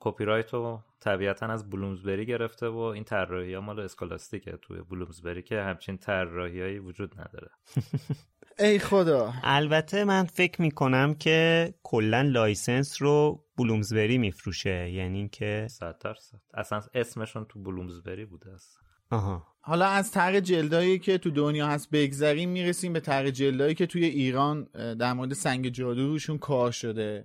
کپی 0.00 0.24
رایت 0.24 0.54
رو 0.54 0.80
طبیعتا 1.00 1.46
از 1.46 1.70
بلومزبری 1.70 2.26
گرفته 2.26 2.68
و 2.68 2.78
این 2.78 3.04
طراحی 3.04 3.54
ها 3.54 3.60
مال 3.60 3.80
اسکولاستیکه 3.80 4.58
توی 4.62 4.80
بلومزبری 4.90 5.42
که 5.42 5.62
همچین 5.62 5.98
طراحیایی 5.98 6.78
وجود 6.78 7.14
نداره. 7.20 7.50
ای 8.58 8.78
خدا. 8.78 9.32
البته 9.42 10.04
من 10.04 10.24
فکر 10.24 10.62
می‌کنم 10.62 11.14
که 11.14 11.74
کلا 11.82 12.22
license 12.22 13.02
رو 13.02 13.44
بلومزبری 13.58 14.18
میفروشه. 14.18 14.90
یعنی 14.90 15.18
اینکه 15.18 15.66
صد. 15.70 15.98
درصد 15.98 16.38
اصلا 16.54 16.80
اسمشون 16.94 17.46
تو 17.48 17.62
بلومزبری 17.62 18.24
بوده 18.24 18.50
است 18.50 18.78
آها. 19.10 19.46
حالا 19.60 19.86
از 19.86 20.10
طرح 20.10 20.40
جلدایی 20.40 20.98
که 20.98 21.18
تو 21.18 21.30
دنیا 21.30 21.66
هست 21.66 21.90
بگذریم 21.90 22.50
می‌رسیم 22.50 22.92
به 22.92 23.00
طرح 23.00 23.30
جلدایی 23.30 23.74
که 23.74 23.86
توی 23.86 24.04
ایران 24.04 24.64
در 24.98 25.12
مورد 25.12 25.32
سنگ 25.32 25.68
جادو 25.68 26.06
روشون 26.06 26.38
کار 26.38 26.70
شده. 26.70 27.24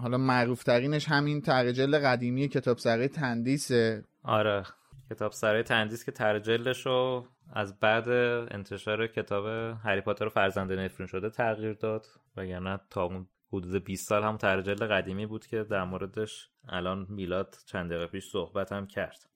حالا 0.00 0.18
معروف 0.18 0.62
ترینش 0.64 1.08
همین 1.08 1.40
طرح 1.40 1.72
جلد 1.72 2.04
قدیمی 2.04 2.48
کتاب 2.48 2.78
سره 2.78 3.08
تندیسه. 3.08 4.04
آره. 4.22 4.62
کتاب 5.10 5.32
سره 5.32 5.62
تندیس 5.62 6.04
که 6.04 6.12
طرح 6.12 6.38
جلدش 6.38 6.86
رو 6.86 7.26
از 7.52 7.80
بعد 7.80 8.08
انتشار 8.08 9.06
کتاب 9.06 9.46
هری 9.84 10.00
پاتر 10.00 10.26
و 10.26 10.30
فرزند 10.30 10.72
نفرین 10.72 11.06
شده 11.06 11.30
تغییر 11.30 11.72
داد. 11.72 12.06
و 12.36 12.46
یعنی 12.46 12.76
تا 12.90 13.04
اون 13.04 13.26
حدود 13.52 13.84
20 13.84 14.08
سال 14.08 14.22
هم 14.22 14.36
ترجل 14.36 14.86
قدیمی 14.86 15.26
بود 15.26 15.46
که 15.46 15.64
در 15.64 15.84
موردش 15.84 16.48
الان 16.68 17.06
میلاد 17.08 17.56
چند 17.66 17.90
دقیقه 17.90 18.06
پیش 18.06 18.30
صحبت 18.30 18.72
هم 18.72 18.86
کرد. 18.86 19.28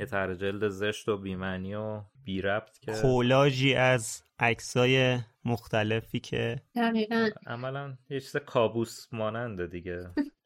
یه 0.00 0.06
طرح 0.06 0.34
جلد 0.34 0.68
زشت 0.68 1.08
و 1.08 1.16
بیمعنی 1.16 1.74
و 1.74 2.02
بی 2.24 2.42
ربط 2.42 2.78
که 2.78 2.92
کولاژی 2.92 3.74
از 3.74 4.22
عکسای 4.38 5.18
مختلفی 5.44 6.20
که 6.20 6.56
دقیقا. 6.74 7.28
عملا 7.46 7.96
یه 8.10 8.20
چیز 8.20 8.36
کابوس 8.36 9.06
ماننده 9.12 9.66
دیگه. 9.66 10.10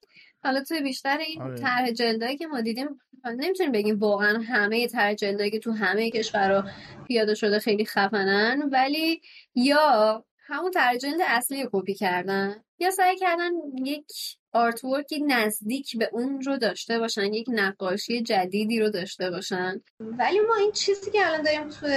حالا 0.46 0.62
توی 0.62 0.80
بیشتر 0.80 1.18
این 1.18 1.42
آره. 1.42 1.54
طرح 1.54 1.90
جلدایی 1.90 2.36
که 2.36 2.46
ما 2.46 2.60
دیدیم 2.60 3.00
نمی‌تونیم 3.24 3.72
بگیم 3.72 3.98
واقعا 3.98 4.42
همه 4.48 4.88
طرح 4.88 5.14
جلدایی 5.14 5.50
که 5.50 5.58
تو 5.58 5.72
همه 5.72 6.10
کشورها 6.10 6.70
پیاده 7.06 7.34
شده 7.34 7.58
خیلی 7.58 7.84
خفنن 7.84 8.68
ولی 8.72 9.20
یا 9.54 10.24
همون 10.46 10.70
طرح 10.70 10.96
جلد 10.96 11.20
اصلی 11.26 11.62
رو 11.62 11.68
کپی 11.72 11.94
کردن 11.94 12.56
یا 12.78 12.90
سعی 12.90 13.16
کردن 13.16 13.50
یک 13.84 14.06
آرتورکی 14.52 15.22
نزدیک 15.22 15.96
به 15.98 16.10
اون 16.12 16.40
رو 16.40 16.56
داشته 16.56 16.98
باشن 16.98 17.32
یک 17.32 17.46
نقاشی 17.48 18.22
جدیدی 18.22 18.80
رو 18.80 18.90
داشته 18.90 19.30
باشن 19.30 19.80
ولی 20.00 20.40
ما 20.40 20.54
این 20.54 20.72
چیزی 20.72 21.10
که 21.10 21.26
الان 21.26 21.42
داریم 21.42 21.68
توی 21.68 21.96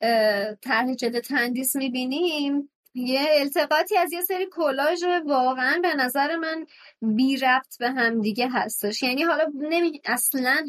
اه، 0.00 0.54
طرح 0.54 0.94
جلد 0.94 1.20
تندیس 1.20 1.76
می‌بینیم 1.76 2.71
یه 2.94 3.26
التقاطی 3.30 3.96
از 3.96 4.12
یه 4.12 4.20
سری 4.20 4.46
کلاژ 4.52 5.04
واقعا 5.26 5.80
به 5.82 5.94
نظر 5.94 6.36
من 6.36 6.66
بی 7.02 7.36
ربط 7.36 7.78
به 7.78 7.90
هم 7.90 8.20
دیگه 8.20 8.48
هستش. 8.48 9.02
یعنی 9.02 9.22
حالا 9.22 9.52
نمی... 9.54 10.00
اصلا 10.04 10.66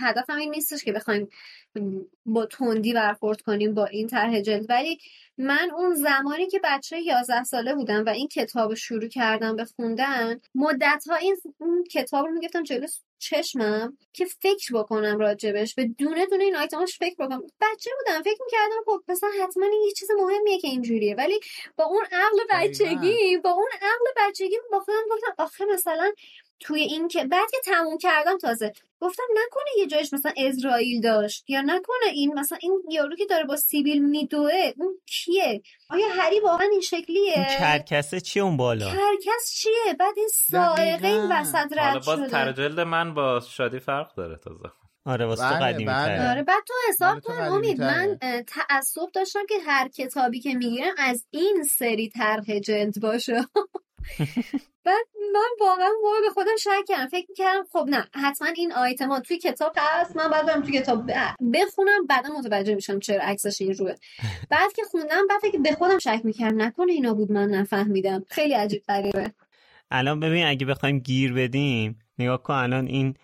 هدفم 0.00 0.36
این 0.36 0.50
نیستش 0.50 0.84
که 0.84 0.92
بخوایم 0.92 1.28
با 2.26 2.46
تندی 2.46 2.92
برخورد 2.92 3.40
کنیم 3.40 3.74
با 3.74 3.84
این 3.84 4.06
طرح 4.06 4.40
جلد. 4.40 4.66
ولی 4.68 4.98
من 5.40 5.70
اون 5.76 5.94
زمانی 5.94 6.46
که 6.46 6.60
بچه 6.64 7.00
11 7.00 7.44
ساله 7.44 7.74
بودم 7.74 8.04
و 8.04 8.08
این 8.08 8.28
کتاب 8.28 8.70
رو 8.70 8.76
شروع 8.76 9.08
کردم 9.08 9.56
به 9.56 9.64
خوندن 9.64 10.40
مدت 10.54 11.04
ها 11.08 11.14
این 11.14 11.36
اون 11.58 11.84
کتاب 11.84 12.26
رو 12.26 12.32
می‌گفتم 12.32 12.62
جلو 12.62 12.86
چشمم 13.18 13.98
که 14.12 14.24
فکر 14.24 14.74
بکنم 14.74 15.18
راجبش 15.18 15.74
به 15.74 15.84
دونه 15.84 16.26
دونه 16.26 16.44
این 16.44 16.56
آیتماش 16.56 16.98
فکر 16.98 17.14
بکنم. 17.14 17.42
بچه 17.60 17.90
بودم 17.98 18.22
فکر 18.22 18.38
می‌کردم 18.44 18.82
خب 18.86 19.02
مثلا 19.08 19.30
حتما 19.42 19.66
این 19.66 19.82
یه 19.86 19.92
چیز 19.92 20.10
مهمیه 20.10 20.58
که 20.58 20.68
اینجوریه 20.68 21.14
ولی 21.14 21.40
با 21.76 21.84
اون 21.84 22.04
عقل 22.12 22.38
بچگی 22.50 23.36
با 23.44 23.50
اون 23.50 23.68
عقل 23.82 24.28
بچگی 24.28 24.56
با 24.72 24.80
خودم 24.80 25.02
گفتم 25.10 25.34
آخه 25.38 25.64
مثلا 25.64 26.12
توی 26.60 26.80
این 26.80 27.08
که 27.08 27.24
بعد 27.24 27.50
که 27.50 27.56
تموم 27.64 27.98
کردم 27.98 28.38
تازه 28.38 28.72
گفتم 29.00 29.22
نکنه 29.32 29.70
یه 29.78 29.86
جایش 29.86 30.12
مثلا 30.12 30.32
اسرائیل 30.36 31.00
داشت 31.00 31.50
یا 31.50 31.60
نکنه 31.60 32.10
این 32.12 32.38
مثلا 32.38 32.58
این 32.62 32.82
یارو 32.90 33.16
که 33.16 33.26
داره 33.26 33.44
با 33.44 33.56
سیبیل 33.56 34.04
میدوه 34.04 34.72
اون 34.76 34.98
کیه؟ 35.06 35.62
آیا 35.90 36.06
هری 36.08 36.40
واقعا 36.40 36.68
این 36.72 36.80
شکلیه؟ 36.80 37.32
این 37.36 37.44
کرکسه 37.44 38.20
چیه 38.20 38.42
اون 38.42 38.56
بالا؟ 38.56 38.86
کرکس 38.86 39.52
چیه؟ 39.54 39.94
بعد 39.98 40.14
این 40.16 40.28
سائقه 40.28 41.08
این 41.08 41.32
وسط 41.32 41.54
حالا 41.78 41.94
رد 41.94 42.04
باز 42.04 42.30
شده. 42.30 42.52
جلد 42.52 42.80
من 42.80 43.14
با 43.14 43.40
شادی 43.40 43.78
فرق 43.78 44.14
داره 44.14 44.36
تازه. 44.36 44.70
آره 45.06 45.26
واسه 45.26 45.48
تو 45.48 45.54
بله، 45.54 45.64
قدیمی 45.64 45.90
بله. 45.90 46.30
آره 46.30 46.42
بعد 46.42 46.62
تو 46.68 46.74
حساب 46.88 47.20
کن 47.20 47.34
قدیمی 47.34 47.56
امید 47.56 47.76
تره. 47.76 48.06
من 48.06 48.18
تعصب 48.42 49.10
داشتم 49.14 49.46
که 49.48 49.54
هر 49.66 49.88
کتابی 49.88 50.40
که 50.40 50.54
می‌گیرم 50.54 50.94
از 50.98 51.26
این 51.30 51.64
سری 51.70 52.08
طرح 52.08 52.58
جلد 52.58 53.00
باشه. 53.00 53.40
بعد 54.84 55.06
من 55.34 55.66
واقعا 55.66 55.88
موقع 56.02 56.20
به 56.28 56.30
خودم 56.34 56.56
شک 56.58 56.70
کردم. 56.88 57.06
فکر 57.06 57.26
می‌کردم 57.28 57.64
خب 57.72 57.86
نه 57.88 58.08
حتما 58.14 58.48
این 58.56 58.72
آیتما 58.72 59.20
توی 59.20 59.38
کتاب 59.38 59.72
هست 59.76 60.16
من 60.16 60.30
بعد 60.30 60.46
برم 60.46 60.62
توی 60.62 60.80
کتاب 60.80 61.10
بخونم 61.54 62.06
بعدا 62.08 62.28
متوجه 62.38 62.74
میشم 62.74 62.98
چرا 62.98 63.22
عکسش 63.22 63.60
این 63.60 63.74
روه. 63.74 63.94
بعد 64.50 64.72
که 64.72 64.82
خوندم 64.90 65.26
بعد 65.28 65.40
فکر 65.42 65.58
به 65.58 65.72
خودم 65.72 65.98
شک 65.98 66.20
می‌کردم 66.24 66.62
نکنه 66.62 66.92
اینا 66.92 67.14
بود 67.14 67.32
من 67.32 67.48
نفهمیدم. 67.48 68.24
خیلی 68.28 68.54
عجیب 68.54 68.82
غریبه. 68.88 69.32
الان 69.90 70.20
ببین 70.20 70.46
اگه 70.46 70.66
بخوایم 70.66 70.98
گیر 70.98 71.32
بدیم 71.32 71.98
نگاه 72.18 72.42
کن 72.42 72.54
الان 72.54 72.86
این 72.86 73.14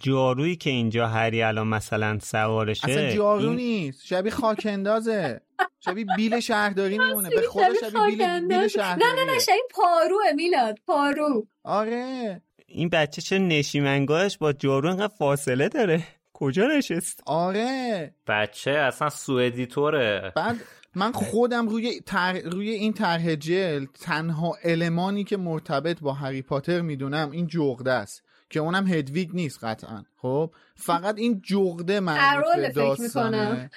جارویی 0.00 0.56
که 0.56 0.70
اینجا 0.70 1.06
هری 1.06 1.42
الان 1.42 1.66
مثلا 1.66 2.18
سوارشه 2.18 2.88
اصلا 2.88 3.12
جارو 3.12 3.48
این 3.48 3.56
نیست. 3.56 4.06
شبیه 4.06 4.32
خاک 4.32 4.66
اندازه. 4.70 5.40
شبیه 5.84 6.06
بیل 6.16 6.40
شهرداری 6.40 6.98
میمونه. 6.98 7.30
به 7.30 7.42
خدا 7.48 7.64
شبیه 7.80 8.06
بیل, 8.06 8.16
بیل 8.48 8.68
خاک‌انداز. 8.68 8.76
نه 8.78 9.24
نه 9.24 9.32
نه 9.32 9.38
شبیه 9.38 9.62
پاروه 9.70 10.32
میلاد 10.36 10.78
پارو. 10.86 11.46
آره. 11.64 12.42
این 12.66 12.88
بچه 12.88 13.22
چه 13.22 13.38
نشیمنگاهش 13.38 14.38
با 14.38 14.52
جارو 14.52 14.88
اینقدر 14.88 15.14
فاصله 15.18 15.68
داره؟ 15.68 16.02
کجا 16.32 16.66
نشست؟ 16.66 17.22
آره. 17.26 18.14
بچه 18.26 18.70
اصلا 18.70 19.08
سوئدیتوره 19.08 20.32
بعد 20.36 20.56
من 20.94 21.12
خودم 21.12 21.68
روی 21.68 22.00
تر... 22.00 22.38
روی 22.38 22.70
این 22.70 22.92
طرح 22.92 23.34
جلد 23.34 23.88
تنها 24.00 24.56
المانی 24.64 25.24
که 25.24 25.36
مرتبط 25.36 26.00
با 26.00 26.12
هری 26.12 26.42
پاتر 26.42 26.80
می‌دونم 26.80 27.30
این 27.30 27.46
جغده 27.46 27.92
است. 27.92 28.22
که 28.50 28.60
اونم 28.60 28.86
هدویگ 28.86 29.30
نیست 29.32 29.64
قطعا. 29.64 30.04
خب؟ 30.16 30.50
فقط 30.74 31.18
این 31.18 31.42
جغده 31.44 32.00
مربوط 32.00 32.46
اروله 32.46 32.66
به 32.66 32.72
فکر 32.72 32.84
داستانه. 32.84 33.50
می‌کنم. 33.50 33.70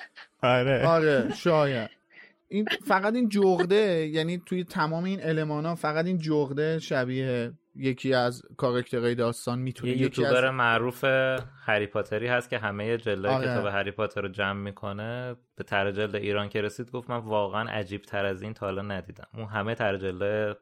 آره. 0.43 0.87
آره 0.87 1.33
شاید 1.35 1.89
این 2.47 2.65
فقط 2.85 3.13
این 3.15 3.29
جغده 3.29 4.07
یعنی 4.07 4.41
توی 4.45 4.63
تمام 4.63 5.03
این 5.03 5.19
المانا 5.23 5.75
فقط 5.75 6.05
این 6.05 6.17
جغده 6.17 6.79
شبیه 6.79 7.51
یکی 7.75 8.13
از 8.13 8.41
کاراکترهای 8.57 9.15
داستان 9.15 9.59
می‌تونه 9.59 9.91
یه 9.91 9.97
یکی 9.97 10.25
از 10.25 10.31
یوتیوبر 10.31 10.49
معروف 10.49 11.03
هری 11.65 11.87
پاتری 11.87 12.27
هست 12.27 12.49
که 12.49 12.57
همه 12.57 12.97
جلدهای 12.97 13.35
آره. 13.35 13.47
کتاب 13.47 13.65
هری 13.65 13.91
پاتر 13.91 14.21
رو 14.21 14.27
جمع 14.27 14.59
می‌کنه 14.61 15.35
به 15.55 15.63
طرح 15.63 15.91
جلد 15.91 16.15
ایران 16.15 16.49
که 16.49 16.61
رسید 16.61 16.91
گفت 16.91 17.09
من 17.09 17.17
واقعا 17.17 17.69
عجیب 17.69 18.01
تر 18.01 18.25
از 18.25 18.41
این 18.41 18.53
تا 18.53 18.65
حالا 18.65 18.81
ندیدم. 18.81 19.27
اون 19.33 19.45
همه 19.45 19.75
طرح 19.75 19.97
جلد 19.97 20.57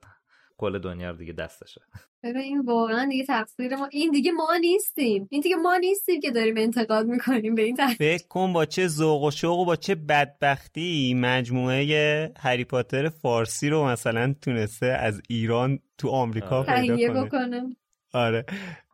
کل 0.62 0.80
دنیا 0.80 1.10
رو 1.12 1.18
دیگه 1.18 1.34
دستشه. 1.34 1.82
ببین 2.24 2.42
این 2.42 2.62
واقعا 2.62 3.08
دیگه 3.10 3.26
تقصیر 3.26 3.76
ما 3.76 3.88
این 3.92 4.12
دیگه 4.12 4.32
ما 4.32 4.58
نیستیم. 4.62 5.28
این 5.32 5.42
دیگه 5.42 5.56
ما 5.56 5.78
نیستیم 5.78 6.20
که 6.20 6.32
داریم 6.32 6.58
انتقاد 6.58 7.06
می‌کنیم 7.06 7.56
به 7.56 7.62
این 7.62 7.76
طرح 7.76 7.94
فکر 7.94 8.28
کن 8.28 8.54
با 8.54 8.66
چه 8.66 8.88
ذوق 8.88 9.24
و 9.24 9.32
شوق 9.32 9.60
و 9.60 9.66
با 9.66 9.76
چه 9.76 9.96
بدبختی 9.96 11.14
مجموعه 11.18 12.32
هری 12.38 12.66
پاتر 12.66 13.10
فارسی 13.10 13.70
رو 13.70 13.86
مثلا 13.86 14.36
تونسته 14.42 14.86
از 14.86 15.22
ایران 15.30 15.80
تو 15.98 16.10
آمریکا 16.10 16.64
پیدا 16.64 16.96
تهیه 16.96 17.08
کنه. 17.08 17.26
بکنم 17.26 17.76
آره. 18.14 18.46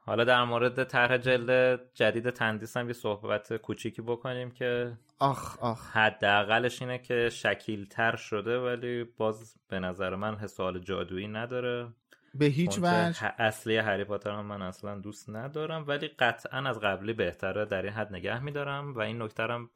حالا 0.06 0.23
در 0.23 0.44
مورد 0.44 0.84
طرح 0.84 1.18
جلد 1.18 1.80
جدید 1.94 2.30
تندیس 2.30 2.77
هم 2.77 2.88
یه 2.88 2.94
صحبت 2.94 3.53
کوچیکی 3.57 4.02
بکنیم 4.02 4.52
که 4.52 4.98
آخ 5.19 5.60
آخ. 5.64 5.98
حداقلش 5.98 6.81
اینه 6.81 6.98
که 6.98 7.30
شکیل 7.30 7.85
تر 7.85 8.15
شده 8.15 8.60
ولی 8.60 9.03
باز 9.03 9.56
به 9.69 9.80
نظر 9.80 10.15
من 10.15 10.35
حسال 10.35 10.80
جادویی 10.80 11.27
نداره. 11.27 11.88
به 12.34 12.45
هیچ 12.45 12.77
وجه. 12.77 13.34
اصلی 13.38 13.77
هری 13.77 14.03
پاتر 14.03 14.31
هم 14.31 14.45
من 14.45 14.61
اصلا 14.61 14.95
دوست 14.99 15.30
ندارم 15.30 15.85
ولی 15.88 16.07
قطعا 16.07 16.69
از 16.69 16.80
قبلی 16.80 17.14
بهتره 17.14 17.65
در 17.65 17.81
این 17.81 17.94
حد 17.94 18.14
نگه 18.14 18.44
میدارم. 18.44 18.94
و 18.94 18.99
این 18.99 19.22
نکته 19.22 19.44
هم 19.44 19.69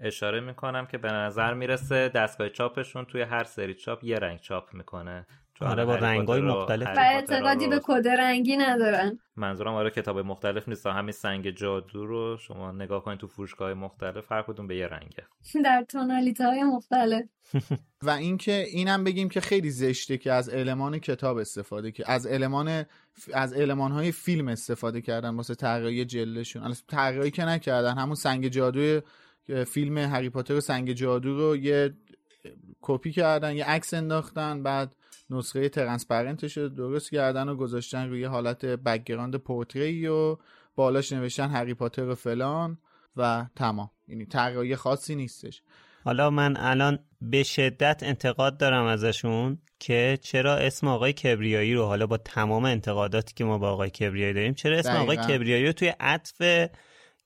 اشاره 0.00 0.40
می‌کنم 0.40 0.86
که 0.86 0.98
به 0.98 1.12
نظر 1.12 1.54
می‌رسه 1.54 2.08
دستگاه 2.08 2.48
چاپشون 2.48 3.04
توی 3.04 3.22
هر 3.22 3.44
سری 3.44 3.74
چاپ 3.74 4.04
یه 4.04 4.18
رنگ 4.18 4.40
چاپ 4.40 4.74
می‌کنه. 4.74 5.26
آره، 5.60 5.84
با 5.84 5.96
رو- 6.36 6.60
مختلف. 6.60 6.88
و 6.96 7.00
اعتقادی 7.00 7.68
به 7.68 7.80
کد 7.84 8.08
رنگی 8.08 8.56
ندارن. 8.56 9.18
منظورم 9.36 9.74
آره 9.74 9.90
کتاب 9.90 10.18
مختلف 10.18 10.68
نیست. 10.68 10.86
همین 10.86 11.12
سنگ 11.12 11.50
جادو 11.50 12.06
رو 12.06 12.36
شما 12.36 12.72
نگاه 12.72 13.04
کنید 13.04 13.18
تو 13.18 13.26
فروشگاه 13.26 13.74
مختلف 13.74 14.32
هر 14.32 14.42
کدوم 14.42 14.66
به 14.66 14.76
یه 14.76 14.86
رنگه. 14.86 15.24
در 15.64 15.84
تونالیته 15.88 16.44
های 16.44 16.62
مختلف. 16.62 17.24
و 18.02 18.10
اینکه 18.10 18.64
اینم 18.72 19.04
بگیم 19.04 19.28
که 19.28 19.40
خیلی 19.40 19.70
زشته 19.70 20.18
که 20.18 20.32
از 20.32 20.54
المان 20.54 20.98
کتاب 20.98 21.36
استفاده 21.36 21.90
که 21.90 22.10
از 22.12 22.26
المان 22.26 22.84
از 23.34 23.54
المان 23.60 23.92
های 23.92 24.12
فیلم 24.12 24.48
استفاده 24.48 25.00
کردن 25.00 25.36
واسه 25.36 25.54
طراحی 25.54 26.04
جلدشون. 26.04 26.62
البته 26.62 26.82
طراحی 26.88 27.30
که 27.30 27.44
نکردن 27.44 27.98
همون 27.98 28.14
سنگ 28.14 28.48
جادو 28.48 29.00
فیلم 29.66 29.98
هری 29.98 30.30
پاتر 30.30 30.54
و 30.54 30.60
سنگ 30.60 30.92
جادو 30.92 31.36
رو 31.36 31.56
یه 31.56 31.94
کپی 32.82 33.12
کردن 33.12 33.56
یه 33.56 33.64
عکس 33.64 33.94
انداختن 33.94 34.62
بعد 34.62 34.96
نسخه 35.30 35.68
transparent 35.68 36.42
ش 36.42 36.56
رو 36.56 36.68
درست 36.68 37.10
کردن 37.10 37.48
و 37.48 37.54
گذاشتن 37.54 38.08
روی 38.08 38.24
حالت 38.24 38.64
background 38.64 39.36
پورتری 39.36 40.06
و 40.06 40.36
بالاش 40.74 41.12
نوشتن 41.12 41.48
هری 41.50 41.74
پاتر 41.74 42.08
و 42.08 42.14
فلان 42.14 42.78
و 43.16 43.46
تمام. 43.56 43.90
یعنی 44.08 44.26
طراحی 44.26 44.76
خاصی 44.76 45.14
نیستش. 45.14 45.62
حالا 46.04 46.30
من 46.30 46.56
الان 46.56 46.98
به 47.20 47.42
شدت 47.42 48.02
انتقاد 48.02 48.58
دارم 48.58 48.84
ازشون 48.84 49.58
که 49.78 50.18
چرا 50.22 50.56
اسم 50.56 50.88
آقای 50.88 51.12
کبریایی 51.12 51.74
رو 51.74 51.84
حالا 51.84 52.06
با 52.06 52.16
تمام 52.16 52.64
انتقاداتی 52.64 53.34
که 53.34 53.44
ما 53.44 53.58
با 53.58 53.70
آقای 53.70 53.90
کبریایی 53.90 54.34
داریم 54.34 54.54
چرا 54.54 54.78
اسم 54.78 54.96
آقای 54.96 55.16
دقیقاً. 55.16 55.34
کبریایی 55.34 55.66
رو 55.66 55.72
توی 55.72 55.88
عطف 56.00 56.68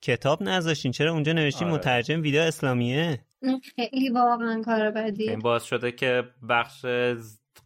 کتاب 0.03 0.43
نذاشتین؟ 0.43 0.93
چرا 0.93 1.13
اونجا 1.13 1.33
نوشتین 1.33 1.69
آره. 1.69 1.77
مترجم 1.77 2.23
ویدیو 2.23 2.41
اسلامیه؟ 2.41 3.21
خیلی 3.77 4.11
واقعا 4.11 4.63
کار 4.65 4.91
بدیه. 4.91 5.31
این 5.31 5.39
باعث 5.39 5.65
شده 5.65 5.93
که 5.93 6.23
بخش 6.49 6.85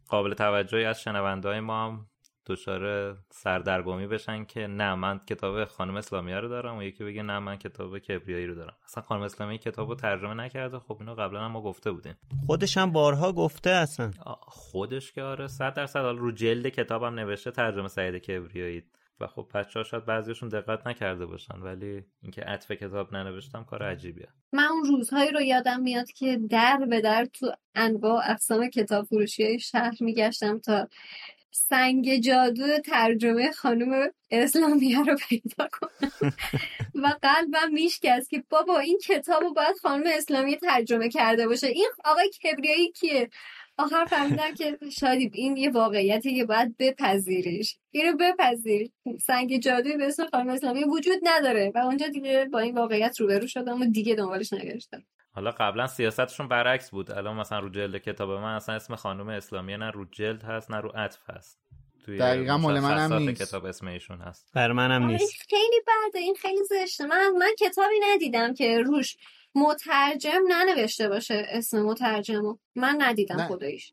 قابل 0.09 0.35
توجهی 0.35 0.85
از 0.85 1.01
شنونده 1.01 1.49
های 1.49 1.61
ما 1.61 1.85
هم 1.85 2.07
دچار 2.47 3.15
سردرگمی 3.31 4.07
بشن 4.07 4.45
که 4.45 4.67
نه 4.67 4.95
من 4.95 5.19
کتاب 5.19 5.65
خانم 5.65 5.97
اسلامیه 5.97 6.41
رو 6.41 6.49
دارم 6.49 6.77
و 6.79 6.83
یکی 6.83 7.05
بگه 7.05 7.23
نه 7.23 7.39
من 7.39 7.57
کتاب 7.57 7.99
کبریایی 7.99 8.47
رو 8.47 8.55
دارم. 8.55 8.77
اصلا 8.85 9.03
خانم 9.03 9.23
اسلامیه 9.23 9.59
کتاب 9.59 9.89
رو 9.89 9.95
ترجمه 9.95 10.35
نکرده. 10.35 10.79
خب 10.79 10.97
اینو 11.01 11.15
قبلا 11.15 11.41
هم 11.41 11.51
ما 11.51 11.63
گفته 11.63 11.93
بودیم. 11.93 12.15
خودش 12.47 12.79
هم 12.79 12.93
بارها 12.93 13.33
گفته 13.33 13.71
اصلا. 13.71 14.11
خودش 14.41 15.13
که 15.13 15.23
آره 15.23 15.47
صد 15.47 15.75
درصد 15.75 15.99
رو 15.99 16.33
جلد 16.33 16.69
کتابم 16.69 17.15
نوشته 17.15 17.51
ترجمه 17.51 17.89
سعید 17.89 18.15
کبریایی. 18.15 18.83
و 19.21 19.27
خب 19.27 19.51
بچه 19.55 19.79
ها 19.79 19.85
شاید 19.85 20.05
بعضیشون 20.05 20.49
دقت 20.49 20.87
نکرده 20.87 21.27
باشن 21.27 21.59
ولی 21.59 22.05
اینکه 22.23 22.43
عطف 22.43 22.73
کتاب 22.73 23.15
ننوشتم 23.15 23.65
کار 23.65 23.83
عجیبیه. 23.83 24.29
من 24.53 24.65
اون 24.65 24.85
روزهایی 24.85 25.31
رو 25.31 25.41
یادم 25.41 25.81
میاد 25.81 26.11
که 26.11 26.41
در 26.51 26.87
به 26.91 27.01
در 27.01 27.25
تو 27.25 27.53
انواع 27.75 28.31
اقسام 28.31 28.69
کتاب 28.69 29.05
فروشی 29.05 29.59
شهر 29.59 29.97
میگشتم 30.01 30.59
تا 30.59 30.89
سنگ 31.51 32.17
جادو 32.17 32.79
ترجمه 32.79 33.53
خانم 33.53 34.11
اسلامیه 34.31 35.03
رو 35.05 35.17
پیدا 35.29 35.69
کنم. 35.73 36.33
و 36.95 37.15
قلبم 37.23 37.73
میشکست 37.73 38.31
که 38.31 38.45
بابا 38.51 38.79
این 38.79 38.99
کتاب 38.99 39.43
رو 39.43 39.53
باید 39.53 39.77
خانم 39.83 40.05
اسلامی 40.07 40.57
ترجمه 40.57 41.09
کرده 41.09 41.49
باشه. 41.49 41.67
این 41.67 41.89
آقای 42.05 42.31
کبریایی 42.31 42.93
کیه؟ 42.93 43.31
آخر 43.79 44.05
فهمیدم 44.05 44.55
که 44.55 44.79
شادی 45.01 45.31
این 45.35 45.57
یه 45.57 45.71
واقعیتی 45.71 46.37
که 46.37 46.45
باید 46.45 46.77
بپذیریش. 46.79 47.77
اینو 47.91 48.17
بپذیر. 48.17 48.91
سنگ 49.21 49.61
جادوی 49.61 49.97
به 49.97 50.07
اسم 50.07 50.27
خانم 50.33 50.49
اسلامی 50.49 50.85
وجود 50.85 51.19
نداره 51.23 51.73
و 51.75 51.79
اونجا 51.79 52.09
دیگه 52.09 52.49
با 52.53 52.59
این 52.59 52.75
واقعیت 52.75 53.21
روبرو 53.21 53.47
شدم 53.47 53.81
و 53.81 53.85
دیگه 53.85 54.15
دنبالش 54.15 54.53
نگشتم. 54.53 55.03
حالا 55.33 55.51
قبلا 55.51 55.87
سیاستشون 55.87 56.49
برعکس 56.49 56.91
بود. 56.91 57.11
الان 57.11 57.37
مثلا 57.37 57.59
رو 57.59 57.69
جلد 57.69 57.99
کتاب 57.99 58.31
من 58.31 58.55
اصلا 58.55 58.75
اسم 58.75 58.97
خانم 58.97 59.29
اسلامی 59.29 59.77
نه 59.77 59.91
رو 59.91 60.05
جلد 60.05 60.43
هست 60.43 60.71
نه 60.71 60.81
رو 60.81 60.89
عطف 60.89 61.31
هست. 61.31 61.59
توی 62.05 62.19
دقیقا 62.19 62.59
مال 62.59 62.81
منم 62.81 63.13
نیست. 63.13 63.43
کتاب 63.43 63.65
اسم 63.65 63.87
ایشون 63.87 64.21
هست. 64.21 64.51
بر 64.55 64.73
منم 64.73 65.07
نیست. 65.07 65.47
خیلی 65.49 65.81
بده 65.87 66.19
این 66.19 66.35
خیلی 66.35 66.65
زشته. 66.65 67.07
من 67.07 67.31
من 67.39 67.51
کتابی 67.59 67.95
ندیدم 68.13 68.55
که 68.55 68.79
روش 68.79 69.17
مترجم 69.55 70.41
ننوشته 70.49 71.09
باشه 71.09 71.47
اسم 71.49 71.83
مترجمو 71.83 72.57
من 72.75 72.97
ندیدم 73.01 73.37
نه. 73.37 73.49
خداییش 73.49 73.93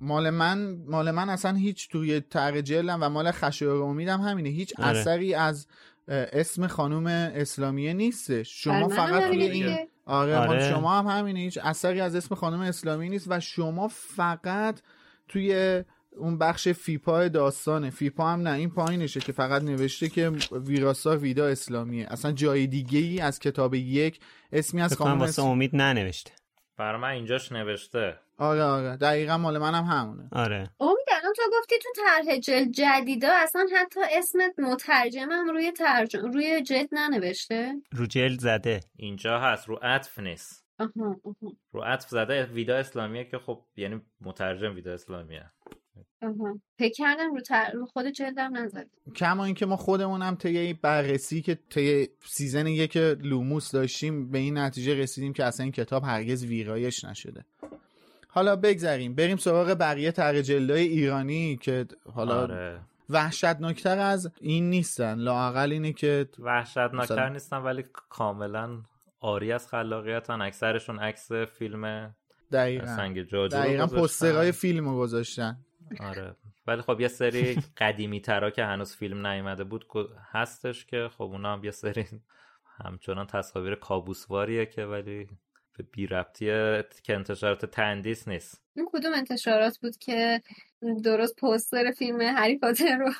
مال 0.00 0.30
من 0.30 0.76
مال 0.86 1.10
من 1.10 1.28
اصلا 1.28 1.52
هیچ 1.52 1.88
توی 1.88 2.20
تغ 2.20 2.56
جلدم 2.56 3.02
و 3.02 3.08
مال 3.08 3.30
خشایار 3.30 3.82
امیدم 3.82 4.20
همینه 4.20 4.48
هیچ 4.48 4.80
آره. 4.80 4.98
اثری 4.98 5.34
از 5.34 5.66
اسم 6.08 6.66
خانوم 6.66 7.06
اسلامیه 7.06 7.92
نیستش 7.92 8.62
شما 8.62 8.88
فقط 8.88 9.28
توی 9.28 9.42
این 9.42 9.88
آره, 10.06 10.36
آره. 10.36 10.70
شما 10.70 10.98
هم 10.98 11.06
همینه 11.06 11.40
هیچ 11.40 11.58
اثری 11.62 12.00
از 12.00 12.14
اسم 12.14 12.34
خانم 12.34 12.60
اسلامی 12.60 13.08
نیست 13.08 13.26
و 13.30 13.40
شما 13.40 13.88
فقط 13.88 14.80
توی 15.28 15.84
اون 16.16 16.38
بخش 16.38 16.68
فیپا 16.68 17.28
داستانه. 17.28 17.90
فیپا 17.90 18.28
هم 18.28 18.40
نه 18.40 18.52
این 18.52 18.70
پایینشه 18.70 19.20
که 19.20 19.32
فقط 19.32 19.62
نوشته 19.62 20.08
که 20.08 20.32
ویراسا 20.52 21.16
ویدا 21.16 21.46
اسلامیه. 21.46 22.06
اصلا 22.10 22.32
جای 22.32 22.66
دیگه 22.66 22.98
ای 22.98 23.20
از 23.20 23.38
کتاب 23.38 23.74
یک 23.74 24.20
اسمی 24.52 24.82
از 24.82 24.96
خانم 24.96 25.20
واسه 25.20 25.42
امید 25.42 25.76
ننوشته. 25.76 26.32
بر 26.78 26.96
من 26.96 27.08
اینجاش 27.08 27.52
نوشته. 27.52 28.18
آره 28.38 28.62
آره. 28.62 28.96
دقیقا 28.96 29.38
مال 29.38 29.58
منم 29.58 29.84
هم 29.84 29.84
همونه. 29.84 30.28
آره. 30.32 30.70
امید 30.80 31.06
الان 31.10 31.32
تو 31.36 31.42
گفتی 31.58 31.74
تو 31.82 31.88
طرح 32.02 32.38
جلد 32.38 32.70
جدیدا 32.70 33.28
اصلا 33.32 33.66
حتی 33.76 34.00
اسم 34.18 34.58
مترجمم 34.58 35.48
روی 35.50 35.72
ترجم 35.72 36.32
روی 36.32 36.62
جلد 36.62 36.88
ننوشته؟ 36.92 37.72
رو 37.92 38.06
جلد 38.06 38.40
زده. 38.40 38.80
اینجا 38.96 39.38
هست 39.38 39.68
رو 39.68 39.78
عطف 39.82 40.18
نیست. 40.18 40.66
رو 41.72 41.80
عطف 41.80 42.08
زده 42.08 42.46
ویدا 42.46 42.76
اسلامیه 42.76 43.24
که 43.24 43.38
خب 43.38 43.64
یعنی 43.76 44.00
مترجم 44.20 44.74
ویدا 44.74 44.92
اسلامیه. 44.92 45.50
فکر 46.78 46.92
کردم 46.92 47.34
رو, 47.34 47.40
تر... 47.40 47.70
رو 47.70 47.86
خود 47.86 48.06
جلدم 48.06 48.56
نزد 48.56 48.86
کما 49.16 49.44
اینکه 49.44 49.66
ما 49.66 49.76
خودمونم 49.76 50.34
طی 50.34 50.72
بررسی 50.72 51.42
که 51.42 51.58
طی 51.70 52.08
season 52.24 52.66
یک 52.66 52.96
لوموس 52.96 53.72
داشتیم 53.72 54.30
به 54.30 54.38
این 54.38 54.58
نتیجه 54.58 54.94
رسیدیم 54.94 55.32
که 55.32 55.44
اصلا 55.44 55.64
این 55.64 55.72
کتاب 55.72 56.04
هرگز 56.04 56.44
ویرایش 56.44 57.04
نشده. 57.04 57.44
حالا 58.28 58.56
بگذریم. 58.56 59.14
بریم 59.14 59.36
سراغ 59.36 59.76
بقیه 59.80 60.12
تر 60.12 60.42
جلدای 60.42 60.82
ایرانی 60.82 61.56
که 61.56 61.86
حالا 62.12 62.42
آره. 62.42 62.80
وحشتناکتر 63.10 63.98
از 63.98 64.30
این 64.40 64.70
نیستن. 64.70 65.14
لاقل 65.18 65.72
اینه 65.72 65.92
که 65.92 66.28
وحشتناکتر 66.38 67.14
مثلا... 67.14 67.28
نیستن 67.28 67.56
ولی 67.56 67.84
کاملا 68.08 68.82
آری 69.20 69.52
از 69.52 69.68
خلاقیتن. 69.68 70.40
اکثرشون 70.40 70.98
عکس 70.98 71.32
فیلم 71.32 72.14
دقیقا. 72.52 72.86
سنگ 72.86 73.22
جادو 73.22 73.56
دقیقا 73.56 73.86
پسترهای 73.86 74.52
فیلم 74.52 74.88
رو 74.88 74.98
گذاشتن. 74.98 75.56
آره. 76.00 76.36
ولی 76.66 76.82
خب 76.82 77.00
یه 77.00 77.08
سری 77.08 77.56
قدیمی 77.76 78.20
ترا 78.20 78.50
که 78.50 78.64
هنوز 78.64 78.96
فیلم 78.96 79.26
نیومده 79.26 79.64
بود 79.64 79.86
هستش 80.32 80.86
که 80.86 81.08
خب 81.18 81.22
اونا 81.22 81.52
هم 81.52 81.64
یه 81.64 81.70
سری 81.70 82.06
همچنان 82.78 83.26
تصاویر 83.26 83.74
کابوسواریه 83.74 84.66
که 84.66 84.84
ولی 84.84 85.28
به 85.78 85.84
بی 85.92 86.06
ربطیه 86.06 86.84
که 87.02 87.14
انتشارات 87.14 87.66
تندیس 87.66 88.28
نیست. 88.28 88.62
این 88.76 88.88
کدوم 88.92 89.12
انتشارات 89.14 89.78
بود 89.78 89.96
که 89.96 90.42
درست 91.04 91.36
پوستر 91.36 91.90
فیلم 91.90 92.20
هری 92.20 92.58
پاتر 92.58 92.96
رو 92.96 93.12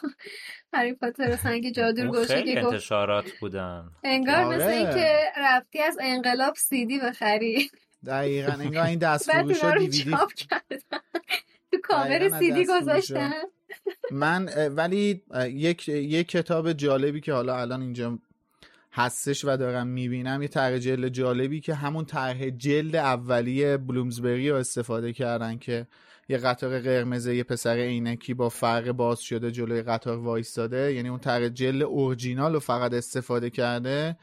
هری 0.72 0.94
پاتر 0.94 1.30
رو 1.30 1.36
سنگ 1.36 1.72
جادو 1.72 2.02
رو 2.02 2.24
خیلی 2.24 2.58
انتشارات 2.58 3.32
بودن. 3.40 3.90
انگار 4.04 4.36
آره. 4.36 4.56
مثل 4.56 4.66
اینکه 4.66 5.18
رفتی 5.36 5.82
از 5.82 5.98
انقلاب 6.00 6.54
سیدی 6.54 7.00
بخری. 7.00 7.70
دقیقا 8.06 8.52
انگار 8.52 8.86
این 8.86 8.98
دست 9.08 9.32
فروش 9.32 9.64
دیویدی. 9.64 10.16
تو 11.72 11.78
کامر 11.82 12.38
سیدی 12.38 12.66
گذاشتن. 12.66 13.32
من 14.10 14.48
ولی 14.68 15.22
یک 15.46 15.88
یک 15.88 16.28
کتاب 16.28 16.72
جالبی 16.72 17.20
که 17.20 17.32
حالا 17.32 17.60
الان 17.60 17.82
اینجا 17.82 18.18
هستش 18.92 19.44
و 19.44 19.56
دارم 19.56 19.86
می‌بینم 19.86 20.42
یه 20.42 20.48
طرح 20.48 20.78
جلد 20.78 21.08
جالبی 21.08 21.60
که 21.60 21.74
همون 21.74 22.04
طرح 22.04 22.50
جلد 22.50 22.96
اولیه 22.96 23.76
بلومزبری 23.76 24.50
رو 24.50 24.56
استفاده 24.56 25.12
کردن 25.12 25.58
که 25.58 25.86
یه 26.28 26.38
قطار 26.38 26.80
قرمز 26.80 27.26
یه 27.26 27.44
پسر 27.44 27.76
عینکی 27.76 28.34
با 28.34 28.48
فرق 28.48 28.90
باز 28.90 29.20
شده 29.20 29.50
جلوی 29.50 29.82
قطار 29.82 30.18
وایستاده. 30.18 30.94
یعنی 30.94 31.08
اون 31.08 31.18
طرح 31.18 31.48
جلد 31.48 31.82
اورجینال 31.82 32.52
رو 32.52 32.60
فقط 32.60 32.94
استفاده 32.94 33.50
کرده. 33.50 34.16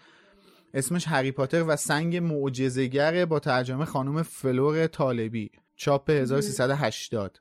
اسمش 0.74 1.08
هری 1.08 1.32
پاتر 1.32 1.64
و 1.68 1.76
سنگ 1.76 2.18
معجزه‌گر 2.18 3.26
با 3.26 3.40
ترجمه 3.40 3.86
خانم 3.86 4.24
فلور 4.24 4.88
طالبی. 4.88 5.52
چاپ 5.80 6.10
1380 6.10 7.39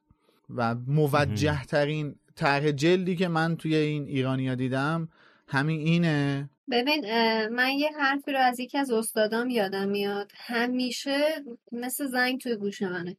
و 0.51 0.75
موجه 0.75 1.65
ترین 1.65 2.17
طرح 2.37 2.71
جلدی 2.71 3.17
که 3.17 3.29
من 3.29 3.57
توی 3.57 3.75
این 3.75 4.07
ایرانیا 4.07 4.55
دیدم 4.55 5.09
همین 5.49 5.81
اینه. 5.81 6.51
ببین 6.71 7.07
من 7.49 7.71
یه 7.71 7.91
حرفی 8.01 8.33
رو 8.33 8.39
از 8.39 8.61
یکی 8.61 8.79
از 8.79 8.91
استادام 8.91 9.51
یادم 9.51 9.89
میاد. 9.89 10.33
همیشه 10.35 11.45
مثل 11.73 12.07
زنگ 12.07 12.41
توی 12.41 12.57
گوش 12.57 12.83
منه. 12.83 13.17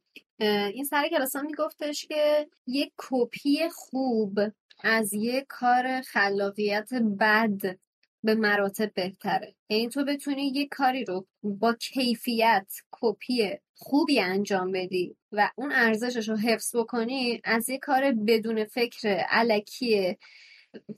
این 0.74 0.84
سر 0.84 1.08
کلاسا 1.08 1.42
میگفتش 1.42 2.06
که 2.06 2.48
یه 2.66 2.90
کپی 2.96 3.58
خوب 3.72 4.38
از 4.84 5.12
یه 5.12 5.46
کار 5.48 6.00
خلاقیت 6.00 6.94
بد 6.94 7.78
به 8.24 8.34
مراتب 8.34 8.94
بهتره. 8.94 9.54
یعنی 9.68 9.88
تو 9.88 10.04
بتونی 10.04 10.42
یه 10.48 10.68
کاری 10.68 11.04
رو 11.04 11.26
با 11.42 11.74
کیفیت 11.74 12.72
کپی 12.90 13.50
خوبی 13.82 14.20
انجام 14.20 14.72
بدی 14.72 15.16
و 15.32 15.50
اون 15.56 15.72
ارزشش 15.72 16.28
رو 16.28 16.36
حفظ 16.36 16.76
بکنی 16.76 17.40
از 17.44 17.68
یه 17.68 17.78
کار 17.78 18.12
بدون 18.12 18.64
فکر 18.64 19.08
علکی 19.08 20.18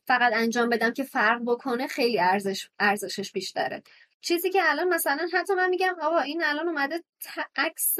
فقط 0.06 0.32
انجام 0.36 0.68
بدم 0.68 0.92
که 0.92 1.04
فرق 1.04 1.40
بکنه 1.46 1.86
خیلی 1.86 2.20
ارزش 2.20 2.68
ارزشش 2.78 3.32
بیشتره. 3.32 3.82
چیزی 4.20 4.50
که 4.50 4.58
الان 4.62 4.88
مثلا 4.88 5.28
حتی 5.32 5.54
من 5.54 5.68
میگم 5.68 5.94
آقا 6.02 6.18
این 6.18 6.42
الان 6.44 6.68
اومده 6.68 7.02
عکس 7.56 7.96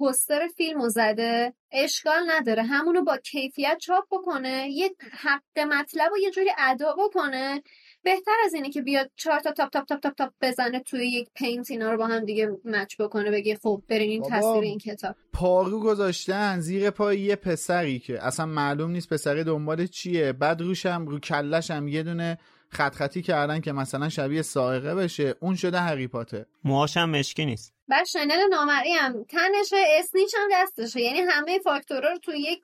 پوستر 0.00 0.48
فیلم 0.48 0.88
زده 0.88 1.54
اشکال 1.72 2.30
نداره 2.30 2.62
همونو 2.62 3.04
با 3.04 3.16
کیفیت 3.16 3.78
چاپ 3.78 4.04
بکنه 4.10 4.68
یه 4.70 4.94
حق 5.12 5.58
مطلب 5.58 6.12
و 6.12 6.18
یه 6.18 6.30
جوری 6.30 6.50
ادا 6.58 6.96
بکنه. 6.98 7.62
بهتر 8.04 8.32
از 8.44 8.54
اینه 8.54 8.70
که 8.70 8.82
بیاد 8.82 9.10
چهار 9.16 9.40
تا 9.40 9.52
تاپ 9.52 9.70
تاپ 9.70 9.86
تاپ 9.86 10.00
تاپ 10.00 10.14
تاپ 10.14 10.32
بزنه 10.40 10.80
توی 10.80 11.06
یک 11.06 11.28
Paint 11.34 11.70
اینا 11.70 11.92
رو 11.92 11.98
با 11.98 12.06
هم 12.06 12.24
دیگه 12.24 12.50
match 12.64 12.96
بکنه 13.00 13.30
بگه 13.30 13.58
خب 13.62 13.82
برین 13.88 14.10
این 14.10 14.22
تصویر 14.22 14.62
این 14.62 14.78
کتاب. 14.78 15.16
جارو 15.32 15.80
گذاشتن 15.80 16.60
زیر 16.60 16.90
پای 16.90 17.20
یه 17.20 17.36
پسری 17.36 17.98
که 17.98 18.26
اصلا 18.26 18.46
معلوم 18.46 18.90
نیست 18.90 19.12
پسر 19.12 19.34
دنبال 19.34 19.86
چیه. 19.86 20.32
بعد 20.32 20.60
روشم 20.60 21.06
رو 21.06 21.18
کله‌شم 21.18 21.88
یه 21.88 22.02
دونه 22.02 22.38
خط 22.68 22.94
خطی 22.94 23.22
کردن 23.22 23.60
که 23.60 23.72
مثلا 23.72 24.08
شبیه 24.08 24.42
سائقه 24.42 24.94
بشه. 24.94 25.34
اون 25.40 25.54
شده 25.54 25.80
هری 25.80 26.08
پاتر. 26.08 26.44
موهاشم 26.64 27.10
مشکی 27.10 27.46
نیست. 27.46 27.74
بعد 27.88 28.06
شنل 28.06 28.48
نامری 28.50 28.92
هم 28.92 29.24
تنشه 29.24 29.84
اسنیچ 29.98 30.34
هم 30.38 30.48
دستشه. 30.52 31.00
یعنی 31.00 31.18
همه 31.18 31.58
فاکتورا 31.58 32.12
رو 32.12 32.18
توی 32.18 32.38
یک 32.38 32.62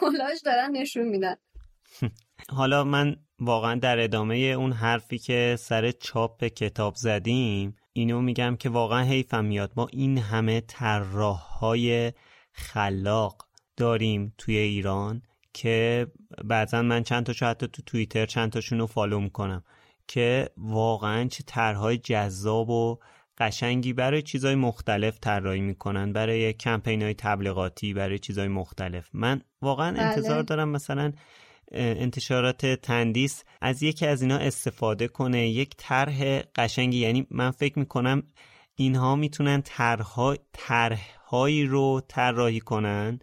کلاژ 0.00 0.42
دارن 0.44 0.70
نشون 0.70 1.08
میدن. 1.08 1.36
حالا 2.56 2.84
من 2.84 3.16
واقعا 3.40 3.74
در 3.74 4.00
ادامه 4.00 4.36
اون 4.36 4.72
حرفی 4.72 5.18
که 5.18 5.56
سر 5.58 5.90
چاپ 5.90 6.44
کتاب 6.44 6.94
زدیم 6.94 7.76
اینو 7.92 8.20
میگم 8.20 8.56
که 8.56 8.68
واقعا 8.68 9.02
حیفم 9.02 9.44
میاد 9.44 9.72
ما 9.76 9.86
این 9.92 10.18
همه 10.18 10.60
طراح 10.60 11.40
های 11.40 12.12
خلاق 12.52 13.46
داریم 13.76 14.34
توی 14.38 14.56
ایران 14.56 15.22
که 15.52 16.06
بعضا 16.44 16.82
من 16.82 17.02
چند 17.02 17.26
تاشو 17.26 17.46
حتی 17.46 17.68
تو 17.68 17.82
توییتر 17.82 18.26
چند 18.26 18.52
تاشون 18.52 18.78
رو 18.78 18.86
فالو 18.86 19.20
می‌کنم 19.20 19.64
که 20.08 20.50
واقعا 20.56 21.28
چه 21.28 21.44
طرحهای 21.46 21.98
جذاب 21.98 22.70
و 22.70 22.98
قشنگی 23.38 23.92
برای 23.92 24.22
چیزهای 24.22 24.54
مختلف 24.54 25.18
طراحی 25.20 25.60
می‌کنن 25.60 26.12
برای 26.12 26.52
کمپین 26.52 27.02
های 27.02 27.14
تبلیغاتی 27.14 27.94
برای 27.94 28.18
چیزهای 28.18 28.48
مختلف 28.48 29.08
من 29.12 29.40
واقعا 29.62 29.92
بله. 29.92 30.02
انتظار 30.02 30.42
دارم 30.42 30.68
مثلا 30.68 31.12
انتشارات 31.74 32.66
تندیس 32.66 33.44
از 33.60 33.82
یکی 33.82 34.06
از 34.06 34.22
اینا 34.22 34.36
استفاده 34.36 35.08
کنه. 35.08 35.48
یک 35.48 35.74
طرح 35.76 36.40
قشنگی 36.56 36.98
یعنی 36.98 37.26
من 37.30 37.50
فکر 37.50 37.78
می‌کنم 37.78 38.22
اینها 38.76 39.16
می‌تونن 39.16 39.62
طرحهایی 40.52 41.66
رو 41.66 42.00
طراحی 42.08 42.60
کنن 42.60 43.18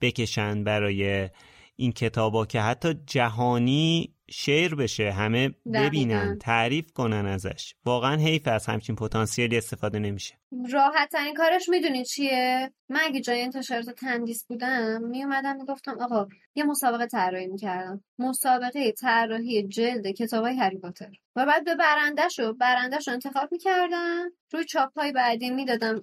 بکشن 0.00 0.64
برای 0.64 1.28
این 1.76 1.92
کتابا 1.92 2.46
که 2.46 2.60
حتی 2.60 2.94
جهانی 3.06 4.14
شیر 4.30 4.74
بشه 4.74 5.12
همه 5.12 5.54
ببینن 5.74 6.38
تعریف 6.38 6.92
کنن 6.92 7.26
ازش. 7.26 7.74
واقعا 7.84 8.16
حیف 8.16 8.48
از 8.48 8.66
همچین 8.66 8.96
پتانسیلی 8.96 9.56
استفاده 9.56 9.98
نمیشه. 9.98 10.34
راحت 10.72 11.08
ترین 11.12 11.34
کارش 11.34 11.68
می‌دونی 11.68 12.04
چیه؟ 12.04 12.72
من 12.88 13.00
اگه 13.04 13.20
جای 13.20 13.42
انتشارات 13.42 13.90
تندیس 13.90 14.46
بودم 14.46 15.02
میومدم 15.02 15.56
می‌گفتم 15.56 16.00
آقا 16.00 16.26
یه 16.54 16.64
مسابقه 16.64 17.06
طراحی 17.06 17.46
می‌کردم. 17.46 18.04
مسابقه 18.18 18.92
طراحی 18.92 19.68
جلد 19.68 20.06
کتاب 20.06 20.44
های 20.44 20.56
هری 20.56 20.78
پاتر. 20.78 21.12
و 21.36 21.46
بعد 21.46 21.64
به 21.64 21.74
برندش 21.74 23.08
رو 23.08 23.14
انتخاب 23.14 23.48
می‌کردم. 23.52 24.30
روی 24.52 24.64
چاپ 24.64 24.98
های 24.98 25.12
بعدی 25.12 25.50
می‌دادم 25.50 26.00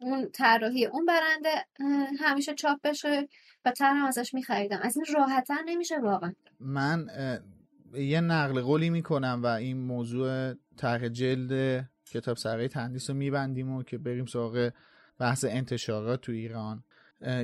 اون 0.00 0.30
طراحی 0.30 0.86
اون 0.86 1.06
برنده 1.06 1.66
همیشه 2.20 2.54
چاپ 2.54 2.78
بشه. 2.84 3.28
و 3.64 3.70
طرحم 3.70 4.06
ازش 4.06 4.34
میخریدم. 4.34 4.78
از 4.82 4.96
این 4.96 5.06
راحتتر 5.14 5.58
نمیشه 5.66 6.00
واقعا. 6.00 6.32
من 6.60 7.06
یه 7.94 8.20
نقل 8.20 8.60
قولی 8.60 8.90
می‌کنم 8.90 9.40
و 9.42 9.46
این 9.46 9.76
موضوع 9.76 10.54
طرح 10.76 11.08
جلد 11.08 11.84
کتاب 12.10 12.36
سرقه 12.36 12.68
تندیس 12.68 13.10
رو 13.10 13.16
میبندیم 13.16 13.72
و 13.72 13.82
که 13.82 13.98
بریم 13.98 14.26
سراغ 14.26 14.70
بحث 15.18 15.44
انتشارات 15.44 16.20
تو 16.20 16.32
ایران. 16.32 16.84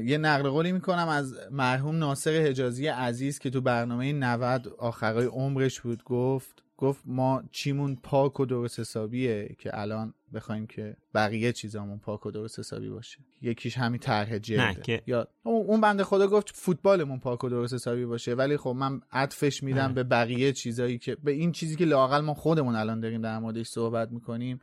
یه 0.04 0.18
نقل 0.18 0.48
قولی 0.48 0.72
می‌کنم 0.72 1.08
از 1.08 1.34
مرحوم 1.50 1.98
ناصر 1.98 2.30
حجازی 2.30 2.86
عزیز 2.86 3.38
که 3.38 3.50
تو 3.50 3.60
برنامه 3.60 4.12
90 4.12 4.68
آخرای 4.68 5.26
عمرش 5.26 5.80
بود 5.80 6.04
گفت 6.04 6.64
گفت 6.76 7.02
ما 7.06 7.42
چیمون 7.50 7.96
پاک 8.02 8.40
و 8.40 8.46
درست 8.46 8.80
حسابیه 8.80 9.56
که 9.58 9.78
الان 9.80 10.14
بخوایم 10.34 10.66
که 10.66 10.96
بقیه 11.14 11.52
چیزامون 11.52 11.98
پاک 11.98 12.26
و 12.26 12.30
درست 12.30 12.58
حسابی 12.58 12.88
باشه. 12.88 13.18
یکیش 13.42 13.78
همین 13.78 14.00
طرح 14.00 14.38
جلده 14.38 15.02
یا 15.06 15.28
اون 15.42 15.80
بنده 15.80 16.04
خدا 16.04 16.26
گفت 16.26 16.50
فوتبالمون 16.54 17.18
پاک 17.18 17.44
و 17.44 17.48
درست 17.48 17.74
حسابی 17.74 18.04
باشه 18.04 18.34
ولی 18.34 18.56
خب 18.56 18.70
من 18.70 19.00
عطفش 19.12 19.62
میدم 19.62 19.94
به 19.94 20.02
بقیه 20.02 20.52
چیزایی 20.52 20.98
که 20.98 21.16
به 21.24 21.32
این 21.32 21.52
چیزی 21.52 21.76
که 21.76 21.84
لاقل 21.84 22.20
ما 22.20 22.34
خودمون 22.34 22.76
الان 22.76 23.00
داریم 23.00 23.22
در 23.22 23.38
موردش 23.38 23.66
صحبت 23.66 24.10
می‌کنیم 24.10 24.60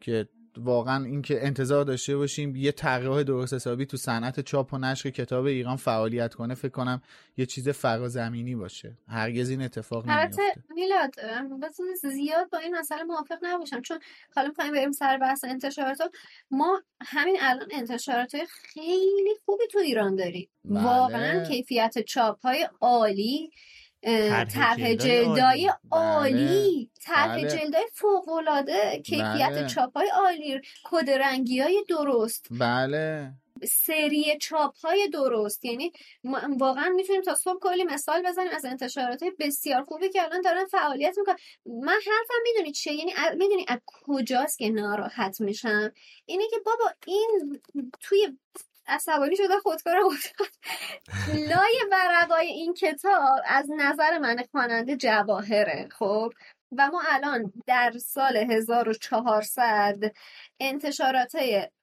که 0.00 0.28
واقعا 0.56 1.04
اینکه 1.04 1.46
انتظار 1.46 1.84
داشته 1.84 2.16
باشیم 2.16 2.56
یه 2.56 2.72
طراح 2.72 3.22
درست 3.22 3.54
حسابی 3.54 3.86
تو 3.86 3.96
صنعت 3.96 4.40
چاپ 4.40 4.74
و 4.74 4.78
نشر 4.78 5.10
کتاب 5.10 5.44
ایران 5.44 5.76
فعالیت 5.76 6.34
کنه 6.34 6.54
فکر 6.54 6.68
کنم 6.68 7.02
یه 7.36 7.46
چیز 7.46 7.68
فرازمینی 7.68 8.54
باشه. 8.54 8.96
هرگز 9.08 9.50
این 9.50 9.62
اتفاق 9.62 10.08
نمیفته 10.08 10.42
میلاد 10.74 11.14
زیاد 12.02 12.50
با 12.50 12.58
این 12.58 12.76
مسئله 12.78 13.02
موافق 13.02 13.38
نباشم. 13.42 13.80
چون 13.80 13.98
حالا 14.36 14.48
می‌خوایم 14.48 14.72
بریم 14.72 14.92
سر 14.92 15.18
بحث 15.18 15.44
انتشارات. 15.44 15.98
ما 16.50 16.82
همین 17.00 17.36
الان 17.40 17.68
انتشارات 17.70 18.32
خیلی 18.50 19.34
خوبی 19.44 19.64
تو 19.72 19.78
ایران 19.78 20.16
داریم. 20.16 20.48
بله. 20.64 20.84
واقعا 20.84 21.44
کیفیت 21.44 21.98
چاپ 21.98 22.40
های 22.42 22.68
عالی. 22.80 23.50
طرح 24.54 24.94
جلدای 24.94 25.70
عالی. 25.90 26.90
طرح 27.04 27.36
بله. 27.36 27.58
جلدای 27.58 27.86
فوق 27.94 28.28
العاده 28.28 29.02
کیفیت 29.06 29.50
بله. 29.50 29.66
چاپ 29.66 29.96
های 29.96 30.08
عالی. 30.08 30.60
کد 30.84 31.10
رنگی 31.10 31.60
های 31.60 31.84
درست. 31.88 32.46
بله. 32.50 33.32
سری 33.68 34.38
چاپ 34.40 34.76
های 34.76 35.08
درست. 35.08 35.64
یعنی 35.64 35.92
واقعا 36.58 36.88
می‌تونیم 36.88 37.22
تا 37.22 37.34
صبح 37.34 37.58
کلی 37.62 37.84
مثال 37.84 38.22
بزنیم 38.26 38.50
از 38.56 38.64
انتشارات 38.64 39.24
بسیار 39.38 39.84
خوبی 39.84 40.08
که 40.08 40.22
الان 40.22 40.40
دارن 40.40 40.64
فعالیت 40.64 41.18
می‌کنن. 41.18 41.36
من 41.66 41.92
حرفم 41.92 42.42
می‌دونی 42.42 42.72
چیه؟ 42.72 42.94
یعنی 42.94 43.12
می‌دونی 43.36 43.64
از 43.68 43.78
کجاست 43.86 44.58
که 44.58 44.68
ناراحت 44.68 45.40
میشم؟ 45.40 45.92
اینه 46.26 46.44
که 46.50 46.56
بابا 46.66 46.90
این 47.06 47.60
توی 48.00 48.38
عصبانی 48.90 49.36
شده 49.36 49.58
خودکار 49.62 49.96
افتاد 49.98 50.48
لای 51.34 51.84
ورقای 51.92 52.46
این 52.46 52.74
کتاب 52.74 53.40
از 53.46 53.66
نظر 53.76 54.18
من 54.18 54.36
خواننده 54.52 54.96
جواهره 54.96 55.88
خب؟ 55.98 56.30
و 56.78 56.90
ما 56.92 57.02
الان 57.08 57.52
در 57.66 57.92
سال 57.98 58.36
1400 58.36 59.98
انتشارات 60.60 61.32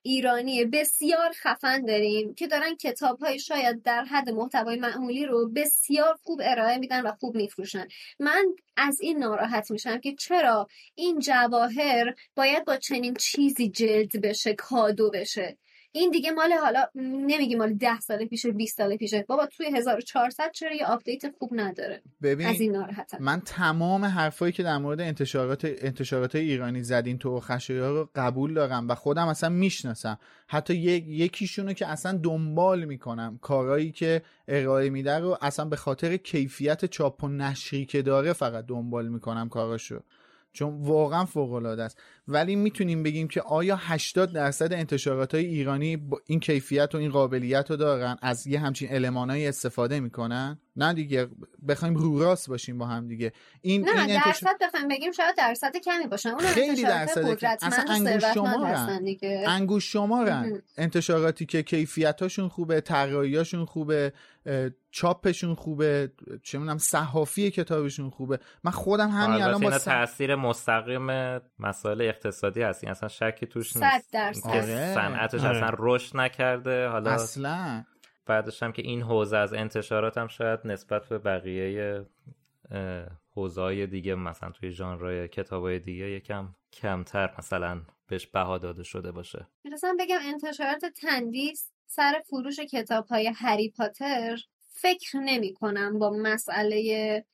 ایرانی 0.02 0.66
بسیار 0.66 1.32
خفن 1.32 1.86
داریم 1.86 2.34
که 2.34 2.48
دارن 2.48 2.76
کتاب 2.76 3.20
های 3.20 3.40
شاید 3.40 3.84
در 3.84 4.04
حد 4.04 4.30
محتوای 4.30 4.80
معمولی 4.80 5.26
رو 5.26 5.50
بسیار 5.56 6.18
خوب 6.24 6.42
ارائه 6.44 6.78
میدن 6.78 7.02
و 7.02 7.12
خوب 7.20 7.36
میفروشن. 7.36 7.88
من 8.20 8.46
از 8.78 9.02
این 9.02 9.18
ناراحت 9.18 9.72
میشم 9.72 10.00
که 10.00 10.16
چرا 10.16 10.68
این 10.96 11.20
جواهر 11.20 12.14
باید 12.36 12.66
با 12.66 12.78
چنین 12.78 13.14
چیزی 13.14 13.70
جلد 13.70 14.22
بشه 14.22 14.54
کادو 14.54 15.12
بشه؟ 15.12 15.58
این 15.92 16.12
دیگه 16.12 16.32
مال 16.32 16.54
حالا 16.54 16.86
نمیگی 16.96 17.56
مال 17.56 17.74
10 17.74 18.00
سال 18.00 18.26
پیشه 18.26 18.52
20 18.52 18.78
سال 18.78 18.98
پیشه. 18.98 19.26
بابا 19.28 19.46
توی 19.46 19.66
1400 19.76 20.52
چرا 20.52 20.76
یه 20.76 20.86
update 20.86 21.22
خوب 21.40 21.50
نداره؟ 21.54 22.02
ببین 22.22 22.48
از 22.48 22.62
این 22.62 22.72
ناراحتم. 22.72 23.18
من 23.22 23.40
تمام 23.40 24.06
حرفایی 24.06 24.52
که 24.52 24.64
در 24.64 24.78
مورد 24.78 25.02
انتشارات 25.02 25.66
انتشارات 25.66 26.36
ایرانی 26.36 26.84
زدین 26.84 27.18
تو 27.18 27.40
خشایار 27.40 27.94
رو 27.94 28.10
قبول 28.16 28.54
دارم 28.54 28.88
و 28.88 28.96
خودم 28.96 29.28
اصلا 29.28 29.50
می‌شناسم. 29.50 30.20
حتی 30.48 30.76
یک 30.76 31.04
یکیشونو 31.08 31.74
که 31.74 31.88
اصلا 31.88 32.20
دنبال 32.24 32.86
می‌کنم. 32.86 33.40
کارهایی 33.42 33.92
که 33.92 34.22
ارائه 34.48 34.90
میده 34.90 35.20
رو 35.20 35.38
اصلا 35.42 35.66
به 35.66 35.76
خاطر 35.76 36.18
کیفیت 36.18 36.86
چاپ 36.86 37.24
و 37.24 37.28
نشری 37.28 37.86
که 37.86 38.02
داره 38.02 38.34
فقط 38.34 38.66
دنبال 38.66 39.08
می‌کنم 39.08 39.50
کاراشو. 39.50 40.00
چون 40.54 40.82
واقعا 40.82 41.26
فوق 41.26 41.54
العاده 41.54 41.84
است. 41.84 42.02
ولی 42.28 42.56
می‌تونیم 42.56 43.04
بگیم 43.04 43.28
که 43.28 43.42
آیا 43.42 43.76
80 43.76 44.34
درصد 44.34 44.74
انتشارات 44.74 45.36
های 45.36 45.46
ایرانی 45.46 45.98
با 45.98 46.22
این 46.26 46.40
کیفیت 46.40 46.90
و 46.96 46.98
این 46.98 47.12
قابلیت 47.12 47.72
رو 47.72 47.78
دارن؟ 47.78 48.18
از 48.22 48.48
یه 48.48 48.60
همچین 48.60 48.90
المانایی 48.92 49.48
استفاده 49.48 50.00
می‌کنن؟ 50.00 50.60
نه 50.76 50.94
دیگه 50.94 51.28
بخوایم 51.68 51.96
رو 51.96 52.20
راست 52.20 52.50
باشیم 52.50 52.78
با 52.78 52.86
هم 52.86 53.08
دیگه. 53.08 53.34
این 53.62 53.82
نه 53.82 54.02
این 54.02 54.08
درصد 54.08 54.28
انتشار... 54.28 54.54
بخوایم 54.62 54.88
بگیم 54.88 55.12
شاید 55.12 55.36
درصد 55.38 55.76
کمی 55.86 56.08
باشن 56.08 56.30
اون 56.30 56.40
خیلی 56.40 56.84
درصد 56.84 57.46
اصلا 57.62 57.86
انگوش 57.94 58.24
شمارن. 58.34 59.00
انگوش 59.48 59.92
شمارن. 59.92 60.62
انتشاراتی 60.78 61.46
که 61.46 61.64
کیفیتاشون 61.64 62.50
خوبه 62.50 62.82
طراحیاشون 62.82 63.66
خوبه 63.66 64.14
چاپشون 64.92 65.56
خوبه 65.56 66.12
چه 66.44 66.58
می‌دونم 66.58 66.78
صحافی 66.78 67.52
کتابشون 67.52 68.10
خوبه. 68.10 68.40
من 68.64 68.72
خودم 68.72 69.10
همین 69.10 69.42
الان 69.42 69.62
با 69.62 69.78
تاثیر 69.78 70.36
مستقیم 70.36 71.08
مسائل 71.60 72.02
اقتصادی 72.18 72.62
هست 72.62 72.84
این 72.84 72.92
اصلا 72.92 73.10
شکی 73.10 73.46
توش 73.46 73.78
نیست. 73.78 74.16
آره. 74.46 74.94
صنعتش 74.94 75.44
آره. 75.44 75.58
اصلا 75.58 75.76
رشد 75.80 76.18
نکرده. 76.18 76.88
حالا 76.88 77.12
اصلا. 77.12 77.84
بعدش 78.26 78.64
هم 78.64 78.72
که 78.72 78.82
این 78.82 79.02
حوزه 79.02 79.38
از 79.38 79.54
انتشارات 79.54 80.18
هم 80.18 80.28
شاید 80.28 80.60
نسبت 80.66 81.10
به 81.10 81.18
بقیه 81.18 82.06
حوزه 83.36 83.86
دیگه 83.86 84.16
مثلا 84.16 84.50
توی 84.50 84.72
ژانرهای 84.72 85.28
کتابای 85.28 85.80
دیگه 85.80 86.10
یکم 86.10 86.56
کمتر 86.74 87.30
مثلا 87.38 87.82
بهش 88.08 88.28
بها 88.28 88.58
داده 88.58 88.84
شده 88.84 89.12
باشه. 89.12 89.48
می‌رسم 89.64 89.98
بگم 89.98 90.20
انتشارات 90.22 90.86
تندیس 90.86 91.72
سر 91.86 92.22
فروش 92.30 92.60
کتاب 92.60 93.06
های 93.06 93.32
هری 93.36 93.70
پاتر 93.78 94.38
فکر 94.70 95.18
نمی 95.18 95.54
کنم 95.54 96.00
با 96.00 96.10
مسئله 96.10 97.26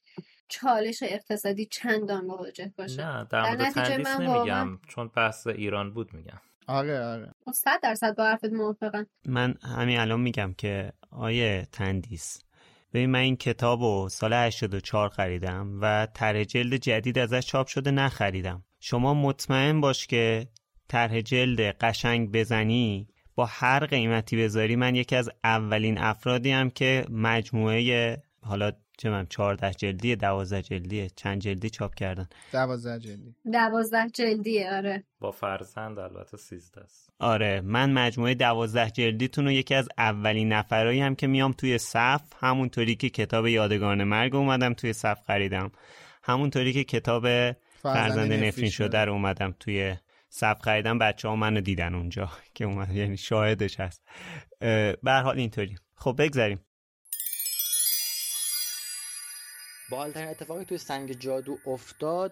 چالش 0.47 1.03
اقتصادی 1.03 1.65
چندان 1.65 2.25
مواجه 2.25 2.73
باشه. 2.77 3.05
نه 3.05 3.27
در 3.29 3.41
مورد 3.41 3.69
تندیس 3.69 4.07
نمیگم 4.07 4.79
چون 4.87 5.07
بحث 5.07 5.47
ایران 5.47 5.93
بود 5.93 6.13
میگم. 6.13 6.41
آره 6.67 7.05
آره. 7.05 7.31
صد 7.53 7.79
درصد 7.83 8.15
با 8.15 8.23
حرفت 8.23 8.45
موافقم. 8.53 9.07
من 9.25 9.55
همین 9.77 9.99
الان 9.99 10.21
میگم 10.21 10.53
که 10.57 10.93
آیه 11.11 11.67
تندیس 11.71 12.43
ببین 12.93 13.09
من 13.09 13.19
این 13.19 13.35
کتاب 13.35 13.81
رو 13.81 14.09
سال 14.09 14.33
84 14.33 15.09
خریدم 15.09 15.79
و 15.81 16.07
طرح 16.13 16.43
جلد 16.43 16.75
جدید 16.75 17.19
ازش 17.19 17.45
چاپ 17.45 17.67
شده 17.67 17.91
نخریدم. 17.91 18.63
شما 18.79 19.13
مطمئن 19.13 19.81
باش 19.81 20.07
که 20.07 20.47
طرح 20.87 21.21
جلد 21.21 21.59
قشنگ 21.59 22.31
بزنی 22.31 23.07
با 23.35 23.45
هر 23.45 23.85
قیمتی 23.85 24.37
بذاری 24.37 24.75
من 24.75 24.95
یکی 24.95 25.15
از 25.15 25.29
اولین 25.43 25.97
افرادی 25.97 26.51
هم 26.51 26.69
که 26.69 27.05
مجموعه 27.09 28.17
حالا 28.41 28.71
چه 29.03 29.09
من 29.09 29.25
14 29.25 29.73
جلدی 29.73 30.15
12 30.15 30.61
جلدیه 30.61 31.09
چند 31.15 31.41
جلدی 31.41 31.69
چاپ 31.69 31.95
کردن 31.95 32.27
12 32.53 32.99
جلدی. 32.99 33.35
12 33.53 34.09
جلدیه 34.13 34.73
آره. 34.73 35.03
با 35.19 35.31
فرزند 35.31 35.99
البته 35.99 36.37
13 36.37 36.81
است. 36.81 37.09
آره 37.19 37.61
من 37.61 37.91
مجموعه 37.91 38.33
12 38.33 38.89
جلدیتون 38.89 39.45
رو 39.45 39.51
یکی 39.51 39.75
از 39.75 39.89
اولین 39.97 40.53
نفرایی 40.53 40.99
هم 40.99 41.15
که 41.15 41.27
میام 41.27 41.51
توی 41.51 41.77
صف 41.77 42.21
همونطوری 42.39 42.95
که 42.95 43.09
کتاب 43.09 43.47
یادگان 43.47 44.03
مرگ 44.03 44.35
اومدم 44.35 44.73
توی 44.73 44.93
صف 44.93 45.19
خریدم. 45.27 45.71
همونطوری 46.23 46.73
که 46.73 46.83
کتاب 46.83 47.51
فرزند 47.81 48.33
نفرین 48.33 48.69
شده. 48.69 49.05
رو 49.05 49.13
اومدم 49.13 49.55
توی 49.59 49.95
صف 50.29 50.61
خریدم. 50.61 50.99
بچه 50.99 51.27
ها 51.27 51.35
منو 51.35 51.61
دیدن 51.61 51.95
اونجا 51.95 52.29
که 52.55 52.65
اومد 52.65 52.91
یعنی 52.91 53.17
شاهدش 53.17 53.79
هست. 53.79 54.03
به 55.03 55.11
حال 55.23 55.39
اینطوری. 55.39 55.75
خب 55.95 56.15
بگذاریم. 56.19 56.59
بالترین 59.95 60.27
اتفاقی 60.27 60.65
توی 60.65 60.77
سنگ 60.77 61.13
جادو 61.13 61.57
افتاد 61.65 62.31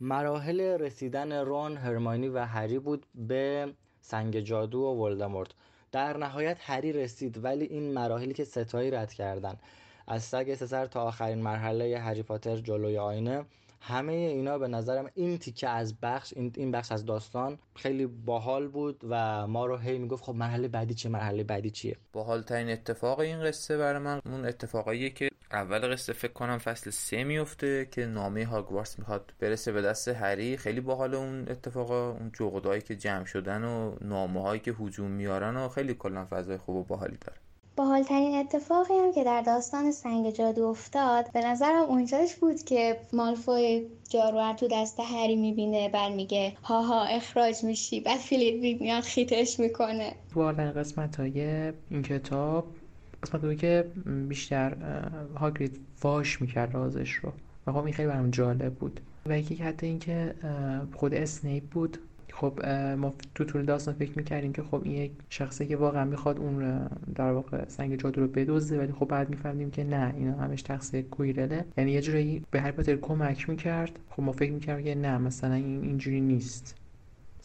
مراحل 0.00 0.60
رسیدن 0.60 1.32
رون 1.32 1.76
هرمانی 1.76 2.28
و 2.28 2.38
هری 2.38 2.78
بود 2.78 3.06
به 3.14 3.72
سنگ 4.00 4.40
جادو 4.40 4.78
و 4.78 5.04
ولدمورت. 5.04 5.48
در 5.92 6.16
نهایت 6.16 6.56
هری 6.60 6.92
رسید 6.92 7.44
ولی 7.44 7.64
این 7.64 7.92
مراحلی 7.92 8.34
که 8.34 8.44
ستایی 8.44 8.90
رد 8.90 9.12
کردن. 9.12 9.56
از 10.06 10.22
سگ 10.22 10.54
سر 10.54 10.86
تا 10.86 11.02
آخرین 11.02 11.38
مرحله 11.38 11.98
هری 11.98 12.22
پاتر 12.22 12.56
جلوی 12.56 12.98
آینه 12.98 13.44
همه 13.80 14.12
اینا 14.12 14.58
به 14.58 14.68
نظرم 14.68 15.10
این 15.14 15.38
تیکه 15.38 15.68
از 15.68 16.00
بخش 16.00 16.34
این 16.36 16.70
بخش 16.70 16.92
از 16.92 17.04
داستان 17.04 17.58
خیلی 17.74 18.06
باحال 18.06 18.68
بود 18.68 19.00
و 19.08 19.46
ما 19.46 19.66
رو 19.66 19.76
هی 19.76 19.98
می‌گفت 19.98 20.24
خب 20.24 20.34
مرحله 20.34 20.68
بعدی 20.68 20.94
چیه 20.94 21.10
مرحله 21.10 21.44
بعدی 21.44 21.70
چیه؟ 21.70 21.96
باحال 22.12 22.42
ترین 22.42 22.70
اتفاق 22.70 23.20
این 23.20 23.44
قصه 23.44 23.76
برای 23.76 24.02
من 24.02 24.20
اون 24.24 24.44
اتفاقاییه 24.44 25.10
که 25.10 25.28
اول 25.52 25.92
قصه 25.92 26.12
فکر 26.12 26.32
کنم 26.32 26.58
فصل 26.58 26.90
سه 26.90 27.24
میفته 27.24 27.88
که 27.90 28.06
نامه 28.06 28.44
هاگوارتس 28.44 28.98
می‌خواد 28.98 29.32
برسه 29.40 29.72
به 29.72 29.82
دست 29.82 30.08
هری. 30.08 30.56
خیلی 30.56 30.80
باحال 30.80 31.14
اون 31.14 31.48
اتفاقا 31.48 32.10
اون 32.10 32.30
جغدایی 32.38 32.82
که 32.82 32.96
جمع 32.96 33.24
شدن 33.24 33.64
و 33.64 33.96
نامه 34.00 34.42
هایی 34.42 34.60
که 34.60 34.72
هجوم 34.72 35.10
میارن 35.10 35.56
و 35.56 35.68
خیلی 35.68 35.94
کلا 35.94 36.26
فضای 36.30 36.56
خوب 36.56 36.76
و 36.76 36.84
باحالی 36.84 37.16
داره. 37.26 37.38
باحالترین 37.76 38.34
اتفاقی 38.34 38.94
هم 38.94 39.12
که 39.12 39.24
در 39.24 39.42
داستان 39.42 39.92
سنگ 39.92 40.30
جادو 40.30 40.66
افتاد 40.66 41.32
به 41.32 41.40
نظرم 41.40 41.82
اونجاش 41.82 42.34
بود 42.34 42.62
که 42.62 43.00
مالفوی 43.12 43.86
جارو 44.08 44.52
تو 44.52 44.68
دست 44.72 45.00
هری 45.00 45.36
می‌بینه 45.36 45.88
بعد 45.88 46.12
میگه 46.12 46.56
هاها 46.62 47.04
اخراج 47.04 47.64
میشی 47.64 48.00
بعد 48.00 48.18
فیلیپ 48.18 48.80
میاد 48.80 49.02
خیتش 49.02 49.60
می‌کنه. 49.60 50.12
بالاترین 50.34 50.72
قسمت 50.72 51.16
های 51.16 51.40
این 51.90 52.02
کتاب 52.02 52.66
قسمت 53.26 53.40
بود 53.40 53.56
که 53.56 53.84
بیشتر 54.28 54.76
هاگرید 55.36 55.80
فاش 55.94 56.40
می‌کرد 56.40 56.74
رازش 56.74 57.12
رو. 57.12 57.32
و 57.66 57.72
خب 57.72 57.84
این 57.84 57.94
خیلی 57.94 58.08
برام 58.08 58.30
جالب 58.30 58.74
بود. 58.74 59.00
و 59.26 59.38
یکی 59.38 59.54
حتی 59.54 59.86
اینکه 59.86 60.34
خود 60.94 61.14
اسنیپ 61.14 61.64
بود 61.64 61.98
خب 62.32 62.66
ما 62.98 63.14
تو 63.34 63.44
طول 63.44 63.64
داستان 63.64 63.94
فکر 63.94 64.12
می‌کردیم 64.16 64.52
که 64.52 64.62
خب 64.62 64.80
این 64.84 64.92
یک 64.92 65.12
شخصی 65.30 65.66
که 65.66 65.76
واقعا 65.76 66.04
می‌خواد 66.04 66.38
اون 66.38 66.88
در 67.14 67.32
واقع 67.32 67.68
سنگ 67.68 67.96
جادو 67.96 68.20
رو 68.20 68.28
بدزده 68.28 68.78
ولی 68.78 68.92
خب 68.92 69.08
بعد 69.08 69.30
می‌فهمیم 69.30 69.70
که 69.70 69.84
نه 69.84 70.14
اینا 70.16 70.32
همش 70.32 70.62
تقصیر 70.62 71.02
کویرله. 71.02 71.64
یعنی 71.78 71.90
یه 71.92 72.00
جورایی 72.00 72.42
به 72.50 72.60
هر 72.60 72.70
پاتر 72.70 72.96
کمک 72.96 73.48
می‌کرد. 73.48 73.98
خب 74.10 74.22
ما 74.22 74.32
فکر 74.32 74.52
می‌کردیم 74.52 74.84
که 74.84 74.94
نه 74.94 75.18
مثلا 75.18 75.54
این 75.54 75.82
اینجوری 75.82 76.20
نیست. 76.20 76.74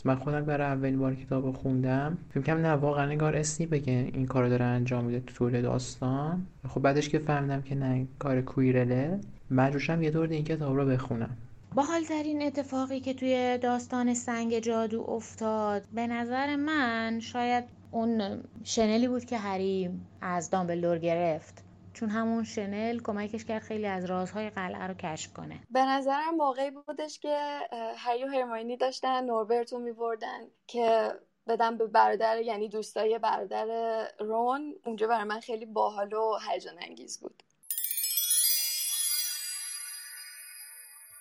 من 0.06 0.16
خودم 0.16 0.46
برای 0.46 0.68
اولین 0.68 1.00
بار 1.00 1.16
کتاب 1.16 1.52
خوندم. 1.52 2.18
فکر 2.34 2.44
کنم 2.44 2.58
نه 2.58 2.72
واقعا 2.72 3.06
نگار 3.06 3.36
اسنی 3.36 3.68
بگه 3.68 4.10
این 4.14 4.26
کارو 4.26 4.50
داره 4.50 4.66
انجام 4.66 5.06
میده 5.06 5.20
تو 5.20 5.34
طول 5.34 5.62
داستان. 5.62 6.48
خب 6.68 6.82
بعدش 6.82 7.10
که 7.10 7.20
فهمیدم 7.20 7.62
که 7.62 7.76
نه 7.76 8.08
کار 8.20 8.42
کویرله 8.42 9.20
مجبورشم 9.52 10.04
یه 10.04 10.12
دور 10.12 10.28
این 10.30 10.44
کتاب 10.44 10.76
رو 10.76 10.86
بخونم. 10.86 11.38
باحالترین 11.76 12.42
اتفاقی 12.42 13.00
که 13.00 13.14
توی 13.14 13.58
داستان 13.58 14.14
سنگ 14.14 14.60
جادو 14.60 15.06
افتاد 15.10 15.84
به 15.94 16.08
نظر 16.08 16.56
من 16.56 17.20
شاید 17.20 17.64
اون 17.92 18.40
شنلی 18.64 19.08
بود 19.08 19.26
که 19.26 19.38
هری 19.38 19.90
از 20.22 20.50
دامبلدور 20.50 20.98
گرفت. 20.98 21.64
چون 21.94 22.10
همون 22.10 22.44
شنل 22.44 23.00
کمکش 23.00 23.46
کرد 23.46 23.62
خیلی 23.62 23.86
از 23.86 24.06
رازهای 24.06 24.50
قلعه 24.50 24.88
رو 24.88 24.94
کشف 24.94 25.34
کنه. 25.34 25.60
به 25.70 25.80
نظرم 25.80 26.36
موقعی 26.36 26.72
بودش 26.72 27.20
که 27.20 27.60
هری 27.98 28.24
و 28.24 28.28
هرماینی 28.28 28.78
داشتن 28.78 29.26
نوربرت 29.26 29.74
رو 29.74 29.80
میبردن 29.80 30.40
که 30.68 31.12
بدم 31.48 31.78
به 31.78 31.88
برادر 31.88 32.42
یعنی 32.42 32.70
دوستای 32.70 33.20
برادر 33.20 33.68
رون 34.20 34.76
اونجا 34.86 35.08
برای 35.08 35.24
من 35.24 35.40
خیلی 35.40 35.66
باحال 35.66 36.14
و 36.14 36.38
هیجان 36.50 36.76
انگیز 36.82 37.20
بود. 37.20 37.44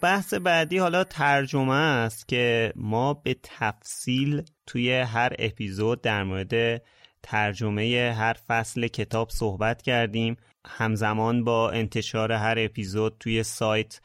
بحث 0.02 0.34
بعدی 0.34 0.78
حالا 0.78 1.04
ترجمه 1.04 1.74
است 1.74 2.28
که 2.28 2.72
ما 2.76 3.14
به 3.14 3.36
تفصیل 3.42 4.42
توی 4.66 4.92
هر 4.92 5.32
اپیزود 5.38 6.02
در 6.02 6.22
مورد 6.24 6.82
ترجمه 7.22 8.14
هر 8.18 8.32
فصل 8.32 8.86
کتاب 8.86 9.30
صحبت 9.30 9.82
کردیم. 9.82 10.36
همزمان 10.66 11.44
با 11.44 11.70
انتشار 11.70 12.32
هر 12.32 12.54
اپیزود 12.58 13.16
توی 13.20 13.42
سایت 13.42 14.00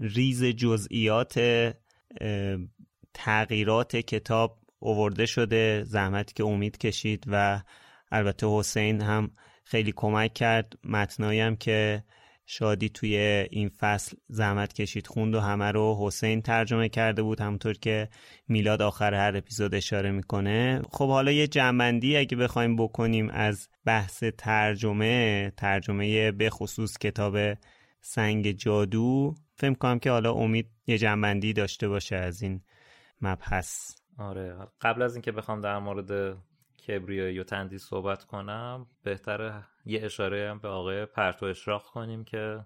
ریز 0.00 0.44
جزئیات 0.44 1.40
تغییرات 3.14 3.96
کتاب 3.96 4.58
اوورده 4.78 5.26
شده. 5.26 5.84
زحمتی 5.84 6.34
که 6.34 6.44
امید 6.44 6.78
کشید 6.78 7.24
و 7.26 7.62
البته 8.12 8.46
حسین 8.50 9.00
هم 9.00 9.30
خیلی 9.64 9.92
کمک 9.96 10.34
کرد. 10.34 10.72
متنایم 10.84 11.56
که 11.56 12.04
شادی 12.54 12.88
توی 12.88 13.16
این 13.50 13.68
فصل 13.68 14.16
زحمت 14.28 14.72
کشید. 14.72 15.06
خوند 15.06 15.34
و 15.34 15.40
همه 15.40 15.70
رو 15.70 15.96
حسین 16.00 16.42
ترجمه 16.42 16.88
کرده 16.88 17.22
بود 17.22 17.40
همونطور 17.40 17.72
که 17.72 18.08
میلاد 18.48 18.82
آخر 18.82 19.14
هر 19.14 19.36
اپیزود 19.36 19.74
اشاره 19.74 20.10
می‌کنه. 20.10 20.82
خب 20.90 21.08
حالا 21.08 21.32
یه 21.32 21.46
جنبندی 21.46 22.16
اگه 22.16 22.36
بخوایم 22.36 22.76
بکنیم 22.76 23.30
از 23.30 23.68
بحث 23.84 24.24
ترجمه 24.38 25.52
ترجمه 25.56 26.32
به 26.32 26.50
خصوص 26.50 26.98
کتاب 26.98 27.36
سنگ 28.00 28.50
جادو 28.50 29.34
فکر 29.54 29.74
کنم 29.74 29.98
که 29.98 30.10
حالا 30.10 30.32
امید 30.32 30.70
یه 30.86 30.98
جنبندی 30.98 31.52
داشته 31.52 31.88
باشه 31.88 32.16
از 32.16 32.42
این 32.42 32.60
مبحث. 33.20 33.76
آره. 34.18 34.56
قبل 34.80 35.02
از 35.02 35.14
اینکه 35.14 35.32
بخوام 35.32 35.60
در 35.60 35.78
مورد 35.78 36.36
کبریایی 36.88 37.38
و 37.38 37.44
تندی 37.44 37.78
صحبت 37.78 38.24
کنم 38.24 38.86
بهتره 39.02 39.71
یه 39.84 40.04
اشاره 40.04 40.50
هم 40.50 40.58
به 40.58 40.68
آقای 40.68 41.06
پرتو 41.06 41.46
اشراق 41.46 41.82
کنیم 41.82 42.24
که 42.24 42.64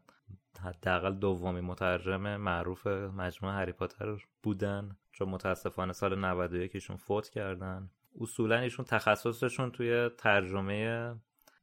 حداقل 0.61 1.15
دومی 1.15 1.61
مترجم 1.61 2.37
معروف 2.37 2.87
مجموعه 2.87 3.55
هری 3.55 3.73
پاتر 3.73 4.25
بودن. 4.43 4.97
چون 5.13 5.29
متاسفانه 5.29 5.93
سال 5.93 6.19
91 6.19 6.75
ایشون 6.75 6.97
فوت 6.97 7.29
کردن. 7.29 7.91
اصولا 8.21 8.59
ایشون 8.59 8.85
تخصصشون 8.85 9.71
توی 9.71 10.09
ترجمه 10.19 11.15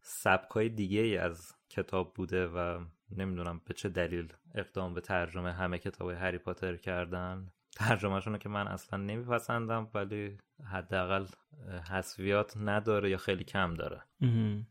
سبکای 0.02 0.70
دیگه 0.70 1.00
ای 1.00 1.18
از 1.18 1.52
کتاب 1.70 2.14
بوده 2.14 2.48
و 2.48 2.86
نمی‌دونم 3.18 3.62
به 3.66 3.74
چه 3.74 3.90
دلیل 3.90 4.34
اقدام 4.56 4.94
به 4.94 5.02
ترجمه 5.02 5.54
همه 5.54 5.78
کتاب 5.78 6.10
هری 6.10 6.38
پاتر 6.38 6.78
کردن. 6.78 7.48
ترجمهشون 7.76 8.38
که 8.38 8.50
من 8.50 8.68
اصلا 8.68 9.00
نمیپسندم 9.00 9.88
ولی 9.94 10.38
حداقل 10.72 11.26
حذفیات 11.90 12.58
نداره 12.58 13.10
یا 13.10 13.18
خیلی 13.18 13.44
کم 13.44 13.74
داره. 13.74 14.02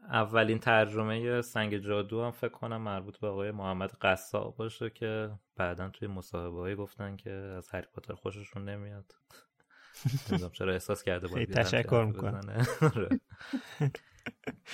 اولین 0.09 0.59
ترجمه 0.59 1.43
سنگ 1.43 1.79
جادو 1.79 2.25
هم 2.25 2.31
فکر 2.31 2.49
کنم 2.53 2.83
مربوط 2.83 3.19
به 3.19 3.29
آقای 3.29 3.51
محمد 3.51 3.93
قصاب 4.01 4.57
باشه 4.57 4.91
که 4.91 5.31
بعدا 5.57 5.89
توی 5.89 6.09
مصاحبه 6.09 6.77
گفتن 6.77 7.17
که 7.17 7.31
از 7.31 7.69
هری 7.69 7.87
پاتر 7.95 8.15
خوششون 8.15 8.69
نمیاد. 8.69 9.15
نمی‌دونم 10.31 10.53
چرا 10.53 10.73
احساس 10.73 11.03
کرده 11.03 11.29
باید 11.29 11.53
تشکر 11.53 12.05
می‌کنم. 12.05 12.67
آره. 12.97 13.21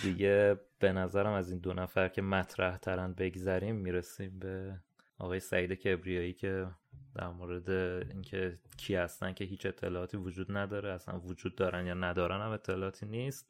دیگه 0.02 0.60
به 0.78 0.92
نظرم 0.92 1.32
از 1.32 1.50
این 1.50 1.60
دو 1.60 1.72
نفر 1.72 2.08
که 2.08 2.22
مطرح 2.22 2.76
ترن 2.76 3.12
بگذریم 3.12 3.76
می‌رسیم 3.76 4.38
به 4.38 4.80
آقای 5.18 5.40
سعید 5.40 5.72
کبریایی 5.72 6.32
که 6.32 6.66
در 7.14 7.28
مورد 7.28 7.70
اینکه 8.10 8.58
کی 8.76 8.94
هستن 8.94 9.32
که 9.32 9.44
هیچ 9.44 9.66
اطلاعاتی 9.66 10.16
وجود 10.16 10.56
نداره 10.56 10.92
اصلا 10.92 11.20
وجود 11.20 11.54
دارن 11.54 11.86
یا 11.86 11.94
ندارن 11.94 12.40
هم 12.40 12.50
اطلاعاتی 12.50 13.06
نیست. 13.06 13.48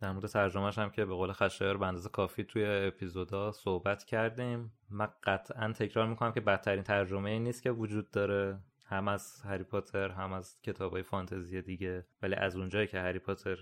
در 0.00 0.12
مورد 0.12 0.26
ترجمهش 0.26 0.78
هم 0.78 0.90
که 0.90 1.04
به 1.04 1.14
قول 1.14 1.32
خشایار 1.32 1.76
به 1.76 1.86
اندازه 1.86 2.08
کافی 2.08 2.44
توی 2.44 2.64
اپیزودا 2.66 3.52
صحبت 3.52 4.04
کردیم. 4.04 4.72
من 4.90 5.08
قطعا 5.24 5.72
تکرار 5.72 6.06
می‌کنم 6.06 6.32
که 6.32 6.40
بدترین 6.40 6.82
ترجمه 6.82 7.30
ای 7.30 7.38
نیست 7.38 7.62
که 7.62 7.70
وجود 7.70 8.10
داره. 8.10 8.58
هم 8.84 9.08
از 9.08 9.42
هری 9.44 9.64
پاتر 9.64 10.08
هم 10.08 10.32
از 10.32 10.60
کتاب 10.62 10.92
های 10.92 11.02
فانتزی 11.02 11.62
دیگه. 11.62 12.06
ولی 12.22 12.34
از 12.34 12.56
اونجایی 12.56 12.86
که 12.86 13.00
هری 13.00 13.18
پاتر 13.18 13.58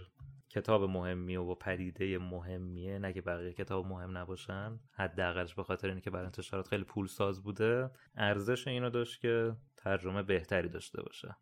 کتاب 0.57 0.83
مهمیه 0.83 1.41
و 1.41 1.55
پدیده 1.55 2.19
مهمیه 2.19 2.99
نه 2.99 3.12
که 3.12 3.20
بقیه 3.20 3.53
کتاب 3.53 3.87
مهم 3.87 4.19
نباشن. 4.19 4.81
حداقلش 4.93 5.55
به 5.55 5.62
خاطر 5.62 5.89
اینکه 5.89 6.11
برای 6.11 6.27
انتشارات 6.27 6.69
خیلی 6.69 6.85
پول 6.85 7.07
ساز 7.07 7.43
بوده. 7.43 7.91
ارزش 8.16 8.69
اینو 8.69 8.91
داشت 8.91 9.20
که 9.20 9.53
ترجمه 9.77 10.23
بهتری 10.23 10.69
داشته 10.69 11.03
باشه. 11.03 11.37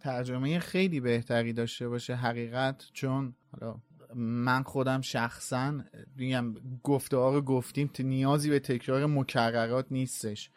ترجمه 0.00 0.58
خیلی 0.58 1.00
بهتری 1.00 1.52
داشته 1.52 1.88
باشه 1.88 2.14
حقیقت. 2.14 2.90
چون 2.92 3.34
حالا 3.52 3.76
من 4.14 4.62
خودم 4.62 5.00
شخصا 5.00 5.84
میگم 6.16 6.54
گفته 6.82 7.16
رو 7.16 7.40
گفتیم 7.40 7.90
نیازی 7.98 8.50
به 8.50 8.58
تکرار 8.58 9.06
مکررات 9.06 9.86
نیستش. 9.90 10.50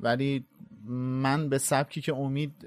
ولی 0.00 0.46
من 0.84 1.48
به 1.48 1.58
سبکی 1.58 2.00
که 2.00 2.14
امید 2.14 2.66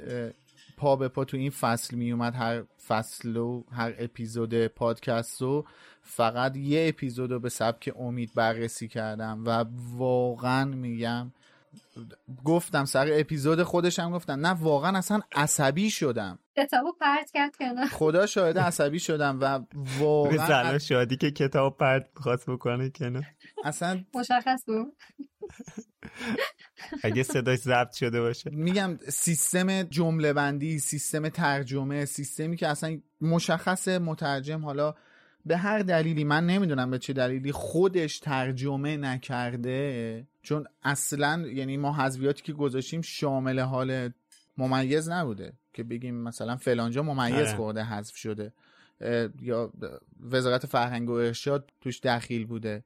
پا 0.81 0.95
به 0.95 1.07
پا 1.07 1.25
تو 1.25 1.37
این 1.37 1.49
فصل 1.49 1.95
می 1.95 2.11
اومد 2.11 2.35
هر 2.35 2.63
فصل 2.87 3.37
و 3.37 3.63
هر 3.71 3.93
اپیزود 3.97 4.67
پادکست 4.67 5.41
رو 5.41 5.65
فقط 6.01 6.57
یه 6.57 6.85
اپیزود 6.89 7.31
رو 7.31 7.39
به 7.39 7.49
سبک 7.49 7.93
امید 7.99 8.31
بررسی 8.35 8.87
کردم 8.87 9.43
و 9.45 9.65
واقعا 9.97 10.65
میگم 10.65 11.31
گفتم 12.45 12.85
سر 12.85 13.07
اپیزود 13.11 13.63
خودشم 13.63 14.11
گفتم 14.11 14.45
نه 14.45 14.49
واقعا 14.49 14.97
اصلا 14.97 15.21
عصبی 15.35 15.89
شدم. 15.89 16.39
کتابو 16.57 16.93
پرت 16.99 17.31
کرد 17.31 17.55
کنار 17.55 17.85
خدا 17.85 18.25
شاهد 18.25 18.57
عصبی 18.57 18.99
شدم 18.99 19.39
و 19.41 19.59
واقعا 19.99 20.77
شادی 20.77 21.17
که 21.17 21.31
کتاب 21.31 21.77
پرت 21.77 22.09
خواست 22.15 22.49
بکنه 22.49 22.89
کنار 22.89 23.25
اصلا 23.63 24.03
مشخص 24.15 24.63
بود. 24.67 24.95
اگه 27.03 27.23
صداش 27.23 27.59
ضبط 27.59 27.93
شده 27.93 28.21
باشه. 28.21 28.49
میگم 28.49 28.97
سیستم 29.09 29.83
جمله 29.83 30.33
بندی 30.33 30.79
سیستم 30.79 31.29
ترجمه 31.29 32.05
سیستمی 32.05 32.55
که 32.57 32.67
اصلا 32.67 32.99
مشخص 33.21 33.87
مترجم 33.87 34.65
حالا 34.65 34.95
به 35.45 35.57
هر 35.57 35.79
دلیلی 35.79 36.23
من 36.23 36.45
نمی‌دونم 36.45 36.91
به 36.91 36.99
چه 36.99 37.13
دلیلی 37.13 37.51
خودش 37.51 38.19
ترجمه 38.19 38.97
نکرده 38.97 40.27
چون 40.41 40.65
اصلا 40.83 41.47
یعنی 41.47 41.77
ما 41.77 41.93
حذویاتی 41.93 42.43
که 42.43 42.53
گذاشتیم 42.53 43.01
شامل 43.01 43.59
حال 43.59 44.09
ممیز 44.57 45.09
نبوده 45.09 45.53
که 45.73 45.83
بگیم 45.83 46.15
مثلا 46.15 46.55
فلانجا 46.55 47.03
ممیز 47.03 47.53
خورده 47.53 47.83
حذف 47.83 48.15
شده 48.15 48.53
یا 49.41 49.73
وزارت 50.31 50.65
فرهنگ 50.65 51.09
و 51.09 51.13
ارشاد 51.13 51.71
توش 51.81 51.99
دخیل 51.99 52.45
بوده. 52.45 52.83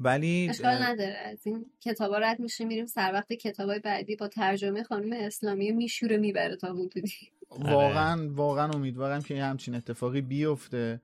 ولی 0.00 0.46
اشکال 0.50 0.82
نداره. 0.82 1.16
از 1.16 1.46
این 1.46 1.66
کتابا 1.80 2.18
رد 2.18 2.40
میشه 2.40 2.64
میریم 2.64 2.86
سر 2.86 3.12
وقت 3.12 3.32
کتابای 3.32 3.78
بعدی 3.78 4.16
با 4.16 4.28
ترجمه 4.28 4.82
خانم 4.82 5.12
اسلامی 5.12 5.72
میشوره 5.72 6.16
می‌بره 6.16 6.56
تا 6.56 6.72
حدودی. 6.72 7.12
واقعا 7.50 8.28
واقعا 8.32 8.70
امیدوارم 8.70 9.22
که 9.22 9.42
همچین 9.42 9.74
اتفاقی 9.74 10.20
بیفته 10.20 11.00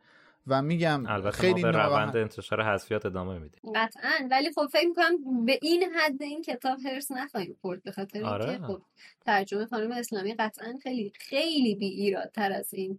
و 0.46 0.62
میگم 0.62 1.06
البته 1.06 1.36
خیلی 1.36 1.62
ما 1.62 1.72
به 1.72 1.78
روند 1.78 2.16
انتشار 2.16 2.62
حذفیات 2.62 3.06
ادامه 3.06 3.38
میدیم. 3.38 3.72
قطعا. 3.74 4.28
ولی 4.30 4.52
خب 4.52 4.66
فکر 4.66 4.86
می‌کنم 4.86 5.44
به 5.44 5.58
این 5.62 5.82
حد 5.82 6.22
این 6.22 6.42
کتاب 6.42 6.78
هرس 6.84 7.10
نخواهیم 7.10 7.56
خورد 7.60 7.82
به 7.82 7.92
خاطر 7.92 8.24
آره. 8.24 8.50
اینکه 8.50 8.64
خب 8.66 8.82
ترجمه 9.26 9.66
خانم 9.66 9.92
اسلامی 9.92 10.34
قطعا 10.34 10.74
خیلی 10.82 11.12
خیلی 11.14 11.74
بی 11.74 11.86
ایرادتر 11.86 12.52
از 12.52 12.74
این 12.74 12.98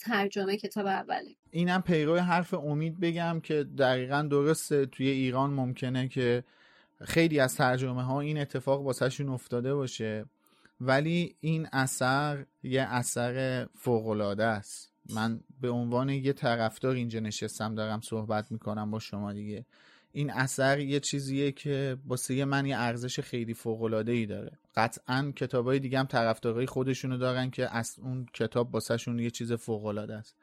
ترجمه 0.00 0.56
کتاب 0.56 0.86
اوله. 0.86 1.36
اینم 1.50 1.82
پیرو 1.82 2.16
حرف 2.16 2.54
امید 2.54 3.00
بگم 3.00 3.40
که 3.42 3.64
دقیقا 3.64 4.22
درسته 4.22 4.86
توی 4.86 5.08
ایران 5.08 5.50
ممکنه 5.50 6.08
که 6.08 6.44
خیلی 7.02 7.40
از 7.40 7.56
ترجمه 7.56 8.02
ها 8.02 8.20
این 8.20 8.38
اتفاق 8.38 8.82
واسهشون 8.82 9.28
افتاده 9.28 9.74
باشه 9.74 10.24
ولی 10.80 11.36
این 11.40 11.68
اثر 11.72 12.46
یه 12.62 12.82
اثر 12.82 13.66
فوقالعاده 13.74 14.44
است. 14.44 14.90
من 15.14 15.40
به 15.60 15.70
عنوان 15.70 16.08
یه 16.08 16.32
طرفدار 16.32 16.94
اینجا 16.94 17.20
نشستم 17.20 17.74
دارم 17.74 18.00
صحبت 18.00 18.52
می‌کنم 18.52 18.90
با 18.90 18.98
شما 18.98 19.32
دیگه. 19.32 19.64
این 20.16 20.30
اثر 20.30 20.78
یه 20.78 21.00
چیزیه 21.00 21.52
که 21.52 21.96
واسه 22.06 22.44
من 22.44 22.66
یه 22.66 22.78
ارزش 22.78 23.20
خیلی 23.20 23.54
فوقالعاده 23.54 24.12
ای 24.12 24.26
داره. 24.26 24.58
قطعا 24.76 25.32
کتابای 25.36 25.78
دیگه 25.78 25.98
هم 25.98 26.06
طرفدارای 26.06 26.66
خودشونو 26.66 27.16
دارن 27.16 27.50
که 27.50 27.76
از 27.76 27.96
اون 28.02 28.26
کتاب 28.34 28.74
واسهشون 28.74 29.18
یه 29.18 29.30
چیز 29.30 29.52
فوقالعاده 29.52 30.14
است. 30.14 30.36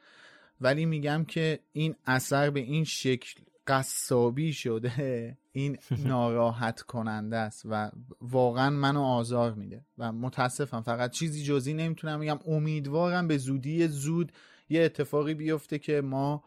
ولی 0.61 0.85
میگم 0.85 1.25
که 1.27 1.59
این 1.71 1.95
اثر 2.05 2.49
به 2.49 2.59
این 2.59 2.83
شکل 2.83 3.41
قصابی 3.67 4.53
شده 4.53 5.37
این 5.51 5.77
ناراحت 6.05 6.81
کننده 6.81 7.37
است 7.37 7.61
و 7.65 7.91
واقعا 8.21 8.69
منو 8.69 9.01
آزار 9.01 9.53
میده 9.53 9.85
و 9.97 10.11
متاسفم. 10.11 10.81
فقط 10.81 11.11
چیزی 11.11 11.43
جزی 11.43 11.73
نمی‌تونم 11.73 12.19
بگم. 12.19 12.39
امیدوارم 12.47 13.27
به 13.27 13.37
زودی 13.37 13.87
زود 13.87 14.31
یه 14.69 14.81
اتفاقی 14.81 15.33
بیفته 15.33 15.79
که 15.79 16.01
ما 16.01 16.43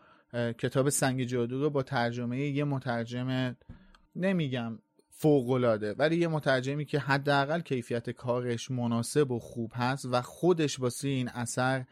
کتاب 0.59 0.89
سنگ 0.89 1.24
جادو 1.24 1.61
رو 1.61 1.70
با 1.70 1.82
ترجمه 1.82 2.39
یه 2.39 2.65
مترجم 2.65 3.56
نمیگم 4.16 4.78
فوقالعاده 5.11 5.93
ولی 5.93 6.16
یه 6.16 6.28
مترجمی 6.28 6.85
که 6.85 6.98
حداقل 6.98 7.61
کیفیت 7.61 8.11
کارش 8.11 8.70
مناسب 8.70 9.31
و 9.31 9.39
خوب 9.39 9.73
هست 9.74 10.06
و 10.11 10.23
خودش 10.23 10.81
واسه 10.81 11.09
این 11.09 11.28
اثر 11.28 11.85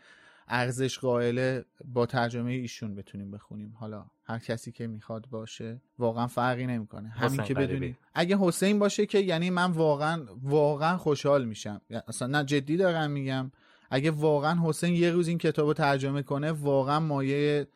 ارزش 0.49 0.99
قائله 0.99 1.65
با 1.85 2.07
ترجمه 2.07 2.53
ایشون 2.53 2.95
بتونیم 2.95 3.31
بخونیم. 3.31 3.75
حالا 3.79 4.07
هر 4.25 4.39
کسی 4.39 4.73
که 4.73 4.87
می‌خواد 4.87 5.27
باشه 5.31 5.81
واقعا 5.99 6.27
فرقی 6.27 6.67
نمی‌کنه. 6.67 7.09
همین 7.09 7.43
که 7.43 7.55
غریبی. 7.55 7.75
بدونی. 7.75 7.97
اگه 8.15 8.39
حسین 8.41 8.79
باشه 8.79 9.07
که 9.07 9.19
یعنی 9.19 9.51
من 9.51 9.71
واقعا 9.71 10.27
واقعا 10.43 10.97
خوشحال 10.97 11.45
میشم. 11.45 11.81
اصلا 12.09 12.29
نه 12.29 12.45
جدی 12.45 12.77
دارم 12.77 13.11
میگم. 13.11 13.53
اگه 13.91 14.11
واقعا 14.11 14.61
حسین 14.65 14.95
یه 14.95 15.11
روز 15.11 15.29
این 15.29 15.39
کتاب 15.39 15.67
رو 15.67 15.75
ترجمه 15.75 16.23
کنه 16.23 16.53
واقعا 16.53 17.01
مایه 17.01 17.67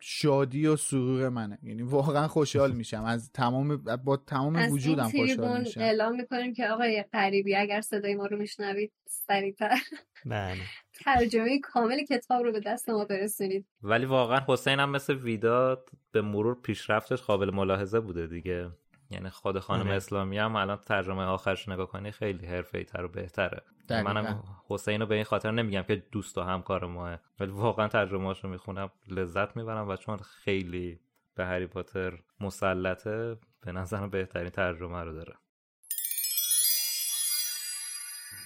شادی 0.00 0.66
و 0.66 0.76
سرور 0.76 1.28
منه. 1.28 1.58
یعنی 1.62 1.82
واقعا 1.82 2.28
خوشحال 2.28 2.72
میشم. 2.72 3.04
از 3.04 3.32
تمام 3.32 3.76
با 3.76 4.16
تمام 4.16 4.56
از 4.56 4.72
وجودم 4.72 5.10
این 5.14 5.26
خوشحال 5.26 5.60
میشم. 5.60 5.80
اعلام 5.80 6.16
می‌کنیم 6.16 6.54
که 6.54 6.68
آقای 6.68 7.04
غریبی 7.12 7.56
اگر 7.56 7.80
صدای 7.80 8.14
ما 8.14 8.26
رو 8.26 8.36
میشنوید 8.36 8.92
سریعتر. 9.06 9.76
بله. 10.26 10.60
ترجمه 11.04 11.60
کامل 11.60 12.04
کتاب 12.04 12.44
رو 12.44 12.52
به 12.52 12.60
دست 12.60 12.90
ما 12.90 13.04
برسونید. 13.04 13.66
ولی 13.82 14.06
واقعا 14.06 14.40
حسین 14.48 14.80
هم 14.80 14.90
مثل 14.90 15.14
ویدا 15.14 15.84
به 16.12 16.22
مرور 16.22 16.60
پیشرفتش 16.62 17.22
قابل 17.22 17.50
ملاحظه 17.50 18.00
بوده 18.00 18.26
دیگه. 18.26 18.70
یعنی 19.14 19.30
خود 19.30 19.58
خانم 19.58 19.86
آره. 19.86 19.96
اسلامی 19.96 20.38
هم 20.38 20.56
الان 20.56 20.76
ترجمه 20.76 21.22
آخرش 21.22 21.68
نگاه 21.68 21.86
کنی 21.86 22.10
خیلی 22.10 22.46
حرفه‌ای 22.46 22.84
تر 22.84 23.04
و 23.04 23.08
بهتره 23.08 23.62
دقیقاً. 23.88 24.12
منم 24.12 24.42
حسین 24.68 25.00
رو 25.00 25.06
به 25.06 25.14
این 25.14 25.24
خاطر 25.24 25.50
نمیگم 25.50 25.82
که 25.82 25.96
دوست 26.12 26.38
و 26.38 26.42
همکار 26.42 26.86
ماه 26.86 27.18
ولی 27.40 27.50
واقعا 27.50 27.88
ترجمه 27.88 28.32
رو 28.42 28.48
می‌خونم 28.48 28.90
لذت 29.08 29.56
می‌برم 29.56 29.88
و 29.88 29.96
چون 29.96 30.16
خیلی 30.16 31.00
به 31.34 31.46
هری 31.46 31.66
پاتر 31.66 32.18
مسلطه 32.40 33.36
به 33.60 33.72
نظرم 33.72 34.10
بهترین 34.10 34.50
ترجمه 34.50 35.02
رو 35.02 35.12
داره 35.12 35.34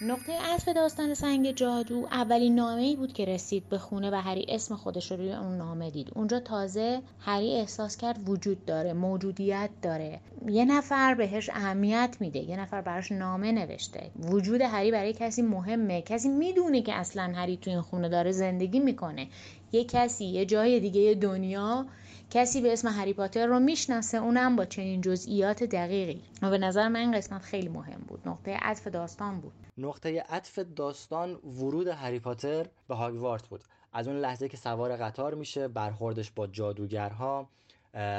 نقطه 0.01 0.33
عطف 0.33 0.69
داستان 0.69 1.15
سنگ 1.15 1.51
جادو 1.51 2.09
اولین 2.13 2.55
نامه 2.55 2.83
ای 2.83 2.97
بود 2.97 3.13
که 3.13 3.25
رسید 3.25 3.69
به 3.69 3.79
خونه 3.79 4.11
و 4.11 4.15
هری 4.15 4.47
اسم 4.49 4.77
خودش 4.77 5.11
رو 5.11 5.17
روی 5.17 5.33
اون 5.33 5.57
نامه 5.57 5.91
دید. 5.91 6.11
اونجا 6.15 6.41
تازه 6.41 7.03
هری 7.21 7.55
احساس 7.55 7.97
کرد 7.97 8.29
وجود 8.29 8.65
داره 8.65 8.93
موجودیت 8.93 9.71
داره. 9.83 10.21
یه 10.49 10.65
نفر 10.65 11.15
بهش 11.15 11.51
اهمیت 11.51 12.17
میده 12.21 12.39
یه 12.39 12.61
نفر 12.61 12.81
براش 12.81 13.13
نامه 13.13 13.53
نوشته. 13.53 14.11
وجود 14.19 14.61
هری 14.61 14.91
برای 14.91 15.13
کسی 15.13 15.43
مهمه. 15.43 16.03
کسی 16.03 16.29
می‌دونه 16.29 16.83
که 16.83 16.95
اصلا 16.95 17.33
هری 17.37 17.57
تو 17.57 17.71
این 17.71 17.81
خونه 17.81 18.09
داره 18.09 18.33
زندگی 18.33 18.81
می‌کنه. 18.81 19.27
یه 19.73 19.85
کسی 19.85 20.25
یه 20.25 20.47
جای 20.47 20.81
دیگه 20.81 21.15
دنیا 21.15 21.87
کسی 22.31 22.61
به 22.61 22.73
اسم 22.73 22.89
هری 22.89 23.13
پاتر 23.13 23.47
رو 23.47 23.61
می‌شناسه 23.61 24.19
اونم 24.19 24.57
با 24.57 24.65
چنین 24.65 25.01
جزئیات 25.01 25.65
دقیقی. 25.65 26.23
و 26.43 26.51
به 26.51 26.59
نظر 26.59 26.89
من 26.89 27.01
این 27.01 27.13
قسمت 27.13 27.43
خیلی 27.43 27.69
مهم 27.69 28.01
بود. 28.09 28.29
نقطه 28.29 28.57
عطف 28.63 28.87
داستان 28.87 29.41
بود. 29.41 29.53
نقطه 29.79 30.21
عطف 30.29 30.59
داستان 30.59 31.35
ورود 31.35 31.87
هری 31.87 32.19
پاتر 32.19 32.67
به 32.89 32.95
هاگوارت 32.95 33.49
بود. 33.49 33.65
از 33.93 34.09
اون 34.09 34.17
لحظه 34.17 34.49
که 34.49 34.57
سوار 34.57 34.97
قطار 34.97 35.35
میشه 35.35 35.69
برخوردش 35.69 36.31
با 36.31 36.47
جادوگرها 36.47 37.49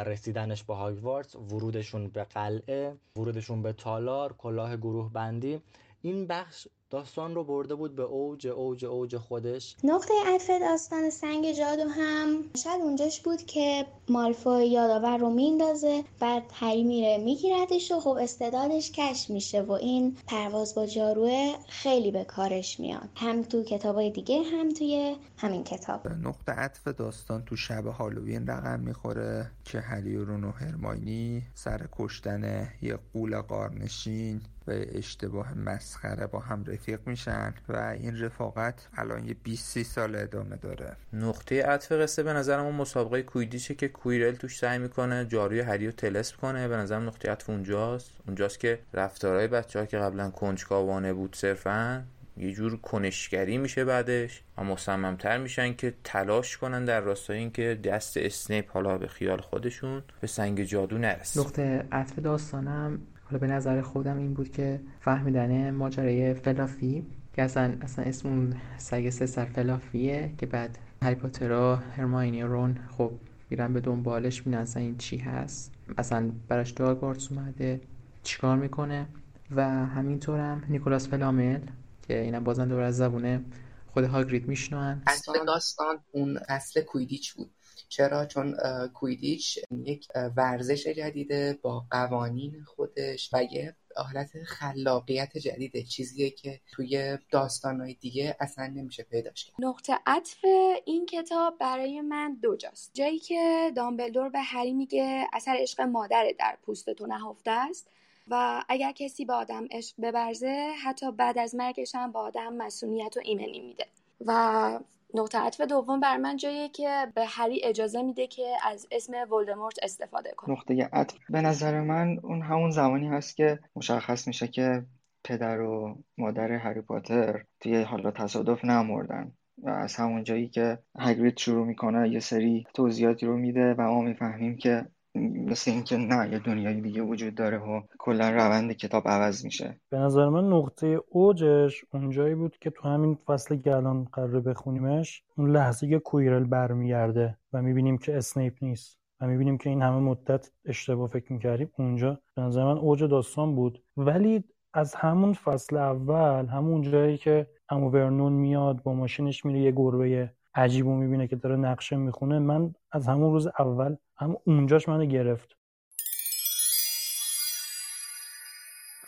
رسیدنش 0.06 0.64
به 0.64 0.76
هاگوارتس 0.76 1.36
ورودشون 1.36 2.08
به 2.08 2.24
قلعه 2.24 2.96
ورودشون 3.16 3.62
به 3.62 3.74
تالار 3.74 4.34
کلاه 4.34 4.78
گروه 4.78 5.14
بندی 5.14 5.62
این 6.02 6.28
بخش 6.28 6.68
داستان 6.90 7.36
رو 7.36 7.44
برده 7.44 7.76
بود 7.76 7.96
به 7.96 8.04
اوج 8.04 8.48
اوج 8.48 8.86
اوج 8.86 9.18
خودش. 9.18 9.76
نقطه 9.84 10.14
عطف 10.28 10.50
داستان 10.50 11.10
سنگ 11.10 11.52
جادو 11.52 11.90
هم 11.90 12.44
شاید 12.64 12.82
اونجاش 12.82 13.22
بود 13.22 13.42
که 13.46 13.86
مالفوی 14.10 14.68
یادآور 14.68 15.18
رو 15.18 15.30
میندازه 15.30 16.04
بعد 16.20 16.44
هری 16.54 16.84
میره 16.84 17.18
میگیردش 17.18 17.92
و 17.92 18.00
خب 18.00 18.18
استعدادش 18.22 18.92
کش 18.92 19.30
میشه 19.30 19.62
و 19.62 19.72
این 19.72 20.18
پرواز 20.28 20.76
با 20.76 20.86
جاروه 20.86 21.56
خیلی 21.68 22.12
به 22.12 22.24
کارش 22.24 22.80
میاد. 22.80 23.10
هم 23.16 23.44
تو 23.44 23.64
کتابای 23.64 24.12
دیگه 24.12 24.44
هم 24.44 24.70
توی 24.70 25.16
همین 25.38 25.64
کتاب. 25.64 26.08
نقطه 26.08 26.52
عطف 26.52 26.88
داستان 26.88 27.44
تو 27.46 27.56
شب 27.56 27.86
هالووین 27.86 28.48
رقم 28.48 28.80
می‌خوره 28.80 29.52
که 29.66 29.80
هری 29.80 30.16
و 30.16 30.26
رون 30.26 30.44
و 30.44 30.52
هرماینی 30.52 31.44
سر 31.54 31.88
کشتن 31.92 32.68
یه 32.82 33.00
قول 33.14 33.42
قارنشین 33.42 34.42
و 34.70 34.72
اشتباه 34.72 35.54
مسخره 35.54 36.28
با 36.28 36.40
هم 36.40 36.64
رفیق 36.68 37.00
میشن 37.06 37.54
و 37.70 37.78
این 37.78 38.22
رفاقت 38.22 38.88
الان 38.98 39.26
یه 39.28 39.36
20 39.44 39.84
سال 39.84 40.16
ادامه 40.16 40.56
داره. 40.56 40.96
نقطه 41.14 41.64
عطف 41.64 41.92
قصه 41.92 42.24
به 42.24 42.34
نظرم 42.34 42.66
اون 42.66 42.76
مسابقه 42.76 43.22
کویدیشه 43.22 43.76
که 43.76 43.88
کویرل 43.88 44.36
توش 44.36 44.58
سعی 44.58 44.80
می‌کنه 44.80 45.26
جاروی 45.26 45.60
هری 45.60 45.86
رو 45.86 45.92
تلسپ 45.92 46.36
کنه. 46.36 46.68
به 46.68 46.78
نظرم 46.78 47.08
نقطه 47.08 47.32
عطف 47.32 47.50
اونجاست. 47.50 48.12
اونجاست 48.28 48.60
که 48.60 48.80
رفتارهای 48.94 49.48
بچه 49.48 49.80
ها 49.80 49.86
که 49.86 49.98
قبلا 49.98 50.30
کنجکاوانه 50.30 51.14
بود 51.14 51.36
صرفا 51.36 52.04
یه 52.38 52.52
جور 52.52 52.78
کنشگری 52.78 53.58
میشه 53.58 53.86
بعدش 53.86 54.42
و 54.58 54.64
مصممتر 54.64 55.38
میشن 55.38 55.74
که 55.74 55.94
تلاش 56.04 56.58
کنن 56.58 56.86
در 56.86 57.02
راستای 57.02 57.38
اینکه 57.38 57.80
دست 57.84 58.18
اسنیپ 58.18 58.72
حالا 58.72 58.98
به 58.98 59.08
خیال 59.08 59.42
خودشون 59.42 60.04
به 60.22 60.28
سنگ 60.28 60.64
جادو 60.64 60.98
نرسه. 60.98 61.40
نقطه 61.40 61.86
عطف 61.92 62.20
داستانم 62.20 63.02
حالا 63.30 63.40
به 63.40 63.48
نظر 63.48 63.82
خودم 63.82 64.18
این 64.18 64.34
بود 64.34 64.52
که 64.52 64.82
فهمیدن 65.00 65.72
ماجرای 65.72 66.34
فلافی 66.34 67.06
که 67.34 67.44
اصلا, 67.44 67.74
اصلا 67.82 68.06
اسم 68.06 68.30
اون 68.30 68.54
سگ 68.78 69.10
سه 69.10 69.26
سر 69.26 69.46
فلافیه 69.46 70.34
که 70.38 70.46
بعد 70.46 70.78
هری 71.04 71.16
پاتر 71.16 71.52
و 71.52 71.76
هرماینی 71.76 72.42
رون 72.42 72.80
خب 72.98 73.12
میرن 73.50 73.74
به 73.74 73.80
دنبالش 73.80 74.42
ببینن 74.42 74.58
اصلا 74.58 74.84
این 74.84 74.98
چی 74.98 75.18
هست. 75.18 75.74
اصلا 75.98 76.32
براش 76.48 76.72
تو 76.72 76.86
هاگوارتس 76.86 77.32
اومده. 77.32 77.82
چیکار 78.24 78.58
می‌کنه؟ 78.58 79.08
و 79.52 79.66
همینطورم 79.70 80.64
نیکولاس 80.70 81.08
فلامل 81.08 81.60
که 82.08 82.22
اینم 82.22 82.44
بازم 82.44 82.66
دور 82.66 82.82
از 82.82 82.98
زبونه 82.98 83.42
خود 83.88 84.04
هاگرید 84.04 84.48
میشنون. 84.48 85.02
اصل 85.08 85.46
داستان 85.48 86.00
اون 86.12 86.40
اصل 86.50 86.82
کویدیچ 86.82 87.34
بود. 87.34 87.52
چرا؟ 87.90 88.26
چون 88.26 88.58
کویدیچ 88.94 89.60
یک 89.86 90.08
ورزش 90.38 90.88
جدیده 90.88 91.60
با 91.62 91.84
قوانین 91.92 92.64
خودش 92.64 93.30
و 93.34 93.44
یه 93.44 93.76
حالت 93.96 94.44
خلاقیت 94.44 95.38
جدیده 95.38 95.84
چیزیه 95.84 96.30
که 96.30 96.60
توی 96.72 97.18
داستانهای 97.32 97.94
دیگه 97.94 98.36
اصلا 98.40 98.68
نمیشه 98.68 99.04
پیداش 99.04 99.46
کرد. 99.46 99.56
نقطه 99.60 100.00
عطف 100.06 100.46
این 100.86 101.06
کتاب 101.06 101.58
برای 101.60 102.02
من 102.02 102.38
دو 102.42 102.56
جاست. 102.56 102.92
جایی 102.94 103.20
که 103.20 103.72
دامبلدور 103.76 104.30
به 104.30 104.40
هری 104.40 104.74
میگه 104.74 105.28
اثر 105.34 105.58
عشق 105.60 105.82
مادر 105.82 106.34
در 106.40 106.58
پوست 106.66 106.90
تو 106.90 107.08
نهفته 107.08 107.52
است 107.52 107.88
و 108.28 108.64
اگر 108.70 108.92
کسی 108.92 109.26
به 109.26 109.34
آدم 109.34 109.68
عشق 109.72 109.96
ببرزه 110.02 110.72
حتی 110.84 111.12
بعد 111.12 111.38
از 111.38 111.56
مرگش 111.56 111.96
هم 111.96 112.12
به 112.12 112.20
آدم 112.20 112.54
مسئولیت 112.54 113.18
و 113.18 113.22
ایمنی 113.24 113.60
میده. 113.60 113.86
و 114.26 114.80
نقطه 115.14 115.38
عطف 115.38 115.62
دوم 115.62 116.00
بر 116.00 116.18
من 116.18 116.38
جاییه 116.38 116.70
که 116.70 117.08
به 117.16 117.26
هری 117.26 117.62
اجازه 117.64 118.02
میده 118.02 118.28
که 118.28 118.56
از 118.66 118.88
اسم 118.92 119.14
ولدمورت 119.32 119.80
استفاده 119.84 120.32
کنه. 120.38 120.52
نقطه 120.56 120.90
عطف. 120.94 121.16
به 121.30 121.42
نظر 121.42 121.82
من 121.82 122.20
اون 122.24 122.42
همون 122.42 122.72
زمانی 122.72 123.08
هست 123.08 123.36
که 123.36 123.60
مشخص 123.76 124.28
میشه 124.28 124.48
که 124.48 124.86
پدر 125.24 125.62
و 125.62 125.98
مادر 126.18 126.52
هری 126.52 126.82
پاتر 126.82 127.44
توی 127.60 127.82
حالا 127.82 128.12
تصادف 128.12 128.66
نمردن 128.66 129.32
و 129.64 129.70
از 129.70 129.96
همون 129.96 130.24
جایی 130.24 130.50
که 130.50 130.80
هگرید 131.00 131.38
شروع 131.38 131.66
می‌کنه 131.66 132.10
یه 132.10 132.20
سری 132.20 132.64
توضیحاتی 132.74 133.26
رو 133.26 133.38
میده 133.38 133.74
و 133.74 133.82
ما 133.82 134.02
می‌فهمیم 134.02 134.58
که 134.58 134.86
مثل 135.16 135.72
اینکه 135.72 135.98
نه 135.98 136.30
یه 136.32 136.40
دنیای 136.40 136.82
دیگه 136.82 137.02
وجود 137.02 137.36
داره 137.36 137.58
و 137.58 137.82
کلا 138.00 138.30
روند 138.30 138.72
کتاب 138.72 139.08
عوض 139.08 139.46
میشه. 139.46 139.80
به 139.90 139.98
نظر 139.98 140.30
من 140.30 140.50
نقطه 140.50 141.00
اوجش 141.10 141.86
اونجایی 141.94 142.36
بود 142.36 142.58
که 142.62 142.70
تو 142.70 142.88
همین 142.88 143.16
فصل 143.16 143.56
که 143.56 143.76
الان 143.76 144.04
قراره 144.14 144.40
بخونیمش 144.40 145.24
اون 145.38 145.52
لحظه 145.52 145.90
که 145.90 146.00
کویرل 146.00 146.44
برمیگرده 146.44 147.38
و 147.54 147.62
می‌بینیم 147.62 147.98
که 147.98 148.18
اسنیپ 148.18 148.54
نیست 148.62 149.00
و 149.22 149.28
می‌بینیم 149.28 149.58
که 149.58 149.70
این 149.70 149.82
همه 149.82 150.00
مدت 150.00 150.52
اشتباه 150.66 151.10
فکر 151.10 151.34
می‌کردیم 151.34 151.70
اونجا 151.78 152.20
به 152.36 152.42
نظر 152.42 152.64
من 152.64 152.78
اوج 152.78 153.04
داستان 153.04 153.56
بود. 153.56 153.84
ولی 153.98 154.44
از 154.74 154.96
همون 154.96 155.34
فصل 155.34 155.78
اول 155.78 156.46
همون 156.46 156.82
جایی 156.82 157.18
که 157.18 157.48
امو 157.70 157.90
ورنون 157.90 158.34
میاد 158.34 158.84
با 158.84 158.94
ماشینش 158.94 159.46
میره 159.46 159.60
یه 159.60 159.72
گربه 159.72 160.34
عجیب 160.56 160.88
و 160.88 160.96
می‌بینه 160.96 161.28
که 161.28 161.36
داره 161.36 161.56
نقشه 161.56 161.96
می‌خونه 161.96 162.40
من 162.40 162.74
از 162.92 163.08
همون 163.08 163.32
روز 163.32 163.48
اول 163.60 163.96
هم 164.20 164.38
اونجاش 164.46 164.90
منو 164.90 165.06
گرفت. 165.06 165.56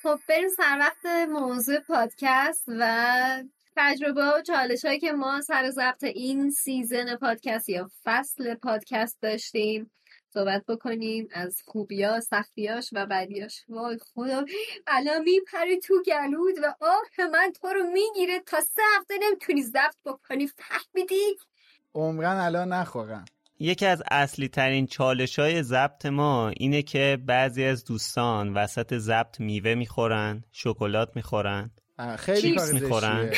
خب 0.03 0.19
بریم 0.29 0.49
سر 0.49 0.77
وقت 0.79 1.05
موضوع 1.29 1.79
پادکست 1.79 2.63
و 2.67 3.43
تجربه 3.77 4.25
و 4.25 4.41
چالش 4.41 4.85
هایی 4.85 4.99
که 4.99 5.11
ما 5.11 5.41
سر 5.41 5.69
ضبط 5.69 6.03
این 6.03 6.49
season 6.49 7.15
پادکست 7.15 7.69
یا 7.69 7.89
فصل 8.03 8.55
پادکست 8.55 9.21
داشتیم 9.21 9.91
صحبت 10.33 10.65
بکنیم 10.65 11.27
از 11.33 11.61
خوبیا 11.65 12.19
سختیاش 12.19 12.89
و 12.93 13.05
بدیاش. 13.05 13.65
وای 13.69 13.97
خدا. 14.13 14.45
الان 14.88 15.21
میپری 15.21 15.79
تو 15.79 16.03
گلود 16.07 16.55
و 16.63 16.75
آه 16.81 17.27
من 17.31 17.51
تو 17.61 17.67
رو 17.67 17.83
می‌گیره 17.83 18.39
تا 18.39 18.61
سه 18.61 18.81
هفته 18.97 19.13
نمی‌تونی 19.21 19.63
ضبط 19.63 19.95
بکنی. 20.05 20.47
فهمیدی؟ 20.47 21.38
عمراً 21.95 22.38
الان 22.38 22.73
نخورم. 22.73 23.25
یکی 23.61 23.85
از 23.85 24.03
اصلی 24.11 24.47
ترین 24.47 24.88
چالش 24.88 25.39
های 25.39 25.63
ضبط 25.63 26.05
ما 26.05 26.49
اینه 26.49 26.81
که 26.81 27.17
بعضی 27.25 27.63
از 27.63 27.85
دوستان 27.85 28.53
وسط 28.53 28.93
ضبط 28.93 29.39
میوه 29.39 29.75
می‌خورن 29.75 30.43
شکلات 30.51 31.15
می‌خورن. 31.15 31.71
خیلی 32.17 32.55
کار 32.55 32.71
می‌خورن. 32.71 33.31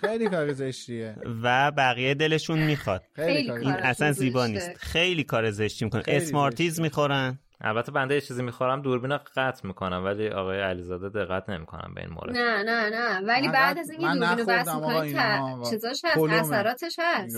خیلی 0.00 0.28
کار 0.28 0.52
زشتیه 0.52 1.16
و 1.42 1.70
بقیه 1.70 2.14
دلشون 2.14 2.58
می‌خواد. 2.58 3.02
خیلی 3.12 3.50
این 3.50 3.70
اصلا 3.70 4.12
زیبا 4.12 4.46
نیست. 4.46 4.76
خیلی 4.76 5.24
کار 5.24 5.50
زشتی 5.50 5.84
می‌کنن. 5.84 6.02
اسمارتیز 6.06 6.80
می‌خورن. 6.80 7.38
البته 7.60 7.92
بنده 7.92 8.14
یه 8.14 8.20
چیزی 8.20 8.42
می‌خورم 8.42 8.82
دوربین 8.82 9.16
قطع 9.36 9.66
می‌کنم 9.66 10.04
ولی 10.04 10.28
آقای 10.28 10.60
علیزاده 10.60 11.08
دقت 11.08 11.48
نمی‌کنم 11.48 11.94
به 11.94 12.00
این 12.00 12.10
مورد. 12.10 12.36
نه 12.36 12.62
نه 12.62 12.90
نه. 12.90 13.26
ولی 13.26 13.48
بعد 13.48 13.78
از 13.78 13.90
اینکه 13.90 14.06
دوربین 14.06 14.38
رو 14.38 14.44
بس 14.44 14.74
می‌کنی 14.74 15.70
چیزاش 15.70 16.02
هست 16.04 16.18
اثراتش 16.18 16.96
هست. 16.98 17.36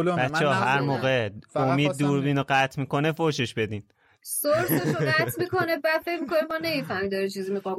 بچه 0.00 0.46
ها 0.46 0.54
هر 0.54 0.80
موقع 0.80 1.30
امید 1.54 1.98
دوربین 1.98 2.38
رو 2.38 2.44
قطع 2.48 2.80
می‌کنه 2.80 3.12
فوشش 3.12 3.54
بدین. 3.54 3.82
سورسش 4.22 4.70
رو 4.70 5.06
قطع 5.18 5.40
می‌کنه 5.42 5.76
بعد 5.76 6.02
فکر 6.02 6.20
می‌کنه 6.20 6.42
ما 6.50 6.58
نمی‌فهمیم 6.62 7.08
داره 7.08 7.28
چیزی 7.28 7.52
می‌خواد. 7.52 7.78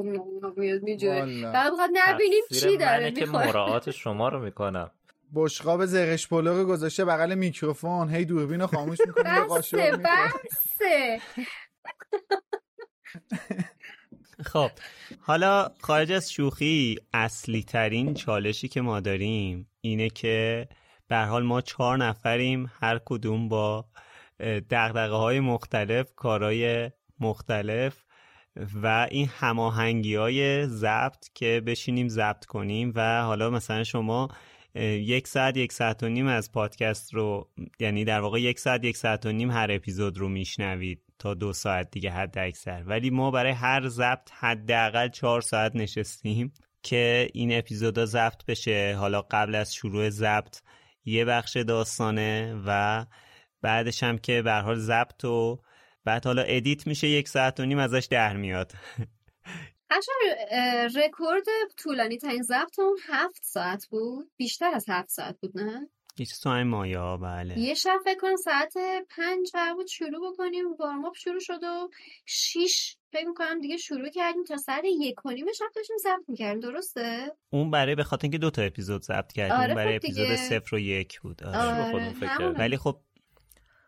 میجوره 0.83 1.51
بعد 1.53 1.71
می‌خواد 1.71 1.89
نبینیم 1.93 2.43
چی 2.53 2.77
داره 2.77 3.11
که 3.11 3.25
مراعات 3.25 3.91
شما 3.91 4.29
رو 4.29 4.39
می‌کنم. 4.39 4.91
بشقاب 5.35 5.85
زرش 5.85 6.27
پلو 6.27 6.57
رو 6.57 6.65
گذاشته 6.65 7.05
بغل 7.05 7.35
میکروفون 7.35 8.09
هی 8.09 8.25
دوربین 8.25 8.61
رو 8.61 8.67
خاموش 8.67 8.97
می‌کنه 9.07 9.41
بسه 9.41 9.91
بسه 9.91 11.21
خب 14.43 14.71
حالا 15.19 15.71
خارج 15.81 16.11
از 16.11 16.31
شوخی 16.31 16.99
اصلی 17.13 17.63
ترین 17.63 18.13
چالشی 18.13 18.67
که 18.67 18.81
ما 18.81 18.99
داریم 18.99 19.67
اینه 19.81 20.09
که 20.09 20.67
به 21.07 21.17
حال 21.17 21.43
ما 21.43 21.61
چهار 21.61 21.97
نفریم 21.97 22.71
هر 22.79 22.99
کدوم 23.05 23.49
با 23.49 23.85
دقدقه 24.69 25.15
های 25.15 25.39
مختلف 25.39 26.15
کارهای 26.15 26.91
مختلف 27.19 28.03
و 28.83 29.07
این 29.11 29.29
هماهنگی 29.39 30.15
های 30.15 30.67
ضبط 30.67 31.25
که 31.33 31.61
بشینیم 31.65 32.07
ضبط 32.07 32.45
کنیم 32.45 32.93
و 32.95 33.21
حالا 33.21 33.49
مثلا 33.49 33.83
شما 33.83 34.27
یک 34.75 35.27
ساعت 35.27 35.57
یک 35.57 35.71
ساعت 35.71 36.03
و 36.03 36.09
نیم 36.09 36.27
از 36.27 36.51
پادکست 36.51 37.13
رو 37.13 37.49
یعنی 37.79 38.05
در 38.05 38.19
واقع 38.19 38.41
یک 38.41 38.59
ساعت 38.59 38.83
یک 38.83 38.97
ساعت 38.97 39.25
و 39.25 39.31
نیم 39.31 39.51
هر 39.51 39.67
اپیزود 39.71 40.17
رو 40.17 40.29
میشنوید 40.29 41.01
تا 41.19 41.33
دو 41.33 41.53
ساعت 41.53 41.91
دیگه 41.91 42.11
حد 42.11 42.37
اکثر 42.37 42.83
ولی 42.85 43.09
ما 43.09 43.31
برای 43.31 43.51
هر 43.51 43.87
ضبط 43.87 44.31
حداقل 44.31 45.09
چهار 45.09 45.41
ساعت 45.41 45.75
نشستیم 45.75 46.53
که 46.83 47.29
این 47.33 47.57
اپیزودا 47.57 48.05
ضبط 48.05 48.45
بشه. 48.45 48.95
حالا 48.99 49.21
قبل 49.21 49.55
از 49.55 49.73
شروع 49.73 50.09
ضبط 50.09 50.61
یه 51.05 51.25
بخش 51.25 51.57
داستانه 51.57 52.61
و 52.65 53.05
بعدش 53.61 54.03
هم 54.03 54.17
که 54.17 54.41
به 54.41 54.53
حال 54.53 54.79
ضبط 54.79 55.25
و 55.25 55.59
بعد 56.05 56.25
حالا 56.25 56.41
edit 56.41 56.87
میشه 56.87 57.07
یک 57.07 57.29
ساعت 57.29 57.59
و 57.59 57.65
نیم 57.65 57.79
ازش 57.79 58.07
در 58.11 58.37
میاد. 58.37 58.71
قشنگ 59.89 60.53
رکورد 60.97 61.45
طولانی 61.77 62.17
ترین 62.17 62.43
ضبط 62.43 62.79
اون 62.79 62.97
هفت 63.07 63.43
ساعت 63.43 63.85
بود؟ 63.85 64.31
بیشتر 64.37 64.71
از 64.73 64.85
هفت 64.89 65.09
ساعت 65.09 65.39
بود 65.39 65.57
نه؟ 65.57 65.89
هیچ 66.17 66.41
time 66.43 66.67
مایا 66.67 67.17
بله. 67.17 67.59
یه 67.59 67.73
شب 67.73 67.97
فکر 68.05 68.19
کنم 68.19 68.35
ساعت 68.35 68.73
پنج 69.09 69.51
بود 69.75 69.87
شروع 69.87 70.31
بکنیم 70.31 70.65
warm 70.79 71.02
up 71.02 71.13
شروع 71.15 71.39
شد 71.39 71.63
و 71.63 71.89
شیش 72.25 72.97
فکر 73.11 73.27
می‌کنم 73.27 73.59
دیگه 73.61 73.77
شروع 73.77 74.09
کردیم 74.09 74.43
تا 74.43 74.57
ساعت 74.57 74.83
یک 75.01 75.25
و 75.25 75.31
نیم 75.31 75.45
شب 75.59 75.65
داشتیم 75.75 75.97
ضبط 76.03 76.29
می‌کردیم 76.29 76.59
درسته؟ 76.59 77.31
اون 77.49 77.71
برای 77.71 77.95
به 77.95 78.03
خاطر 78.03 78.23
اینکه 78.23 78.37
دو 78.37 78.49
تا 78.49 78.61
اپیزود 78.61 79.01
ضبط 79.01 79.33
کردیم 79.33 79.57
آره 79.57 79.75
برای 79.75 79.99
خب 79.99 80.05
اپیزود 80.05 80.27
دیگه. 80.27 80.37
صفر 80.37 80.75
و 80.75 80.79
یک 80.79 81.19
بود. 81.21 81.43
آره. 81.43 81.57
آره، 81.57 81.91
خودمون 81.91 82.13
فکر. 82.13 82.53
ولی 82.59 82.77
خب 82.77 82.99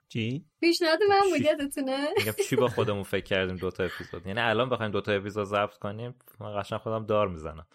چی؟ 0.09 0.45
پیشنهاد 0.59 0.99
مأموریتتونه 1.09 2.07
میگم 2.17 2.33
چی 2.49 2.55
با 2.55 2.67
خودمون 2.67 3.03
فکر 3.03 3.23
کردیم 3.23 3.55
دوتا 3.55 3.83
اپیزود؟ 3.83 4.27
یعنی 4.27 4.39
الان 4.39 4.69
بخوایم 4.69 4.91
دوتا 4.91 5.11
اپیزود 5.11 5.45
ضبط 5.45 5.77
کنیم 5.77 6.15
من 6.39 6.61
قشنگ 6.61 6.79
خودم 6.79 7.05
دار 7.05 7.27
می‌زنم. 7.27 7.67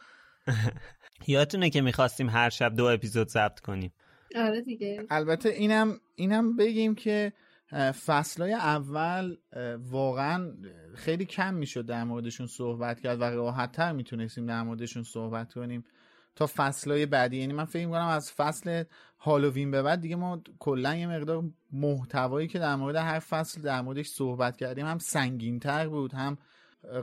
یادتونه 1.27 1.71
که 1.71 1.81
می‌خواستیم 1.81 2.29
هر 2.29 2.51
شب 2.51 2.75
دو 2.77 2.85
اپیزود 2.85 3.29
ضبط 3.29 3.61
کنیم. 3.61 3.93
آره 4.37 4.61
دیگه. 4.61 5.07
البته 5.11 5.49
اینم 5.49 6.01
اینم 6.15 6.57
بگیم 6.57 6.95
که 6.95 7.33
فصلهای 8.07 8.53
اول 8.53 9.37
واقعا 9.79 10.53
خیلی 10.95 11.25
کم 11.25 11.55
می‌شد 11.55 11.87
در 11.87 12.05
موردشون 12.05 12.47
صحبت 12.47 13.01
کرد 13.01 13.21
و 13.21 13.25
راحتتر 13.25 13.93
می‌تونستیم 13.93 14.47
در 14.47 14.63
موردشون 14.63 15.03
صحبت 15.03 15.53
کنیم 15.53 15.85
تا 16.37 16.47
فصلهای 16.57 17.07
بعدی. 17.07 17.37
یعنی 17.37 17.53
من 17.53 17.65
فکر 17.65 17.87
می‌کنم 17.87 18.07
از 18.07 18.33
فصل 18.33 18.85
هالووین 19.19 19.71
به 19.71 19.83
بعد 19.83 20.01
دیگه 20.01 20.17
ما 20.17 20.43
کلا 20.59 20.95
یه 20.95 21.07
مقدار 21.07 21.45
محتوایی 21.73 22.49
که 22.49 22.59
در 22.59 22.77
مورد 22.77 22.97
هر 22.97 23.19
فصل 23.19 23.63
در 23.63 23.81
موردش 23.81 24.07
صحبت 24.07 24.57
کردیم 24.57 24.87
هم 24.87 24.99
سنگینتر 24.99 25.89
بود 25.89 26.13
هم 26.13 26.39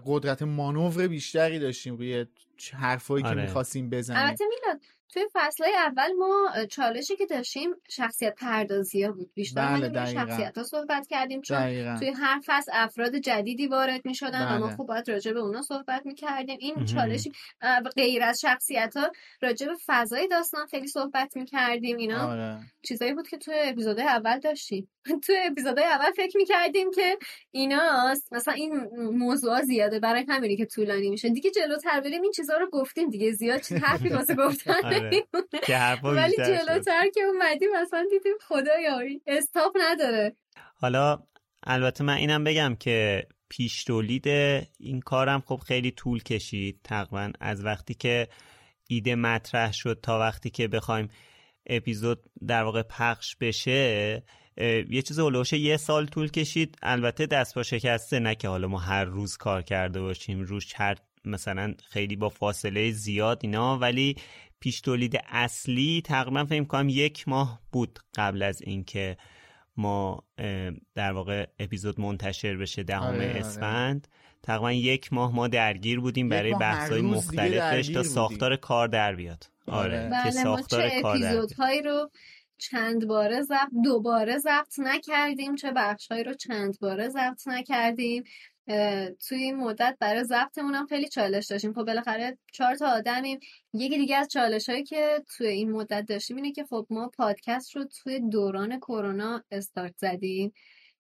قدرت 0.05 0.41
مانور 0.41 1.07
بیشتری 1.07 1.59
داشتیم 1.59 1.95
روی 1.95 2.25
حرفایی 2.73 3.23
که 3.23 3.29
آره. 3.29 3.41
می‌خواستیم 3.41 3.89
بزنیم. 3.89 4.21
البته 4.21 4.43
میلاد 4.49 4.81
توی 5.13 5.23
فصلهای 5.33 5.73
اول 5.73 6.13
ما 6.13 6.51
چالشی 6.69 7.15
که 7.15 7.25
داشتیم 7.25 7.69
شخصیت 7.89 8.35
پردازی 8.35 9.03
ها 9.03 9.11
بود 9.11 9.33
بیشتر 9.33 9.89
بله،. 9.89 10.13
شخصیت 10.13 10.57
ها 10.57 10.63
صحبت 10.63 11.07
کردیم 11.07 11.41
چون 11.41 11.57
دقیقاً. 11.57 11.95
توی 11.99 12.09
هر 12.09 12.41
فصل 12.45 12.71
افراد 12.75 13.15
جدیدی 13.15 13.67
وارد 13.67 14.05
می 14.05 14.15
شدن 14.15 14.55
و 14.55 14.59
ما 14.59 14.65
بله. 14.65 14.75
خوب 14.75 14.87
باید 14.87 15.09
راجع 15.09 15.33
به 15.33 15.39
اونا 15.39 15.61
صحبت 15.61 16.05
می 16.05 16.15
کردیم 16.15 16.57
این. 16.59 16.85
چالشی 16.85 17.31
غیر 17.95 18.23
از 18.23 18.41
شخصیت 18.41 18.97
ها 18.97 19.11
راجع 19.41 19.67
به 19.67 19.73
فضای 19.85 20.27
داستان 20.27 20.65
خیلی 20.65 20.87
صحبت 20.87 21.37
می 21.37 21.45
کردیم 21.45 21.97
اینا 21.97 22.31
آره. 22.31 22.59
چیزایی 22.81 23.13
بود 23.13 23.27
که 23.27 23.37
توی 23.37 23.55
اپیزودهای 23.63 24.07
اول 24.07 24.39
داشتیم 24.39 24.89
توی 25.25 25.35
اپیزودهای 25.51 25.87
اول 25.87 26.11
فکر 26.11 26.37
می‌کردیم 26.37 26.91
که 26.91 27.17
ایناست 27.51 28.33
مثلا 28.33 28.53
این 28.53 28.73
موضوع 29.13 29.61
زیاده 29.61 29.99
برای 29.99 30.25
همینی 30.29 30.57
که 30.57 30.65
طولانی 30.65 31.09
میشه 31.09 31.29
دیگه 31.29 31.51
جلوتر 31.51 32.01
بریم 32.01 32.21
این 32.21 32.31
چیزها 32.31 32.57
رو 32.57 32.69
گفتیم 32.69 33.09
دیگه 33.09 33.31
زیاد 33.31 33.65
حرفی 33.65 34.09
واسه 34.09 34.35
گفتن 34.45 34.81
آره. 35.05 36.01
ولی. 36.03 36.35
جلوتر 36.35 37.09
که 37.15 37.21
اومدیم 37.21 37.69
مثلا 37.81 38.07
دیدیم 38.11 38.33
خدایا 38.41 38.99
استاپ 39.27 39.77
نداره 39.79 40.35
حالا 40.75 41.19
البته 41.63 42.03
من 42.03 42.13
اینم 42.13 42.43
بگم 42.43 42.75
که 42.79 43.27
پیش 43.49 43.83
تولید 43.83 44.27
این 44.79 44.99
کارم 45.05 45.43
خب 45.45 45.55
خیلی 45.55 45.91
طول 45.91 46.23
کشید 46.23 46.79
تقریبا 46.83 47.31
از 47.39 47.65
وقتی 47.65 47.93
که 47.93 48.27
ایده 48.87 49.15
مطرح 49.15 49.73
شد 49.73 49.99
تا 50.03 50.19
وقتی 50.19 50.49
که 50.49 50.67
بخوایم 50.67 51.07
اپیزود 51.65 52.23
در 52.47 52.63
واقع 52.63 52.81
پخش 52.81 53.35
بشه 53.35 54.23
یه 54.89 55.01
چیز 55.01 55.19
اولوش 55.19 55.53
یه 55.53 55.77
سال 55.77 56.05
طول 56.05 56.31
کشید 56.31 56.77
البته 56.81 57.25
دست 57.25 57.55
با 57.55 57.63
شکسته 57.63 58.19
نه 58.19 58.35
که 58.35 58.47
حالا 58.47 58.67
ما 58.67 58.79
هر 58.79 59.05
روز 59.05 59.37
کار 59.37 59.61
کرده 59.61 60.01
باشیم 60.01 60.41
روش 60.41 60.73
هر 60.75 60.97
مثلا 61.25 61.73
خیلی 61.89 62.15
با 62.15 62.29
فاصله 62.29 62.91
زیاد 62.91 63.39
اینا 63.41 63.77
ولی 63.77 64.15
پیش 64.59 64.81
تولید 64.81 65.19
اصلی 65.27 66.01
تقریبا 66.05 66.45
فکر 66.45 66.63
کنم 66.63 66.89
یک 66.89 67.27
ماه 67.27 67.61
بود 67.71 67.99
قبل 68.15 68.43
از 68.43 68.61
اینکه 68.61 69.17
ما 69.77 70.23
در 70.95 71.11
واقع 71.11 71.47
اپیزود 71.59 71.99
منتشر 71.99 72.57
بشه 72.57 72.83
دهم 72.83 73.03
آره،, 73.03 73.29
آره، 73.29 73.39
اسفند. 73.39 74.07
تقریبا 74.43 74.71
یک 74.71 75.13
ماه 75.13 75.35
ما 75.35 75.47
درگیر 75.47 75.99
بودیم 75.99 76.29
برای 76.29 76.53
بحث‌های 76.53 77.01
مختلفش 77.01 77.87
تا 77.87 78.03
ساختار 78.03 78.55
کار 78.55 78.87
در 78.87 79.15
بیاد. 79.15 79.43
آره, 79.67 79.99
آره. 79.99 80.23
که 80.23 80.29
بله، 80.29 80.43
ساختار 80.43 80.89
کار 81.01 81.15
اپیزودهایی 81.15 81.81
رو 81.81 82.09
چند 82.57 83.07
باره 83.07 83.41
ضبط 83.41 83.69
دوباره 83.83 84.37
ضبط 84.37 84.79
نکردیم 84.79 85.55
چه 85.55 85.71
بخشهایی 85.75 86.23
رو 86.23 86.33
چند 86.33 86.79
باره 86.79 87.09
ضبط 87.09 87.47
نکردیم. 87.47 88.23
توی 89.27 89.37
این 89.37 89.55
مدت 89.55 89.97
برای 89.99 90.23
ضبطمون 90.23 90.75
هم 90.75 90.85
خیلی 90.87 91.07
چالش 91.07 91.47
داشتیم. 91.47 91.73
خب 91.73 91.83
بالاخره 91.83 92.37
چهار 92.53 92.75
تا 92.75 92.87
آدمیم. 92.87 93.39
یکی 93.73 93.97
دیگه 93.97 94.17
از 94.17 94.27
چالش 94.27 94.69
هایی 94.69 94.83
که 94.83 95.23
توی 95.37 95.47
این 95.47 95.71
مدت 95.71 96.05
داشتیم 96.07 96.35
اینه 96.35 96.51
که 96.51 96.63
خب 96.63 96.87
ما 96.89 97.09
پادکست 97.17 97.75
رو 97.75 97.85
توی 97.85 98.19
دوران 98.19 98.79
کرونا 98.79 99.43
استارت 99.51 99.97
زدیم 99.97 100.53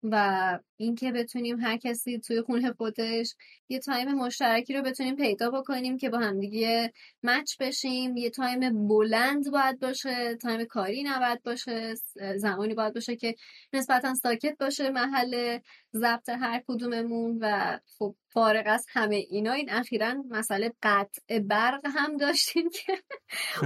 و 0.03 0.59
اینکه 0.77 1.11
بتونیم 1.11 1.59
هر 1.59 1.77
کسی 1.77 2.19
توی 2.19 2.41
خونه 2.41 2.73
خودش 2.73 3.35
یه 3.69 3.79
time 3.79 4.11
مشترکی 4.13 4.73
رو 4.73 4.81
بتونیم 4.81 5.15
پیدا 5.15 5.51
بکنیم 5.51 5.97
که 5.97 6.09
با 6.09 6.17
همدیگه 6.17 6.93
match 7.23 7.57
بشیم. 7.59 8.17
یه 8.17 8.29
time 8.29 8.87
بلند 8.87 9.51
باید 9.51 9.79
باشه 9.79 10.35
time 10.35 10.65
کاری 10.65 11.03
نباید 11.03 11.43
باشه 11.43 11.93
زمانی 12.35 12.73
باید 12.73 12.93
باشه 12.93 13.15
که 13.15 13.35
نسبتا 13.73 14.13
ساکت 14.13 14.57
باشه 14.59 14.89
محل 14.89 15.59
ضبط 15.93 16.29
هر 16.29 16.63
کدوممون 16.67 17.37
و 17.41 17.79
خب 17.97 18.15
فارغ 18.29 18.63
از 18.65 18.85
همه 18.89 19.15
اینا. 19.15 19.51
این 19.51 19.69
اخیرا 19.71 20.13
مسئله 20.29 20.73
قطع 20.83 21.39
برق 21.39 21.81
هم 21.85 22.17
داشتیم 22.17 22.69
که 22.75 22.93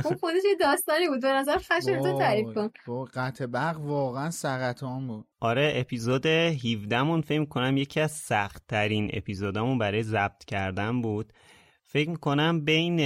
اون 0.06 0.16
خودش 0.16 0.42
داستانی 0.60 1.08
بود. 1.08 1.22
به 1.22 1.28
نظرم 1.28 1.58
خشی 1.58 2.02
تو 2.02 2.20
تعریف 2.20 2.48
کن. 2.56 2.72
قطع 3.14 3.46
برق 3.46 3.80
واقعا 3.82 4.32
سرطان 4.32 5.08
بود. 5.08 5.28
آره 5.40 5.74
اپیزود 5.76 6.26
17 6.26 7.01
مون 7.02 7.22
فکر 7.22 7.46
کنم 7.46 7.78
یکی 7.78 8.00
از 8.00 8.12
سخت 8.12 8.64
ترین 8.68 9.10
اپیزودامون 9.14 9.78
برای 9.78 10.04
ضبط 10.04 10.46
کردن 10.46 11.02
بود. 11.02 11.34
فکر 11.84 12.14
کنم 12.14 12.66
بین 12.66 13.00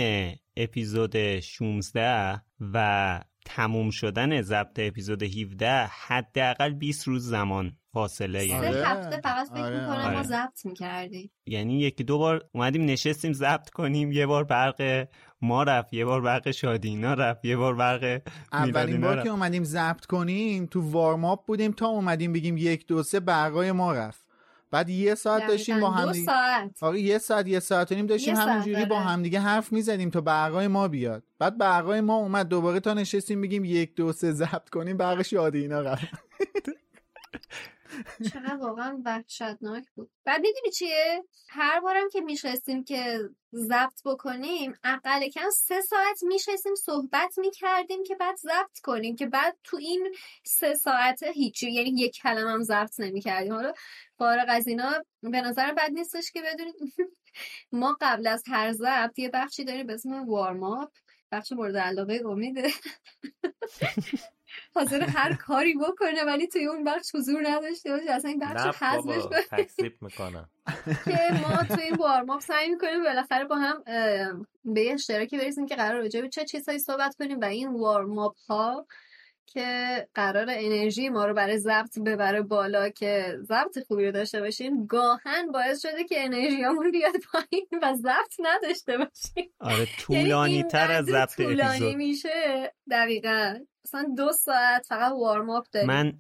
اپیزود 0.58 1.40
16 1.40 2.42
و 2.74 3.20
تموم 3.46 3.90
شدن 3.90 4.42
ضبط 4.42 4.80
اپیزود 4.80 5.24
17 5.24 5.86
حداقل 5.86 6.74
20 6.74 7.08
روز 7.08 7.30
زمان 7.30 7.78
فاصله 7.96 8.46
یعنی. 8.46 8.74
سه 8.74 8.88
هفته 8.88 9.22
فقط 9.22 9.48
فکر 9.50 9.62
آره. 9.62 9.80
می‌کنم 9.80 10.06
آره. 10.06 10.16
ما 10.16 10.24
ضبط 10.24 10.66
می‌کردیم 10.66 11.32
یعنی 11.46 11.80
یکی 11.80 12.04
دو 12.04 12.18
بار 12.18 12.46
اومدیم 12.52 12.86
نشستیم 12.86 13.34
ضبط 13.34 13.70
کنیم 13.70 14.12
یه 14.12 14.26
بار 14.26 14.44
برق 14.44 15.08
ما 15.42 15.64
رفت 15.64 15.94
یه 15.94 16.06
بار 16.06 16.22
برق 16.22 16.52
شادینا 16.52 17.14
رفت 17.14 17.46
یه 17.46 17.58
بار 17.58 17.76
برق 17.76 18.22
اولین 18.54 19.02
بار 19.02 19.24
که 19.24 19.30
اومدیم 19.30 19.64
ضبط 19.64 20.06
کنیم 20.06 20.66
تو 20.66 20.82
وارماپ 20.82 21.46
بودیم 21.46 21.72
تا 21.72 21.88
اومدیم 21.88 22.34
بگیم 22.34 22.58
یک 22.58 22.88
دو 22.88 23.04
سه 23.04 23.20
برقای 23.20 23.72
ما 23.72 23.94
رفت. 23.94 24.26
بعد 24.72 24.90
یه 24.90 25.16
ساعت 25.16 25.48
داشتیم 25.48 25.80
با 25.80 25.92
هم 25.92 26.12
دیگه 26.12 26.32
آره 26.82 27.00
یه 27.00 27.18
ساعت 27.18 27.48
یه 27.48 27.60
ساعت 27.60 27.92
و 27.92 27.96
نیم 27.96 28.06
داشتیم 28.06 28.36
همونجوری 28.36 28.86
با 28.86 29.00
هم 29.00 29.24
دیگه 29.24 29.40
حرف 29.40 29.72
می‌زدیم 29.72 30.10
تا 30.10 30.22
برقای 30.22 30.68
ما 30.68 30.88
بیاد. 30.88 31.24
بعد 31.40 31.58
برقای 31.58 32.02
ما 32.02 32.16
اومد 32.16 32.48
دوباره 32.48 32.80
تا 32.80 32.94
نشستیم 32.94 33.42
بگیم 33.42 33.66
یک 33.66 33.96
دو 33.96 34.12
سه 34.14 34.32
ضبط 34.32 34.70
کنیم 34.70 34.98
برق 34.98 35.22
شادینا 35.22 35.82
رفت. 35.82 36.06
چقدر 38.34 38.56
واقعا 38.56 39.02
وحشتناک 39.06 39.86
بود. 39.96 40.12
بعد 40.26 40.42
می‌دونی 40.42 40.72
چیه؟ 40.72 41.24
هر 41.50 41.80
بارم 41.80 42.10
که 42.10 42.22
میشستیم 42.22 42.84
که 42.84 43.20
ضبط 43.54 44.02
بکنیم 44.06 44.74
اقل 44.84 45.30
کم 45.30 45.50
سه 45.50 45.82
ساعت 45.82 46.24
میشستیم 46.24 46.76
صحبت 46.76 47.38
می‌کردیم 47.38 48.04
که 48.04 48.16
بعد 48.16 48.36
ضبط 48.36 48.80
کنیم 48.84 49.16
که 49.16 49.26
بعد 49.26 49.58
تو 49.64 49.78
این 49.78 50.16
سه 50.46 50.74
ساعت 50.74 51.24
هیچی 51.24 51.72
یعنی 51.72 51.90
یک 51.90 52.16
کلمه 52.16 52.52
هم 52.52 52.64
ضبط 52.64 53.00
نمی‌کردیم. 53.00 53.54
حالا 53.54 53.74
فارغ 54.18 54.46
از 54.48 54.68
اینا 54.68 54.92
به 55.22 55.42
نظر 55.42 55.74
بد 55.74 55.92
نیستش 55.92 56.32
که 56.32 56.42
بدونید 56.42 56.76
ما 57.72 57.98
قبل 58.02 58.28
از 58.28 58.44
هر 58.48 58.72
ضبط 58.72 59.20
یه 59.20 59.30
بخشی 59.30 59.64
داریم 59.64 59.88
به 59.88 59.94
اسم 59.94 60.26
وارم 60.30 60.90
بخش 61.32 61.52
مورد 61.52 61.78
علاقه 61.78 62.22
امیده 62.26 62.70
حاضر 64.76 65.02
هر 65.02 65.34
کاری 65.34 65.74
بکنه 65.74 66.24
ولی 66.26 66.48
توی 66.48 66.66
اون 66.66 66.84
بخش 66.84 67.16
حضور 67.16 67.48
نداشته 67.48 67.92
باشه. 67.92 68.12
اصلا 68.12 68.30
این 68.30 68.40
بخش 68.40 68.82
حذفش 68.82 69.24
تکسیب 69.52 69.94
که 71.06 71.20
ما 71.42 71.76
توی 71.76 71.84
این 71.84 71.96
وارماپ 71.96 72.42
سعی 72.42 72.70
می‌کنیم 72.70 73.04
بالاخره 73.04 73.46
با 73.46 73.56
هم 73.56 73.84
به 74.66 74.82
یه 74.82 74.94
اشتراکی 74.94 75.38
برسیم 75.38 75.66
که 75.66 75.76
قرار 75.76 76.02
راجع 76.02 76.22
به 76.22 76.30
چه 76.30 76.46
چیزهایی 76.46 76.80
صحبت 76.80 77.16
کنیم 77.16 77.40
و 77.40 77.46
این 77.46 77.74
وارماپ 77.74 78.36
ها 78.50 78.88
که 79.46 80.08
قرار 80.16 80.46
انرژی 80.50 81.10
ما 81.10 81.26
رو 81.26 81.34
برای 81.34 81.58
ضبط 81.58 82.00
ببره 82.00 82.42
بالا 82.42 82.90
که 82.90 83.38
ضبط 83.42 83.80
خوبی 83.88 84.06
رو 84.06 84.12
داشته 84.12 84.40
باشیم 84.40 84.86
گاهن 84.86 85.52
باعث 85.52 85.82
شده 85.82 86.04
که 86.04 86.24
انرژیامون 86.24 86.92
بیاد 86.92 87.14
پایین 87.32 87.68
و 87.82 87.94
ضبط 87.94 88.34
نداشته 88.40 88.98
باشیم. 88.98 89.52
آره 89.60 89.76
یعنی 90.10 90.24
طولانی 90.24 90.64
تر 90.64 90.92
از 90.92 91.06
ضبط 91.06 91.36
طولانی 91.36 91.96
میشه. 91.96 92.74
دقیقا. 92.92 93.60
مثلا 93.86 94.06
دو 94.18 94.32
ساعت 94.32 94.86
فقط 94.86 95.12
وارم 95.12 95.50
اپ 95.50 95.66
داریم. 95.72 95.88
من 95.88 96.14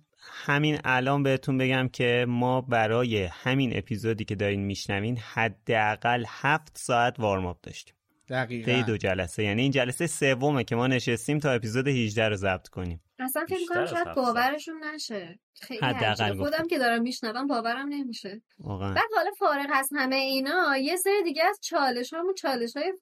همین 0.46 0.80
الان 0.84 1.24
بهتون 1.24 1.58
بگم 1.58 1.88
که 1.88 2.26
ما 2.30 2.62
برای 2.62 3.24
همین 3.24 3.78
اپیزودی 3.78 4.26
که 4.26 4.36
دارین 4.36 4.62
میشنوین 4.62 5.18
حداقل 5.18 6.24
هفت 6.28 6.78
ساعت 6.78 7.20
وارم 7.20 7.46
اپ 7.46 7.62
داشتیم. 7.62 7.96
دقیقا. 8.30 8.84
دو 8.88 8.98
جلسه. 8.98 9.44
یعنی 9.44 9.62
این 9.62 9.72
جلسه 9.72 10.08
سومه 10.08 10.64
که 10.64 10.76
ما 10.76 10.88
نشستیم 10.88 11.40
تا 11.40 11.52
اپیزود 11.52 11.88
18 11.88 12.30
رو 12.30 12.36
ضبط 12.36 12.68
کنیم. 12.68 13.02
اصلا 13.20 13.46
فکر 13.50 13.66
کنم 13.70 13.86
شاید 13.86 14.14
باورشون 14.16 14.84
نشه. 14.94 15.40
خیلی 15.62 16.34
خودم 16.38 16.68
که 16.70 16.78
دارم 16.78 17.02
میشنوم 17.02 17.48
باورم 17.48 17.88
نمیشه. 17.90 18.42
واقعا. 18.60 18.94
بعد 18.94 19.10
حالا 19.16 19.32
فارغ 19.40 19.70
از 19.74 19.90
همه 19.96 20.16
اینا 20.16 20.78
یه 20.78 20.96
سری 20.96 21.24
دیگه 21.24 21.44
از 21.50 21.60
چالش 21.62 22.14
و 22.14 22.34
چالش 22.38 22.78
های 22.78 22.94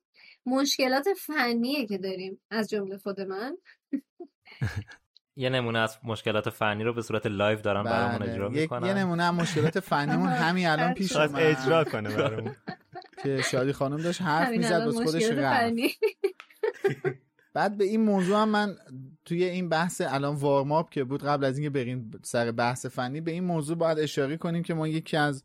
مشکلات 0.45 1.05
فنیه 1.17 1.85
که 1.87 1.97
داریم 1.97 2.41
از 2.49 2.69
جمله 2.69 2.97
خود 2.97 3.21
من. 3.21 3.57
یه 5.35 5.49
نمونه 5.49 5.79
از 5.79 5.97
مشکلات 6.03 6.49
فنی 6.49 6.83
رو 6.83 6.93
به 6.93 7.01
صورت 7.01 7.25
live 7.25 7.61
دارم 7.61 7.83
برامون 7.83 8.17
بله. 8.17 8.31
اجرا 8.31 8.49
می‌کنن 8.49 8.87
یه 8.87 8.93
نمونه 8.93 9.23
از 9.23 9.33
مشکلات 9.33 9.79
فنیمون 9.79 10.29
همین 10.45 10.67
الان 10.67 10.93
پیش 10.93 11.15
اومد. 11.15 11.35
اجرا 11.35 11.83
کنه 11.83 12.15
برامون. 12.15 12.55
که 13.23 13.41
شادی 13.41 13.73
خانم 13.73 13.97
داشت 13.97 14.21
حرف 14.21 14.49
می‌زد 14.49 14.87
بس 14.87 14.95
خودش 14.95 15.23
رفت. 15.23 15.73
بعد 17.53 17.77
به 17.77 17.83
این 17.83 18.01
موضوع 18.01 18.41
هم 18.41 18.49
من 18.49 18.75
توی 19.25 19.43
این 19.43 19.69
بحث 19.69 20.01
الان 20.05 20.35
warm 20.35 20.71
up 20.71 20.89
که 20.89 21.03
بود 21.03 21.23
قبل 21.23 21.45
از 21.45 21.57
اینکه 21.57 21.69
بریم 21.69 22.11
سر 22.23 22.51
بحث 22.51 22.85
فنی 22.85 23.21
به 23.21 23.31
این 23.31 23.43
موضوع 23.43 23.77
باید 23.77 23.99
اشاره 23.99 24.37
کنیم 24.37 24.63
که 24.63 24.73
ما 24.73 24.87
یکی 24.87 25.17
از 25.17 25.43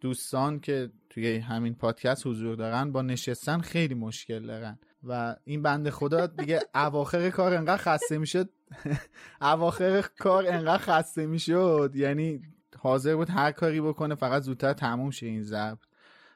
دوستان 0.00 0.60
که 0.60 0.90
توی 1.10 1.36
همین 1.36 1.74
پادکست 1.74 2.26
حضور 2.26 2.56
دارن 2.56 2.92
با 2.92 3.02
نشستن 3.02 3.60
خیلی 3.60 3.94
مشکل 3.94 4.46
دارن. 4.46 4.78
و 5.04 5.36
این 5.44 5.62
بند 5.62 5.90
خدا 5.90 6.26
دیگه 6.26 6.60
اواخر 6.74 7.30
کار 7.30 7.54
انقدر 7.54 7.82
خسته 7.82 8.18
می‌شد. 8.18 8.50
اواخر 9.40 10.04
کار 10.18 10.46
انقدر 10.46 10.82
خسته 10.82 11.26
می‌شد. 11.26 11.92
یعنی 11.94 12.42
حاضر 12.78 13.16
بود 13.16 13.30
هر 13.30 13.52
کاری 13.52 13.80
بکنه 13.80 14.14
فقط 14.14 14.42
زودتر 14.42 14.72
تموم 14.72 15.10
شه 15.10 15.26
این 15.26 15.42
ضبط. 15.42 15.78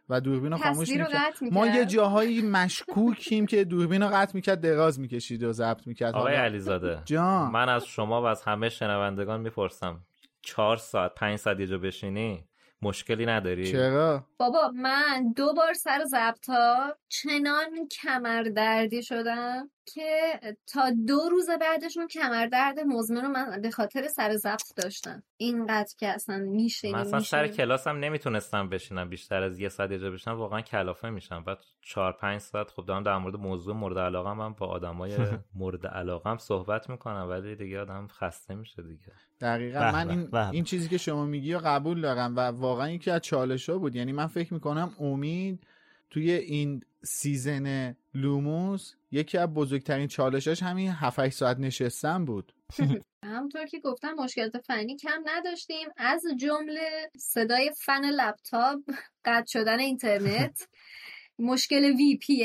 و 0.09 0.21
دوربین 0.21 0.53
رو 0.53 0.59
خاموش 0.59 0.91
می‌کرد. 0.91 1.35
ما 1.53 1.67
یه 1.67 1.85
جاهایی 1.85 2.43
مشکوکیم 2.43 3.47
که 3.47 3.65
دوربین 3.65 4.03
رو 4.03 4.09
قطع 4.09 4.33
می‌کرد 4.35 4.61
دراز 4.61 5.01
می‌کشید 5.01 5.43
و 5.43 5.53
ضبط 5.53 5.87
می‌کرد. 5.87 6.15
آقای 6.15 6.35
علیزاده 6.35 7.03
جان. 7.05 7.51
من 7.51 7.69
از 7.69 7.87
شما 7.87 8.23
و 8.23 8.25
از 8.25 8.43
همه 8.43 8.69
شنوندگان 8.69 9.41
می‌پرسم 9.41 10.01
چهار 10.43 10.77
ساعت 10.77 11.15
پنج 11.15 11.37
ساعت 11.37 11.61
یه 11.61 11.67
جا 11.67 11.79
بشینی؟ 11.79 12.49
مشکلی 12.85 13.27
نداری؟ 13.27 13.73
چرا؟ 13.73 14.27
بابا 14.39 14.71
من 14.75 15.33
دو 15.37 15.53
بار 15.53 15.73
سر 15.73 16.05
ضبط 16.05 16.49
ها 16.49 16.97
چنان 17.09 17.89
کمر 17.89 18.43
دردی 18.43 19.03
شدم 19.03 19.71
که 19.87 20.41
تا 20.67 20.91
دو 21.07 21.29
روز 21.31 21.51
بعدشون 21.61 22.09
کمر 22.09 22.47
درد 22.47 22.81
مزمن 22.81 23.23
رو 23.23 23.29
من 23.29 23.61
به 23.61 23.71
خاطر 23.71 24.09
سر 24.09 24.37
ضبط 24.37 24.75
داشتم. 24.77 25.23
اینقدر 25.37 25.95
که 25.99 26.09
اصلا 26.09 26.39
میشه 26.39 26.93
مثلا 26.93 27.21
سر 27.21 27.49
کلاسم 27.49 27.97
نمی‌تونستم 27.97 28.69
بشینم 28.69 29.09
بیشتر 29.09 29.43
از 29.43 29.61
یه 29.61 29.69
ساعت 29.69 29.91
یه 29.91 29.99
بشینم 29.99 30.37
واقعا 30.37 30.61
کلافه 30.61 31.11
میشم. 31.11 31.45
بعد 31.45 31.59
چهار 31.83 32.13
پنج 32.13 32.41
ساعت 32.41 32.71
خب 32.71 32.87
دارم 32.87 33.03
در 33.03 33.19
مورد 33.19 33.37
موضوع 33.37 33.75
مورد 33.75 33.99
علاقه 33.99 34.33
من 34.33 34.53
با 34.53 34.67
آدمای 34.67 35.17
مورد 35.55 35.87
علاقه 35.87 36.31
هم 36.31 36.39
صحبت 36.39 36.91
می‌کنم 36.91 37.27
ولی 37.29 37.57
دیگه 37.57 37.81
آدم 37.81 38.07
خسته 38.07 38.55
میشه 38.55 38.83
دیگه. 38.83 39.13
دقیقا. 39.45 39.79
به 39.81 39.93
من 39.93 40.11
این, 40.11 40.25
به 40.25 40.31
به. 40.31 40.51
این 40.51 40.65
چیزی 40.65 40.89
که 40.89 40.99
شما 40.99 41.25
میگی 41.25 41.53
رو 41.53 41.61
قبول 41.65 42.01
دارم 42.01 42.37
و 42.37 42.41
واقعا 42.41 42.91
یکی 42.91 43.11
از 43.11 43.21
چالش 43.21 43.69
ها 43.71 43.79
بود. 43.79 43.97
یعنی 43.97 44.13
من 44.13 44.27
فکر 44.27 44.55
می‌کنم 44.55 44.93
امید 45.01 45.67
توی 46.11 46.31
این 46.31 46.83
season 47.03 47.97
لوموس 48.15 48.95
یکی 49.11 49.39
از 49.39 49.49
بزرگترین 49.55 50.09
چالشاش 50.09 50.63
همین 50.63 50.91
7 50.91 51.29
ساعت 51.29 51.59
نشستن 51.59 52.25
بود. 52.25 52.53
همونطور 53.25 53.67
که 53.67 53.81
گفتم 53.81 54.15
مشکلات 54.19 54.59
فنی 54.59 54.97
کم 54.97 55.23
نداشتیم. 55.25 55.89
از 55.97 56.23
جمله 56.41 57.11
صدای 57.17 57.73
فن 57.77 58.05
لپتاپ 58.05 58.81
قطع 59.25 59.47
شدن 59.47 59.79
اینترنت 59.79 60.69
مشکل 61.39 61.85
VPN 61.85 62.45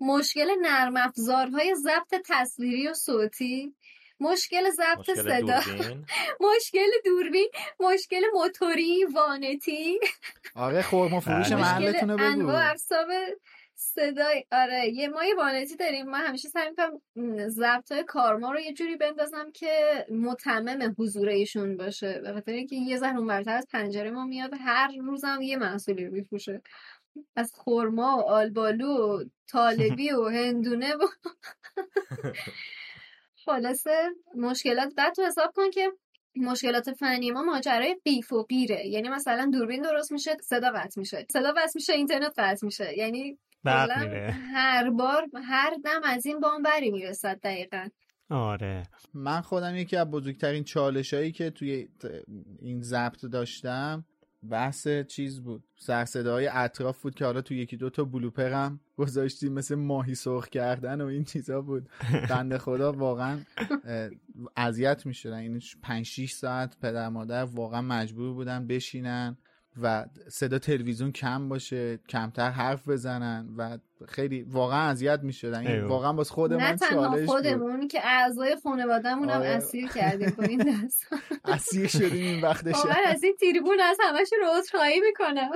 مشکل 0.00 0.46
نرم 0.62 0.96
افزارهای 0.96 1.74
ضبط 1.74 2.22
تصویری 2.26 2.88
و 2.88 2.94
صوتی. 2.94 3.74
مشکل 4.32 4.70
ضبط 4.70 5.10
صدا. 5.10 5.60
مشکل 6.56 6.90
دوربین 7.04 7.48
مشکل 7.80 8.22
موتوری 8.34 9.04
وانتی. 9.04 10.00
آره 10.54 10.82
خورما 10.82 11.20
فروش 11.20 11.52
بله. 11.52 11.60
محلتون 11.60 12.10
رو 12.10 12.14
مشکل 12.16 12.32
بگو. 12.32 12.40
انواع 12.40 12.70
اقسام 12.70 13.08
صدای. 13.74 14.44
آره 14.52 14.88
یه 14.88 15.08
ما 15.08 15.24
یه 15.24 15.34
وانتی 15.34 15.76
داریم. 15.76 16.06
من 16.10 16.26
همیشه 16.26 16.48
سعی 16.48 16.70
می‌کنم 16.70 17.00
ضبط 17.48 17.92
های 17.92 18.04
کارما 18.04 18.52
رو 18.52 18.60
یه 18.60 18.72
جوری 18.72 18.96
بندازم 18.96 19.50
که 19.54 20.06
متمم 20.10 20.94
حضور 20.98 21.28
ایشون 21.28 21.76
باشه. 21.76 22.20
به 22.24 22.32
خاطر 22.32 22.52
اینکه 22.52 22.76
یه 22.76 22.96
ذره 22.96 23.16
اونورتر 23.16 23.56
از 23.56 23.66
پنجره 23.72 24.10
ما 24.10 24.24
میاد 24.24 24.50
هر 24.60 24.90
روزم 25.00 25.38
یه 25.42 25.56
محصولی 25.56 26.04
رو 26.06 26.12
میفروشه. 26.12 26.62
از 27.36 27.52
خرما 27.56 28.16
و 28.18 28.20
آلبالو 28.20 28.88
و 28.88 29.24
طالبی 29.46 30.10
و 30.12 30.28
هندونه 30.28 30.94
و 30.94 31.06
خلاصه 33.44 34.10
مشکلات 34.36 34.94
بعد 34.96 35.14
تو 35.14 35.22
حساب 35.22 35.52
کن 35.54 35.70
که 35.70 35.92
مشکلات 36.36 36.92
فنی 36.92 37.30
ما 37.30 37.42
ماجرای 37.42 37.96
قیف 38.04 38.32
و 38.32 38.42
قیره 38.42 38.86
یعنی 38.86 39.08
مثلا 39.08 39.50
دوربین 39.52 39.82
درست 39.82 40.12
میشه 40.12 40.36
صدا 40.42 40.70
قطع 40.70 41.00
میشه. 41.00 41.26
صدا 41.30 41.52
قطع 41.52 41.72
میشه 41.74 41.92
اینترنت 41.92 42.32
قطع 42.38 42.66
میشه. 42.66 42.98
یعنی. 42.98 43.38
هر 44.54 44.90
بار 44.90 45.26
هر 45.44 45.74
دم 45.84 46.00
از 46.04 46.26
این 46.26 46.40
بام 46.40 46.62
بری 46.62 46.90
می‌رسد 46.90 47.40
دقیقا. 47.40 47.88
آره. 48.30 48.82
من 49.14 49.40
خودم 49.40 49.76
یکی 49.76 49.96
از 49.96 50.10
بزرگترین 50.10 50.64
چالش 50.64 51.14
هایی 51.14 51.32
که 51.32 51.50
توی 51.50 51.88
این 52.60 52.82
ضبط 52.82 53.24
داشتم 53.24 54.04
بحث 54.50 54.88
چیز 54.88 55.40
بود. 55.40 55.64
سرصداهای 55.76 56.46
اطراف 56.52 57.02
بود 57.02 57.14
که 57.14 57.24
حالا 57.24 57.42
تو 57.42 57.54
یکی 57.54 57.76
دو 57.76 57.90
تا 57.90 58.04
بلوپرم 58.04 58.80
گذاشتیم 58.96 59.52
مثل 59.52 59.74
ماهی 59.74 60.14
سرخ 60.14 60.48
کردن 60.48 61.00
و 61.00 61.06
این 61.06 61.24
چیزا 61.24 61.60
بود. 61.60 61.88
بنده 62.30 62.58
خدا 62.58 62.92
واقعا 62.92 63.38
اذیت 64.56 65.06
می‌شدن. 65.06 65.36
این 65.36 65.60
5 65.82 66.06
6 66.06 66.32
ساعت 66.32 66.76
پدر 66.82 67.08
مادر 67.08 67.44
واقعا 67.44 67.82
مجبور 67.82 68.34
بودن 68.34 68.66
بشینن 68.66 69.36
و 69.82 70.06
صدا 70.28 70.58
تلویزیون 70.58 71.12
کم 71.12 71.48
باشه 71.48 71.96
کمتر 72.08 72.50
حرف 72.50 72.88
بزنن 72.88 73.48
و 73.56 73.78
خیلی 74.08 74.42
واقعا 74.42 74.90
اذیت 74.90 75.20
می‌شدن. 75.22 75.66
این. 75.66 75.84
واقعا 75.84 76.12
باز 76.12 76.30
خود 76.30 76.52
نه 76.52 76.70
من 76.70 76.76
تنها 76.76 76.90
چالش 76.90 77.20
بود. 77.20 77.28
خودمون 77.28 77.88
که 77.88 78.00
اعضای 78.06 78.56
خانوادهمون 78.62 79.28
هم 79.28 79.40
آره. 79.40 79.48
اسیر 79.48 79.88
کردیم 79.88 80.34
با 80.38 80.44
این 80.44 80.58
دست 80.58 81.06
اسیر 81.44 81.86
شدیم 81.86 82.24
این 82.24 82.40
وقت 82.40 82.68
شب. 82.68 82.76
واقعا 82.76 83.02
از 83.06 83.22
این 83.22 83.36
تریبون 83.40 83.80
از 83.80 83.96
همش 84.00 84.28
رو 84.42 84.58
عذرخواهی 84.58 85.00
می‌کنم. 85.00 85.50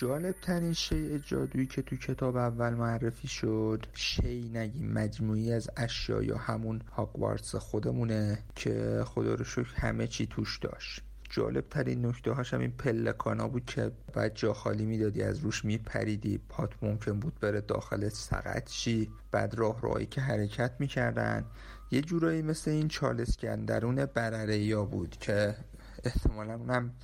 جالب 0.00 0.34
ترین 0.42 0.72
شیء 0.72 1.18
جادویی 1.18 1.66
که 1.66 1.82
تو 1.82 1.96
کتاب 1.96 2.36
اول 2.36 2.74
معرفی 2.74 3.28
شد 3.28 3.86
شی 3.94 4.50
نگیم 4.54 4.92
مجموعی 4.92 5.52
از 5.52 5.70
اشیا 5.76 6.22
یا 6.22 6.36
همون 6.36 6.82
هاگوارتس 6.92 7.54
خودمونه 7.54 8.38
که 8.54 9.02
خدا 9.06 9.34
رو 9.34 9.44
شکر 9.44 9.74
همه 9.74 10.06
چی 10.06 10.26
توش 10.26 10.58
داشت. 10.58 11.02
جالب 11.30 11.68
ترین 11.68 12.06
نکته 12.06 12.32
هاش 12.32 12.54
هم 12.54 12.60
این 12.60 12.70
پلکانا 12.70 13.48
بود 13.48 13.64
که 13.64 13.92
بعد 14.12 14.34
جا 14.34 14.52
خالی 14.52 14.86
می‌دادی 14.86 15.22
از 15.22 15.38
روش 15.38 15.64
میپریدی 15.64 16.40
پات 16.48 16.70
ممکن 16.82 17.20
بود 17.20 17.40
بره 17.40 17.60
داخل 17.60 18.08
سقط 18.08 18.70
شی 18.70 19.10
بعد 19.30 19.54
راه 19.54 19.80
راهی 19.80 20.06
که 20.06 20.20
حرکت 20.20 20.72
می‌کردن. 20.78 21.44
یه 21.90 22.00
جورایی 22.02 22.42
مثل 22.42 22.70
این 22.70 22.88
چالسکن 22.88 23.64
درون 23.64 24.06
برره 24.06 24.76
بود 24.76 25.16
که 25.20 25.56
احتمالا 26.04 26.54
اونم 26.54 26.94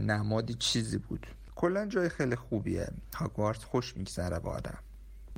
نمادی 0.00 0.54
چیزی 0.54 0.98
بود. 0.98 1.26
کلا 1.58 1.86
جای 1.86 2.08
خیلی 2.08 2.36
خوبیه. 2.36 2.88
هاگوارتس 3.14 3.64
خوش 3.64 3.96
میگذره 3.96 4.38
با 4.38 4.50
آدم. 4.50 4.78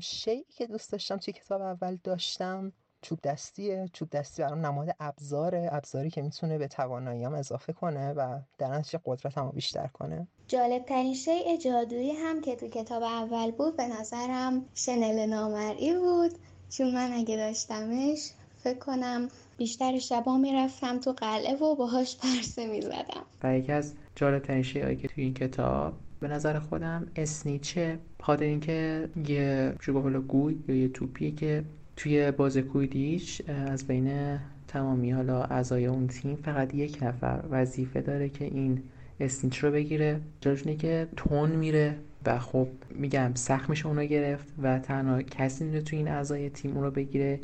شیعی 0.01 0.45
که 0.49 0.67
دوست 0.67 0.93
داشتم 0.93 1.17
توی 1.17 1.35
کتاب 1.35 1.63
اول 1.63 1.99
داشتم 2.05 2.73
چوب 3.03 3.21
دستیه. 3.21 3.89
چوب 3.93 4.11
دستی 4.11 4.43
برام 4.43 4.67
نماد 4.67 4.89
ابزاره. 5.01 5.69
ابزاری 5.73 6.11
که 6.11 6.23
می‌تونه 6.23 6.59
به 6.59 6.69
تواناییام 6.69 7.35
اضافه 7.35 7.73
کنه 7.73 8.13
و 8.13 8.41
در 8.59 8.69
نتیجه 8.69 9.01
قدرتم 9.05 9.45
رو 9.45 9.53
بیشتر 9.53 9.87
کنه. 9.87 10.27
جالب 10.49 10.85
ترین 10.85 11.15
شیء 11.15 11.57
جادویی 11.57 12.11
هم 12.11 12.41
که 12.41 12.57
تو 12.57 12.69
کتاب 12.69 13.03
اول 13.03 13.51
بود 13.51 13.77
به 13.77 13.87
نظرم 13.87 14.65
شنل 14.75 15.27
نامرئی 15.27 15.95
بود. 15.95 16.31
چون 16.71 16.95
من 16.95 17.13
اگه 17.13 17.37
داشتمش 17.37 18.31
فکر 18.59 18.79
کنم 18.79 19.29
بیشتر 19.57 19.99
شبا 19.99 20.39
می‌رفتم 20.39 21.01
تو 21.01 21.13
قلعه 21.13 21.57
و 21.57 21.75
باهاش 21.75 22.17
پرسه 22.17 22.67
می‌زدم. 22.67 23.25
و 23.43 23.59
یکی 23.59 23.73
از 23.73 23.95
جالبترین 24.15 24.63
چیزهایی 24.63 24.97
که 24.97 25.09
توی 25.09 25.25
این 25.25 25.35
کتاب 25.35 25.93
به 26.21 26.29
نظر 26.29 26.59
خودم 26.59 27.07
اسنیچه 27.17 27.99
بخاطر 28.21 28.45
اینکه 28.45 29.09
یه 29.27 29.75
چوب 29.79 30.27
گوی 30.27 30.59
یا 30.69 30.75
یه 30.75 30.89
توپیه 30.89 31.31
که 31.31 31.65
توی 31.97 32.31
باز 32.31 32.59
کویدیچ 32.59 33.43
از 33.49 33.87
بین 33.87 34.39
تمامی 34.69 35.11
حالا 35.11 35.43
اعضای 35.43 35.87
اون 35.87 36.07
تیم 36.07 36.37
فقط 36.37 36.75
یک 36.75 37.03
نفر 37.03 37.43
وظیفه 37.51 38.01
داره 38.01 38.29
که 38.29 38.45
این 38.45 38.83
اسنیچ 39.21 39.59
رو 39.59 39.71
بگیره. 39.71 40.21
جالبش 40.41 40.67
اینه 40.67 40.79
که 40.79 41.09
تون 41.17 41.51
میره 41.51 41.97
و 42.27 42.39
خب 42.39 42.69
میگم 42.91 43.35
سخت 43.35 43.71
میشه 43.71 43.87
اونو 43.87 44.05
گرفت 44.05 44.47
و 44.63 44.79
تنها 44.79 45.23
کسی 45.23 45.65
میره 45.65 45.81
توی 45.81 45.99
این 45.99 46.09
اعضای 46.09 46.51
تیم 46.51 46.75
اون 46.75 46.85
رو 46.85 46.91
بگیره 46.91 47.41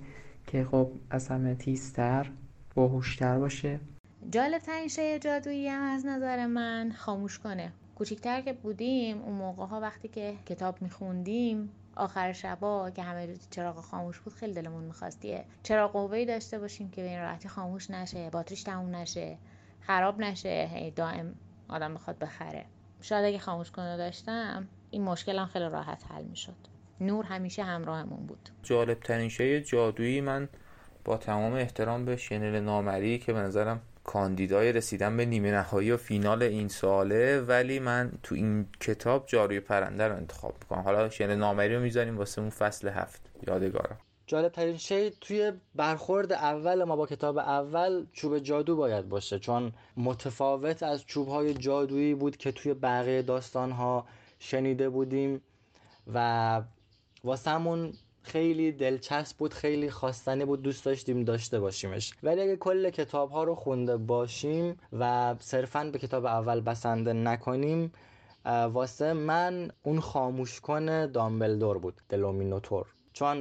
که 0.47 0.65
خب 0.65 0.91
از 1.11 1.29
همه 1.29 1.55
تیزتر 1.55 2.31
باهوشتر 2.75 3.39
باشه. 3.39 3.81
جالب 4.31 4.59
ترین 4.59 4.89
شی 4.89 5.19
جادویی 5.19 5.69
هم 5.69 5.83
از 5.83 6.07
نظر 6.07 6.47
من 6.47 6.93
خاموش 6.97 7.39
کنه. 7.39 7.73
کوچیکتر 7.97 8.41
که 8.41 8.53
بودیم 8.53 9.23
اون 9.23 9.35
موقع 9.35 9.67
ها 9.67 9.81
وقتی 9.81 10.09
که 10.09 10.35
کتاب 10.47 10.83
میخوندیم 10.83 11.71
آخر 11.97 12.33
شبا 12.33 12.91
که 12.91 13.03
همه 13.03 13.37
چراغ 13.51 13.81
خاموش 13.81 14.19
بود 14.19 14.33
خیلی 14.33 14.55
دلمون 14.55 14.85
می‌خواست 14.85 15.25
یه 15.25 15.45
چراغ 15.63 15.93
قوه‌ای 15.93 16.25
داشته 16.25 16.59
باشیم 16.59 16.91
که 16.91 17.03
به 17.03 17.09
این 17.09 17.21
راحتی 17.21 17.49
خاموش 17.49 17.91
نشه 17.91 18.31
باتریش 18.31 18.63
تموم 18.63 18.97
نشه 18.97 19.39
خراب 19.81 20.21
نشه 20.21 20.71
هی 20.73 20.91
دائم 20.91 21.35
آدم 21.69 21.95
بخواد 21.95 22.19
بخره. 22.19 22.65
شاید 23.01 23.25
اگه 23.25 23.39
خاموش 23.39 23.71
کنه 23.71 23.97
داشتم 23.97 24.69
این 24.91 25.03
مشکلم 25.03 25.47
خیلی 25.47 25.69
راحت 25.69 26.05
حل 26.11 26.25
می‌شد. 26.25 26.57
نور 27.01 27.25
همیشه 27.25 27.63
همراهمون 27.63 28.27
بود. 28.27 28.49
جالب 28.63 29.01
ترین 29.01 29.63
جادویی 29.63 30.21
من 30.21 30.49
با 31.05 31.17
تمام 31.17 31.53
احترام 31.53 32.05
به 32.05 32.17
شنل 32.17 32.61
نامری 32.61 33.19
که 33.19 33.33
به 33.33 33.39
نظرم 33.39 33.81
کاندیدای 34.07 34.73
رسیدن 34.73 35.17
به 35.17 35.25
نیمه 35.25 35.51
نهایی 35.53 35.91
و 35.91 35.97
فینال 35.97 36.43
این 36.43 36.69
ساله 36.69 37.41
ولی 37.41 37.79
من 37.79 38.13
تو 38.23 38.35
این 38.35 38.67
کتاب 38.81 39.27
جاروی 39.27 39.61
پرنده 39.61 40.09
رو 40.09 40.17
انتخاب 40.17 40.55
می‌کنم. 40.61 40.83
حالا 40.83 41.09
شنل 41.09 41.35
نامری 41.35 41.75
رو 41.75 41.83
می‌ذاریم 41.83 42.19
واسه 42.19 42.41
اون 42.41 42.51
فصل 42.51 42.89
هفت. 42.89 43.21
یادگارم. 43.47 43.99
جالب 44.27 44.53
ترین 44.53 44.77
شی 44.77 45.11
توی 45.21 45.53
برخورد 45.75 46.33
اول 46.33 46.85
ما 46.85 46.97
با 46.97 47.07
کتاب 47.07 47.39
اول 47.39 48.07
چوب 48.13 48.39
جادو 48.39 48.77
باید 48.77 49.09
باشه 49.09 49.39
چون 49.39 49.73
متفاوت 49.97 50.83
از 50.83 51.07
چوب 51.07 51.29
های 51.29 51.55
جادویی 51.55 52.15
بود 52.15 52.37
که 52.37 52.53
توی 52.53 52.75
بقیه 52.75 53.23
داستان 53.23 53.71
ها 53.71 54.07
شنیده 54.39 54.89
بودیم 54.89 55.41
و 56.15 56.63
واسمون 57.25 57.93
خیلی 58.27 58.73
دلچسب 58.73 59.37
بود 59.37 59.55
خیلی 59.55 59.91
خواستنی 59.91 60.45
بود 60.45 60.63
دوست 60.63 60.85
داشتیم 60.85 61.25
داشته 61.25 61.61
باشیمش. 61.61 62.13
ولی 62.23 62.41
اگه 62.41 62.57
کل 62.57 62.91
کتاب 62.91 63.31
ها 63.31 63.45
رو 63.45 63.55
خونده 63.55 63.97
باشیم 63.97 64.77
و 64.93 65.35
صرفا 65.39 65.85
به 65.85 65.99
کتاب 65.99 66.25
اول 66.27 66.61
بسنده 66.61 67.13
نکنیم 67.13 67.93
واسه 68.73 69.13
من 69.13 69.71
اون 69.83 70.01
خاموش 70.01 70.61
کن 70.61 71.07
دامبلدور 71.07 71.79
بود 71.79 71.95
دلومینوتور 72.09 72.87
چون 73.13 73.41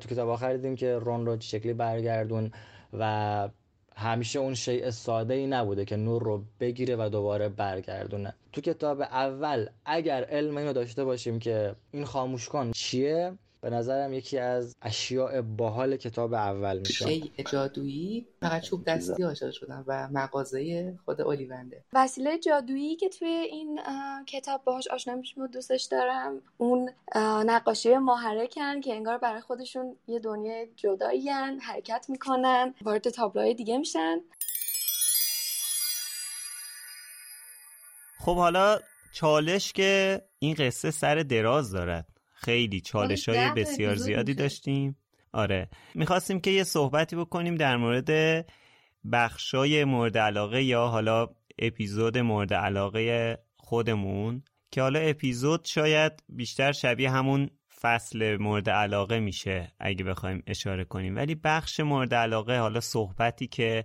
تو 0.00 0.08
کتاب 0.08 0.28
آخر 0.28 0.52
دیدیم 0.52 0.76
که 0.76 0.98
رون 0.98 1.26
رو 1.26 1.40
شکلی 1.40 1.72
برگردون 1.72 2.52
و 2.98 3.48
همیشه 3.96 4.38
اون 4.38 4.54
شیء 4.54 4.90
ساده 4.90 5.34
ای 5.34 5.46
نبوده 5.46 5.84
که 5.84 5.96
نور 5.96 6.22
رو 6.22 6.44
بگیره 6.60 6.96
و 6.96 7.08
دوباره 7.08 7.48
برگردونه. 7.48 8.34
تو 8.52 8.60
کتاب 8.60 9.00
اول 9.00 9.66
اگر 9.84 10.24
علم 10.24 10.56
اینو 10.56 10.72
داشته 10.72 11.04
باشیم 11.04 11.38
که 11.38 11.74
این 11.92 12.04
خاموش 12.04 12.48
کن 12.48 12.72
چیه 12.72 13.32
به 13.62 13.70
نظرم 13.70 14.12
یکی 14.12 14.38
از 14.38 14.76
اشیاء 14.82 15.42
باحال 15.42 15.96
کتاب 15.96 16.34
اول 16.34 16.78
میشه. 16.78 17.06
شیء 17.06 17.30
جادویی 17.52 18.26
فقط 18.40 18.62
چوب 18.62 18.84
دستی 18.84 19.24
آشنا 19.24 19.50
شدم 19.50 19.84
و 19.86 20.08
مغازه 20.12 20.94
خود 21.04 21.20
اولیونده. 21.20 21.84
وسیله 21.92 22.38
جادویی 22.38 22.96
که 22.96 23.08
توی 23.08 23.28
این 23.28 23.80
کتاب 24.26 24.64
باهاش 24.64 24.88
آشنا 24.88 25.14
میشم 25.14 25.40
و 25.40 25.46
دوستش 25.46 25.82
دارم 25.82 26.40
اون 26.58 26.90
نقاشی 27.46 27.96
محرکن 27.96 28.80
که 28.80 28.94
انگار 28.94 29.18
برای 29.18 29.40
خودشون 29.40 29.96
یه 30.06 30.18
دنیا 30.18 30.66
جدایی 30.76 31.30
حرکت 31.60 32.06
می‌کنن 32.08 32.74
وارد 32.82 33.10
تابلوهای 33.10 33.54
دیگه 33.54 33.78
میشن. 33.78 34.20
خب 38.18 38.36
حالا 38.36 38.78
چالش 39.12 39.72
که 39.72 40.22
این 40.38 40.54
قصه 40.54 40.90
سر 40.90 41.14
دراز 41.14 41.70
دارد. 41.70 42.06
خیلی 42.42 42.80
چالش 42.80 43.28
های 43.28 43.50
بسیار 43.56 43.94
زیادی 43.94 44.34
داشتیم. 44.34 44.96
آره. 45.32 45.68
می‌خواستیم 45.94 46.40
که 46.40 46.50
یه 46.50 46.64
صحبتی 46.64 47.16
بکنیم 47.16 47.54
در 47.54 47.76
مورد 47.76 48.46
بخشای 49.12 49.84
مورد 49.84 50.18
علاقه 50.18 50.62
یا 50.62 50.86
حالا 50.86 51.28
اپیزود 51.58 52.18
مورد 52.18 52.54
علاقه 52.54 53.38
خودمون 53.56 54.42
که 54.70 54.82
حالا 54.82 55.00
اپیزود 55.00 55.64
شاید 55.64 56.12
بیشتر 56.28 56.72
شبیه 56.72 57.10
همون 57.10 57.50
فصل 57.80 58.36
مورد 58.36 58.70
علاقه 58.70 59.20
میشه 59.20 59.72
اگه 59.80 60.04
بخوایم 60.04 60.42
اشاره 60.46 60.84
کنیم. 60.84 61.16
ولی 61.16 61.34
بخش 61.34 61.80
مورد 61.80 62.14
علاقه 62.14 62.58
حالا 62.58 62.80
صحبتی 62.80 63.46
که 63.46 63.84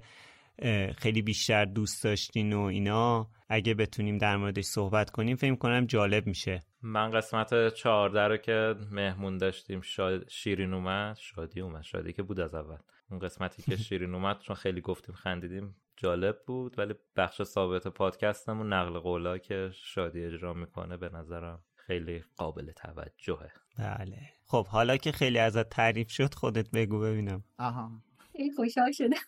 خیلی 0.98 1.22
بیشتر 1.22 1.66
دوست 1.66 2.04
داشتین 2.04 2.54
و 2.54 2.62
اینا 2.62 3.30
اگه 3.50 3.74
بتونیم 3.74 4.18
در 4.18 4.38
موردش 4.38 4.66
صحبت 4.66 5.10
کنیم 5.10 5.36
فکر 5.36 5.56
کنم 5.56 5.86
جالب 5.86 6.28
میشه. 6.28 6.60
من 6.82 7.12
قسمت 7.12 7.74
چهارده 7.74 8.22
رو 8.22 8.38
که 8.38 8.76
مهمون 8.92 9.38
داشتیم 9.38 9.82
شیرین 10.28 10.74
اومد. 10.74 11.16
شادی 11.16 11.62
اومد. 11.62 11.82
شادی 11.82 12.14
که 12.14 12.24
بود 12.24 12.40
از 12.40 12.56
اول. 12.56 12.78
اون 13.10 13.20
قسمتی 13.20 13.62
که 13.62 13.76
شیرین 13.88 14.16
اومد 14.16 14.40
چون 14.40 14.56
خیلی 14.56 14.82
گفتیم 14.82 15.16
خندیدیم 15.16 15.76
جالب 15.98 16.44
بود. 16.46 16.80
ولی 16.80 16.96
بخش 17.16 17.44
ثابت 17.44 17.88
پادکستمون 17.88 18.74
نقل 18.74 19.00
قولا 19.00 19.38
که 19.38 19.70
شادی 19.74 20.24
اجرا 20.24 20.54
می‌کنه 20.54 20.98
به 20.98 21.10
نظرم 21.10 21.64
خیلی 21.76 22.24
قابل 22.38 22.72
توجهه. 22.72 23.52
بله. 23.80 24.18
خب 24.46 24.68
حالا 24.68 24.98
که 24.98 25.12
خیلی 25.12 25.40
ازت 25.40 25.70
تعریف 25.70 26.12
شد 26.12 26.34
خودت 26.34 26.72
بگو 26.72 27.00
ببینم. 27.00 27.44
آها. 27.60 27.92
خیلی 28.32 28.52
خوشحال 28.52 28.92
شده 28.92 29.16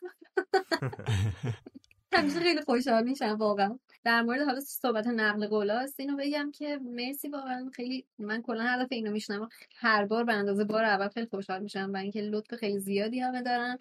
همیشه 2.13 2.39
خیلی 2.39 2.61
خوشحال 2.61 3.03
میشم 3.03 3.37
واقعا. 3.39 3.79
در 4.03 4.21
مورد 4.21 4.41
حالا 4.41 4.59
صحبت 4.59 5.07
نقل 5.07 5.47
قولاست 5.47 5.99
اینو 5.99 6.17
بگم 6.17 6.51
که 6.51 6.79
مرسی 6.83 7.29
واقعا 7.29 7.69
خیلی 7.73 8.05
من 8.19 8.41
کلا 8.41 8.63
هر 8.63 8.83
دفعه 8.83 8.95
اینو 8.97 9.11
میشنم 9.11 9.49
هر 9.75 10.05
بار 10.05 10.23
به 10.23 10.33
اندازه 10.33 10.63
بار 10.63 10.83
اول 10.83 11.07
خیلی 11.07 11.27
خوشحال 11.27 11.63
میشم 11.63 11.91
و 11.93 11.97
اینکه 11.97 12.21
لطف 12.21 12.55
خیلی 12.55 12.79
زیادی 12.79 13.19
همه 13.19 13.41
دارن. 13.41 13.77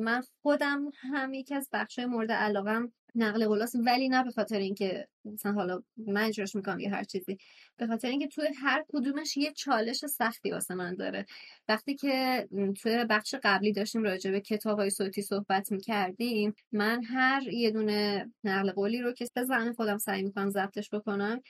من 0.00 0.22
خودم 0.42 0.90
هم 1.12 1.34
یکی 1.34 1.54
از 1.54 1.68
بخشای 1.72 2.06
مورد 2.06 2.32
علاقم 2.32 2.92
نقل 3.14 3.46
قولاست 3.46 3.76
ولی 3.86 4.08
نه 4.08 4.24
به 4.24 4.30
خاطر 4.30 4.58
اینکه 4.58 5.08
مثلا 5.24 5.52
حالا 5.52 5.82
من 6.06 6.22
اجراش 6.24 6.54
می‌کنم 6.56 6.80
یا 6.80 6.90
هر 6.90 7.04
چیزی 7.04 7.38
به 7.76 7.86
خاطر 7.86 8.08
اینکه 8.08 8.26
توی 8.28 8.48
هر 8.56 8.84
کدومش 8.92 9.36
یه 9.36 9.52
چالش 9.52 10.06
سختی 10.06 10.50
واسه 10.50 10.74
من 10.74 10.94
داره. 10.94 11.26
وقتی 11.68 11.94
که 11.94 12.48
توی 12.82 13.04
بخش 13.10 13.34
قبلی 13.42 13.72
داشتیم 13.72 14.02
راجع 14.02 14.30
به 14.30 14.40
کتاب 14.40 14.78
های 14.78 14.90
صوتی 14.90 15.22
صحبت 15.22 15.72
می‌کردیم 15.72 16.54
من 16.72 17.04
هر 17.04 17.48
یه 17.48 17.70
دونه 17.70 18.30
نقل 18.44 18.72
قولی 18.72 19.02
رو 19.02 19.12
که 19.12 19.26
به 19.34 19.72
خودم 19.76 19.98
سعی 19.98 20.22
می‌کنم 20.22 20.50
ضبطش 20.50 20.90
بکنم 20.94 21.40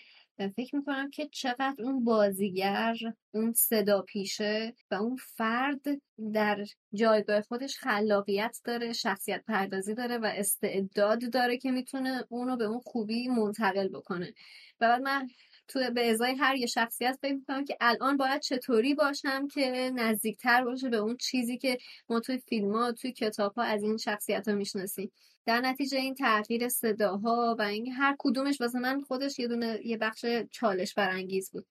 فکر 0.48 0.76
می‌کنم 0.76 1.10
که 1.10 1.28
چقدر 1.32 1.74
اون 1.78 2.04
بازیگر 2.04 2.96
اون 3.34 3.52
صدا 3.52 4.02
پیشه 4.02 4.74
و 4.90 4.94
اون 4.94 5.16
فرد 5.16 5.80
در 6.32 6.64
جایگاه 6.94 7.40
خودش 7.40 7.78
خلاقیت 7.78 8.60
داره 8.64 8.92
شخصیت 8.92 9.44
پردازی 9.44 9.94
داره 9.94 10.18
و 10.18 10.24
استعداد 10.24 11.32
داره 11.32 11.56
که 11.56 11.70
می‌تونه 11.70 12.24
اونو 12.28 12.56
به 12.56 12.64
اون 12.64 12.80
خوبی 12.80 13.28
منتقل 13.28 13.88
بکنه. 13.88 14.34
و 14.80 14.88
بعد 14.88 15.02
من 15.02 15.28
تو 15.70 15.90
به 15.94 16.10
ازای 16.10 16.34
هر 16.34 16.56
یه 16.56 16.66
شخصیت 16.66 17.18
فکر 17.22 17.34
می‌کنم 17.34 17.64
که 17.64 17.76
الان 17.80 18.16
باید 18.16 18.40
چطوری 18.40 18.94
باشم 18.94 19.48
که 19.48 19.92
نزدیکتر 19.94 20.64
باشه 20.64 20.88
به 20.88 20.96
اون 20.96 21.16
چیزی 21.16 21.58
که 21.58 21.78
ما 22.08 22.20
توی 22.20 22.38
فیلم 22.38 22.72
ها 22.72 22.92
توی 22.92 23.12
کتاب 23.12 23.54
ها 23.54 23.62
از 23.62 23.82
این 23.82 23.96
شخصیت 23.96 24.48
ها 24.48 24.54
می‌شناسیم. 24.54 25.12
در 25.46 25.60
نتیجه 25.60 25.98
این 25.98 26.14
تغییر 26.14 26.68
صداها 26.68 27.56
و 27.58 27.62
این 27.62 27.92
هر 27.92 28.16
کدومش 28.18 28.60
واسه 28.60 28.78
من 28.78 29.00
خودش 29.00 29.38
یه 29.38 29.48
دونه 29.48 29.80
یه 29.84 29.96
بخش 29.96 30.24
چالش 30.50 30.94
برانگیز 30.94 31.50
بود. 31.50 31.66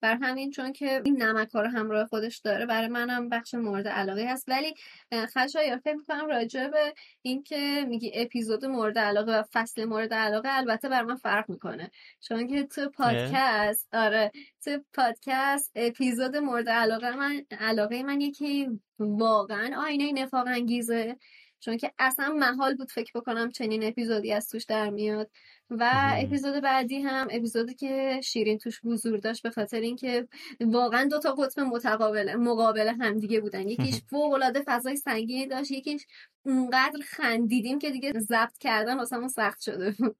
بر 0.00 0.18
همین 0.22 0.50
چون 0.50 0.72
که 0.72 1.02
این 1.04 1.22
نمک 1.22 1.50
ها 1.50 1.62
رو 1.62 1.68
همراه 1.68 2.06
خودش 2.06 2.38
داره 2.38 2.66
برای 2.66 2.88
منم 2.88 3.28
بخش 3.28 3.54
مورد 3.54 3.88
علاقه 3.88 4.26
هست. 4.32 4.48
ولی 4.48 4.74
خشایا 5.14 5.78
فکر 5.78 5.94
می‌کنم 5.94 6.26
راجع 6.26 6.68
به 6.68 6.94
اینکه 7.22 7.84
میگی 7.88 8.12
اپیزود 8.14 8.64
مورد 8.64 8.98
علاقه 8.98 9.32
و 9.32 9.42
فصل 9.52 9.84
مورد 9.84 10.14
علاقه 10.14 10.48
البته 10.52 10.88
بر 10.88 11.02
من 11.02 11.16
فرق 11.16 11.50
می‌کنه. 11.50 11.90
چون 12.20 12.46
که 12.46 12.62
تو 12.62 12.88
پادکست 12.90 13.88
آره 13.92 14.32
تو 14.64 14.78
پادکست 14.94 15.72
اپیزود 15.74 16.36
مورد 16.36 16.68
علاقه 16.68 17.16
من 17.16 17.42
علاقه 17.60 18.02
من 18.02 18.20
یکی 18.20 18.68
واقعا 18.98 19.82
آینه 19.82 20.12
نفاق 20.12 20.46
انگیزه. 20.46 21.16
چون 21.60 21.76
که 21.76 21.92
اصلا 21.98 22.28
محال 22.28 22.74
بود 22.74 22.90
فکر 22.90 23.12
بکنم 23.14 23.50
چنین 23.50 23.84
اپیزودی 23.84 24.32
از 24.32 24.48
توش 24.48 24.64
در 24.64 24.90
میاد. 24.90 25.30
و 25.70 25.90
اپیزود 26.16 26.62
بعدی 26.62 26.98
هم 26.98 27.28
اپیزودی 27.30 27.74
که 27.74 28.20
شیرین 28.24 28.58
توش 28.58 28.80
حضور 28.84 29.18
داشت 29.18 29.42
به 29.42 29.50
خاطر 29.50 29.80
اینکه 29.80 30.28
واقعا 30.60 31.08
دو 31.10 31.18
تا 31.18 31.34
قطب 31.34 31.60
متقابل 31.60 32.34
مقابل 32.34 32.88
همدیگه 32.88 33.40
بودن. 33.40 33.68
یکیش 33.68 34.00
فوق 34.10 34.32
العاده 34.32 34.62
فضای 34.66 34.96
سنگینی 34.96 35.46
داشت 35.46 35.70
یکیش 35.70 36.06
اونقدر 36.42 37.00
خندیدیم 37.04 37.78
که 37.78 37.90
دیگه 37.90 38.12
ضبط 38.18 38.58
کردن 38.58 38.96
واسمون 38.96 39.28
سخت 39.28 39.60
شده 39.60 39.90
بود. 39.90 40.16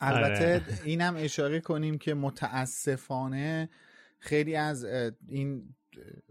البته 0.00 0.54
آره. 0.54 0.62
اینم 0.84 1.16
اشاره 1.18 1.60
کنیم 1.60 1.98
که 1.98 2.14
متاسفانه 2.14 3.68
خیلی 4.18 4.56
از 4.56 4.84
این 5.28 5.74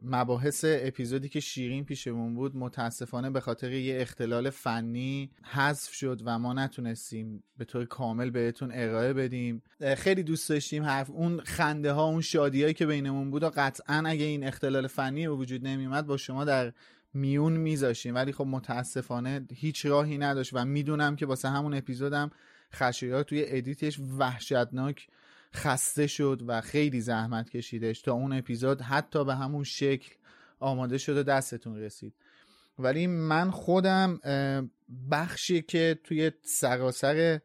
مباحث 0.01 0.65
اپیزودی 0.67 1.29
که 1.29 1.39
شیرین 1.39 1.85
پیشمون 1.85 2.35
بود 2.35 2.55
متاسفانه 2.55 3.29
به 3.29 3.39
خاطر 3.39 3.71
یه 3.71 4.01
اختلال 4.01 4.49
فنی 4.49 5.31
حذف 5.43 5.93
شد 5.93 6.21
و 6.25 6.39
ما 6.39 6.53
نتونستیم 6.53 7.43
به 7.57 7.65
طور 7.65 7.85
کامل 7.85 8.29
بهتون 8.29 8.71
ارائه 8.73 9.13
بدیم. 9.13 9.63
خیلی 9.97 10.23
دوست 10.23 10.49
داشتیم 10.49 10.83
حرف 10.83 11.09
اون 11.09 11.39
خنده 11.39 11.91
ها 11.91 12.05
اون 12.05 12.21
شادیایی 12.21 12.73
که 12.73 12.85
بینمون 12.85 13.31
بود 13.31 13.43
و 13.43 13.51
قطعا 13.55 14.03
اگه 14.05 14.25
این 14.25 14.43
اختلال 14.43 14.87
فنی 14.87 15.27
به 15.27 15.33
وجود 15.33 15.67
نمیومد 15.67 16.05
با 16.05 16.17
شما 16.17 16.45
در 16.45 16.73
میون 17.13 17.53
میذاشیم 17.53 18.15
ولی 18.15 18.31
خب 18.31 18.45
متاسفانه 18.45 19.47
هیچ 19.53 19.85
راهی 19.85 20.17
نداشت 20.17 20.53
و 20.53 20.65
می‌دونم 20.65 21.15
که 21.15 21.25
واسه 21.25 21.49
همون 21.49 21.73
اپیزودم 21.73 22.31
خشایار 22.73 23.23
توی 23.23 23.43
ادیتش 23.47 23.99
وحشتناک 23.99 25.07
خسته 25.55 26.07
شد 26.07 26.41
و 26.47 26.61
خیلی 26.61 27.01
زحمت 27.01 27.49
کشیدش 27.49 28.01
تا 28.01 28.13
اون 28.13 28.33
اپیزود 28.33 28.81
حتی 28.81 29.25
به 29.25 29.35
همون 29.35 29.63
شکل 29.63 30.15
آماده 30.59 30.97
شد 30.97 31.17
و 31.17 31.23
دستتون 31.23 31.77
رسید. 31.77 32.13
ولی 32.79 33.07
من 33.07 33.51
خودم 33.51 34.19
بخشی 35.11 35.61
که 35.61 35.99
توی 36.03 36.31
سراسر 36.41 37.41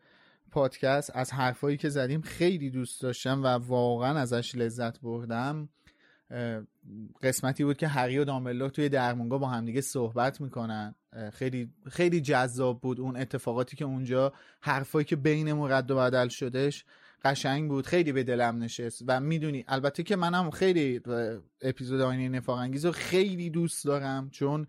پادکست 0.51 1.11
از 1.15 1.33
حرفایی 1.33 1.77
که 1.77 1.89
زدیم 1.89 2.21
خیلی 2.21 2.71
دوست 2.71 3.03
داشتم 3.03 3.43
و 3.43 3.47
واقعا 3.47 4.19
ازش 4.19 4.55
لذت 4.55 5.01
بردم 5.01 5.69
قسمتی 7.23 7.65
بود 7.65 7.77
که 7.77 7.89
هری 7.89 8.19
و 8.19 8.25
دامبلدور 8.25 8.71
توی 8.71 8.89
درمونگا 8.89 9.39
با 9.39 9.49
همدیگه 9.49 9.81
صحبت 9.81 10.41
می‌کنن. 10.41 10.95
خیلی 11.33 11.71
خیلی 11.91 12.21
جذاب 12.21 12.81
بود 12.81 13.01
اون 13.01 13.17
اتفاقاتی 13.17 13.77
که 13.77 13.85
اونجا 13.85 14.33
حرفایی 14.61 15.05
که 15.05 15.17
بینمون 15.17 15.71
رد 15.71 15.91
و 15.91 15.97
بدل 15.97 16.29
شدش 16.29 16.85
قشنگ 17.25 17.69
بود 17.69 17.87
خیلی 17.87 18.13
به 18.13 18.23
دلم 18.23 18.63
نشست 18.63 19.05
و 19.07 19.21
می‌دونی 19.21 19.65
البته 19.69 20.03
که 20.03 20.17
منم 20.17 20.51
خیلی 20.51 21.01
اپیزود 21.63 22.01
آینه 22.01 22.29
نفاق 22.29 22.59
انگیز 22.59 22.85
رو 22.85 22.93
خیلی 22.93 23.51
دوست 23.51 23.85
دارم 23.85 24.31
چون 24.31 24.67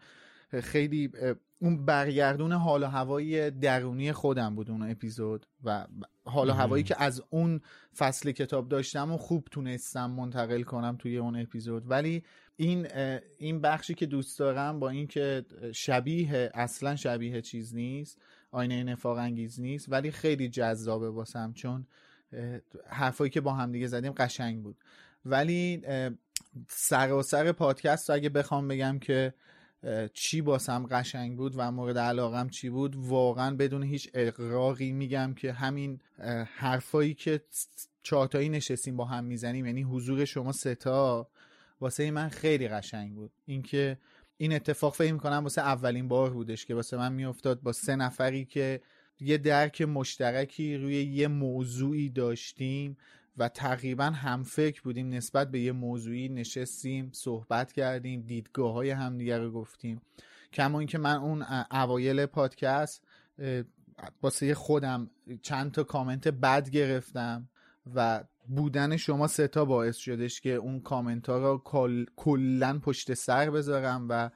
خیلی 0.61 1.11
اون 1.59 1.85
برگردون 1.85 2.51
حال 2.51 2.83
و 2.83 2.87
هوایی 2.87 3.51
درونی 3.51 4.11
خودم 4.11 4.55
بود 4.55 4.71
اون 4.71 4.91
اپیزود 4.91 5.45
و 5.63 5.87
حال 6.25 6.49
و 6.49 6.53
هوایی 6.53 6.83
که 6.83 7.03
از 7.03 7.23
اون 7.29 7.61
فصل 7.97 8.31
کتاب 8.31 8.69
داشتم 8.69 9.11
و 9.11 9.17
خوب 9.17 9.47
تونستم 9.51 10.11
منتقل 10.11 10.61
کنم 10.61 10.95
توی 10.99 11.17
اون 11.17 11.35
اپیزود. 11.41 11.91
ولی 11.91 12.23
این 12.55 12.87
این 13.37 13.61
بخشی 13.61 13.93
که 13.93 14.05
دوست 14.05 14.39
دارم 14.39 14.79
با 14.79 14.89
اینکه 14.89 15.45
شبیه 15.73 16.51
اصلا 16.53 16.95
شبیه 16.95 17.41
چیز 17.41 17.75
نیست 17.75 18.21
آینه 18.51 18.83
نفاق 18.83 19.17
انگیز 19.17 19.61
نیست 19.61 19.91
ولی 19.91 20.11
خیلی 20.11 20.49
جذابه 20.49 21.09
واسم 21.09 21.53
چون 21.53 21.87
حرفایی 22.87 23.29
که 23.29 23.41
با 23.41 23.53
هم 23.53 23.71
دیگه 23.71 23.87
زدیم 23.87 24.11
قشنگ 24.11 24.63
بود. 24.63 24.77
ولی 25.25 25.81
سراسر 26.67 27.51
پادکست 27.51 28.09
اگه 28.09 28.29
بخوام 28.29 28.67
بگم 28.67 28.99
که 28.99 29.33
چی 30.13 30.41
باسم 30.41 30.87
قشنگ 30.91 31.37
بود 31.37 31.53
و 31.57 31.71
مورد 31.71 31.97
علاقم 31.97 32.49
چی 32.49 32.69
بود 32.69 32.95
واقعا 32.95 33.55
بدون 33.55 33.83
هیچ 33.83 34.09
اقراقی 34.13 34.91
میگم 34.91 35.33
که 35.33 35.53
همین 35.53 36.01
حرفایی 36.55 37.13
که 37.13 37.41
چهارتایی 38.03 38.49
نشستیم 38.49 38.97
با 38.97 39.05
هم 39.05 39.23
می‌زنیم 39.23 39.65
یعنی 39.65 39.81
حضور 39.81 40.25
شما 40.25 40.51
ستا 40.51 41.29
واسه 41.81 42.11
من 42.11 42.29
خیلی 42.29 42.67
قشنگ 42.67 43.15
بود. 43.15 43.31
اینکه 43.45 43.97
این 44.37 44.53
اتفاق 44.53 44.95
فکر 44.95 45.13
می‌کنم 45.13 45.43
واسه 45.43 45.61
اولین 45.61 46.07
بار 46.07 46.33
بودش 46.33 46.65
که 46.65 46.75
واسه 46.75 46.97
من 46.97 47.13
میافتاد 47.13 47.61
با 47.61 47.71
سه 47.71 47.95
نفری 47.95 48.45
که 48.45 48.81
یه 49.19 49.37
درک 49.37 49.81
مشترکی 49.81 50.77
روی 50.77 51.03
یه 51.03 51.27
موضوعی 51.27 52.09
داشتیم 52.09 52.97
و 53.37 53.49
تقریبا 53.49 54.05
هم 54.05 54.43
فکر 54.43 54.81
بودیم 54.81 55.09
نسبت 55.09 55.51
به 55.51 55.59
یه 55.59 55.71
موضوعی 55.71 56.29
نشستیم 56.29 57.09
صحبت 57.13 57.71
کردیم 57.71 58.21
دیدگاه 58.21 58.73
های 58.73 58.89
همدیگه 58.89 59.37
رو 59.37 59.51
گفتیم. 59.51 60.01
کما 60.53 60.79
اینکه 60.79 60.97
من 60.97 61.15
اون 61.15 61.45
اوایل 61.71 62.25
پادکست 62.25 63.03
واسه 64.21 64.53
خودم 64.53 65.09
چند 65.41 65.71
تا 65.71 65.83
کامنت 65.83 66.27
بد 66.27 66.69
گرفتم 66.69 67.49
و 67.95 68.23
بودن 68.47 68.97
شما 68.97 69.27
ستا 69.27 69.65
باعث 69.65 69.95
شدش 69.97 70.41
که 70.41 70.49
اون 70.49 70.79
کامنت 70.79 71.29
ها 71.29 71.37
رو 71.37 71.61
کلا 72.15 72.79
پشت 72.79 73.13
سر 73.13 73.49
بذارم 73.49 74.05
و 74.09 74.29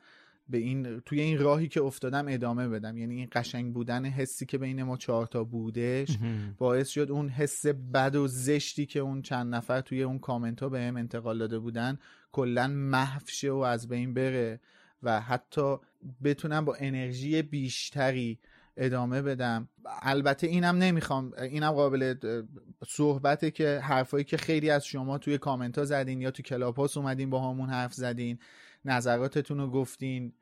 به 0.50 0.58
این 0.58 1.00
توی 1.00 1.22
این 1.22 1.40
راهی 1.40 1.68
که 1.68 1.82
افتادم 1.82 2.26
ادامه 2.28 2.68
بدم. 2.68 2.98
یعنی 2.98 3.16
این 3.16 3.28
قشنگ 3.32 3.74
بودن 3.74 4.06
حسی 4.06 4.46
که 4.46 4.58
بین 4.58 4.84
ما 4.84 4.98
چهار 4.98 5.26
تا 5.26 5.44
بودش 5.44 6.18
باعث 6.58 6.90
شد 6.90 7.12
اون 7.12 7.30
حس 7.30 7.66
بد 7.66 8.16
و 8.16 8.28
زشتی 8.28 8.86
که 8.86 9.00
اون 9.00 9.22
چند 9.22 9.56
نفر 9.56 9.82
توی 9.82 10.04
اون 10.04 10.20
کامنت 10.20 10.64
ها 10.64 10.70
به 10.70 10.82
هم 10.82 10.98
انتقال 10.98 11.38
داده 11.38 11.60
بودن 11.60 12.00
کلا 12.32 12.68
محو 12.68 13.22
شه 13.28 13.52
و 13.52 13.58
از 13.58 13.88
بین 13.88 14.14
بره 14.14 14.60
و 15.04 15.22
حتی 15.22 15.78
بتونم 16.24 16.66
با 16.66 16.76
انرژی 16.80 17.42
بیشتری 17.42 18.40
ادامه 18.78 19.22
بدم. 19.22 19.70
البته 20.02 20.48
اینم 20.48 20.78
نمی‌خوام 20.78 21.34
اینم 21.42 21.72
قابل 21.72 22.16
صحبته 22.88 23.52
که 23.52 23.80
حرفایی 23.84 24.24
که 24.24 24.38
خیلی 24.38 24.70
از 24.70 24.86
شما 24.86 25.18
توی 25.18 25.38
کامنت 25.38 25.78
ها 25.78 25.86
زدین 25.86 26.22
یا 26.22 26.32
تو 26.32 26.44
کلاپاس 26.44 26.98
اومدین 26.98 27.30
با 27.30 27.52
همون 27.52 27.70
حرف 27.70 27.94
زدین. 27.94 28.40
نظراتتون 28.88 29.58
رو 29.58 29.72
گفتین 29.72 30.34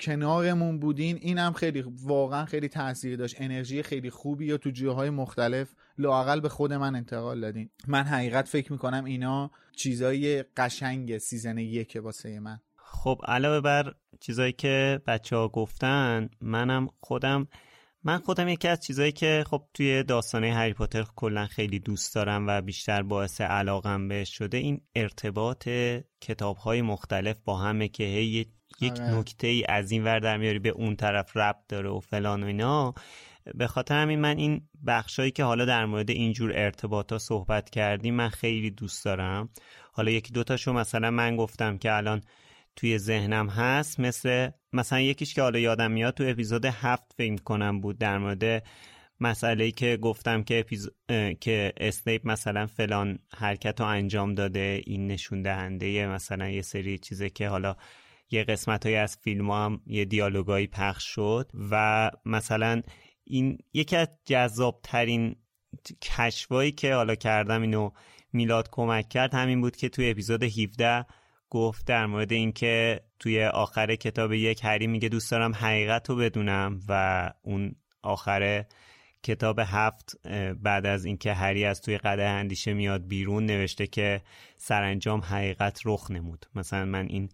کنارمون 0.00 0.78
بودین 0.78 1.16
اینم 1.16 1.52
خیلی 1.52 1.84
واقعا 2.02 2.44
خیلی 2.44 2.68
تاثیر 2.68 3.16
داشت. 3.16 3.36
انرژی 3.38 3.82
خیلی 3.82 4.10
خوبی 4.10 4.46
یا 4.46 4.56
تو 4.56 4.70
جاهای 4.70 5.10
مختلف 5.10 5.74
لاقل 5.98 6.40
به 6.40 6.48
خود 6.48 6.72
من 6.72 6.96
انتقال 6.96 7.40
دادین. 7.40 7.70
من 7.88 8.02
حقیقت 8.02 8.48
فکر 8.48 8.72
می‌کنم 8.72 9.04
اینا 9.04 9.50
چیزای 9.76 10.44
قشنگ 10.56 11.18
سیزن 11.18 11.58
یک 11.58 11.98
واسه 12.02 12.40
من. 12.40 12.60
خب 12.76 13.20
علاوه 13.24 13.60
بر 13.60 13.94
چیزایی 14.20 14.52
که 14.52 15.00
بچه 15.06 15.36
ها 15.36 15.48
گفتن 15.48 16.28
منم 16.40 16.88
خودم 17.00 17.48
من 18.04 18.18
خودم 18.18 18.48
یکی 18.48 18.68
از 18.68 18.80
چیزایی 18.80 19.12
که 19.12 19.44
خب 19.50 19.62
توی 19.74 20.02
داستانه 20.02 20.54
هری 20.54 20.72
پاتر 20.72 21.04
کلا 21.16 21.46
خیلی 21.46 21.78
دوست 21.78 22.14
دارم 22.14 22.46
و 22.46 22.60
بیشتر 22.60 23.02
باعث 23.02 23.40
علاقم 23.40 24.08
بهش 24.08 24.36
شده 24.38 24.56
این 24.56 24.80
ارتباط 24.94 25.68
کتاب 26.20 26.56
های 26.56 26.82
مختلف 26.82 27.36
با 27.44 27.56
همه 27.56 27.88
که 27.88 28.04
هی 28.04 28.46
یک 28.80 29.00
آره. 29.00 29.14
نکته 29.14 29.46
ای 29.46 29.64
از 29.68 29.90
این 29.90 30.04
ور 30.04 30.18
در 30.18 30.36
میاری 30.36 30.58
به 30.58 30.68
اون 30.68 30.96
طرف 30.96 31.36
ربط 31.36 31.66
داره 31.68 31.90
و 31.90 32.00
فلان 32.00 32.42
و 32.42 32.46
اینا 32.46 32.94
به 33.54 33.66
خاطر 33.66 34.02
همین 34.02 34.20
من 34.20 34.38
این 34.38 34.68
بخشایی 34.86 35.30
که 35.30 35.44
حالا 35.44 35.64
در 35.64 35.86
مورد 35.86 36.10
اینجور 36.10 36.52
ارتباط 36.54 37.12
ها 37.12 37.18
صحبت 37.18 37.70
کردیم 37.70 38.14
من 38.14 38.28
خیلی 38.28 38.70
دوست 38.70 39.04
دارم 39.04 39.48
حالا 39.92 40.10
یکی 40.10 40.32
دوتاشو 40.32 40.72
مثلا 40.72 41.10
من 41.10 41.36
گفتم 41.36 41.78
که 41.78 41.92
الان 41.92 42.22
توی 42.76 42.98
ذهنم 42.98 43.48
هست 43.48 44.00
مثل 44.00 44.50
مثلا 44.72 45.00
یکیش 45.00 45.34
که 45.34 45.42
حالا 45.42 45.58
یادم 45.58 45.90
میاد 45.90 46.14
تو 46.14 46.24
اپیزود 46.26 46.64
هفت 46.64 47.14
فکر 47.16 47.42
کنم 47.42 47.80
بود 47.80 47.98
در 47.98 48.18
مورد 48.18 48.62
مسئله 49.20 49.70
که 49.70 49.96
گفتم 49.96 50.42
که 50.42 50.60
اپیز... 50.60 50.88
که 51.40 51.72
اسنیپ 51.76 52.26
مثلا 52.26 52.66
فلان 52.66 53.18
حرکت 53.36 53.80
رو 53.80 53.86
انجام 53.86 54.34
داده 54.34 54.80
این 54.86 55.06
نشون 55.06 55.42
دهنده 55.42 56.06
مثلا 56.06 56.48
یه 56.48 56.62
سری 56.62 56.98
چیزه 56.98 57.30
که 57.30 57.48
حالا 57.48 57.76
یه 58.30 58.44
قسمت 58.44 58.86
های 58.86 58.96
از 58.96 59.16
فیلم 59.16 59.50
هم 59.50 59.80
یه 59.86 60.04
دیالوگایی 60.04 60.66
پخش 60.66 61.04
شد 61.04 61.50
و 61.70 62.10
مثلا 62.24 62.82
این 63.24 63.58
یکی 63.72 63.96
از 63.96 64.08
جذاب 64.24 64.80
ترین 64.82 65.36
کشفایی 66.02 66.72
که 66.72 66.94
حالا 66.94 67.14
کردم 67.14 67.62
اینو 67.62 67.90
میلاد 68.32 68.68
کمک 68.70 69.08
کرد 69.08 69.34
همین 69.34 69.60
بود 69.60 69.76
که 69.76 69.88
توی 69.88 70.10
اپیزود 70.10 70.42
17 70.42 71.06
گفت 71.50 71.86
در 71.86 72.06
مورد 72.06 72.32
اینکه 72.32 73.00
توی 73.18 73.44
آخر 73.44 73.94
کتاب 73.96 74.32
یک 74.32 74.60
هری 74.64 74.86
میگه 74.86 75.08
دوست 75.08 75.30
دارم 75.30 75.54
حقیقت 75.54 76.10
رو 76.10 76.16
بدونم 76.16 76.80
و 76.88 77.32
اون 77.42 77.74
آخر 78.02 78.64
کتاب 79.22 79.60
هفت 79.62 80.26
بعد 80.62 80.86
از 80.86 81.04
اینکه 81.04 81.32
هری 81.32 81.64
از 81.64 81.80
توی 81.80 81.98
قده 81.98 82.24
اندیشه 82.24 82.74
میاد 82.74 83.06
بیرون 83.08 83.46
نوشته 83.46 83.86
که 83.86 84.22
سرانجام 84.56 85.20
حقیقت 85.20 85.80
رخ 85.84 86.10
نمود. 86.10 86.46
مثلا 86.54 86.84
من 86.84 87.06
این 87.06 87.28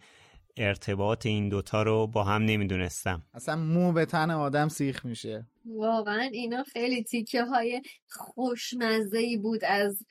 ارتباط 0.56 1.26
این 1.26 1.48
دوتا 1.48 1.82
رو 1.82 2.06
با 2.06 2.24
هم 2.24 2.42
نمی‌دونستم. 2.42 3.22
اصلا 3.34 3.56
مو 3.56 3.92
به 3.92 4.06
تن 4.06 4.30
آدم 4.30 4.68
سیخ 4.68 5.06
میشه. 5.06 5.46
واقعا 5.64 6.20
اینا 6.32 6.64
خیلی 6.72 7.02
تیکه 7.02 7.44
های 7.44 7.82
خوشمزه 8.08 9.18
ای 9.18 9.36
بود 9.36 9.64
از 9.64 10.06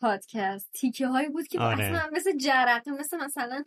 پادکست 0.00 0.70
تیکه 0.72 1.06
هایی 1.06 1.28
بود 1.28 1.48
که 1.48 1.60
آره. 1.60 1.84
اصلا 1.84 2.10
مثل 2.12 2.36
جرقه 2.36 2.90
مثل 2.90 3.16
مثلا 3.16 3.64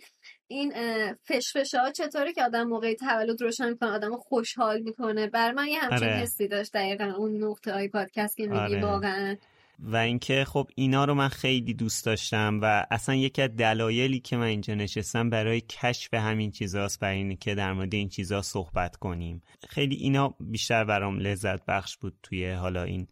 این 0.47 0.73
فشفشه 1.13 1.79
ها 1.79 1.91
چطوره 1.91 2.33
که 2.33 2.43
آدم 2.43 2.63
موقعی 2.63 2.95
تولد 2.95 3.41
روشن 3.41 3.69
می‌کنه 3.69 3.89
آدم 3.89 4.17
خوشحال 4.17 4.79
می‌کنه 4.81 5.27
بر 5.27 5.51
من 5.51 5.67
یه 5.67 5.79
همچین 5.79 6.07
آره. 6.07 6.17
حسی 6.17 6.47
داشت 6.47 6.73
دقیقا 6.73 7.13
اون 7.17 7.43
نقطه 7.43 7.73
های 7.73 7.87
پادکست 7.87 8.37
که 8.37 8.43
میگی 8.43 8.59
آره. 8.59 8.81
واقعا 8.81 9.35
و 9.79 9.95
اینکه 9.95 10.45
خب 10.45 10.69
اینا 10.75 11.05
رو 11.05 11.13
من 11.13 11.27
خیلی 11.27 11.73
دوست 11.73 12.05
داشتم 12.05 12.59
و 12.61 12.85
اصلا 12.91 13.15
یکی 13.15 13.41
از 13.41 13.55
دلایلی 13.55 14.19
که 14.19 14.37
من 14.37 14.45
اینجا 14.45 14.73
نشستم 14.73 15.29
برای 15.29 15.61
کشف 15.61 16.13
همین 16.13 16.51
چیزاست 16.51 16.99
برای 16.99 17.17
اینه 17.17 17.35
که 17.35 17.55
در 17.55 17.73
مورد 17.73 17.93
این 17.93 18.09
چیزا 18.09 18.41
صحبت 18.41 18.95
کنیم 18.95 19.43
خیلی 19.69 19.95
اینا 19.95 20.35
بیشتر 20.39 20.83
برام 20.83 21.19
لذت 21.19 21.65
بخش 21.65 21.97
بود 21.97 22.13
توی 22.23 22.51
حالا 22.51 22.83
این 22.83 23.07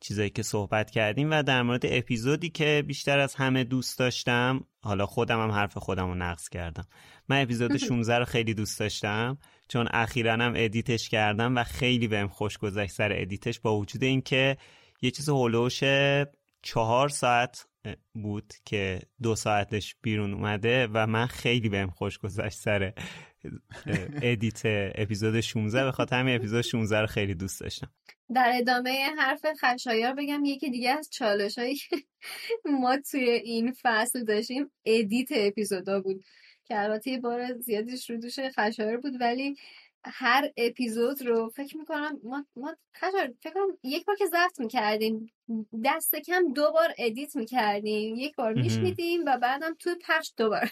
چیزایی 0.00 0.30
که 0.30 0.42
صحبت 0.42 0.90
کردیم 0.90 1.30
و 1.30 1.42
در 1.42 1.62
مورد 1.62 1.82
اپیزودی 1.84 2.50
که 2.50 2.84
بیشتر 2.86 3.18
از 3.18 3.34
همه 3.34 3.64
دوست 3.64 3.98
داشتم 3.98 4.64
حالا 4.82 5.06
خودم 5.06 5.40
هم 5.40 5.50
حرف 5.50 5.78
خودم 5.78 6.06
رو 6.06 6.14
نقض 6.14 6.48
کردم. 6.48 6.86
من 7.28 7.42
اپیزود 7.42 7.76
16 7.76 8.18
رو 8.18 8.24
خیلی 8.24 8.54
دوست 8.54 8.80
داشتم 8.80 9.38
چون 9.68 9.88
اخیرا 9.90 10.32
هم 10.32 10.52
edit 10.56 10.91
ش 10.91 11.08
کردم 11.08 11.56
و 11.56 11.64
خیلی 11.64 12.08
بهم 12.08 12.28
خوش 12.28 12.58
گذشت 12.58 12.92
سر 12.92 13.12
edit 13.12 13.44
ش 13.44 13.60
با 13.60 13.76
وجود 13.76 14.04
اینکه 14.04 14.56
یه 15.02 15.10
چیز 15.10 15.28
حول 15.28 15.49
و 15.49 15.56
حوش 15.56 15.84
چهار 16.62 17.08
ساعت 17.08 17.66
بود 18.14 18.52
که 18.64 19.00
دو 19.22 19.34
ساعتش 19.34 19.96
بیرون 20.02 20.34
اومده 20.34 20.88
و 20.92 21.06
من 21.06 21.26
خیلی 21.26 21.68
بهم 21.68 21.90
خوش 21.90 22.18
گذشت 22.18 22.58
سر 22.58 22.92
edit 24.22 24.60
اپیزود 24.94 25.40
16 25.40 25.84
به 25.84 25.92
خاطر 25.92 26.20
همین 26.20 26.36
اپیزود 26.36 26.60
16 26.60 27.00
رو 27.00 27.06
خیلی 27.06 27.34
دوست 27.34 27.60
داشتم. 27.60 27.90
در 28.34 28.52
ادامه 28.54 29.10
حرف 29.18 29.46
خشایار 29.60 30.14
بگم 30.14 30.44
یکی 30.44 30.70
دیگه 30.70 30.90
از 30.90 31.10
چالش 31.10 31.58
هایی 31.58 31.76
که 31.76 31.96
ما 32.64 32.98
توی 33.10 33.30
این 33.30 33.74
فصل 33.82 34.24
داشتیم 34.24 34.70
edit 34.84 35.28
اپیزودا 35.32 36.00
بود 36.00 36.24
که 36.64 36.80
البته 36.80 37.10
یه 37.10 37.20
بار 37.20 37.58
زیادیش 37.58 38.10
رو 38.10 38.16
دوش 38.16 38.38
خشایار 38.58 38.96
بود 38.96 39.20
ولی 39.20 39.56
هر 40.04 40.50
اپیزود 40.56 41.22
رو 41.22 41.48
فکر 41.48 41.76
می‌کنم 41.76 42.20
ما, 42.24 42.46
ما 42.56 42.76
فکر 43.00 43.52
کنم 43.54 43.78
یک 43.82 44.04
بار 44.04 44.16
که 44.16 44.26
ضبط 44.26 44.60
می‌کردیم 44.60 45.32
دست 45.84 46.16
کم 46.16 46.52
دو 46.52 46.72
بار 46.72 46.94
edit 46.98 47.36
می‌کردیم 47.36 48.16
یک 48.16 48.36
بار 48.36 48.52
میشنیدیم 48.52 49.24
و 49.26 49.38
بعدم 49.38 49.74
توی 49.78 49.94
پخش 50.06 50.32
دوبار 50.36 50.70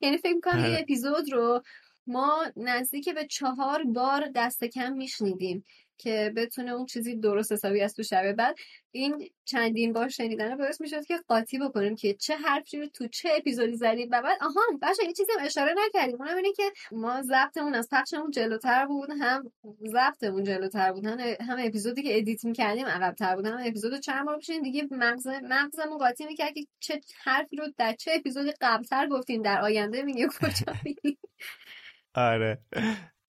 یعنی 0.00 0.18
فکر 0.18 0.34
می‌کنم 0.34 0.64
یه 0.64 0.78
اپیزود 0.80 1.32
رو 1.32 1.62
ما 2.06 2.46
نزدیک 2.56 3.08
به 3.08 3.26
چهار 3.26 3.84
بار 3.84 4.30
دست 4.34 4.64
کم 4.64 4.92
میشنیدیم. 4.92 5.64
که 6.00 6.32
بتونه 6.36 6.70
اون 6.70 6.86
چیزی 6.86 7.16
درست 7.16 7.52
حسابی 7.52 7.80
از 7.80 7.94
تو 7.94 8.02
شبه. 8.02 8.32
بعد 8.32 8.56
این 8.92 9.28
چندین 9.44 9.92
بار 9.92 10.08
شنیدن 10.08 10.56
باعث 10.56 10.80
می‌شد 10.80 11.04
که 11.04 11.16
قاطی 11.28 11.58
بکنیم 11.58 11.96
که 11.96 12.14
چه 12.14 12.36
حرفی 12.36 12.80
رو 12.80 12.86
تو 12.86 13.08
چه 13.08 13.28
اپیزودی 13.36 13.76
زدیم. 13.76 14.08
و 14.12 14.22
بعد 14.22 14.38
آها 14.40 14.60
باشه 14.82 15.04
یه 15.04 15.12
چیزی 15.12 15.32
هم 15.38 15.44
اشاره 15.44 15.74
نکردیم. 15.86 16.16
اونم 16.22 16.36
اینه 16.36 16.52
که 16.52 16.62
ما 16.92 17.22
ضبطمون 17.22 17.74
از 17.74 17.88
پخشمون 17.92 18.30
جلوتر 18.30 18.86
بود 18.86 19.08
هم 19.20 19.52
ضبطمون 19.86 20.44
جلوتر 20.44 20.92
بود. 20.92 21.06
هم, 21.06 21.18
هم 21.20 21.56
اپیزودی 21.60 22.02
که 22.02 22.18
ادیت 22.18 22.44
می‌کردیم 22.44 22.86
عقبتر 22.86 23.36
بود. 23.36 23.46
هم 23.46 23.58
اپیزود 23.66 24.00
چند 24.00 24.26
بار 24.26 24.36
بشین 24.36 24.62
دیگه 24.62 24.88
مغز 24.90 25.26
مغزمون 25.26 25.98
قاطی 25.98 26.26
می‌کرد 26.26 26.54
که 26.54 26.66
چه 26.80 27.00
حرفی 27.24 27.56
رو 27.56 27.64
در 27.78 27.92
چه 27.92 28.10
اپیزودی 28.14 28.52
قبلتر 28.60 29.06
گفتیم. 29.06 29.42
در 29.42 29.60
آینده 29.60 30.02
میگه 30.02 30.28
کجا 30.28 30.72
آره. 32.14 32.58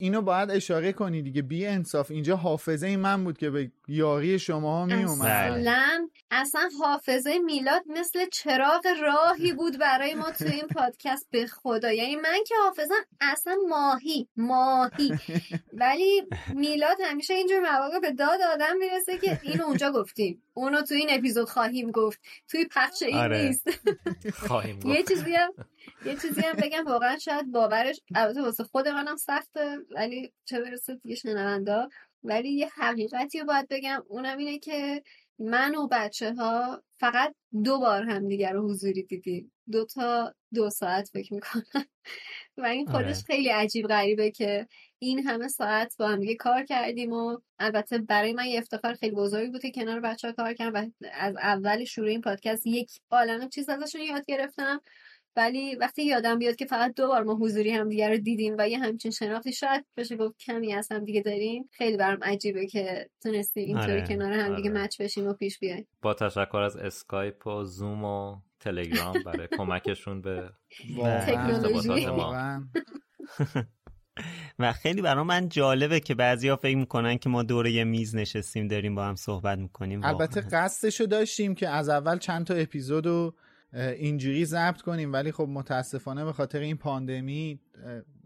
اینو 0.02 0.22
باید 0.22 0.52
اشاره 0.52 0.94
کنی 0.94 1.22
دیگه. 1.22 1.42
بی 1.42 1.66
انصاف 1.66 2.12
اینجا 2.12 2.36
حافظه 2.36 2.88
ای 2.88 2.96
من 2.96 3.24
بود 3.24 3.38
که 3.38 3.50
به 3.50 3.72
یاری 3.92 4.40
شما 4.40 4.78
ها 4.80 4.86
می 4.86 5.04
اومد 5.04 5.28
اصلا 5.28 6.08
اصلا 6.32 6.70
حافظه 6.80 7.40
میلاد 7.40 7.82
مثل 7.88 8.26
چراغ 8.34 8.88
راهی 9.02 9.54
بود 9.60 9.78
برای 9.80 10.14
ما 10.16 10.32
تو 10.32 10.46
این 10.46 10.68
پادکست 10.68 11.28
به 11.32 11.48
خدا. 11.48 11.92
یعنی 11.92 12.16
من 12.16 12.44
که 12.48 12.56
حافظم 12.64 12.96
اصلا 13.22 13.56
ماهی 13.70 14.28
ماهی. 14.38 15.14
ولی 15.74 16.24
میلاد 16.54 16.98
همیشه 17.04 17.34
اینجور 17.34 17.60
مواقع 17.60 18.00
به 18.00 18.12
داد 18.12 18.42
آدم 18.54 18.78
می‌رسه 18.78 19.18
که 19.18 19.40
اینو 19.44 19.64
اونجا 19.64 19.92
گفتیم. 19.92 20.44
اونو 20.54 20.82
تو 20.82 20.94
این 20.94 21.08
اپیزود 21.12 21.50
خواهیم 21.50 21.92
گفت. 21.92 22.20
توی 22.48 22.66
پخش 22.66 23.04
این 23.04 23.16
آره. 23.18 23.42
نیست 23.42 23.70
خواهیم 24.34 24.80
یه 24.86 25.02
گفت. 25.02 25.08
چیزی 25.08 25.36
هم 25.36 25.54
یه 26.06 26.16
چیزی 26.16 26.42
هم 26.42 26.54
بگم 26.54 26.86
واقعا 26.86 27.18
شاید 27.18 27.52
باورش 27.52 28.02
البته 28.16 28.42
واسه 28.42 28.64
خود 28.64 28.88
منم 28.88 29.16
سخته 29.16 29.78
ولی 29.96 30.34
چه 30.46 30.62
برسه 30.62 30.96
دیگه 30.96 31.16
شنوندا. 31.16 31.90
ولی 32.24 32.50
یه 32.50 32.70
حقیقتی 32.76 33.40
رو 33.40 33.46
باید 33.46 33.68
بگم 33.70 34.04
اونم 34.08 34.38
اینه 34.38 34.60
که 34.60 35.04
من 35.40 35.76
و 35.76 35.88
بچه 35.92 36.34
ها 36.34 36.84
فقط 37.00 37.36
دو 37.64 37.80
بار 37.80 38.04
هم 38.04 38.28
دیگر 38.28 38.54
رو 38.54 38.70
حضوری 38.70 39.04
دیدیم. 39.04 39.52
دو 39.72 39.86
تا 39.86 40.34
دو 40.54 40.70
ساعت 40.70 41.10
فکر 41.14 41.34
می‌کنم. 41.34 41.64
و 42.58 42.66
این 42.66 42.86
خودش 42.86 43.06
آره. 43.06 43.14
خیلی 43.14 43.50
عجیب 43.50 43.88
غریبه 43.88 44.32
که 44.32 44.68
این 45.00 45.28
همه 45.28 45.48
ساعت 45.48 45.96
با 46.00 46.08
هم 46.08 46.20
دیگه 46.20 46.36
کار 46.36 46.64
کردیم 46.64 47.14
و 47.14 47.38
البته 47.60 47.98
برای 47.98 48.34
من 48.34 48.46
یه 48.46 48.60
افتخار 48.60 48.94
خیلی 48.94 49.16
بزرگی 49.16 49.52
بود 49.52 49.62
که 49.62 49.72
کنار 49.72 50.00
بچه 50.00 50.28
ها 50.28 50.34
کار 50.34 50.54
کردم 50.54 50.94
و 51.02 51.08
از 51.14 51.36
اول 51.36 51.84
شروع 51.84 52.10
این 52.10 52.22
پادکست 52.22 52.68
یک 52.68 52.92
عالمه 53.12 53.50
چیز 53.50 53.70
ازشون 53.70 54.02
یاد 54.02 54.26
گرفتم. 54.26 54.82
ولی 55.36 55.76
وقتی 55.76 56.04
یادم 56.04 56.40
بیاد 56.40 56.56
که 56.56 56.66
فقط 56.66 56.94
دو 56.96 57.08
بار 57.08 57.24
ما 57.24 57.36
حضوری 57.36 57.72
هم 57.72 57.90
دیگه 57.90 58.10
رو 58.10 58.18
دیدیم 58.18 58.56
و 58.58 58.70
یه 58.70 58.80
همچین 58.80 59.12
شناختی 59.12 59.54
شاید 59.54 59.86
بشه 59.98 60.18
گفت 60.18 60.38
کمی 60.40 60.74
از 60.74 60.92
هم 60.92 61.06
دیگه 61.06 61.22
داریم. 61.22 61.70
خیلی 61.72 61.98
برام 61.98 62.24
عجیبه 62.24 62.68
که 62.68 63.10
تونستیم 63.24 63.68
اینطوری 63.68 63.92
آره، 63.92 64.08
کنار 64.08 64.32
هم 64.32 64.56
دیگه 64.56 64.70
آره. 64.70 64.84
مچ 64.84 65.02
بشیم 65.02 65.28
و 65.28 65.34
پیش 65.34 65.60
بیایم. 65.60 65.88
با 66.02 66.14
تشکر 66.14 66.58
از 66.58 66.78
اسکایپ 66.78 67.48
و 67.48 67.64
زوم 67.64 68.04
و 68.04 68.36
تلگرام 68.60 69.24
برای 69.26 69.48
کمکشون 69.58 70.22
به 70.22 70.50
تکنولوژی. 71.28 72.06
ما. 72.06 72.62
و 74.60 74.74
خیلی 74.74 75.02
برای 75.02 75.24
من 75.24 75.50
جالبه 75.50 76.00
که 76.00 76.16
بعضیا 76.16 76.56
فکر 76.56 76.78
می‌کنن 76.78 77.18
که 77.18 77.30
ما 77.30 77.44
دور 77.44 77.68
یه 77.68 77.84
میز 77.84 78.16
نشستیم 78.16 78.68
داریم 78.68 78.96
با 78.96 79.06
هم 79.06 79.16
صحبت 79.16 79.58
می‌کنیم. 79.58 80.04
البته 80.04 80.42
قصدشو 80.42 81.06
داشتیم 81.06 81.56
که 81.56 81.70
از 81.70 81.90
اول 81.90 82.18
چند 82.18 82.46
تا 82.46 82.54
اپیزود 82.54 83.06
رو 83.06 83.26
اه، 83.26 83.34
اینجوری 83.74 84.46
ضبط 84.46 84.82
کنیم 84.82 85.14
ولی 85.14 85.32
خب 85.32 85.48
متاسفانه 85.50 86.26
به 86.26 86.34
خاطر 86.34 86.60
این 86.60 86.78
پاندمی 86.78 87.60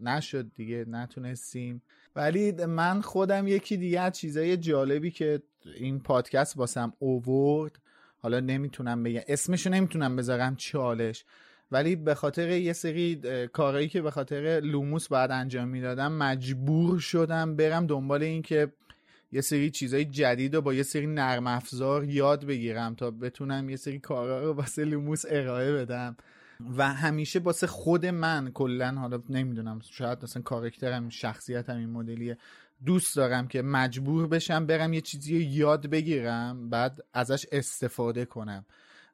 نشد 0.00 0.46
دیگه 0.54 0.84
نتونستیم. 0.88 1.82
ولی 2.16 2.52
من 2.52 3.00
خودم 3.00 3.48
یکی 3.48 3.76
دیگه 3.76 4.00
از 4.00 4.12
چیزای 4.12 4.56
جالبی 4.56 5.10
که 5.10 5.42
این 5.76 6.00
پادکست 6.00 6.56
واسم 6.56 6.92
اوورد 6.98 7.78
حالا 8.18 8.40
نمی‌تونم 8.40 9.02
بگم 9.02 9.20
اسمشو 9.28 9.70
نمی‌تونم 9.70 10.16
بذارم 10.16 10.56
چالش 10.56 11.24
ولی 11.70 11.96
به 11.96 12.14
خاطر 12.14 12.48
یه 12.48 12.72
سری 12.72 13.20
کارهایی 13.52 13.88
که 13.88 14.02
به 14.02 14.10
خاطر 14.10 14.60
لوموس 14.64 15.08
بعد 15.08 15.30
انجام 15.30 15.68
می‌دادم 15.68 16.12
مجبور 16.12 16.98
شدم 16.98 17.56
برم 17.56 17.86
دنبال 17.86 18.22
این 18.22 18.42
که 18.42 18.72
یه 19.32 19.40
سری 19.40 19.70
چیزای 19.70 20.04
جدید 20.04 20.54
رو 20.54 20.60
با 20.60 20.74
یه 20.74 20.82
سری 20.82 21.06
نرم 21.06 21.46
افزار 21.46 22.04
یاد 22.04 22.44
بگیرم 22.44 22.94
تا 22.94 23.10
بتونم 23.10 23.70
یه 23.70 23.76
سری 23.76 23.98
کارا 23.98 24.44
رو 24.44 24.52
واسه 24.52 24.84
لوموس 24.84 25.24
ارائه 25.28 25.72
بدم. 25.72 26.16
و 26.76 26.92
همیشه 26.92 27.38
واسه 27.38 27.66
خود 27.66 28.06
من 28.06 28.50
کلا 28.50 28.92
حالا 28.92 29.22
نمی‌دونم 29.28 29.80
شاید 29.90 30.18
اصلا 30.22 30.42
character 30.42 31.01
م 31.01 31.08
شخصیتم 31.08 31.76
این 31.76 31.90
مدلیه 31.90 32.38
دوست 32.86 33.16
دارم 33.16 33.48
که 33.48 33.62
مجبور 33.62 34.26
بشم 34.26 34.66
برم 34.66 34.92
یه 34.92 35.00
چیزی 35.00 35.34
رو 35.34 35.40
یاد 35.40 35.86
بگیرم 35.86 36.70
بعد 36.70 37.04
ازش 37.12 37.46
استفاده 37.52 38.24
کنم. 38.24 38.64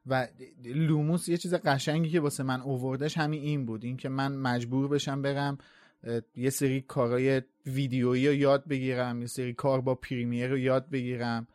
و 0.05 0.27
لوموس 0.63 1.29
یه 1.29 1.37
چیز 1.37 1.53
قشنگی 1.53 2.09
که 2.09 2.19
واسه 2.19 2.43
من 2.43 2.61
اووردش 2.61 3.17
همین 3.17 3.41
این 3.41 3.65
بود 3.65 3.83
این 3.83 3.97
که 3.97 4.09
من 4.09 4.35
مجبور 4.35 4.87
بشم 4.87 5.21
برم 5.21 5.57
یه 6.35 6.49
سری 6.49 6.81
کارهای 6.81 7.41
ویدیویی 7.65 8.27
رو 8.27 8.33
یاد 8.33 8.67
بگیرم 8.67 9.21
یه 9.21 9.27
سری 9.27 9.53
کار 9.53 9.81
با 9.81 9.95
پریمیر 9.95 10.47
رو 10.47 10.57
یاد 10.57 10.89
بگیرم 10.89 11.47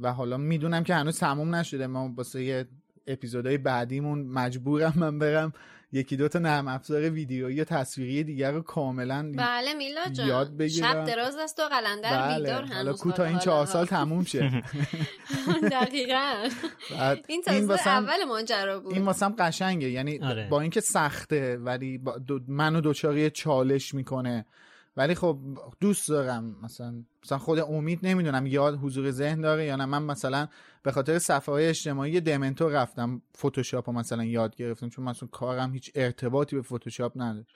و 0.00 0.12
حالا 0.12 0.36
می‌دونم 0.36 0.84
که 0.84 0.94
هنوز 0.94 1.18
تموم 1.18 1.54
نشده. 1.54 1.86
ما 1.86 2.12
واسه 2.16 2.66
اپیزودهای 3.06 3.58
بعدیمون 3.58 4.18
مجبورم 4.22 4.92
من 4.96 5.18
برم 5.18 5.52
یکی 5.94 6.16
دو 6.16 6.28
تا 6.28 6.38
نرم 6.38 6.68
افزار 6.68 7.10
ویدیویی 7.10 7.60
و 7.60 7.64
تصویری 7.64 8.24
دیگر 8.24 8.52
رو 8.52 8.62
کاملا 8.62 9.32
بله 9.36 9.74
میلا 9.74 10.08
جان 10.12 10.28
یاد 10.28 10.56
بگیرم. 10.56 10.92
شب 10.92 11.04
دراز 11.04 11.36
است 11.36 11.58
و 11.60 11.62
قلندر 11.62 12.36
بیدار 12.38 12.62
بله 12.62 12.66
هنوز 12.66 12.72
حالا 12.76 12.92
کوتاه 12.92 13.28
این 13.28 13.38
چهار. 13.38 13.66
سال 13.66 13.86
تموم 13.86 14.24
شه 14.24 14.62
دقیقا 15.72 16.48
بعد 16.90 17.24
این 17.28 17.42
تازه 17.42 17.66
واسم- 17.66 17.90
اول 17.90 18.24
ماجرا 18.28 18.80
بود 18.80 18.94
این 18.94 19.04
واسم 19.04 19.34
قشنگه 19.38 19.90
یعنی 19.90 20.18
آره. 20.18 20.48
با 20.50 20.60
اینکه 20.60 20.80
سخته 20.80 21.56
ولی 21.56 21.98
با 21.98 22.18
دو 22.18 22.40
منو 22.48 22.80
دوچاری 22.80 23.30
چالش 23.30 23.94
می‌کنه 23.94 24.46
ولی 24.96 25.14
خب 25.14 25.38
دوست 25.80 26.08
دارم. 26.08 26.56
مثلا 26.62 27.04
مثلا 27.24 27.38
خود 27.38 27.58
امید 27.58 27.98
نمی‌دونم 28.02 28.46
یاد 28.46 28.78
حضور 28.82 29.10
ذهن 29.10 29.40
داره 29.40 29.64
یا 29.64 29.76
نه. 29.76 29.84
من 29.84 30.02
مثلا 30.02 30.48
به 30.82 30.92
خاطر 30.92 31.18
صفحه 31.18 31.54
های 31.54 31.68
اجتماعی 31.68 32.20
دمنتور 32.20 32.72
رفتم. 32.72 33.22
فتوشاپ 33.36 33.90
رو 33.90 33.96
مثلا 33.96 34.24
یاد 34.24 34.56
گرفتم. 34.56 34.88
چون 34.88 35.04
مثلا 35.04 35.28
کارم 35.32 35.72
هیچ 35.72 35.92
ارتباطی 35.94 36.56
به 36.56 36.62
فتوشاپ 36.62 37.12
نداره 37.16 37.46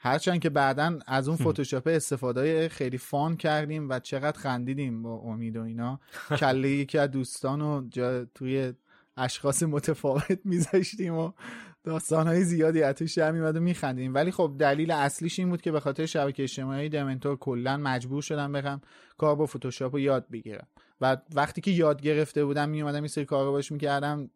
هرچند 0.00 0.40
که 0.40 0.50
بعدا 0.50 0.98
از 1.06 1.28
اون 1.28 1.36
فتوشاپ 1.36 1.86
استفاده 1.86 2.68
خیلی 2.68 2.98
فان 2.98 3.36
کردیم 3.36 3.88
و 3.88 3.98
چقدر 3.98 4.38
خندیدیم 4.38 5.02
با 5.02 5.14
امید 5.14 5.56
و 5.56 5.62
اینا. 5.62 6.00
کله 6.30 6.68
یکی 6.68 6.98
از 6.98 7.10
دوستان 7.10 7.60
رو 7.60 7.86
جا 7.88 8.24
توی 8.24 8.72
اشخاص 9.16 9.62
متفاوت 9.62 10.38
میذاشتیم 10.44 11.14
و 11.14 11.32
داستانهای 11.84 12.44
زیادی 12.44 12.82
از 12.82 12.94
توش 12.94 13.18
در 13.18 13.32
میومد 13.32 13.56
و 13.56 13.60
میخندیم. 13.60 14.14
ولی 14.14 14.30
خب 14.30 14.56
دلیل 14.58 14.90
اصلیش 14.90 15.38
این 15.38 15.50
بود 15.50 15.62
که 15.62 15.72
به 15.72 15.80
خاطر 15.80 16.06
شبکه 16.06 16.42
اجتماعی 16.42 16.88
دمنتور 16.88 17.36
کلا 17.36 17.76
مجبور 17.76 18.22
شدم 18.22 18.52
برم 18.52 18.80
کار 19.16 19.36
با 19.36 19.46
فتوشاپ 19.46 19.92
رو 19.92 20.00
یاد 20.00 20.26
بگیرم. 20.32 20.66
و 21.00 21.16
وقتی 21.34 21.60
که 21.60 21.70
یاد 21.70 22.02
گرفته 22.02 22.44
بودم 22.44 22.68
میومدم 22.68 22.98
این 22.98 23.08
سری 23.08 23.24
کار 23.24 23.44
رو 23.44 23.52
باش 23.52 23.72
می‌کردم 23.72 24.30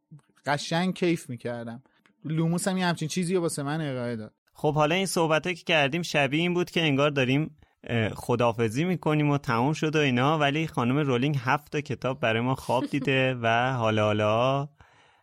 قشنگ 0.47 0.95
کیف 0.95 1.31
می‌کردم. 1.31 1.83
لوموس 2.25 2.69
هم 2.69 2.79
یه 2.79 2.87
همچین 2.87 3.09
چیزی 3.09 3.35
رو 3.35 3.41
واسه 3.41 3.63
من 3.63 3.81
ارائه 3.81 4.17
داد. 4.17 4.33
خب 4.53 4.75
حالا 4.75 4.95
این 4.95 5.07
صحبت 5.07 5.49
که 5.49 5.55
کردیم 5.55 6.03
شبیه 6.03 6.41
این 6.41 6.55
بود 6.55 6.71
که 6.71 6.83
انگار 6.83 7.11
داریم 7.11 7.57
اه، 7.85 8.09
خداحافظی 8.09 8.85
می‌کنیم 8.85 9.31
و 9.31 9.39
تموم 9.39 9.73
شد 9.73 9.97
و 9.97 9.99
اینا. 9.99 10.39
ولی 10.39 10.67
خانم 10.67 10.99
رولینگ 10.99 11.37
هفت 11.39 11.73
تا 11.73 11.81
کتاب 11.81 12.21
برای 12.21 12.41
ما 12.41 12.55
خواب 12.55 12.87
دیده 12.87 13.35
و 13.35 13.73
حالا 13.73 14.05
حالا 14.05 14.69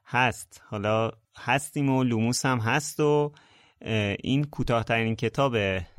هست. 0.05 0.61
حالا 0.65 1.11
هستیم 1.39 1.89
و 1.89 2.03
لوموس 2.03 2.45
هم 2.45 2.59
هست 2.59 2.99
و 2.99 3.31
این 4.23 4.43
کوتاهترین 4.43 5.15
کتاب 5.15 5.55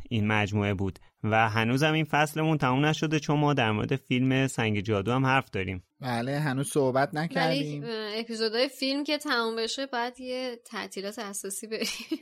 این 0.09 0.27
مجموعه 0.27 0.75
بود 0.75 0.99
و 1.25 1.49
هنوزم 1.49 1.93
این 1.93 2.05
فصلمون 2.05 2.59
تموم 2.59 2.87
نشده 2.87 3.21
چون 3.21 3.39
ما 3.39 3.55
در 3.55 3.73
مورد 3.73 3.97
فیلم 3.97 4.47
سنگ 4.47 4.81
جادو 4.81 5.12
هم 5.12 5.27
حرف 5.27 5.51
داریم. 5.51 5.83
بله 6.01 6.39
هنوز 6.39 6.69
صحبت 6.69 7.15
ولی 7.15 7.25
نکردیم. 7.25 7.85
اپیزودهای 8.15 8.69
فیلم 8.69 9.05
که 9.05 9.19
تموم 9.19 9.57
بشه 9.57 9.87
بعد 9.87 10.21
یه 10.21 10.61
تعطیلات 10.65 11.19
اساسی 11.19 11.67
بریم. 11.67 12.21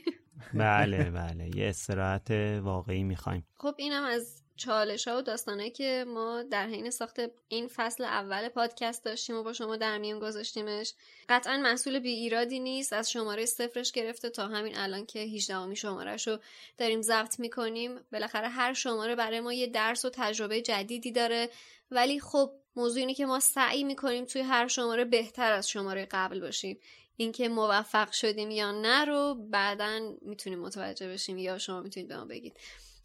بله 0.53 1.11
بله 1.11 1.49
یه 1.55 1.69
استراحت 1.69 2.31
واقعی 2.61 3.03
می‌خوایم. 3.03 3.45
خب 3.57 3.75
اینم 3.77 4.03
از 4.03 4.43
چالش 4.59 5.07
ها 5.07 5.17
و 5.17 5.21
داستانه 5.21 5.69
که 5.69 6.05
ما 6.07 6.43
در 6.43 6.67
حین 6.67 6.89
ساخت 6.89 7.19
این 7.47 7.67
فصل 7.67 8.03
اول 8.03 8.49
پادکست 8.49 9.03
داشتیم 9.03 9.35
و 9.35 9.43
با 9.43 9.53
شما 9.53 9.75
در 9.75 9.97
میون 9.97 10.19
گذاشتیمش 10.19 10.93
قطعا 11.29 11.57
محصول 11.57 11.99
بی 11.99 12.09
ایرادی 12.09 12.59
نیست 12.59 12.93
از 12.93 13.11
شماره 13.11 13.45
صفرش 13.45 13.91
گرفته 13.91 14.29
تا 14.29 14.47
همین 14.47 14.77
الان 14.77 15.05
که 15.05 15.19
18 15.19 15.65
می 15.65 15.75
شمارش 15.75 16.27
رو 16.27 16.37
داریم 16.77 17.01
ضبط 17.01 17.39
می‌کنیم. 17.39 17.99
بالاخره 18.11 18.47
هر 18.47 18.73
شماره 18.73 19.15
برای 19.15 19.39
ما 19.39 19.53
یه 19.53 19.67
درس 19.67 20.05
و 20.05 20.09
تجربه 20.13 20.61
جدیدی 20.61 21.11
داره 21.11 21.49
ولی 21.91 22.19
خب 22.19 22.51
موضوع 22.75 22.99
اینه 22.99 23.13
که 23.13 23.25
ما 23.25 23.39
سعی 23.39 23.83
می‌کنیم 23.83 24.25
توی 24.25 24.41
هر 24.41 24.67
شماره 24.67 25.05
بهتر 25.05 25.51
از 25.51 25.69
شماره 25.69 26.07
قبل 26.11 26.39
باشیم. 26.39 26.79
اینکه 27.17 27.49
موفق 27.49 28.11
شدیم 28.11 28.51
یا 28.51 28.71
نه 28.71 29.05
رو 29.05 29.35
بعدا 29.49 29.99
می‌تونیم 30.21 30.59
متوجه 30.59 31.07
بشیم 31.07 31.37
یا 31.37 31.57
شما 31.57 31.81
می‌تونید 31.81 32.09
به 32.09 32.17
ما 32.17 32.25
بگید. 32.25 32.57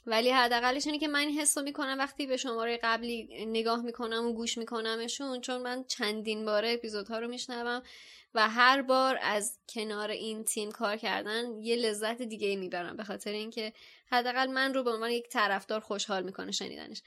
ولی 0.06 0.30
حداقلش 0.30 0.86
اینه 0.86 0.98
که 0.98 1.08
من 1.08 1.18
این 1.18 1.40
حس 1.40 1.58
رو 1.58 1.64
می‌کنم 1.64 1.96
وقتی 1.98 2.26
به 2.26 2.36
شماره 2.36 2.78
قبلی 2.82 3.46
نگاه 3.46 3.82
می‌کنم 3.82 4.26
و 4.26 4.32
گوش 4.32 4.58
میکنمشون 4.58 5.40
چون 5.40 5.62
من 5.62 5.84
چندین 5.84 6.44
باره 6.44 6.72
اپیزودها 6.72 7.18
رو 7.18 7.28
میشنوم 7.28 7.82
و 8.34 8.48
هر 8.48 8.82
بار 8.82 9.18
از 9.22 9.58
کنار 9.68 10.10
این 10.10 10.44
تیم 10.44 10.70
کار 10.70 10.96
کردن 10.96 11.62
یه 11.62 11.76
لذت 11.76 12.22
دیگه 12.22 12.56
می‌برم 12.56 12.96
به 12.96 13.04
خاطر 13.04 13.30
اینکه 13.30 13.72
حداقل 14.10 14.46
من 14.46 14.74
رو 14.74 14.82
به 14.82 14.90
عنوان 14.90 15.10
یک 15.10 15.28
طرفدار 15.28 15.80
خوشحال 15.80 16.22
می‌کنه 16.22 16.52
شنیدنش. 16.52 17.02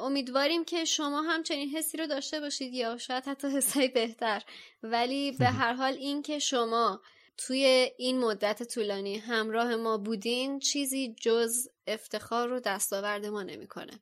امیدواریم 0.00 0.64
که 0.64 0.84
شما 0.84 1.22
هم 1.22 1.42
چنین 1.42 1.68
حسی 1.68 1.96
رو 1.96 2.06
داشته 2.06 2.40
باشید 2.40 2.74
یا 2.74 2.98
شاید 2.98 3.24
حتی 3.24 3.48
حسای 3.48 3.88
بهتر. 3.88 4.42
ولی 4.82 5.32
به 5.32 5.46
هر 5.60 5.72
حال 5.72 5.92
این 5.92 6.22
که 6.22 6.38
شما 6.38 7.00
توی 7.46 7.90
این 7.98 8.20
مدت 8.20 8.74
طولانی 8.74 9.18
همراه 9.18 9.76
ما 9.76 9.98
بودین 9.98 10.58
چیزی 10.58 11.14
جز 11.20 11.68
افتخار 11.86 12.48
رو 12.48 12.60
دستاورد 12.60 13.26
ما 13.26 13.42
نمی‌کنه. 13.42 13.92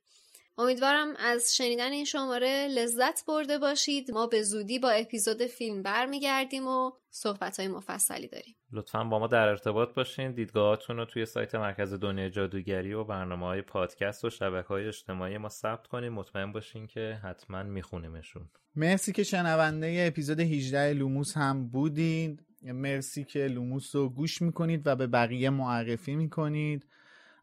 امیدوارم 0.59 1.15
از 1.19 1.55
شنیدن 1.55 1.91
این 1.91 2.05
شماره 2.05 2.67
لذت 2.67 3.25
برده 3.25 3.57
باشید. 3.57 4.11
ما 4.11 4.27
به 4.27 4.41
زودی 4.41 4.79
با 4.79 4.89
اپیزود 4.89 5.45
فیلم 5.45 5.81
برمیگردیم 5.83 6.67
و 6.67 6.91
صحبت 7.09 7.59
های 7.59 7.67
مفصلی 7.67 8.27
داریم. 8.27 8.55
لطفا 8.71 9.03
با 9.03 9.19
ما 9.19 9.27
در 9.27 9.47
ارتباط 9.47 9.93
باشین. 9.93 10.31
دیدگاهاتون 10.31 10.97
رو 10.97 11.05
توی 11.05 11.25
سایت 11.25 11.55
مرکز 11.55 11.93
دنیای 11.93 12.29
جادوگری 12.29 12.93
و 12.93 13.03
برنامه 13.03 13.45
های 13.45 13.61
پادکست 13.61 14.25
و 14.25 14.29
شبکه 14.29 14.67
های 14.67 14.87
اجتماعی 14.87 15.37
ما 15.37 15.49
ثبت 15.49 15.87
کنین. 15.87 16.09
مطمئن 16.09 16.51
باشین 16.51 16.87
که 16.87 17.19
حتما 17.23 17.63
میخونیمشون. 17.63 18.49
مرسی 18.75 19.11
که 19.11 19.23
شنونده 19.23 20.05
اپیزود 20.07 20.39
18 20.39 20.93
لوموس 20.93 21.37
هم 21.37 21.69
بودید 21.69 22.46
مرسی 22.61 23.23
که 23.23 23.47
لوموس 23.47 23.95
رو 23.95 24.09
گوش 24.09 24.41
می‌کنید 24.41 24.81
و 24.87 24.95
به 24.95 25.07
بقیه 25.07 25.49
معرفی 25.49 26.15
می‌کنید. 26.15 26.85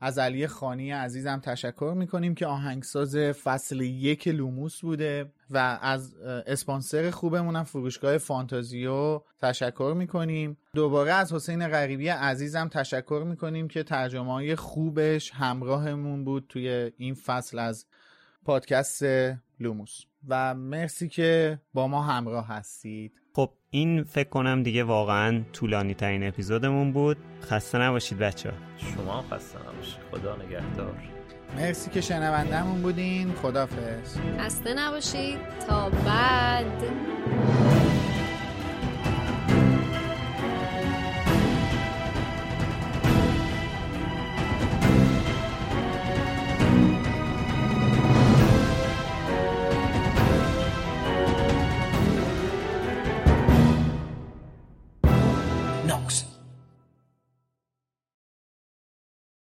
از 0.01 0.19
علی 0.19 0.47
خانی 0.47 0.91
عزیزم 0.91 1.41
تشکر 1.45 1.95
می‌کنیم 1.97 2.35
که 2.35 2.47
آهنگساز 2.47 3.17
فصل 3.17 3.81
یک 3.81 4.29
لوموس 4.29 4.81
بوده 4.81 5.33
و 5.51 5.79
از 5.83 6.15
اسپانسر 6.47 7.11
خوبمونم 7.11 7.65
فروشگاه 7.65 8.19
فانتازیو 8.19 9.21
تشکر 9.43 9.95
می‌کنیم. 9.97 10.57
دوباره 10.75 11.13
از 11.13 11.33
حسین 11.33 11.69
غریبی 11.69 12.09
عزیزم 12.09 12.69
تشکر 12.69 13.25
می‌کنیم 13.27 13.69
که 13.69 13.83
ترجمه 13.83 14.33
های 14.33 14.57
خوبش 14.57 15.31
همراهمون 15.31 16.25
بود 16.25 16.47
توی 16.49 16.93
این 16.97 17.15
فصل 17.15 17.59
از 17.59 17.87
پادکست 18.45 19.03
لوموس. 19.61 20.01
و 20.29 20.55
مرسی 20.55 21.09
که 21.09 21.61
با 21.75 21.89
ما 21.89 22.03
همراه 22.03 22.49
هستید. 22.49 23.21
این 23.75 24.03
فکر 24.03 24.29
کنم 24.29 24.63
دیگه 24.63 24.85
واقعا 24.85 25.43
طولانی 25.53 25.95
ترین 25.95 26.29
اپیزودمون 26.29 26.93
بود. 26.93 27.17
خسته 27.43 27.79
نباشید 27.79 28.19
بچه 28.19 28.51
ها 28.51 28.57
شما 28.77 29.25
خسته 29.31 29.59
نباشید. 29.59 29.97
خدا 30.11 30.37
نگهدار. 30.37 30.95
مرسی 31.57 31.91
که 31.91 32.01
شنوندهمون 32.01 32.83
بودین. 32.83 33.33
خدافز 33.33 34.19
خسته 34.39 34.75
نباشید. 34.75 35.39
تا 35.69 35.91
بعد. 35.91 36.83